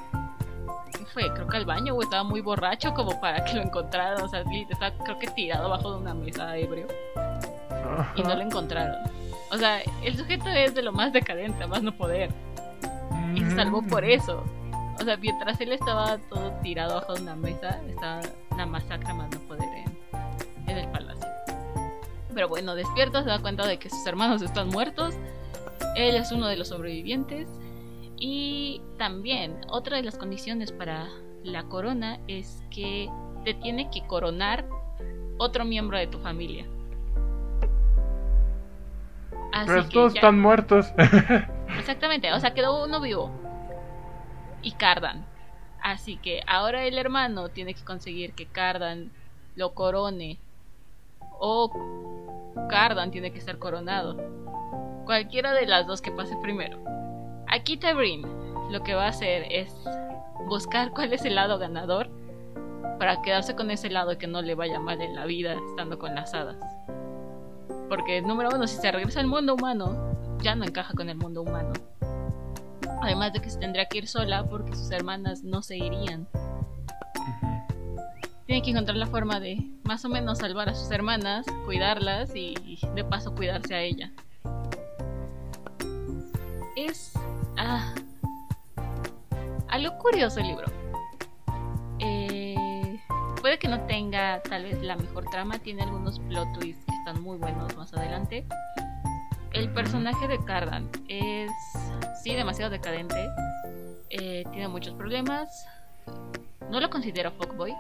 fue? 1.21 1.33
Creo 1.35 1.47
que 1.49 1.57
al 1.57 1.65
baño 1.65 1.95
o 1.95 2.03
estaba 2.03 2.23
muy 2.23 2.41
borracho 2.41 2.95
como 2.95 3.21
para 3.21 3.45
que 3.45 3.55
lo 3.55 3.63
encontraran. 3.63 4.23
O 4.23 4.29
sea, 4.29 4.43
está 4.71 4.93
creo 5.05 5.19
que 5.19 5.27
tirado 5.29 5.67
abajo 5.67 5.93
de 5.93 5.99
una 5.99 6.15
mesa 6.15 6.57
ebrio 6.57 6.87
y 8.15 8.23
no 8.23 8.35
lo 8.35 8.41
encontraron. 8.43 8.97
O 9.51 9.57
sea, 9.57 9.81
el 10.03 10.17
sujeto 10.17 10.49
es 10.51 10.75
de 10.75 10.83
lo 10.83 10.93
más 10.93 11.13
decadente, 11.13 11.67
más 11.67 11.83
no 11.83 11.93
poder. 11.97 12.31
Y 13.35 13.41
se 13.41 13.57
salvó 13.57 13.83
por 13.83 14.03
Mm. 14.05 14.11
eso. 14.11 14.45
O 15.01 15.05
sea, 15.05 15.17
mientras 15.17 15.61
él 15.61 15.73
estaba 15.73 16.19
todo 16.29 16.51
tirado 16.63 16.93
abajo 16.97 17.15
de 17.15 17.23
una 17.23 17.37
mesa, 17.37 17.81
estaba 17.89 18.21
la 18.57 18.67
masacre 18.67 19.13
más 19.15 19.31
no 19.31 19.39
poder 19.41 19.69
en, 19.75 20.69
en 20.71 20.79
el 20.79 20.89
palacio. 20.89 21.27
Pero 22.35 22.49
bueno, 22.49 22.75
despierta, 22.75 23.23
se 23.23 23.29
da 23.29 23.39
cuenta 23.41 23.67
de 23.67 23.79
que 23.79 23.89
sus 23.91 24.05
hermanos 24.07 24.43
están 24.43 24.69
muertos. 24.69 25.15
Él 25.97 26.17
es 26.17 26.31
uno 26.33 26.47
de 26.47 26.57
los 26.57 26.69
sobrevivientes. 26.69 27.49
Y 28.21 28.83
también, 28.99 29.61
otra 29.69 29.97
de 29.97 30.03
las 30.03 30.19
condiciones 30.19 30.73
para 30.73 31.09
la 31.45 31.65
corona 31.65 32.19
es 32.27 32.63
que 32.71 33.09
te 33.45 33.55
tiene 33.55 33.91
que 33.91 34.07
coronar 34.07 34.67
otro 35.39 35.65
miembro 35.65 35.99
de 35.99 36.09
tu 36.09 36.19
familia. 36.19 36.67
Así 39.53 39.67
Pero 39.67 39.89
todos 39.89 40.15
ya- 40.15 40.21
están 40.21 40.41
muertos. 40.41 40.93
Exactamente, 41.79 42.33
o 42.33 42.41
sea, 42.41 42.55
quedó 42.55 42.85
uno 42.85 43.01
vivo. 43.01 43.31
Y 44.63 44.73
Cardan. 44.73 45.25
Así 45.83 46.17
que 46.17 46.43
ahora 46.47 46.85
el 46.85 46.99
hermano 46.99 47.49
tiene 47.51 47.75
que 47.75 47.85
conseguir 47.85 48.35
que 48.35 48.47
Cardan 48.47 49.11
lo 49.55 49.75
corone. 49.75 50.39
O 51.39 51.71
Cardan 52.69 53.11
tiene 53.13 53.33
que 53.33 53.41
ser 53.41 53.59
coronado. 53.59 54.17
Cualquiera 55.05 55.53
de 55.53 55.67
las 55.67 55.87
dos 55.87 56.03
que 56.03 56.11
pase 56.11 56.37
primero. 56.43 56.79
Aquí 57.51 57.79
Tabrin 57.79 58.27
lo 58.71 58.83
que 58.83 58.95
va 58.95 59.07
a 59.07 59.09
hacer 59.09 59.47
es 59.51 59.75
buscar 60.49 60.91
cuál 60.91 61.13
es 61.15 61.25
el 61.25 61.35
lado 61.35 61.59
ganador 61.59 62.11
para 62.99 63.23
quedarse 63.23 63.57
con 63.57 63.71
ese 63.71 63.89
lado 63.89 64.19
que 64.19 64.27
no 64.27 64.43
le 64.43 64.55
vaya 64.55 64.79
mal 64.79 65.01
en 65.01 65.15
la 65.15 65.25
vida 65.25 65.55
estando 65.71 65.99
con 65.99 66.15
las 66.15 66.35
hadas. 66.35 66.57
Porque 67.89 68.21
número 68.21 68.51
uno, 68.55 68.67
si 68.67 68.77
se 68.77 68.93
regresa 68.93 69.21
al 69.21 69.29
mundo 69.29 69.55
humano, 69.55 70.15
ya 70.43 70.55
no 70.55 70.65
encaja 70.65 70.93
con 70.95 71.09
el 71.09 71.17
mundo 71.17 71.41
humano. 71.43 71.73
Además 73.01 73.33
de 73.33 73.41
que 73.41 73.49
se 73.49 73.59
tendría 73.59 73.87
que 73.87 73.99
ir 73.99 74.09
sola 74.09 74.45
porque 74.45 74.75
sus 74.75 74.91
hermanas 74.91 75.43
no 75.43 75.63
se 75.63 75.79
irían. 75.79 76.29
Tiene 78.45 78.63
que 78.63 78.71
encontrar 78.71 78.97
la 78.97 79.07
forma 79.07 79.41
de 79.41 79.59
más 79.85 80.05
o 80.05 80.11
menos 80.11 80.39
salvar 80.39 80.69
a 80.69 80.75
sus 80.75 80.91
hermanas, 80.91 81.47
cuidarlas 81.65 82.35
y 82.35 82.79
de 82.95 83.05
paso 83.05 83.35
cuidarse 83.35 83.75
a 83.75 83.81
ella. 83.81 84.13
Es 86.77 87.13
ah, 87.59 87.95
algo 89.69 89.99
curioso 89.99 90.41
el 90.41 90.49
libro. 90.49 90.67
Eh, 91.99 93.01
puede 93.41 93.59
que 93.59 93.69
no 93.69 93.81
tenga 93.87 94.41
tal 94.43 94.65
vez 94.65 94.81
la 94.83 94.97
mejor 94.97 95.25
trama, 95.31 95.59
tiene 95.59 95.83
algunos 95.83 96.19
plot 96.21 96.53
twists 96.59 96.85
que 96.87 96.95
están 96.95 97.23
muy 97.23 97.37
buenos 97.39 97.77
más 97.77 97.93
adelante. 97.93 98.47
El 99.53 99.73
personaje 99.73 100.29
de 100.29 100.39
Cardan 100.45 100.89
es, 101.09 101.51
sí, 102.23 102.35
demasiado 102.35 102.71
decadente. 102.71 103.29
eh, 104.11 104.45
tiene 104.53 104.69
muchos 104.69 104.95
problemas. 104.95 105.67
No 106.71 106.81
lo 106.81 106.91
considero 106.91 107.31
fuckboy. 107.33 107.75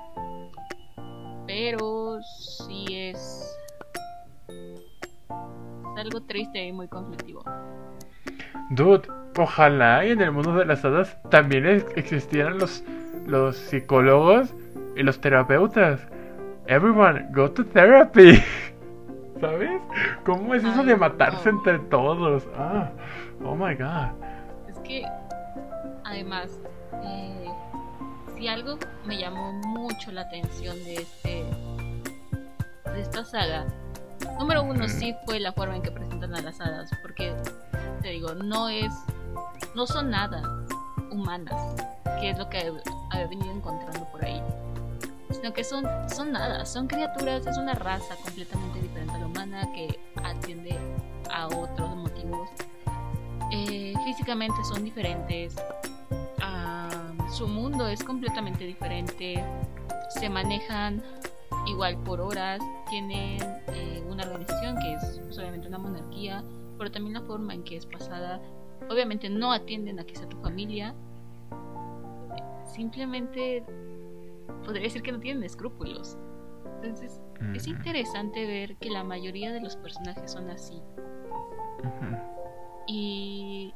Pero 1.46 2.18
sí 2.22 2.84
es, 2.90 3.56
es 4.48 5.98
algo 5.98 6.20
triste 6.22 6.66
y 6.66 6.72
muy 6.72 6.88
conflictivo. 6.88 7.42
Dude, 8.70 9.08
ojalá 9.36 10.04
y 10.04 10.10
en 10.10 10.20
el 10.20 10.32
mundo 10.32 10.52
de 10.54 10.64
las 10.64 10.84
hadas 10.84 11.16
también 11.30 11.66
ex- 11.66 11.86
existieran 11.96 12.58
los, 12.58 12.84
los 13.26 13.56
psicólogos 13.56 14.54
y 14.96 15.02
los 15.02 15.20
terapeutas. 15.20 16.00
Everyone, 16.66 17.26
go 17.32 17.50
to 17.50 17.64
therapy. 17.64 18.42
¿Sabes? 19.40 19.70
¿Cómo 20.24 20.54
es 20.54 20.64
eso 20.64 20.82
de 20.82 20.96
matarse 20.96 21.48
entre 21.48 21.78
todos? 21.78 22.46
Ah, 22.56 22.90
oh 23.44 23.54
my 23.54 23.74
god. 23.74 24.08
Es 24.68 24.78
que, 24.80 25.04
además, 26.04 26.58
eh, 27.04 27.46
si 28.36 28.48
algo 28.48 28.78
me 29.06 29.16
llamó 29.16 29.52
mucho 29.52 30.10
la 30.12 30.22
atención 30.22 30.76
de 30.84 30.94
este 30.96 31.44
de 32.92 33.00
esta 33.00 33.24
saga, 33.24 33.64
número 34.40 34.62
uno 34.64 34.80
Ujú. 34.86 34.88
sí 34.88 35.14
fue 35.24 35.38
la 35.38 35.52
forma 35.52 35.76
en 35.76 35.82
que 35.82 35.92
presentan 35.92 36.34
a 36.34 36.40
las 36.42 36.60
hadas, 36.60 36.90
porque 37.02 37.32
digo, 38.10 38.34
no 38.34 38.68
es, 38.68 38.92
no 39.74 39.86
son 39.86 40.10
nada 40.10 40.42
humanas, 41.10 41.74
que 42.20 42.30
es 42.30 42.38
lo 42.38 42.48
que 42.48 42.72
había 43.10 43.26
venido 43.26 43.52
encontrando 43.52 44.04
por 44.10 44.24
ahí, 44.24 44.42
sino 45.30 45.52
que 45.52 45.64
son, 45.64 45.84
son 46.08 46.32
nada, 46.32 46.66
son 46.66 46.86
criaturas, 46.86 47.46
es 47.46 47.56
una 47.56 47.74
raza 47.74 48.16
completamente 48.24 48.80
diferente 48.80 49.14
a 49.14 49.18
la 49.18 49.26
humana 49.26 49.72
que 49.72 49.98
atiende 50.22 50.78
a 51.30 51.46
otros 51.46 51.96
motivos 51.96 52.48
eh, 53.50 53.94
físicamente 54.04 54.62
son 54.64 54.84
diferentes. 54.84 55.56
ah, 56.40 56.90
su 57.30 57.46
mundo 57.46 57.88
es 57.88 58.02
completamente 58.04 58.64
diferente. 58.64 59.42
Se 60.10 60.28
manejan 60.28 61.02
igual 61.66 61.96
por 61.98 62.20
horas. 62.20 62.60
Tienen 62.90 63.38
eh, 63.68 64.02
una 64.08 64.24
organización 64.24 64.76
que 64.76 64.94
es 64.94 65.34
solamente 65.34 65.68
una 65.68 65.78
monarquía, 65.78 66.42
pero 66.78 66.90
también 66.90 67.14
la 67.14 67.22
forma 67.22 67.54
en 67.54 67.64
que 67.64 67.76
es 67.76 67.86
pasada. 67.86 68.40
Obviamente 68.88 69.28
no 69.28 69.52
atienden 69.52 69.98
a 69.98 70.04
que 70.04 70.14
sea 70.14 70.28
tu 70.28 70.38
familia. 70.38 70.94
Simplemente 72.64 73.64
podría 74.64 74.84
decir 74.84 75.02
que 75.02 75.12
no 75.12 75.20
tienen 75.20 75.42
escrúpulos. 75.42 76.16
Entonces 76.76 77.20
es 77.54 77.66
interesante 77.66 78.46
ver 78.46 78.76
que 78.76 78.90
la 78.90 79.04
mayoría 79.04 79.52
de 79.52 79.60
los 79.60 79.76
personajes 79.76 80.30
son 80.30 80.48
así. 80.50 80.80
ujú. 81.80 82.16
y 82.86 83.74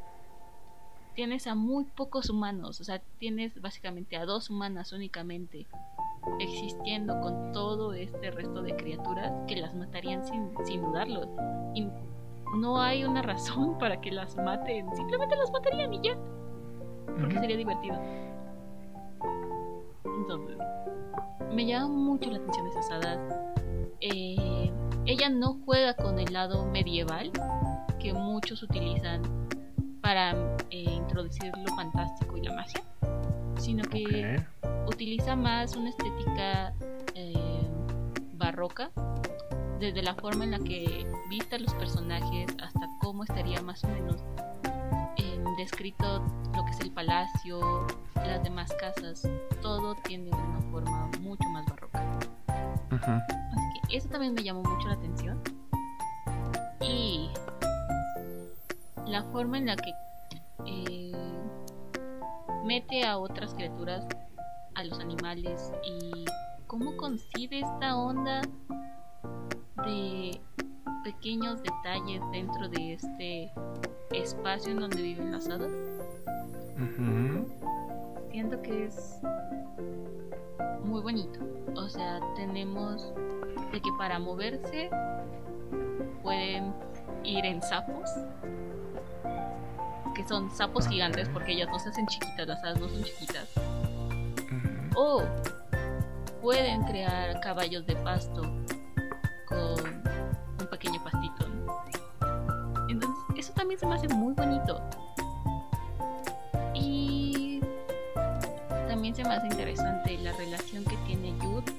tienes 1.15 1.47
a 1.47 1.55
muy 1.55 1.85
pocos 1.85 2.31
humanos, 2.31 2.81
o 2.81 2.85
sea, 2.85 3.01
tienes 3.19 3.61
básicamente 3.61 4.17
a 4.17 4.25
dos 4.25 4.49
humanas 4.51 4.93
únicamente 4.93 5.67
existiendo 6.41 7.21
con 7.21 7.53
todo 7.53 7.93
este 7.93 8.31
resto 8.31 8.63
de 8.63 8.77
criaturas 8.77 9.33
que 9.47 9.57
las 9.57 9.75
matarían 9.75 10.25
sin, 10.25 10.51
sin 10.65 10.83
dudarlo. 10.83 11.29
Y 11.75 11.89
no 12.55 12.81
hay 12.81 13.05
una 13.05 13.23
razón 13.23 13.79
para 13.79 14.01
que 14.01 14.11
las 14.11 14.37
maten, 14.37 14.87
simplemente 14.95 15.37
las 15.37 15.51
matarían 15.51 15.93
y 15.95 16.01
ya, 16.03 16.17
porque 17.21 17.39
sería 17.39 17.57
divertido. 17.57 17.97
Entonces, 20.05 20.59
me 21.53 21.67
llama 21.67 21.89
mucho 21.89 22.31
la 22.31 22.39
atención 22.39 22.67
esas 22.69 22.91
hadas. 22.91 23.19
Eh, 24.01 24.71
ella 25.07 25.29
no 25.29 25.59
juega 25.65 25.95
con 25.95 26.19
el 26.19 26.33
lado 26.33 26.65
medieval 26.67 27.31
que 27.99 28.13
muchos 28.13 28.63
utilizan 28.63 29.23
para 30.01 30.33
eh, 30.71 30.83
introducir 30.83 31.53
lo 31.57 31.75
fantástico 31.75 32.37
y 32.37 32.43
la 32.43 32.55
magia, 32.55 32.83
sino 33.59 33.85
que 33.85 34.43
utiliza 34.87 35.37
más 35.37 35.77
una 35.77 35.91
estética 35.91 36.75
eh, 37.15 37.69
barroca, 38.35 38.91
desde 39.83 40.01
la 40.01 40.15
forma 40.15 40.45
en 40.45 40.53
la 40.53 40.61
que 40.61 41.05
vista 41.29 41.59
los 41.59 41.75
personajes 41.75 42.47
hasta 42.63 42.89
cómo 43.01 43.25
estaría 43.25 43.61
más 43.63 43.83
o 43.83 43.89
menos 43.89 44.23
eh, 45.17 45.43
descrito 45.59 46.25
lo 46.55 46.65
que 46.65 46.71
es 46.71 46.79
el 46.79 46.93
palacio, 46.93 47.89
las 48.15 48.45
demás 48.45 48.73
casas, 48.79 49.29
todo 49.61 49.97
tiene 50.05 50.31
una 50.31 50.61
forma 50.71 51.11
mucho 51.21 51.49
más 51.49 51.67
barroca. 51.67 52.19
Así 52.91 53.81
que 53.89 53.97
eso 53.97 54.09
también 54.09 54.35
me 54.35 54.45
llamó 54.45 54.63
mucho 54.63 54.87
la 54.87 54.95
atención. 54.95 55.43
Y 56.81 57.29
la 59.09 59.25
forma 59.33 59.59
en 59.59 59.67
la 59.67 59.75
que 59.75 59.93
eh, 60.65 61.13
mete 62.65 63.05
a 63.05 63.19
otras 63.19 63.53
criaturas, 63.55 64.07
a 64.77 64.85
los 64.85 65.01
animales, 65.01 65.73
y 65.85 66.25
cómo 66.69 66.97
concibe 66.97 67.59
esta 67.59 67.97
onda 67.97 68.43
de 69.85 70.41
pequeños 71.05 71.63
detalles 71.63 72.23
dentro 72.31 72.69
de 72.69 72.95
este 72.95 73.53
espacio 74.13 74.73
en 74.73 74.81
donde 74.81 75.03
viven 75.03 75.33
las 75.33 75.49
hadas. 75.49 75.73
Siento 78.31 78.61
que 78.63 78.87
es 78.87 79.21
muy 80.85 81.01
bonito. 81.01 81.41
O 81.77 81.89
sea, 81.89 82.21
tenemos 82.37 83.13
de 83.73 83.81
que 83.81 83.91
para 83.99 84.19
moverse 84.19 84.91
pueden 86.23 86.73
ir 87.25 87.45
en 87.45 87.63
sapos. 87.63 88.11
que 90.15 90.29
son 90.29 90.51
sapos 90.51 90.87
gigantes, 90.89 91.29
porque 91.31 91.53
ellas 91.53 91.69
no 91.71 91.79
se 91.79 91.89
hacen 91.89 92.07
chiquitas, 92.07 92.47
las 92.47 92.63
hadas 92.63 92.81
no 92.81 92.89
son 92.89 93.03
chiquitas. 93.03 93.49
O 94.95 95.23
pueden 96.43 96.83
crear 96.83 97.41
caballos 97.41 97.87
de 97.87 97.97
pasto 97.97 98.43
un 99.53 100.67
pequeño 100.71 101.03
pastito. 101.05 101.47
Entonces, 102.89 103.25
eso 103.37 103.53
también 103.53 103.79
se 103.79 103.87
me 103.87 103.95
hace 103.95 104.09
muy 104.09 104.35
bonito. 104.35 104.81
Y 106.75 107.61
también 108.89 109.15
se 109.15 109.25
me 109.25 109.35
hace 109.35 109.47
interesante 109.47 110.19
la 110.19 110.33
relación 110.33 110.85
que 110.85 110.97
tiene 111.07 111.35
Jude 111.41 111.73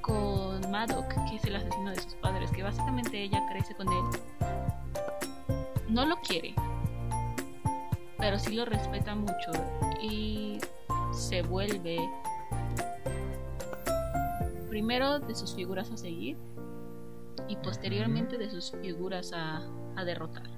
con 0.00 0.70
Maddox, 0.70 1.14
que 1.28 1.36
es 1.36 1.44
el 1.44 1.56
asesino 1.56 1.90
de 1.90 2.00
sus 2.00 2.14
padres, 2.16 2.50
que 2.50 2.62
básicamente 2.62 3.22
ella 3.22 3.42
crece 3.50 3.74
con 3.74 3.88
él. 3.88 4.04
No 5.88 6.06
lo 6.06 6.20
quiere, 6.20 6.54
pero 8.18 8.38
sí 8.38 8.54
lo 8.54 8.64
respeta 8.64 9.14
mucho 9.14 9.50
y 10.00 10.58
se 11.12 11.42
vuelve 11.42 11.98
primero 14.78 15.18
de 15.18 15.34
sus 15.34 15.56
figuras 15.56 15.90
a 15.90 15.96
seguir 15.96 16.36
y 17.48 17.56
posteriormente 17.56 18.38
de 18.38 18.48
sus 18.48 18.70
figuras 18.80 19.32
a, 19.32 19.60
a 19.96 20.04
derrotar. 20.04 20.48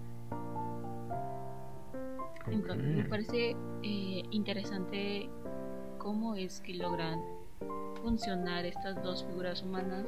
Entonces 2.50 2.96
me 2.96 3.04
parece 3.04 3.56
eh, 3.82 4.22
interesante 4.30 5.30
cómo 5.96 6.34
es 6.34 6.60
que 6.60 6.74
logran 6.74 7.18
funcionar 8.02 8.66
estas 8.66 9.02
dos 9.02 9.24
figuras 9.24 9.62
humanas 9.62 10.06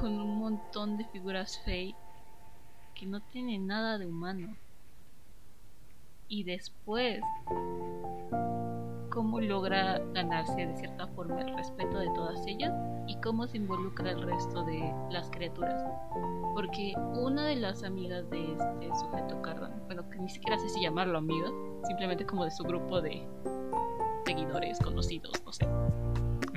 con 0.00 0.18
un 0.18 0.38
montón 0.38 0.96
de 0.96 1.04
figuras 1.08 1.60
fake 1.66 1.94
que 2.94 3.04
no 3.04 3.20
tienen 3.20 3.66
nada 3.66 3.98
de 3.98 4.06
humano. 4.06 4.56
Y 6.26 6.44
después, 6.44 7.20
cómo 9.10 9.40
logra 9.40 10.00
ganarse 10.12 10.66
de 10.66 10.76
cierta 10.76 11.06
forma 11.08 11.40
el 11.40 11.56
respeto 11.56 11.98
de 11.98 12.06
todas 12.14 12.46
ellas 12.46 12.72
y 13.06 13.16
cómo 13.20 13.46
se 13.46 13.56
involucra 13.56 14.10
el 14.10 14.22
resto 14.22 14.64
de 14.64 14.92
las 15.10 15.30
criaturas. 15.30 15.82
Porque 16.54 16.94
una 17.14 17.46
de 17.46 17.56
las 17.56 17.82
amigas 17.84 18.28
de 18.30 18.52
este 18.52 18.88
sujeto 18.98 19.40
Cardan, 19.42 19.72
bueno, 19.86 20.08
que 20.10 20.18
ni 20.18 20.28
siquiera 20.28 20.58
sé 20.58 20.68
si 20.68 20.82
llamarlo 20.82 21.18
amiga, 21.18 21.48
simplemente 21.86 22.26
como 22.26 22.44
de 22.44 22.50
su 22.50 22.64
grupo 22.64 23.00
de 23.00 23.26
seguidores, 24.26 24.78
conocidos, 24.80 25.32
no 25.44 25.52
sé. 25.52 25.66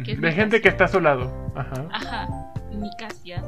que 0.03 0.15
De 0.15 0.29
mi 0.29 0.31
gente 0.33 0.61
que 0.61 0.69
está 0.69 0.85
a 0.85 0.87
su 0.87 0.99
lado. 0.99 1.31
Ajá. 1.55 1.87
Ajá, 1.91 2.53
Nicasia. 2.71 3.43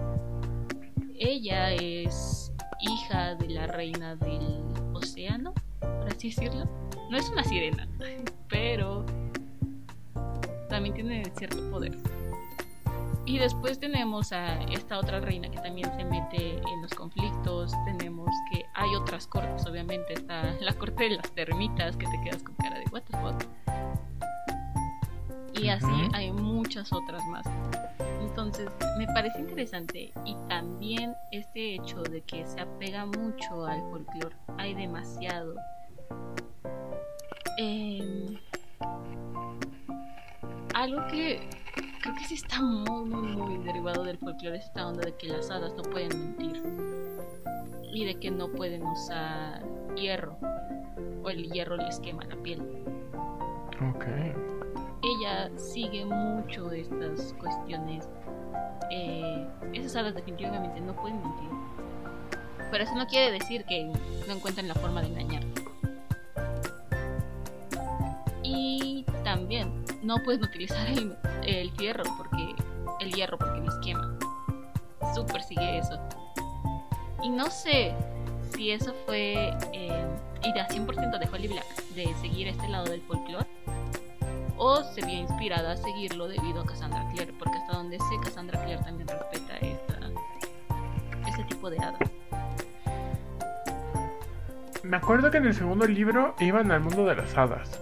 Ella 1.16 1.72
es 1.74 2.54
hija 2.82 3.36
de 3.36 3.50
la 3.50 3.68
reina 3.68 4.16
del 4.16 4.64
océano, 4.94 5.54
por 5.80 6.08
así 6.08 6.30
decirlo. 6.30 6.66
No 7.14 7.20
es 7.20 7.30
una 7.30 7.44
sirena, 7.44 7.88
pero 8.50 9.06
también 10.68 10.96
tiene 10.96 11.24
cierto 11.38 11.70
poder. 11.70 11.96
Y 13.28 13.38
después 13.38 13.80
tenemos 13.80 14.32
a 14.32 14.64
esta 14.64 14.98
otra 14.98 15.20
reina 15.20 15.48
que 15.48 15.60
también 15.60 15.96
se 15.96 16.06
mete 16.06 16.58
en 16.58 16.82
los 16.82 16.92
conflictos. 16.96 17.72
Tenemos 17.86 18.32
que 18.52 18.66
hay 18.74 18.96
otras 18.96 19.28
cortes, 19.28 19.64
obviamente. 19.68 20.14
Está 20.14 20.56
la 20.60 20.74
corte 20.74 21.04
de 21.04 21.10
las 21.18 21.30
termitas 21.36 21.96
que 21.98 22.08
te 22.08 22.20
quedas 22.24 22.42
con 22.42 22.56
cara 22.56 22.80
de 22.80 22.86
what 22.92 23.04
the 23.04 23.18
fuck. 23.20 23.44
Y 25.54 25.70
así 25.70 26.10
hay 26.14 26.32
muchas 26.32 26.92
otras 26.92 27.24
más. 27.28 27.46
Entonces, 28.22 28.72
me 28.98 29.06
parece 29.06 29.40
interesante 29.40 30.12
y 30.26 30.36
también 30.50 31.14
este 31.32 31.76
hecho 31.76 32.02
de 32.02 32.22
que 32.22 32.44
se 32.48 32.60
apega 32.60 33.06
mucho 33.06 33.68
al 33.68 33.82
folclore. 33.92 34.36
Hay 34.58 34.74
demasiado. 34.74 35.54
Em, 37.58 38.38
algo 40.74 41.06
que 41.08 41.48
creo 42.02 42.16
que 42.16 42.26
sí 42.26 42.34
está 42.36 42.62
muy, 42.62 43.10
muy, 43.10 43.36
muy 43.36 43.58
derivado 43.66 44.04
del 44.04 44.18
folclore 44.18 44.58
es 44.58 44.66
esta 44.66 44.88
onda 44.88 45.02
de 45.06 45.16
que 45.16 45.28
las 45.28 45.50
hadas 45.52 45.74
no 45.76 45.84
pueden 45.84 46.10
mentir 46.10 46.64
y 47.94 48.06
de 48.06 48.16
que 48.20 48.32
no 48.32 48.50
pueden 48.50 48.84
usar 48.84 49.64
hierro 49.96 50.38
o 51.24 51.30
el 51.30 51.52
hierro 51.52 51.78
les 51.78 52.00
quema 52.00 52.24
la 52.26 52.36
piel 52.38 52.62
Ok. 53.92 54.06
ella 55.04 55.50
sigue 55.58 56.06
mucho 56.06 56.72
estas 56.72 57.34
cuestiones. 57.34 58.10
Eh, 58.90 59.48
esas 59.74 59.96
hadas 59.96 60.16
definitivamente 60.16 60.80
no 60.82 60.96
pueden 60.96 61.22
mentir. 61.22 61.50
Pero 62.72 62.84
eso 62.84 62.96
no 62.96 63.06
quiere 63.08 63.32
decir 63.32 63.66
que 63.66 63.84
no 64.28 64.34
encuentren 64.34 64.68
la 64.68 64.76
forma 64.76 65.02
de 65.02 65.08
engañar. 65.08 65.44
También 69.24 69.84
no 70.02 70.18
pueden 70.24 70.44
utilizar 70.44 70.88
el, 70.88 71.16
el 71.46 71.72
porque 72.18 72.56
el 73.00 73.12
hierro 73.14 73.38
porque 73.38 73.62
les 73.62 73.76
quema. 73.84 74.18
Súper 75.14 75.42
sigue 75.44 75.80
eso. 75.80 76.00
Y 77.24 77.30
no 77.30 77.50
sé 77.50 77.94
si 78.52 78.72
eso 78.72 78.94
fue 79.06 79.52
eh, 79.72 80.06
idea 80.44 80.68
100% 80.68 81.20
de 81.20 81.28
Holly 81.28 81.48
Black 81.48 81.86
de 81.96 82.14
seguir 82.22 82.48
este 82.48 82.68
lado 82.68 82.86
del 82.86 83.02
folclore 83.02 83.48
o 84.58 84.84
se 84.84 85.06
vio 85.06 85.16
inspirada 85.16 85.74
a 85.74 85.78
seguirlo 85.78 86.28
debido 86.28 86.62
a 86.62 86.66
Cassandra 86.66 87.06
Clare, 87.14 87.34
porque 87.40 87.58
hasta 87.58 87.74
donde 87.74 87.98
sé 87.98 88.20
Cassandra 88.24 88.64
Clare 88.64 88.84
también 88.84 89.08
respeta 89.08 89.58
esta, 89.58 90.00
este 91.28 91.44
tipo 91.46 91.70
de 91.70 91.80
hadas. 91.80 92.00
Me 94.84 94.98
acuerdo 94.98 95.32
que 95.32 95.38
en 95.38 95.48
el 95.48 95.54
segundo 95.54 95.88
libro 95.88 96.36
iban 96.40 96.72
al 96.72 96.82
mundo 96.82 97.06
de 97.06 97.16
las 97.16 97.38
hadas. 97.38 97.80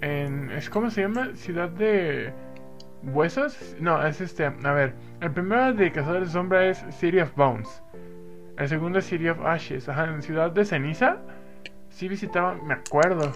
En, 0.00 0.50
¿Cómo 0.70 0.90
se 0.90 1.02
llama? 1.02 1.34
Ciudad 1.34 1.68
de 1.68 2.32
Huesos. 3.02 3.76
No, 3.80 4.04
es 4.06 4.20
este. 4.20 4.44
A 4.44 4.72
ver. 4.72 4.94
El 5.20 5.32
primero 5.32 5.72
de 5.72 5.90
Cazadores 5.90 6.28
de 6.28 6.32
Sombra 6.32 6.66
es 6.66 6.84
City 6.90 7.20
of 7.20 7.34
Bones. 7.34 7.82
El 8.56 8.68
segundo 8.68 8.98
es 9.00 9.06
City 9.06 9.28
of 9.28 9.40
Ashes. 9.44 9.88
Ajá, 9.88 10.04
en 10.04 10.22
Ciudad 10.22 10.50
de 10.50 10.64
Ceniza. 10.64 11.18
Sí 11.90 12.08
visitaba, 12.08 12.54
me 12.54 12.74
acuerdo. 12.74 13.32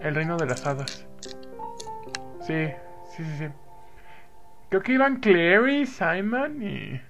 El 0.00 0.14
reino 0.14 0.36
de 0.36 0.46
las 0.46 0.66
hadas. 0.66 1.06
Sí, 2.40 2.68
sí, 3.16 3.24
sí, 3.24 3.36
sí. 3.38 3.46
Creo 4.70 4.82
que 4.82 4.92
iban 4.92 5.16
Clary, 5.16 5.86
Simon 5.86 6.62
y. 6.62 7.00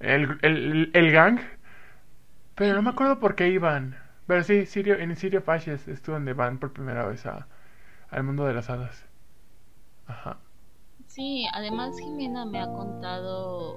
El, 0.00 0.38
el, 0.42 0.90
el 0.92 1.12
gang. 1.12 1.38
Pero 2.56 2.74
no 2.74 2.82
me 2.82 2.90
acuerdo 2.90 3.20
por 3.20 3.34
qué 3.34 3.48
iban. 3.48 3.96
Pero 4.26 4.42
sí, 4.42 4.66
en 4.74 5.16
City 5.16 5.36
of 5.36 5.48
Ashes 5.48 5.86
es 5.86 6.02
donde 6.02 6.32
van 6.32 6.58
por 6.58 6.72
primera 6.72 7.06
vez 7.06 7.26
a, 7.26 7.46
al 8.14 8.22
mundo 8.22 8.44
de 8.44 8.54
las 8.54 8.70
hadas. 8.70 9.04
Ajá. 10.06 10.38
Sí, 11.08 11.46
además 11.52 11.98
Jimena 11.98 12.44
me 12.44 12.60
ha 12.60 12.66
contado 12.66 13.76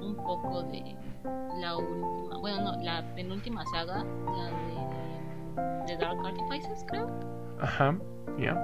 un 0.00 0.14
poco 0.14 0.62
de 0.64 0.94
la 1.58 1.76
última, 1.76 2.38
bueno, 2.38 2.62
no, 2.62 2.82
la 2.82 3.02
penúltima 3.14 3.64
saga, 3.66 4.04
la 4.04 5.84
de, 5.86 5.92
de 5.92 5.96
Dark 5.96 6.18
Artifices, 6.24 6.84
creo. 6.86 7.08
Ajá. 7.60 7.98
Yeah. 8.38 8.54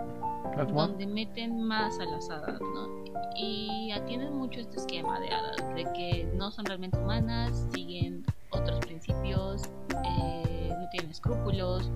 That 0.56 0.68
one. 0.68 0.88
donde 0.88 1.06
meten 1.06 1.62
más 1.62 1.98
a 1.98 2.04
las 2.04 2.30
hadas, 2.30 2.60
¿no? 2.60 3.04
Y 3.34 3.90
atienden 3.92 4.36
mucho 4.36 4.60
este 4.60 4.76
esquema 4.76 5.18
de 5.20 5.30
hadas, 5.30 5.74
de 5.74 5.84
que 5.94 6.30
no 6.34 6.50
son 6.50 6.66
realmente 6.66 6.98
humanas, 6.98 7.66
siguen 7.72 8.24
otros 8.50 8.78
principios, 8.80 9.62
eh, 10.04 10.68
no 10.70 10.88
tienen 10.90 11.10
escrúpulos, 11.10 11.90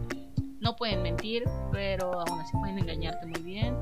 no 0.61 0.77
pueden 0.77 1.03
mentir, 1.03 1.45
pero 1.73 2.21
aún 2.21 2.41
así 2.41 2.57
pueden 2.57 2.79
engañarte 2.79 3.27
muy 3.27 3.43
bien. 3.43 3.77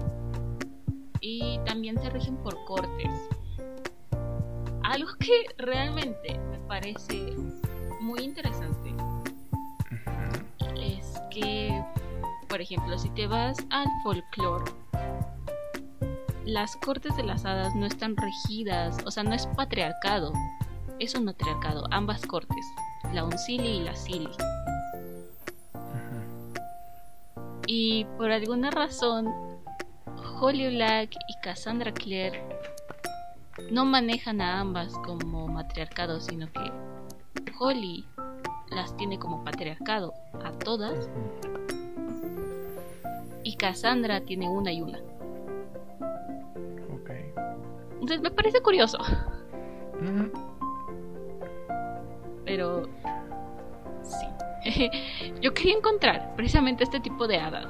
Y 1.20 1.58
también 1.64 2.00
se 2.00 2.10
rigen 2.10 2.36
por 2.36 2.56
cortes. 2.64 3.10
Algo 4.82 5.08
que 5.18 5.46
realmente 5.58 6.38
me 6.50 6.58
parece 6.68 7.34
muy 8.00 8.20
interesante 8.20 8.94
es 10.76 11.20
que, 11.30 11.82
por 12.48 12.60
ejemplo, 12.60 12.96
si 12.98 13.08
te 13.10 13.26
vas 13.26 13.58
al 13.70 13.86
folclore, 14.02 14.70
las 16.44 16.76
cortes 16.76 17.16
de 17.16 17.24
las 17.24 17.44
hadas 17.44 17.74
no 17.74 17.86
están 17.86 18.16
regidas, 18.16 18.98
o 19.04 19.10
sea, 19.10 19.24
no 19.24 19.34
es 19.34 19.48
patriarcado, 19.48 20.32
es 21.00 21.14
un 21.16 21.24
matriarcado, 21.24 21.86
ambas 21.90 22.24
cortes, 22.24 22.64
la 23.12 23.24
Uncili 23.24 23.68
y 23.68 23.80
la 23.80 23.96
Cili. 23.96 24.30
Y 27.66 28.04
por 28.16 28.30
alguna 28.30 28.70
razón, 28.70 29.32
Holly 30.40 30.74
Black 30.76 31.10
y 31.28 31.40
Cassandra 31.42 31.92
Clare 31.92 32.42
no 33.70 33.84
manejan 33.84 34.40
a 34.40 34.60
ambas 34.60 34.92
como 35.04 35.48
matriarcado, 35.48 36.20
sino 36.20 36.46
que 36.52 36.70
Holly 37.58 38.06
las 38.70 38.96
tiene 38.96 39.18
como 39.18 39.42
patriarcado 39.44 40.12
a 40.44 40.52
todas 40.52 41.08
y 43.42 43.56
Cassandra 43.56 44.20
tiene 44.20 44.48
una 44.48 44.72
y 44.72 44.82
una. 44.82 44.98
Ok. 46.92 47.10
Entonces 47.94 48.20
me 48.20 48.30
parece 48.30 48.60
curioso, 48.60 48.98
pero 52.44 52.88
sí. 54.08 54.26
yo 55.40 55.54
quería 55.54 55.76
encontrar 55.76 56.34
precisamente 56.36 56.84
este 56.84 57.00
tipo 57.00 57.26
de 57.26 57.38
hadas. 57.38 57.66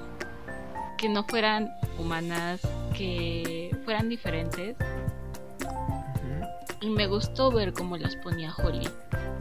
Que 0.99 1.09
no 1.09 1.25
fueran 1.25 1.75
humanas, 1.99 2.61
que 2.97 3.77
fueran 3.85 4.09
diferentes. 4.09 4.77
Y 6.81 6.91
me 6.91 7.07
gustó 7.07 7.51
ver 7.51 7.73
cómo 7.73 7.97
las 7.97 8.17
ponía 8.17 8.55
Holly. 8.55 8.89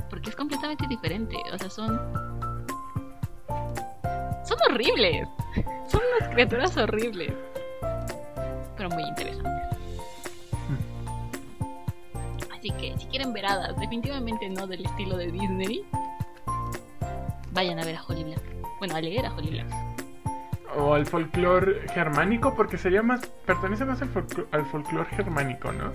Porque 0.09 0.29
es 0.29 0.35
completamente 0.35 0.85
diferente. 0.87 1.37
O 1.53 1.57
sea, 1.57 1.69
son. 1.69 1.97
Son 4.45 4.57
horribles. 4.69 5.27
Son 5.87 6.01
unas 6.17 6.29
criaturas 6.33 6.75
horribles. 6.77 7.31
Pero 8.75 8.89
muy 8.89 9.03
interesantes. 9.03 9.77
Así 12.51 12.71
que 12.71 12.97
si 12.97 13.05
quieren 13.07 13.31
ver 13.31 13.45
hadas, 13.45 13.79
definitivamente 13.79 14.49
no 14.49 14.67
del 14.67 14.85
estilo 14.85 15.17
de 15.17 15.31
Disney. 15.31 15.85
Vayan 17.55 17.79
a 17.79 17.83
ver 17.85 17.95
a 17.95 18.03
Holly 18.03 18.23
Black. 18.25 18.41
Bueno, 18.79 18.95
a 18.95 19.01
leer 19.01 19.25
a 19.25 19.33
Holly 19.33 19.49
Black. 19.49 19.67
O 20.77 20.93
al 20.93 21.05
folclore 21.05 21.87
germánico, 21.93 22.53
porque 22.53 22.77
sería 22.77 23.01
más. 23.01 23.25
pertenece 23.45 23.85
más 23.85 24.01
al, 24.01 24.13
folclo- 24.13 24.45
al 24.51 24.65
folclore 24.65 25.09
germánico, 25.09 25.71
¿no? 25.71 25.91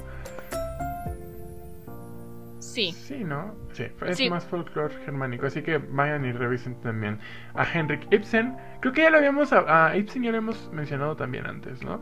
Sí. 2.59 2.93
Sí, 2.93 3.24
¿no? 3.24 3.55
Sí, 3.73 3.85
es 4.07 4.16
Sí. 4.19 4.31
más 4.31 4.45
folclore 4.45 4.95
germánico, 5.05 5.47
así 5.47 5.62
que 5.62 5.78
vayan 5.78 6.24
y 6.24 6.32
revisen 6.32 6.81
también 6.81 7.19
a 7.55 7.65
Henrik 7.65 8.07
Ibsen. 8.12 8.57
Creo 8.81 8.93
que 8.93 9.03
ya 9.03 9.11
lo 9.11 9.19
habíamos, 9.19 9.53
a, 9.53 9.89
a 9.89 9.97
Ibsen 9.97 10.23
ya 10.23 10.31
lo 10.31 10.39
hemos 10.39 10.70
mencionado 10.73 11.16
también 11.16 11.47
antes, 11.47 11.82
¿no? 11.82 12.01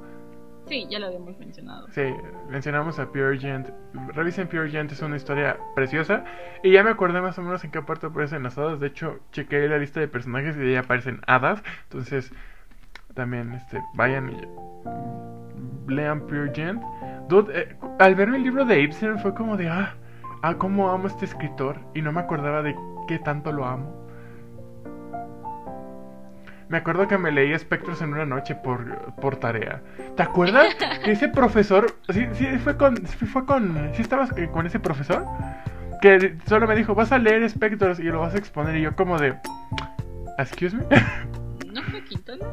Sí, 0.69 0.87
ya 0.91 0.99
lo 0.99 1.07
habíamos 1.07 1.39
mencionado. 1.39 1.89
Sí, 1.89 2.03
mencionamos 2.51 2.99
a 2.99 3.07
Pure 3.11 3.39
Gent. 3.39 3.71
Revisen 4.15 4.49
Pure 4.49 4.71
Gent, 4.71 4.93
es 4.93 5.01
una 5.03 5.17
historia 5.17 5.59
preciosa. 5.75 6.25
Y 6.63 6.73
ya 6.73 6.85
me 6.85 6.91
acordé 6.91 7.21
más 7.21 7.39
o 7.39 7.43
menos 7.43 7.65
en 7.65 7.71
qué 7.71 7.83
parte 7.83 8.07
aparecen 8.07 8.43
las 8.43 8.59
hadas. 8.59 8.81
De 8.81 8.89
hecho, 8.89 9.21
chequeé 9.33 9.69
la 9.69 9.79
lista 9.79 10.01
de 10.01 10.09
personajes 10.09 10.57
y 10.57 10.61
ahí 10.61 10.77
aparecen 10.77 11.21
hadas. 11.27 11.63
Entonces, 11.85 12.33
también 13.15 13.55
este, 13.55 13.83
vayan 13.95 14.31
y 14.31 15.93
lean 15.93 16.27
Pure 16.27 16.53
Gent. 16.55 16.83
Dude, 17.29 17.59
eh, 17.59 17.77
al 17.99 18.15
verme 18.15 18.37
el 18.37 18.43
libro 18.43 18.65
de 18.65 18.81
Ibsen 18.81 19.19
fue 19.19 19.35
como 19.35 19.57
de, 19.57 19.69
ah, 19.69 19.95
ah, 20.43 20.55
cómo 20.57 20.91
amo 20.91 21.05
a 21.05 21.09
este 21.09 21.25
escritor. 21.25 21.81
Y 21.95 22.03
no 22.03 22.13
me 22.13 22.21
acordaba 22.21 22.63
de 22.63 22.77
qué 23.07 23.19
tanto 23.19 23.53
lo 23.53 23.65
amo. 23.65 24.08
Me 26.69 26.79
acuerdo 26.79 27.09
que 27.09 27.17
me 27.17 27.33
leí 27.33 27.53
Espectros 27.53 28.03
en 28.03 28.13
una 28.13 28.27
noche 28.27 28.55
por, 28.55 29.15
por 29.21 29.37
tarea. 29.37 29.81
¿Te 30.17 30.23
acuerdas? 30.23 30.75
Que 31.05 31.13
ese 31.13 31.29
profesor, 31.29 31.97
sí, 32.11 32.27
sí 32.35 32.47
fue 32.59 32.77
con, 32.77 33.07
sí 33.07 33.27
fue 33.27 33.47
con, 33.47 33.91
sí 33.95 34.03
estabas 34.03 34.31
con 34.53 34.67
ese 34.67 34.79
profesor 34.81 35.25
que 36.01 36.37
solo 36.47 36.67
me 36.67 36.77
dijo, 36.77 36.95
vas 36.95 37.11
a 37.13 37.19
leer 37.19 37.43
Espectros 37.43 37.99
y 37.99 38.05
lo 38.05 38.21
vas 38.21 38.35
a 38.35 38.39
exponer 38.39 38.77
y 38.77 38.83
yo 38.83 38.95
como 38.95 39.19
de, 39.19 39.35
excuse 40.39 40.77
me. 40.77 40.85
¿No 41.73 41.83
fue 41.83 42.05
Quintana? 42.05 42.45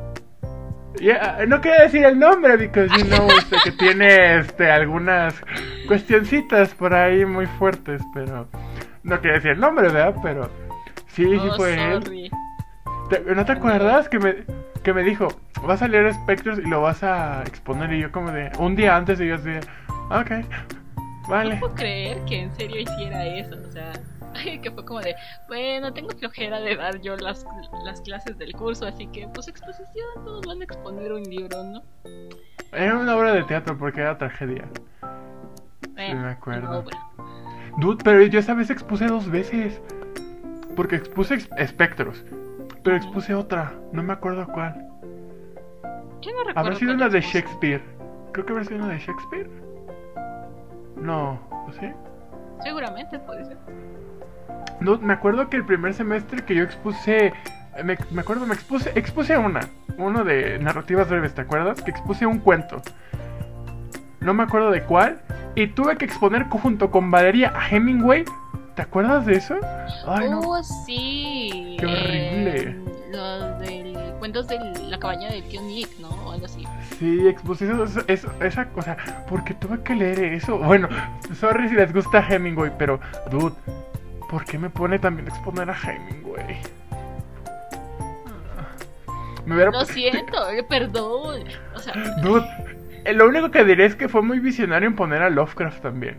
Yeah, 0.99 1.45
no 1.45 1.59
quería 1.59 1.81
decir 1.81 2.05
el 2.05 2.17
nombre 2.17 2.55
because 2.55 2.89
you 2.97 3.05
know 3.05 3.27
este, 3.37 3.57
que 3.65 3.71
tiene 3.73 4.37
este 4.39 4.71
algunas 4.71 5.35
cuestioncitas 5.87 6.73
por 6.73 6.93
ahí 6.93 7.25
muy 7.25 7.45
fuertes, 7.45 8.01
pero 8.13 8.47
no 9.03 9.19
quería 9.19 9.35
decir 9.35 9.51
el 9.51 9.59
nombre, 9.59 9.89
¿verdad? 9.89 10.15
Pero 10.23 10.49
sí, 11.07 11.25
sí 11.25 11.37
Oh, 11.51 11.55
fue 11.57 11.73
él. 11.73 12.31
Sorry. 13.09 13.23
¿Te- 13.25 13.35
¿No 13.35 13.45
te 13.45 13.51
acuerdas 13.51 14.09
que 14.09 14.19
me, 14.19 14.35
que 14.83 14.93
me 14.93 15.03
dijo, 15.03 15.27
vas 15.63 15.81
a 15.81 15.87
leer 15.87 16.13
Spectros 16.13 16.59
y 16.59 16.63
lo 16.63 16.81
vas 16.81 17.03
a 17.03 17.43
exponer? 17.43 17.91
Y 17.93 18.01
yo 18.01 18.11
como 18.11 18.31
de, 18.31 18.51
un 18.59 18.75
día 18.75 18.95
antes 18.95 19.19
y 19.19 19.27
yo 19.27 19.35
así, 19.35 19.49
de, 19.49 19.59
ok, 20.09 20.31
No 20.31 21.29
vale. 21.29 21.55
puedo 21.57 21.73
creer 21.75 22.23
que 22.25 22.41
en 22.41 22.55
serio 22.55 22.81
hiciera 22.81 23.25
eso, 23.25 23.55
o 23.67 23.71
sea, 23.71 23.91
que 24.61 24.71
fue 24.71 24.85
como 24.85 25.01
de, 25.01 25.15
bueno, 25.47 25.91
tengo 25.93 26.09
flojera 26.09 26.59
de 26.59 26.75
dar 26.75 26.99
yo 27.01 27.15
las, 27.17 27.45
las 27.83 28.01
clases 28.01 28.37
del 28.37 28.53
curso, 28.53 28.85
así 28.85 29.07
que 29.07 29.27
pues 29.33 29.47
exposición, 29.47 30.07
todos 30.23 30.45
van 30.45 30.61
a 30.61 30.63
exponer 30.65 31.11
un 31.13 31.23
libro, 31.23 31.63
¿no? 31.63 31.83
Era 32.71 32.97
una 32.97 33.15
obra 33.15 33.31
de 33.33 33.43
teatro 33.43 33.77
porque 33.77 34.01
era 34.01 34.17
tragedia. 34.17 34.65
Bueno, 35.93 36.21
me 36.23 36.29
acuerdo. 36.31 36.83
Dude, 37.77 38.03
pero 38.03 38.21
yo 38.23 38.39
esa 38.39 38.53
vez 38.53 38.69
expuse 38.69 39.05
dos 39.07 39.29
veces. 39.31 39.81
Porque 40.75 40.97
expuse 40.97 41.35
ex- 41.35 41.49
Espectros. 41.57 42.23
Pero 42.85 42.97
expuse 42.97 43.33
otra, 43.33 43.73
no 43.91 44.03
me 44.03 44.13
acuerdo 44.13 44.45
cuál. 44.45 44.75
Yo 46.21 46.31
no 46.33 46.43
recuerdo. 46.43 46.59
Habrá 46.59 46.75
sido 46.75 46.93
una 46.93 47.09
de 47.09 47.17
expuse. 47.17 47.39
Shakespeare. 47.39 47.81
Creo 48.31 48.45
que 48.45 48.51
habrá 48.53 48.63
sido 48.63 48.85
una 48.85 48.93
de 48.93 48.99
Shakespeare. 48.99 49.49
No, 50.95 51.39
¿o 51.49 51.71
¿sí? 51.79 51.91
Seguramente 52.61 53.17
puede 53.17 53.43
ser. 53.45 53.57
No, 54.79 54.99
me 54.99 55.13
acuerdo 55.13 55.49
que 55.49 55.57
el 55.57 55.65
primer 55.65 55.95
semestre 55.95 56.45
que 56.45 56.53
yo 56.53 56.63
expuse. 56.63 57.33
Me, 57.83 57.97
me 58.11 58.21
acuerdo, 58.21 58.45
me 58.45 58.53
expuse. 58.53 58.91
Expuse 58.93 59.35
una. 59.35 59.61
Uno 59.97 60.23
de 60.23 60.59
narrativas 60.59 61.09
breves, 61.09 61.33
¿te 61.33 61.41
acuerdas? 61.41 61.81
Que 61.81 61.89
expuse 61.89 62.27
un 62.27 62.37
cuento. 62.37 62.83
No 64.19 64.35
me 64.35 64.43
acuerdo 64.43 64.69
de 64.69 64.83
cuál. 64.83 65.21
Y 65.55 65.67
tuve 65.67 65.97
que 65.97 66.05
exponer 66.05 66.43
junto 66.49 66.91
con 66.91 67.09
Valeria 67.09 67.51
a 67.55 67.67
Hemingway. 67.67 68.25
¿Te 68.75 68.81
acuerdas 68.81 69.25
de 69.25 69.35
eso? 69.35 69.55
Ay, 70.05 70.29
no. 70.29 70.41
Oh, 70.41 70.63
sí. 70.63 71.77
Qué 71.79 71.85
horrible. 71.85 72.61
eh, 72.61 72.75
los 73.11 73.59
del 73.59 73.95
cuentos 74.19 74.47
de 74.47 74.59
la 74.89 74.97
cabaña 74.99 75.29
del 75.29 75.43
tío 75.47 75.61
Nick, 75.61 75.97
¿no? 75.99 76.09
O 76.09 76.31
algo 76.33 76.45
así. 76.45 76.65
Sí, 76.99 77.27
expuse 77.27 77.69
eso, 78.07 78.31
esa 78.41 78.65
cosa. 78.69 78.97
Porque 79.29 79.53
tuve 79.53 79.81
que 79.81 79.95
leer 79.95 80.33
eso. 80.33 80.57
Bueno, 80.57 80.89
sorry 81.39 81.69
si 81.69 81.75
les 81.75 81.93
gusta 81.93 82.25
Hemingway, 82.27 82.71
pero, 82.77 82.99
dude, 83.31 83.55
¿por 84.29 84.43
qué 84.43 84.57
me 84.57 84.69
pone 84.69 84.99
también 84.99 85.29
a 85.29 85.31
exponer 85.33 85.69
a 85.69 85.75
Hemingway? 85.81 86.57
Me 89.45 89.55
hubiera 89.55 89.71
Lo 89.71 89.85
siento, 89.85 90.49
eh, 90.49 90.63
perdón. 90.67 91.43
O 91.75 91.79
sea, 91.79 91.93
Dude, 92.23 92.45
eh, 93.05 93.13
lo 93.13 93.27
único 93.27 93.51
que 93.51 93.63
diré 93.63 93.85
es 93.85 93.95
que 93.95 94.09
fue 94.09 94.21
muy 94.23 94.39
visionario 94.39 94.89
en 94.89 94.95
poner 94.95 95.21
a 95.21 95.29
Lovecraft 95.29 95.81
también. 95.83 96.17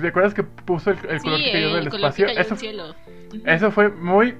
¿Te 0.00 0.08
acuerdas 0.08 0.34
que 0.34 0.42
puso 0.42 0.90
el, 0.90 0.98
el 1.08 1.18
sí, 1.20 1.24
color 1.24 1.40
que 1.40 1.52
cayó 1.52 1.74
del 1.74 1.84
el 1.84 1.90
color 1.90 2.14
que 2.14 2.22
espacio? 2.22 2.26
cayó 2.26 2.40
Eso, 2.40 2.56
cielo. 2.56 2.94
Eso 3.44 3.70
fue 3.70 3.88
muy, 3.90 4.36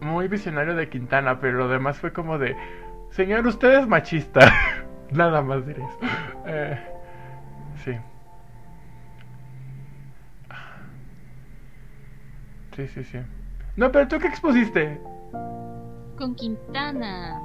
muy 0.00 0.28
visionario 0.28 0.74
de 0.74 0.88
Quintana, 0.88 1.40
pero 1.40 1.58
lo 1.58 1.68
demás 1.68 1.98
fue 1.98 2.12
como 2.12 2.38
de, 2.38 2.56
señor, 3.10 3.46
usted 3.46 3.78
es 3.80 3.86
machista. 3.86 4.40
Nada 5.10 5.40
más 5.42 5.66
diré 5.66 5.82
eso. 5.82 5.98
Eh, 6.46 6.78
sí. 7.84 7.92
Sí, 12.76 12.86
sí, 12.88 13.04
sí. 13.04 13.18
No, 13.76 13.90
pero 13.90 14.06
tú 14.08 14.18
qué 14.18 14.28
expusiste? 14.28 15.00
Con 16.16 16.34
Quintana. 16.36 17.40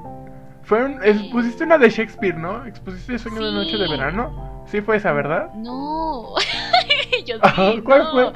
Fue 0.63 0.83
un, 0.83 1.03
expusiste 1.03 1.63
una 1.63 1.77
de 1.77 1.89
Shakespeare, 1.89 2.37
¿no? 2.37 2.65
Expusiste 2.65 3.17
Sueño 3.19 3.41
de 3.43 3.49
Sí. 3.49 3.55
Noche 3.55 3.77
de 3.77 3.89
Verano. 3.89 4.63
Sí 4.67 4.81
fue 4.81 4.97
esa, 4.97 5.11
¿verdad? 5.11 5.51
No. 5.55 6.33
Yo 7.25 7.35
sí, 7.37 7.81
¿cuál 7.81 8.03
no. 8.03 8.11
fue? 8.11 8.33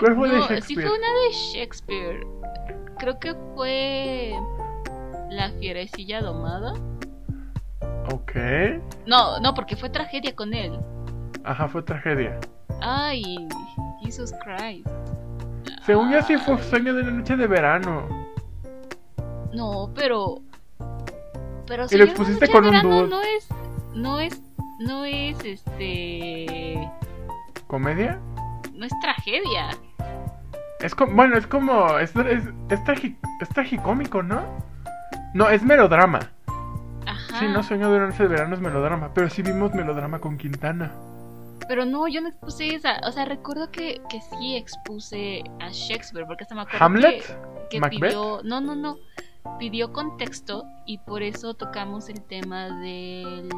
¿Cuál 0.00 0.14
fue 0.16 0.28
de 0.30 0.36
No, 0.38 0.42
sí 0.48 0.54
Shakespeare? 0.54 0.88
fue 0.88 0.98
una 0.98 1.08
de 1.08 1.32
Shakespeare. 1.32 2.26
Creo 2.98 3.18
que 3.18 3.34
fue 3.54 4.32
La 5.30 5.50
fierecilla 5.52 6.20
domada. 6.22 6.74
Ok. 8.12 8.32
No, 9.06 9.40
no, 9.40 9.54
porque 9.54 9.76
fue 9.76 9.90
tragedia 9.90 10.34
con 10.34 10.54
él. 10.54 10.78
Ajá, 11.44 11.68
fue 11.68 11.82
tragedia. 11.82 12.38
Ay, 12.80 13.48
Jesus 14.02 14.32
Christ. 14.44 14.86
Según 15.84 16.10
yo 16.12 16.22
sí 16.22 16.36
fue 16.36 16.60
Sueño 16.62 16.94
de 16.94 17.02
la 17.04 17.10
Noche 17.10 17.36
de 17.36 17.46
Verano. 17.46 18.06
No, 19.52 19.90
pero. 19.94 20.40
Pero 21.66 21.84
Y 21.84 21.88
si 21.88 21.96
lo 21.98 22.04
yo 22.04 22.10
expusiste 22.10 22.46
Noche 22.46 22.52
con 22.52 22.62
de 22.64 22.68
un 22.70 22.74
Verano. 22.76 23.06
No 23.06 23.22
es. 23.22 23.48
No 23.94 24.20
es. 24.20 24.42
No 24.80 25.04
es 25.04 25.36
este. 25.44 26.90
¿Comedia? 27.66 28.18
No 28.74 28.84
es 28.86 28.92
tragedia. 29.00 29.70
Es 30.80 30.94
como, 30.94 31.14
bueno, 31.14 31.36
es 31.36 31.46
como, 31.46 31.98
es, 31.98 32.14
es, 32.16 32.44
es, 32.68 32.80
tragi- 32.84 33.16
es 33.40 33.48
tragicómico, 33.48 34.22
¿no? 34.22 34.42
No, 35.34 35.48
es 35.48 35.62
melodrama. 35.62 36.30
Ajá. 37.06 37.38
Sí, 37.38 37.46
no, 37.48 37.62
Sueño 37.62 37.88
Noche 37.88 38.24
de 38.24 38.28
Verano 38.28 38.54
es 38.54 38.60
melodrama, 38.60 39.12
pero 39.14 39.30
sí 39.30 39.42
vimos 39.42 39.72
melodrama 39.74 40.18
con 40.18 40.36
Quintana. 40.36 40.92
Pero 41.68 41.84
no, 41.84 42.06
yo 42.08 42.20
no 42.20 42.28
expuse 42.28 42.74
esa. 42.74 43.00
O 43.06 43.12
sea, 43.12 43.24
recuerdo 43.24 43.70
que, 43.70 44.00
que 44.08 44.20
sí 44.20 44.56
expuse 44.56 45.42
a 45.60 45.68
Shakespeare, 45.70 46.26
porque 46.26 46.44
hasta 46.44 46.54
me 46.54 46.60
acuerdo 46.62 46.84
¿Hamlet? 46.84 47.22
que, 47.24 47.68
que 47.70 47.80
¿Macbeth? 47.80 48.00
pidió. 48.02 48.40
No, 48.44 48.60
no, 48.60 48.76
no. 48.76 48.96
Pidió 49.58 49.92
contexto 49.92 50.64
y 50.86 50.98
por 50.98 51.22
eso 51.22 51.54
tocamos 51.54 52.08
el 52.08 52.20
tema 52.22 52.78
del. 52.80 53.48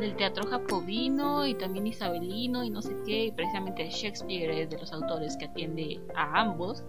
Del 0.00 0.16
teatro 0.16 0.48
jacobino 0.48 1.46
y 1.46 1.54
también 1.54 1.86
isabelino 1.86 2.64
y 2.64 2.70
no 2.70 2.82
sé 2.82 2.96
qué. 3.06 3.26
Y 3.26 3.32
precisamente 3.32 3.88
Shakespeare 3.88 4.50
es 4.50 4.70
de 4.70 4.78
los 4.78 4.92
autores 4.92 5.36
que 5.36 5.46
atiende 5.46 6.00
a 6.16 6.40
ambos. 6.40 6.82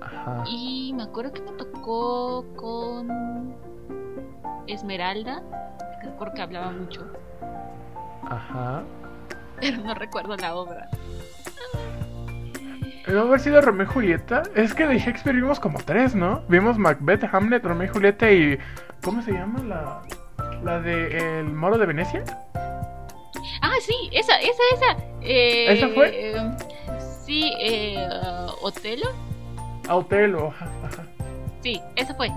Ajá. 0.00 0.44
Y 0.48 0.92
me 0.94 1.02
acuerdo 1.04 1.32
que 1.32 1.42
me 1.42 1.52
tocó 1.52 2.44
con 2.56 3.54
Esmeralda, 4.66 5.42
que 6.00 6.08
recuerdo 6.08 6.34
que 6.34 6.42
hablaba 6.42 6.70
mucho, 6.72 7.06
Ajá. 8.24 8.82
pero 9.60 9.76
no 9.78 9.94
recuerdo 9.94 10.36
la 10.36 10.54
obra. 10.54 10.88
¿No 13.08 13.20
haber 13.20 13.40
sido 13.40 13.60
Romeo 13.60 13.86
y 13.86 13.88
Julieta? 13.88 14.42
Es 14.54 14.72
que 14.72 14.86
de 14.86 14.98
Shakespeare 14.98 15.34
vimos 15.34 15.58
como 15.58 15.78
tres, 15.80 16.14
¿no? 16.14 16.42
Vimos 16.48 16.78
Macbeth, 16.78 17.24
Hamlet, 17.32 17.64
Romeo 17.64 17.86
y 17.86 17.88
Julieta 17.88 18.30
y... 18.30 18.58
¿Cómo 19.02 19.20
se 19.22 19.32
llama 19.32 19.60
la...? 19.64 20.02
La 20.64 20.80
de 20.80 21.38
El 21.40 21.46
Moro 21.46 21.78
de 21.78 21.86
Venecia. 21.86 22.22
Ah, 23.62 23.74
sí, 23.80 23.94
esa, 24.12 24.38
esa, 24.40 24.62
esa. 24.74 24.96
Eh, 25.22 25.72
¿Esa 25.72 25.88
fue? 25.88 26.10
eh, 26.12 26.50
sí, 27.24 27.52
eh, 27.60 28.06
Otelo. 28.62 29.08
Ah, 29.88 29.96
Otelo, 29.96 30.48
ajá, 30.48 30.66
ajá. 30.84 31.02
Sí, 31.62 31.80
esa 31.96 32.14
fue. 32.14 32.30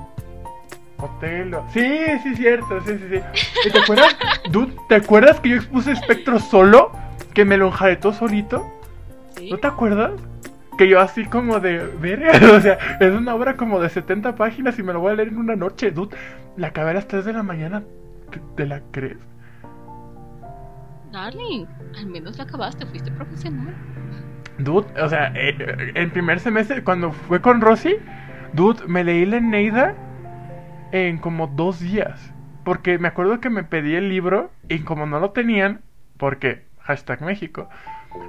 Otelo. 0.98 1.66
Sí, 1.74 1.86
sí, 2.24 2.36
cierto, 2.36 2.82
sí, 2.86 2.98
sí, 2.98 3.06
sí. 3.12 3.41
¿Y 3.68 3.72
¿Te 3.72 3.80
acuerdas? 3.80 4.16
Dude, 4.50 4.74
¿te 4.88 4.95
acuerdas 4.95 5.40
que 5.40 5.50
yo 5.50 5.56
expuse 5.58 5.91
Espectro 5.91 6.40
solo? 6.40 6.91
Que 7.34 7.44
me 7.45 7.58
lo 7.58 7.68
enjaretó 7.68 8.14
solito. 8.14 8.66
Sí. 9.38 9.50
¿No 9.50 9.58
te 9.58 9.68
acuerdas? 9.68 10.12
Que 10.78 10.88
yo 10.88 11.00
así 11.00 11.26
como 11.26 11.60
de 11.60 11.78
verga, 11.78 12.32
o 12.56 12.62
sea, 12.62 12.78
es 13.00 13.12
una 13.12 13.36
obra 13.36 13.58
como 13.58 13.80
de 13.80 13.90
70 13.90 14.36
páginas 14.36 14.80
y 14.80 14.84
me 14.84 14.94
lo 14.94 15.02
voy 15.02 15.12
a 15.12 15.16
leer 15.16 15.28
en 15.30 15.38
una 15.38 15.56
noche, 15.56 15.91
dude. 15.91 16.16
La 16.58 16.68
acabé 16.68 16.91
a 16.91 16.94
las 16.95 17.08
3 17.08 17.26
de 17.26 17.34
la 17.34 17.44
mañana. 17.44 17.84
¿Te- 18.34 18.42
¿Te 18.56 18.66
la 18.66 18.82
crees? 18.92 19.18
Darling, 21.12 21.66
al 21.98 22.08
menos 22.08 22.38
la 22.38 22.44
acabaste, 22.46 22.86
fuiste 22.88 23.12
profesional. 23.12 23.74
Dude, 24.58 24.88
o 25.02 25.10
sea, 25.10 25.28
eh, 25.36 25.56
eh, 25.60 25.92
en 25.96 26.12
primer 26.12 26.40
semestre, 26.40 26.84
cuando 26.84 27.12
fue 27.12 27.42
con 27.42 27.62
Rosy, 27.62 27.96
dude, 28.54 28.86
me 28.88 29.04
leí 29.04 29.26
la 29.26 29.38
Eneida 29.38 29.96
en 30.92 31.18
como 31.20 31.48
dos 31.48 31.80
días. 31.80 32.32
Porque 32.64 32.98
me 32.98 33.10
acuerdo 33.10 33.40
que 33.42 33.50
me 33.50 33.64
pedí 33.64 33.96
el 33.96 34.10
libro 34.10 34.50
y 34.70 34.80
como 34.80 35.06
no 35.06 35.20
lo 35.20 35.32
tenían, 35.32 35.82
porque 36.18 36.66
hashtag 36.80 37.22
México, 37.22 37.68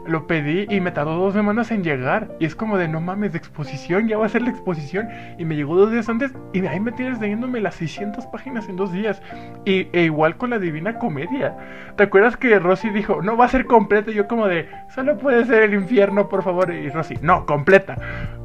lo 0.07 0.27
pedí 0.27 0.67
y 0.69 0.81
me 0.81 0.91
tardó 0.91 1.17
dos 1.17 1.35
semanas 1.35 1.71
en 1.71 1.83
llegar. 1.83 2.29
Y 2.39 2.45
es 2.45 2.55
como 2.55 2.77
de 2.77 2.89
no 2.89 3.01
mames, 3.01 3.33
de 3.33 3.39
exposición, 3.39 4.09
ya 4.09 4.19
va 4.19 4.27
a 4.27 4.29
ser 4.29 4.43
la 4.43 4.51
exposición. 4.51 5.09
Y 5.39 5.45
me 5.45 5.57
llegó 5.57 5.77
dos 5.77 5.91
días 5.91 6.09
antes 6.09 6.33
y 6.53 6.65
ahí 6.67 6.81
me 6.81 6.93
tienes 6.93 7.21
leyéndome 7.21 7.61
las 7.61 7.77
600 7.77 8.27
páginas 8.27 8.69
en 8.69 8.77
dos 8.77 8.93
días. 8.93 9.23
Y, 9.65 9.89
e 9.93 10.05
igual 10.05 10.37
con 10.37 10.51
la 10.51 10.59
Divina 10.59 10.99
Comedia. 10.99 11.57
¿Te 11.97 12.05
acuerdas 12.05 12.37
que 12.37 12.59
Rosy 12.59 12.91
dijo, 12.91 13.23
no 13.23 13.37
va 13.37 13.47
a 13.47 13.49
ser 13.49 13.67
completa? 13.67 14.11
Y 14.11 14.15
yo 14.15 14.29
como 14.29 14.47
de, 14.47 14.69
solo 14.95 15.17
puede 15.19 15.45
ser 15.47 15.63
el 15.63 15.75
infierno, 15.75 16.29
por 16.29 16.43
favor. 16.43 16.73
Y 16.73 16.89
Rosy, 16.91 17.15
no, 17.23 17.47
completa. 17.47 17.97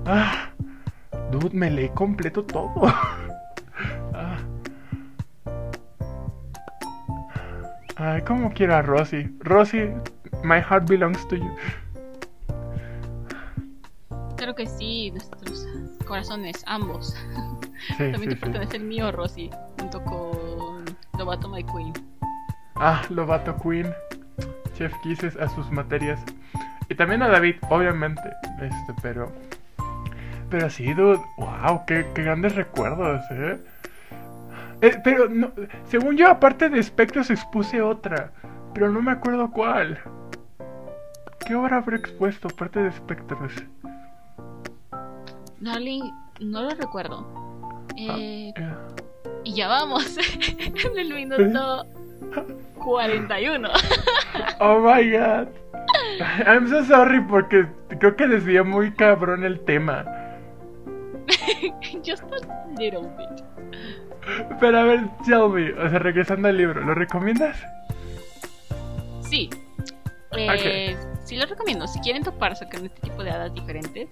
Ah, 0.06 0.50
dude, 1.32 1.56
me 1.58 1.70
leí 1.70 1.90
completo 1.90 2.44
todo. 2.44 2.72
ah. 4.14 4.38
Ay, 7.98 8.22
como 8.22 8.54
quiera 8.54 8.82
Rosy. 8.82 9.30
Rosy, 9.42 9.90
my 10.44 10.60
heart 10.60 10.88
belongs 10.88 11.26
to 11.28 11.36
you. 11.36 11.56
Claro 14.38 14.56
que 14.56 14.68
sí, 14.68 15.12
nuestros 15.12 15.68
corazones, 16.06 16.64
ambos. 16.68 17.16
Sí, 17.98 18.12
También 18.12 18.24
sí, 18.24 18.28
te 18.28 18.36
sí. 18.36 18.42
pertenece 18.42 18.76
el 18.78 18.84
mío, 18.84 19.10
Rosy, 19.10 19.50
junto 19.80 20.04
con 20.04 20.84
Lobato 21.18 21.48
My 21.48 21.64
Queen. 21.64 21.94
Ah, 22.76 23.02
Lobato 23.10 23.56
Queen. 23.58 23.94
Chef 24.78 24.94
Kisses 25.02 25.38
a 25.38 25.48
sus 25.48 25.72
materias. 25.72 26.20
Y 26.90 26.96
también 26.96 27.22
a 27.22 27.30
David, 27.30 27.56
obviamente. 27.70 28.22
Este, 28.62 28.94
pero. 29.02 29.32
Pero 30.50 30.70
sí, 30.70 30.94
dude. 30.94 31.22
Wow, 31.38 31.86
qué, 31.88 32.06
qué 32.14 32.24
grandes 32.24 32.56
recuerdos, 32.56 33.22
¿eh? 33.32 33.58
Eh, 34.82 34.98
pero, 35.06 35.30
no, 35.30 35.52
según 35.86 36.18
yo, 36.18 36.30
aparte 36.30 36.70
de 36.70 36.80
Espectros, 36.80 37.30
expuse 37.30 37.82
otra. 37.82 38.32
Pero 38.74 38.90
no 38.92 39.02
me 39.02 39.12
acuerdo 39.12 39.52
cuál. 39.52 40.00
¿Qué 41.50 41.56
obra 41.56 41.78
habré 41.78 41.98
expuesto 41.98 42.48
aparte 42.48 42.80
de 42.80 42.90
Espectros? 42.90 43.52
Darling, 45.60 46.04
no 46.42 46.62
lo 46.62 46.70
recuerdo. 46.70 47.26
Ah, 48.08 48.16
Eh, 48.20 48.54
eh. 48.56 48.74
y 49.46 49.56
ya 49.56 49.68
vamos 49.68 50.16
en 50.86 51.00
el 51.00 51.12
minuto 51.12 51.88
41. 52.76 53.68
Oh 54.60 54.80
my 54.80 55.10
god. 55.12 55.48
I'm 56.46 56.70
so 56.70 56.84
sorry 56.86 57.20
porque 57.20 57.66
creo 58.00 58.16
que 58.16 58.28
desvié 58.28 58.62
muy 58.62 58.92
cabrón 58.92 59.44
el 59.44 59.60
tema. 59.62 60.06
Just 62.06 62.26
a 62.32 62.68
little 62.80 63.10
bit. 63.18 63.44
Pero 64.60 64.78
a 64.78 64.84
ver, 64.84 65.00
tell 65.26 65.50
me, 65.50 65.72
o 65.74 65.90
sea, 65.90 65.98
regresando 65.98 66.48
al 66.48 66.58
libro, 66.58 66.80
¿lo 66.82 66.94
recomiendas? 66.94 67.58
Sí. 69.22 69.50
Eh, 70.32 70.96
Sí 71.26 71.36
lo 71.36 71.46
recomiendo. 71.46 71.88
Si 71.88 72.00
quieren 72.00 72.24
toparse 72.24 72.68
con 72.68 72.86
este 72.86 73.02
tipo 73.02 73.24
de 73.24 73.32
hadas 73.32 73.54
diferentes. 73.54 74.08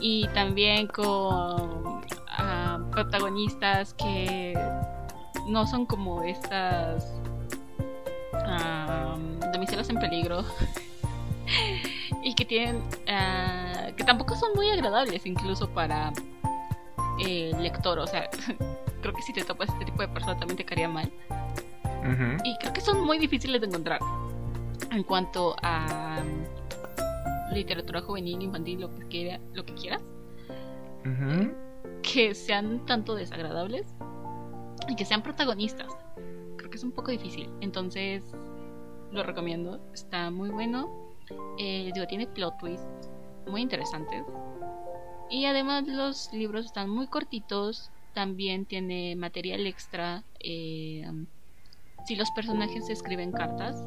Y 0.00 0.26
también 0.28 0.86
con 0.86 2.02
ah, 2.28 2.80
protagonistas 2.90 3.94
que 3.94 4.58
no 5.46 5.66
son 5.66 5.86
como 5.86 6.22
estas 6.22 7.12
ah, 8.32 9.16
damiselas 9.52 9.88
en 9.90 9.98
peligro. 9.98 10.44
y 12.24 12.34
que 12.34 12.44
tienen. 12.44 12.82
ah, 13.08 13.88
que 13.96 14.04
tampoco 14.04 14.34
son 14.36 14.52
muy 14.54 14.70
agradables, 14.70 15.26
incluso 15.26 15.68
para 15.68 16.12
el 17.20 17.62
lector. 17.62 17.98
O 17.98 18.06
sea, 18.06 18.30
creo 19.02 19.12
que 19.12 19.22
si 19.22 19.32
te 19.32 19.44
topas 19.44 19.68
este 19.68 19.84
tipo 19.84 20.00
de 20.00 20.08
persona 20.08 20.38
también 20.38 20.56
te 20.56 20.64
caería 20.64 20.88
mal. 20.88 21.12
Y 22.42 22.56
creo 22.56 22.72
que 22.72 22.80
son 22.80 23.04
muy 23.04 23.18
difíciles 23.18 23.60
de 23.60 23.68
encontrar 23.68 24.00
en 24.92 25.02
cuanto 25.04 25.56
a 25.62 26.22
mm, 26.22 27.54
literatura 27.54 28.02
juvenil, 28.02 28.42
infantil, 28.42 28.80
lo 28.80 28.90
que, 28.90 29.06
quiera, 29.08 29.40
lo 29.54 29.64
que 29.64 29.74
quieras, 29.74 30.02
que 32.02 32.34
sean 32.34 32.84
tanto 32.86 33.14
desagradables 33.14 33.86
y 34.88 34.94
que 34.94 35.04
sean 35.04 35.22
protagonistas. 35.22 35.92
Creo 36.56 36.70
que 36.70 36.76
es 36.76 36.84
un 36.84 36.92
poco 36.92 37.10
difícil. 37.10 37.48
Entonces, 37.60 38.22
lo 39.10 39.22
recomiendo. 39.22 39.80
Está 39.92 40.30
muy 40.30 40.50
bueno. 40.50 40.90
Eh, 41.58 41.90
digo, 41.94 42.06
tiene 42.06 42.26
plot 42.26 42.58
twists 42.58 43.10
muy 43.46 43.62
interesantes. 43.62 44.24
Y 45.30 45.46
además 45.46 45.86
los 45.86 46.32
libros 46.32 46.66
están 46.66 46.90
muy 46.90 47.06
cortitos. 47.06 47.90
También 48.12 48.66
tiene 48.66 49.16
material 49.16 49.66
extra. 49.66 50.22
eh, 50.40 51.10
si 52.04 52.16
los 52.16 52.32
personajes 52.32 52.88
escriben 52.90 53.30
cartas, 53.30 53.86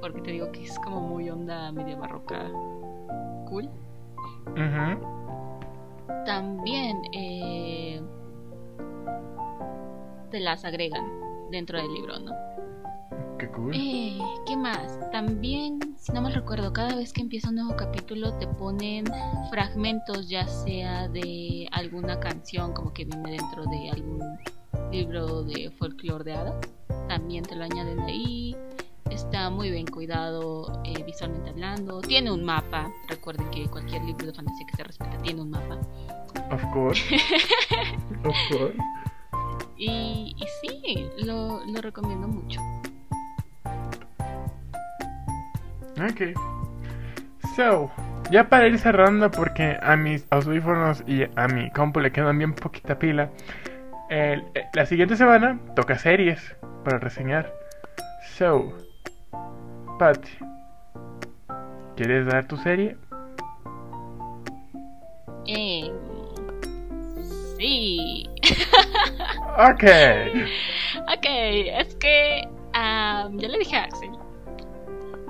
porque 0.00 0.20
te 0.22 0.30
digo 0.32 0.50
que 0.52 0.64
es 0.64 0.78
como 0.80 1.00
muy 1.00 1.28
onda 1.30 1.70
media 1.72 1.96
barroca 1.96 2.50
cool. 3.48 3.68
Ujú. 4.46 5.18
También 6.24 7.02
eh, 7.12 8.00
te 10.30 10.40
las 10.40 10.64
agregan 10.64 11.06
dentro 11.50 11.78
del 11.78 11.92
libro, 11.92 12.18
¿no? 12.18 12.32
Qué 13.38 13.48
cool. 13.48 13.72
Eh, 13.74 14.18
¿Qué 14.46 14.56
más? 14.56 14.98
También, 15.10 15.78
si 15.96 16.12
no 16.12 16.20
me 16.20 16.30
recuerdo, 16.30 16.72
cada 16.72 16.96
vez 16.96 17.12
que 17.12 17.22
empieza 17.22 17.48
un 17.48 17.56
nuevo 17.56 17.76
capítulo 17.76 18.34
te 18.34 18.46
ponen 18.46 19.04
fragmentos, 19.50 20.28
ya 20.28 20.46
sea 20.46 21.08
de 21.08 21.68
alguna 21.72 22.18
canción, 22.20 22.72
como 22.72 22.92
que 22.92 23.04
viene 23.04 23.30
dentro 23.30 23.64
de 23.64 23.90
algún 23.90 24.20
libro 24.90 25.44
de 25.44 25.70
folclore 25.78 26.24
de 26.24 26.32
hadas. 26.34 26.68
También 27.08 27.44
te 27.44 27.54
lo 27.54 27.64
añaden 27.64 28.00
ahí. 28.00 28.56
Está 29.10 29.50
muy 29.50 29.70
bien 29.70 29.86
cuidado 29.86 30.82
eh, 30.84 31.02
visualmente 31.04 31.50
hablando. 31.50 32.00
Tiene 32.00 32.30
un 32.30 32.44
mapa. 32.44 32.90
Recuerden 33.08 33.50
que 33.50 33.66
cualquier 33.68 34.02
libro 34.04 34.26
de 34.26 34.32
fantasía 34.32 34.66
que 34.66 34.76
se 34.76 34.84
respeta 34.84 35.18
tiene 35.18 35.40
un 35.42 35.50
mapa. 35.50 35.78
Of 36.52 36.62
course. 36.72 37.16
of 38.24 38.36
course. 38.50 38.76
Y, 39.76 40.34
y 40.36 40.44
sí, 40.60 41.06
lo, 41.24 41.60
lo 41.66 41.80
recomiendo 41.80 42.26
mucho. 42.28 42.60
Ok. 46.00 46.38
So, 47.56 47.90
ya 48.30 48.48
para 48.48 48.68
ir 48.68 48.78
cerrando, 48.78 49.30
porque 49.30 49.76
a 49.82 49.96
mis 49.96 50.26
audífonos 50.30 51.02
y 51.06 51.24
a 51.34 51.48
mi 51.48 51.70
compu 51.72 52.00
le 52.00 52.12
quedan 52.12 52.38
bien 52.38 52.54
poquita 52.54 52.98
pila. 52.98 53.30
el- 54.10 54.42
eh, 54.54 54.64
la 54.74 54.86
siguiente 54.86 55.16
semana 55.16 55.58
toca 55.74 55.98
series 55.98 56.40
para 56.84 56.98
reseñar. 56.98 57.52
So, 58.36 58.72
Pat, 59.98 60.24
¿quieres 61.96 62.26
dar 62.26 62.46
tu 62.46 62.56
serie? 62.58 62.96
Eh, 65.46 65.90
sí. 67.58 68.28
Ok. 69.58 69.84
Ok, 71.00 71.24
es 71.24 71.94
que 71.96 72.48
am, 72.72 73.38
ya 73.38 73.48
le 73.48 73.58
dije 73.58 73.76
a 73.76 73.84
Axel. 73.84 74.10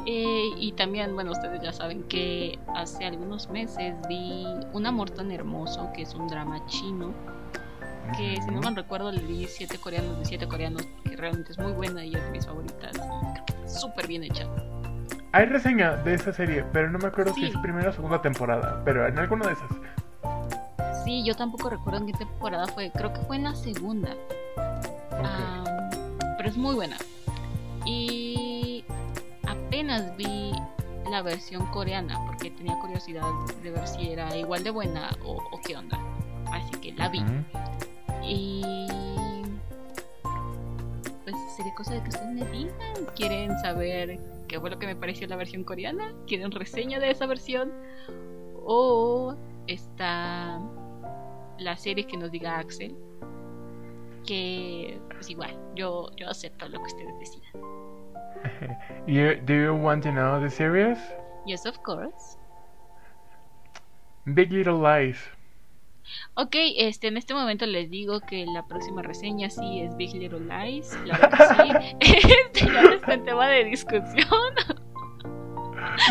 Eh, 0.07 0.49
y 0.57 0.73
también, 0.73 1.15
bueno, 1.15 1.33
ustedes 1.33 1.61
ya 1.63 1.73
saben 1.73 2.03
que 2.05 2.59
hace 2.75 3.05
algunos 3.05 3.49
meses 3.51 3.95
vi 4.09 4.47
Un 4.73 4.87
amor 4.87 5.11
tan 5.11 5.31
hermoso, 5.31 5.91
que 5.95 6.03
es 6.03 6.15
un 6.15 6.27
drama 6.29 6.65
chino. 6.67 7.13
Que 8.17 8.41
si 8.41 8.51
no 8.51 8.61
mal 8.61 8.75
recuerdo, 8.77 9.13
le 9.13 9.23
vi 9.23 9.47
siete 9.47 9.79
coreanos 9.79 10.19
de 10.19 10.25
siete 10.25 10.49
coreanos, 10.49 10.83
que 11.05 11.17
realmente 11.17 11.53
es 11.53 11.59
muy 11.59 11.73
buena 11.73 12.05
y 12.05 12.15
es 12.15 12.25
de 12.25 12.31
mis 12.31 12.47
favoritas. 12.47 12.93
Creo 12.93 13.35
que 13.35 13.41
está 13.41 13.58
súper 13.69 14.07
bien 14.07 14.25
hecha. 14.25 14.47
hay 15.33 15.45
reseña 15.47 15.97
de 15.97 16.15
esa 16.15 16.33
serie, 16.33 16.65
pero 16.73 16.91
no 16.91 16.99
me 16.99 17.07
acuerdo 17.09 17.35
si 17.35 17.43
Sí. 17.43 17.47
es 17.49 17.57
primera 17.59 17.91
o 17.91 17.93
segunda 17.93 18.21
temporada, 18.23 18.81
pero 18.85 19.07
en 19.07 19.19
alguna 19.19 19.47
de 19.47 19.53
esas. 19.53 19.69
Sí, 21.05 21.23
yo 21.25 21.35
tampoco 21.37 21.71
recuerdo 21.71 22.01
en 22.01 22.07
qué 22.07 22.13
temporada 22.15 22.67
fue. 22.69 22.91
Creo 22.93 23.13
que 23.13 23.21
fue 23.21 23.37
en 23.37 23.45
la 23.45 23.55
segunda. 23.55 24.11
Am, 25.13 25.65
pero 26.37 26.49
es 26.49 26.57
muy 26.57 26.75
buena. 26.75 26.97
Y 27.87 28.85
apenas 29.47 30.15
vi 30.17 30.53
la 31.11 31.23
versión 31.23 31.67
coreana 31.69 32.19
porque 32.27 32.51
tenía 32.51 32.79
curiosidad 32.81 33.23
de 33.63 33.71
ver 33.71 33.87
si 33.87 34.11
era 34.13 34.37
igual 34.37 34.63
de 34.65 34.71
buena 34.71 35.11
o, 35.25 35.35
o 35.37 35.61
qué 35.65 35.77
onda. 35.77 35.99
Así 36.53 36.71
que 36.81 36.93
la 36.93 37.09
vi. 37.09 37.23
Y 38.23 38.63
pues 41.31 41.53
sería 41.53 41.75
cosa 41.75 41.95
de 41.95 42.03
que 42.03 42.09
ustedes 42.09 42.35
me 42.35 42.45
digan. 42.47 42.75
¿Quieren 43.15 43.59
saber 43.59 44.19
qué 44.47 44.61
fue 44.61 44.71
lo 44.71 44.79
que 44.79 44.87
me 44.87 44.97
pareció 44.97 45.27
la 45.29 45.37
versión 45.37 45.65
coreana? 45.65 46.15
¿Quieren 46.27 46.51
reseña 46.51 46.99
de 46.99 47.11
esa 47.11 47.27
versión? 47.27 47.73
O 48.65 49.35
está 49.67 50.61
la 51.59 51.77
serie 51.77 52.07
que 52.07 52.17
nos 52.17 52.31
diga 52.31 52.59
Axel. 52.59 52.97
Que 54.27 55.01
pues 55.11 55.31
igual, 55.31 55.57
yo, 55.75 56.11
yo 56.17 56.29
acepto 56.29 56.69
lo 56.69 56.79
que 56.79 56.85
ustedes 56.85 57.19
decidan. 57.19 57.53
You, 59.07 59.35
do 59.47 59.55
you 59.55 59.75
want 59.75 60.05
to 60.05 60.11
know 60.13 60.41
the 60.41 60.51
series? 60.51 60.99
Yes, 61.47 61.67
of 61.67 61.83
course. 61.83 62.37
Big 64.27 64.53
Little 64.53 64.79
Lies. 64.79 65.19
Ok, 66.35 66.55
este, 66.77 67.09
en 67.09 67.17
este 67.17 67.35
momento 67.35 67.67
les 67.67 67.91
digo 67.91 68.21
que 68.21 68.47
la 68.47 68.67
próxima 68.67 69.03
reseña 69.03 69.51
sí 69.51 69.81
es 69.81 69.97
Big 69.97 70.15
Little 70.15 70.41
Lies. 70.41 70.97
Claro 71.05 71.29
que 71.31 71.37
sí. 71.97 71.97
Este 72.01 72.67
ya 72.67 72.83
no 72.83 72.93
está 72.93 73.15
en 73.15 73.25
tema 73.25 73.49
de 73.49 73.65
discusión. 73.65 74.55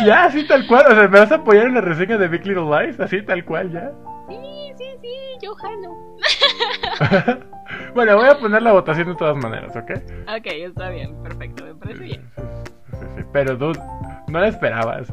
Ya, 0.04 0.24
así 0.24 0.46
tal 0.46 0.66
cual. 0.66 0.86
O 0.86 0.94
sea, 0.94 1.08
¿me 1.08 1.18
vas 1.18 1.32
a 1.32 1.36
apoyar 1.36 1.66
en 1.66 1.74
la 1.74 1.80
reseña 1.80 2.18
de 2.18 2.28
Big 2.28 2.46
Little 2.46 2.64
Lies? 2.64 3.00
Así 3.00 3.22
tal 3.22 3.44
cual, 3.44 3.72
ya. 3.72 3.90
Sí, 4.28 4.72
sí, 4.76 4.84
sí, 5.00 5.14
yo 5.42 5.54
jalo. 5.54 5.96
bueno, 7.94 8.16
voy 8.16 8.28
a 8.28 8.38
poner 8.38 8.62
la 8.62 8.72
votación 8.72 9.08
de 9.08 9.14
todas 9.14 9.36
maneras, 9.36 9.74
¿ok? 9.76 9.90
Ok, 10.36 10.46
está 10.46 10.90
bien, 10.90 11.22
perfecto, 11.22 11.64
me 11.64 11.74
parece 11.74 12.04
bien. 12.04 12.30
Sí, 12.90 13.24
Pero, 13.32 13.56
dude, 13.56 13.80
no 14.28 14.40
la 14.40 14.48
esperabas. 14.48 15.08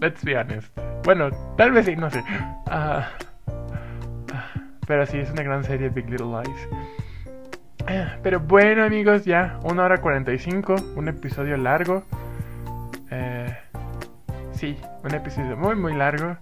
Let's 0.00 0.24
be 0.24 0.36
honest. 0.36 0.76
Bueno, 1.04 1.30
tal 1.56 1.72
vez 1.72 1.86
sí, 1.86 1.96
no 1.96 2.10
sé. 2.10 2.22
Ah, 2.66 3.08
ah, 3.08 3.08
pero 4.86 5.06
sí, 5.06 5.18
es 5.18 5.30
una 5.30 5.42
gran 5.42 5.64
serie, 5.64 5.88
Big 5.88 6.08
Little 6.08 6.26
Lies. 6.26 6.68
Pero 8.22 8.40
bueno, 8.40 8.84
amigos, 8.84 9.24
ya, 9.24 9.58
una 9.62 9.84
hora 9.84 10.00
45, 10.00 10.74
un 10.96 11.08
episodio 11.08 11.56
largo. 11.56 12.04
Eh, 13.10 13.54
sí, 14.52 14.76
un 15.02 15.14
episodio 15.14 15.56
muy, 15.56 15.74
muy 15.76 15.94
largo. 15.94 16.36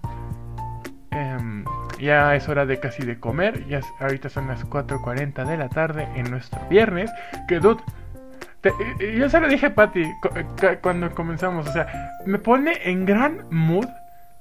Em, 1.11 1.65
ya 1.99 2.33
es 2.35 2.47
hora 2.47 2.65
de 2.65 2.79
casi 2.79 3.05
de 3.05 3.19
comer. 3.19 3.65
Ya 3.67 3.81
ahorita 3.99 4.29
son 4.29 4.47
las 4.47 4.65
4.40 4.69 5.45
de 5.45 5.57
la 5.57 5.67
tarde 5.69 6.07
en 6.15 6.31
nuestro 6.31 6.59
viernes. 6.69 7.11
Que, 7.47 7.59
dude, 7.59 7.81
y 9.01 9.17
yo 9.19 9.29
se 9.29 9.41
lo 9.41 9.49
dije 9.49 9.65
a 9.67 9.75
Patty 9.75 10.05
cu- 10.21 10.29
cuando 10.81 11.11
comenzamos. 11.13 11.67
O 11.67 11.73
sea, 11.73 11.87
me 12.25 12.39
pone 12.39 12.71
en 12.89 13.05
gran 13.05 13.45
mood 13.51 13.87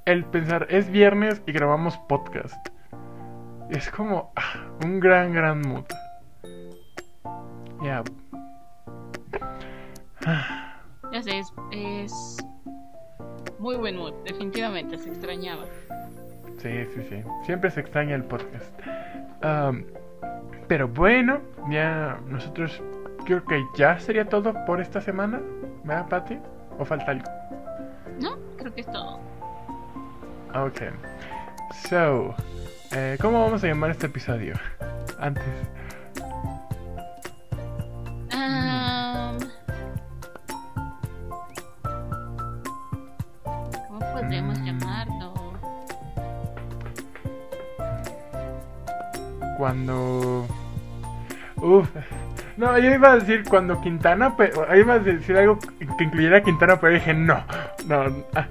el 0.04 0.24
pensar, 0.24 0.66
es 0.70 0.88
viernes 0.90 1.42
y 1.46 1.52
grabamos 1.52 1.96
podcast. 2.08 2.54
Es 3.72 3.90
como 3.90 4.30
un 4.84 5.00
gran, 5.00 5.32
gran 5.32 5.62
mood. 5.62 5.84
Ya. 7.82 8.04
Ya 11.10 11.22
sé, 11.22 11.38
es, 11.38 11.52
es 11.70 12.36
muy 13.58 13.76
buen 13.76 13.96
mood, 13.96 14.12
definitivamente, 14.24 14.98
se 14.98 15.08
extrañaba. 15.08 15.64
Sí, 16.58 16.84
sí, 16.94 17.06
sí. 17.08 17.24
Siempre 17.46 17.70
se 17.70 17.80
extraña 17.80 18.14
el 18.14 18.24
podcast. 18.24 18.78
Pero 20.68 20.88
bueno, 20.88 21.40
ya 21.70 22.20
nosotros 22.28 22.82
creo 23.24 23.42
que 23.42 23.64
ya 23.78 23.98
sería 23.98 24.28
todo 24.28 24.52
por 24.66 24.82
esta 24.82 25.00
semana. 25.00 25.40
¿Verdad, 25.84 26.08
Patty? 26.08 26.38
¿O 26.78 26.84
falta 26.84 27.12
algo? 27.12 27.24
¿No? 28.20 28.36
Creo 28.58 28.74
que 28.74 28.82
es 28.82 28.92
todo. 28.92 29.18
Ok. 30.54 30.82
So, 31.88 32.34
eh, 32.94 33.16
¿cómo 33.20 33.42
vamos 33.42 33.62
a 33.64 33.66
llamar 33.66 33.90
este 33.90 34.06
episodio? 34.06 34.54
Antes. 35.18 35.44
¿Cómo 43.42 43.98
podríamos 44.12 44.58
Mm. 44.58 44.64
llamarlo? 44.64 45.32
Cuando. 49.58 50.46
Uf. 51.56 51.88
No, 52.56 52.78
yo 52.78 52.90
iba 52.92 53.12
a 53.12 53.14
decir 53.16 53.44
cuando 53.48 53.80
Quintana. 53.80 54.36
Pero, 54.36 54.74
iba 54.76 54.94
a 54.94 54.98
decir 54.98 55.36
algo 55.36 55.58
que 55.58 56.04
incluyera 56.04 56.38
a 56.38 56.42
Quintana, 56.42 56.76
pero 56.80 56.94
dije 56.94 57.14
no. 57.14 57.42
No. 57.86 58.24
ah, 58.34 58.46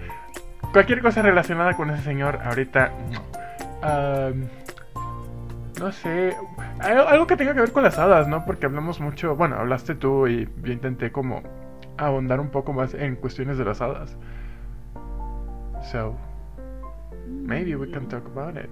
cualquier 0.71 1.01
cosa 1.01 1.21
relacionada 1.21 1.73
con 1.75 1.89
ese 1.89 2.03
señor, 2.03 2.39
ahorita 2.43 2.91
no. 3.11 3.30
Am, 3.81 4.47
no 5.79 5.91
sé. 5.91 6.35
Algo, 6.79 7.27
que 7.27 7.35
tenga 7.37 7.53
que 7.53 7.61
ver 7.61 7.71
con 7.71 7.83
las 7.83 7.97
hadas, 7.97 8.27
¿no? 8.27 8.45
Porque 8.45 8.65
hablamos 8.65 8.99
mucho. 8.99 9.35
Bueno, 9.35 9.55
hablaste 9.55 9.95
tú 9.95 10.27
y 10.27 10.47
yo 10.63 10.71
intenté 10.71 11.11
como 11.11 11.41
ahondar 11.97 12.39
un 12.39 12.49
poco 12.49 12.73
más 12.73 12.93
en 12.93 13.15
cuestiones 13.15 13.57
de 13.57 13.65
las 13.65 13.81
hadas. 13.81 14.15
So, 15.91 16.15
maybe 17.27 17.75
we 17.75 17.89
can 17.89 18.07
talk 18.07 18.25
about 18.27 18.55
it. 18.57 18.69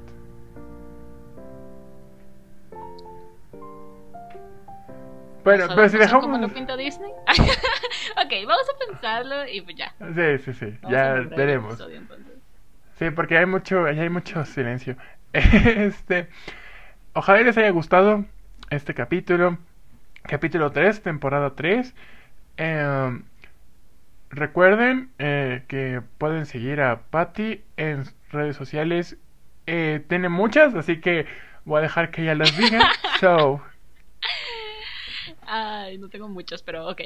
Bueno, 5.44 5.66
¿Las 5.66 5.76
pero 5.76 5.90
si 5.90 5.98
dejamos. 5.98 6.40
lo 6.40 6.50
pinta 6.50 6.78
Disney? 6.78 7.12
ok, 7.32 8.48
vamos 8.48 8.68
a 8.70 8.86
pensarlo 8.88 9.48
y 9.48 9.62
pues 9.62 9.78
ya. 9.78 9.96
Sí, 10.14 10.38
sí, 10.46 10.54
sí, 10.54 10.78
ya 10.90 11.14
veremos. 11.14 11.74
episodio, 11.74 11.98
entonces. 11.98 12.39
Sí, 13.00 13.12
porque 13.12 13.38
hay 13.38 13.46
mucho, 13.46 13.86
hay 13.86 14.10
mucho 14.10 14.46
silencio. 14.46 14.96
Este, 15.32 16.28
ojalá 17.14 17.42
les 17.44 17.58
haya 17.58 17.70
gustado 17.70 18.26
este 18.72 18.94
capítulo, 18.94 19.58
capítulo 20.24 20.72
3, 20.72 21.02
temporada 21.02 21.56
3. 21.56 21.94
Em, 22.58 23.24
recuerden 24.32 25.12
eh, 25.18 25.64
que 25.68 26.02
pueden 26.18 26.46
seguir 26.46 26.82
a 26.82 27.04
Patty 27.04 27.62
en 27.78 28.04
redes 28.32 28.58
sociales. 28.58 29.18
Eh, 29.66 30.04
tiene 30.10 30.28
muchas, 30.30 30.76
así 30.76 31.00
que 31.00 31.26
voy 31.64 31.80
a 31.80 31.84
dejar 31.84 32.12
que 32.12 32.24
ella 32.24 32.36
las 32.36 32.58
diga. 32.58 32.82
So, 33.20 33.62
Ay, 35.46 35.98
no 35.98 36.10
tengo 36.10 36.30
muchos, 36.30 36.64
pero 36.64 36.88
ok. 36.88 37.02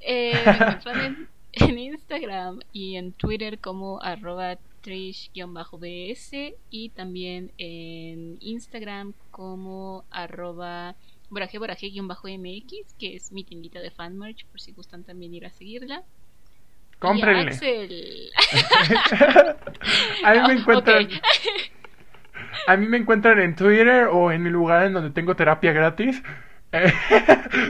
Eh, 0.00 0.32
me 0.44 0.50
encuentran 0.52 1.00
en, 1.00 1.28
en 1.52 1.78
Instagram 1.78 2.60
y 2.72 2.96
en 2.96 3.12
Twitter 3.12 3.58
como 3.58 4.02
arroba 4.02 4.58
trish-bs 4.86 6.54
y 6.70 6.90
también 6.90 7.50
en 7.58 8.36
Instagram 8.40 9.14
como 9.32 10.04
arroba 10.10 10.94
boraje 11.28 11.58
boraje-mx, 11.58 12.94
que 12.98 13.16
es 13.16 13.32
mi 13.32 13.42
tiendita 13.42 13.80
de 13.80 13.90
fan 13.90 14.16
merch, 14.16 14.46
por 14.46 14.60
si 14.60 14.72
gustan 14.72 15.02
también 15.02 15.34
ir 15.34 15.44
a 15.44 15.50
seguirla. 15.50 16.04
Y 16.92 16.98
cómprenle. 16.98 17.50
Axel. 17.50 18.30
A 20.24 20.34
mí 20.34 20.40
me 20.46 20.60
encuentran. 20.60 21.04
Ok. 21.04 21.12
A 22.68 22.76
mí 22.76 22.86
me 22.86 22.96
encuentran 22.96 23.40
en 23.40 23.56
Twitter 23.56 24.08
o 24.10 24.30
en 24.30 24.42
mi 24.42 24.50
lugar 24.50 24.86
en 24.86 24.92
donde 24.92 25.10
tengo 25.10 25.34
terapia 25.34 25.72
gratis. 25.72 26.22
Eh, 26.72 26.92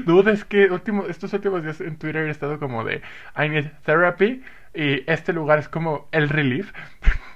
Dude, 0.06 0.32
es 0.32 0.46
que 0.46 0.70
último, 0.70 1.04
estos 1.06 1.30
últimos 1.34 1.62
días 1.62 1.82
en 1.82 1.98
Twitter 1.98 2.26
he 2.26 2.30
estado 2.30 2.58
como 2.58 2.82
de 2.82 3.02
I 3.36 3.50
need 3.50 3.70
therapy 3.84 4.42
y 4.76 5.04
este 5.06 5.32
lugar 5.32 5.58
es 5.58 5.68
como 5.68 6.08
el 6.12 6.28
relief. 6.28 6.72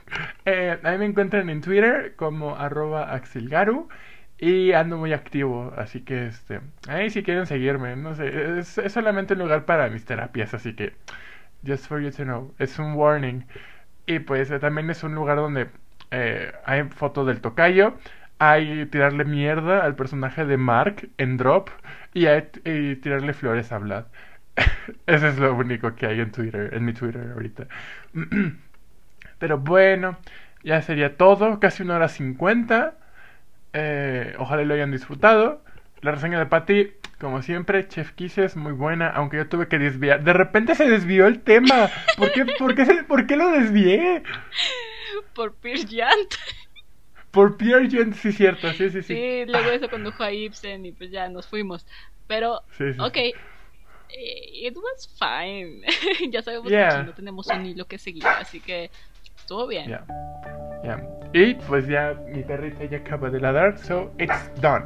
Eh, 0.45 0.77
a 0.83 0.91
mí 0.91 0.99
me 0.99 1.07
encuentran 1.07 1.49
en 1.51 1.61
Twitter 1.61 2.15
como 2.17 2.57
arroba 2.57 3.15
axilgaru 3.15 3.89
y 4.39 4.73
ando 4.73 4.97
muy 4.97 5.13
activo, 5.13 5.73
así 5.77 6.01
que 6.01 6.27
este, 6.27 6.61
ahí 6.89 7.11
si 7.11 7.23
quieren 7.23 7.47
seguirme, 7.47 7.95
no 7.95 8.15
sé, 8.17 8.59
es, 8.59 8.79
es 8.79 8.93
solamente 8.93 9.35
un 9.35 9.41
lugar 9.41 9.67
para 9.67 9.89
mis 9.89 10.05
terapias, 10.05 10.53
así 10.55 10.75
que 10.75 10.95
just 11.67 11.87
for 11.87 12.01
you 12.01 12.11
to 12.11 12.25
know, 12.25 12.55
es 12.59 12.79
un 12.79 12.95
warning. 12.95 13.47
Y 14.07 14.21
pues 14.21 14.51
eh, 14.51 14.59
también 14.59 14.91
es 14.91 15.03
un 15.05 15.15
lugar 15.15 15.37
donde 15.37 15.69
eh, 16.11 16.53
hay 16.65 16.85
fotos 16.89 17.27
del 17.27 17.41
tocayo, 17.41 17.95
hay 18.39 18.87
tirarle 18.87 19.25
mierda 19.25 19.85
al 19.85 19.95
personaje 19.97 20.45
de 20.47 20.57
Mark 20.57 21.09
en 21.19 21.37
Drop 21.37 21.71
y 22.15 22.27
hay 22.27 22.49
y 22.65 22.97
tirarle 22.97 23.33
flores 23.35 23.73
a 23.73 23.79
Vlad. 23.79 24.07
Eso 25.07 25.29
es 25.29 25.39
lo 25.39 25.55
único 25.55 25.95
que 25.95 26.07
hay 26.07 26.21
en 26.21 26.33
Twitter, 26.33 26.73
en 26.75 26.85
mi 26.85 26.93
Twitter 26.93 27.31
ahorita. 27.33 27.67
Pero 29.39 29.59
bueno, 29.59 30.19
ya 30.63 30.83
sería 30.83 31.17
todo, 31.17 31.61
casi 31.61 31.83
una 31.83 31.97
hora 31.97 32.09
cincuenta. 32.09 32.95
Eh, 33.73 34.35
ojalá 34.39 34.65
lo 34.65 34.75
hayan 34.75 34.91
disfrutado. 34.93 35.63
La 36.03 36.13
reseña 36.13 36.39
de 36.39 36.47
Patty 36.47 36.93
como 37.21 37.43
siempre, 37.43 37.87
Chef 37.87 38.13
Kiss 38.13 38.39
es 38.39 38.57
muy 38.57 38.73
buena, 38.73 39.09
aunque 39.11 39.37
yo 39.37 39.47
tuve 39.47 39.69
que 39.69 39.79
desviar. 39.79 40.25
De 40.25 40.33
repente 40.33 40.75
se 40.75 40.89
desvió 40.89 41.27
el 41.27 41.41
tema. 41.41 41.91
¿Por 42.17 42.33
qué, 42.33 42.47
por 42.59 42.75
qué, 42.75 42.87
se- 42.87 43.05
por 43.05 43.27
qué 43.27 43.37
lo 43.37 43.51
desvié? 43.51 44.23
Por 45.35 45.55
Pierre 45.57 45.87
Jant. 45.87 46.35
Por 47.31 47.59
Pierre 47.59 47.91
Gent, 47.91 48.15
sí, 48.15 48.33
cierto, 48.33 48.73
sí, 48.73 48.89
sí, 48.91 49.03
sí. 49.03 49.15
Sí, 49.15 49.45
luego 49.47 49.71
eso 49.71 49.89
condujo 49.91 50.23
a 50.23 50.33
Ibsen 50.33 50.87
y 50.87 50.93
pues 50.93 51.11
ya 51.11 51.29
nos 51.29 51.47
fuimos. 51.47 51.87
Pero, 52.27 52.63
Sí, 52.79 52.93
sí. 52.95 52.99
ok. 52.99 53.19
Eh, 54.17 54.67
It 54.67 54.77
was 54.77 55.09
fine. 55.19 55.83
ya 56.31 56.43
sabemos 56.43 56.71
Yeah. 56.71 56.99
que 56.99 57.03
no 57.05 57.13
tenemos 57.15 57.47
un 57.49 57.67
hilo 57.67 57.87
que 57.87 57.99
seguir, 57.99 58.27
así 58.27 58.61
que 58.61 58.91
estuvo 59.37 59.67
bien. 59.67 59.89
Ya. 59.89 60.05
Ya. 60.85 61.03
Y 61.33 61.55
pues 61.55 61.87
ya 61.87 62.15
mi 62.29 62.43
perrita 62.43 62.85
ya 62.85 62.99
acaba 62.99 63.31
de 63.31 63.41
ladrar, 63.41 63.79
so 63.79 64.11
it's 64.19 64.51
done. 64.61 64.85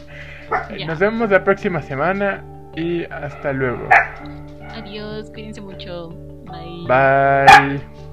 Eh. 0.71 0.85
Nos 0.85 0.99
vemos 0.99 1.31
la 1.31 1.43
próxima 1.43 1.81
semana 1.81 2.45
y 2.77 3.05
hasta 3.05 3.53
luego. 3.53 3.89
Adiós, 4.71 5.31
cuídense 5.31 5.61
mucho. 5.61 6.09
Bye. 6.45 6.87
Bye. 6.87 8.04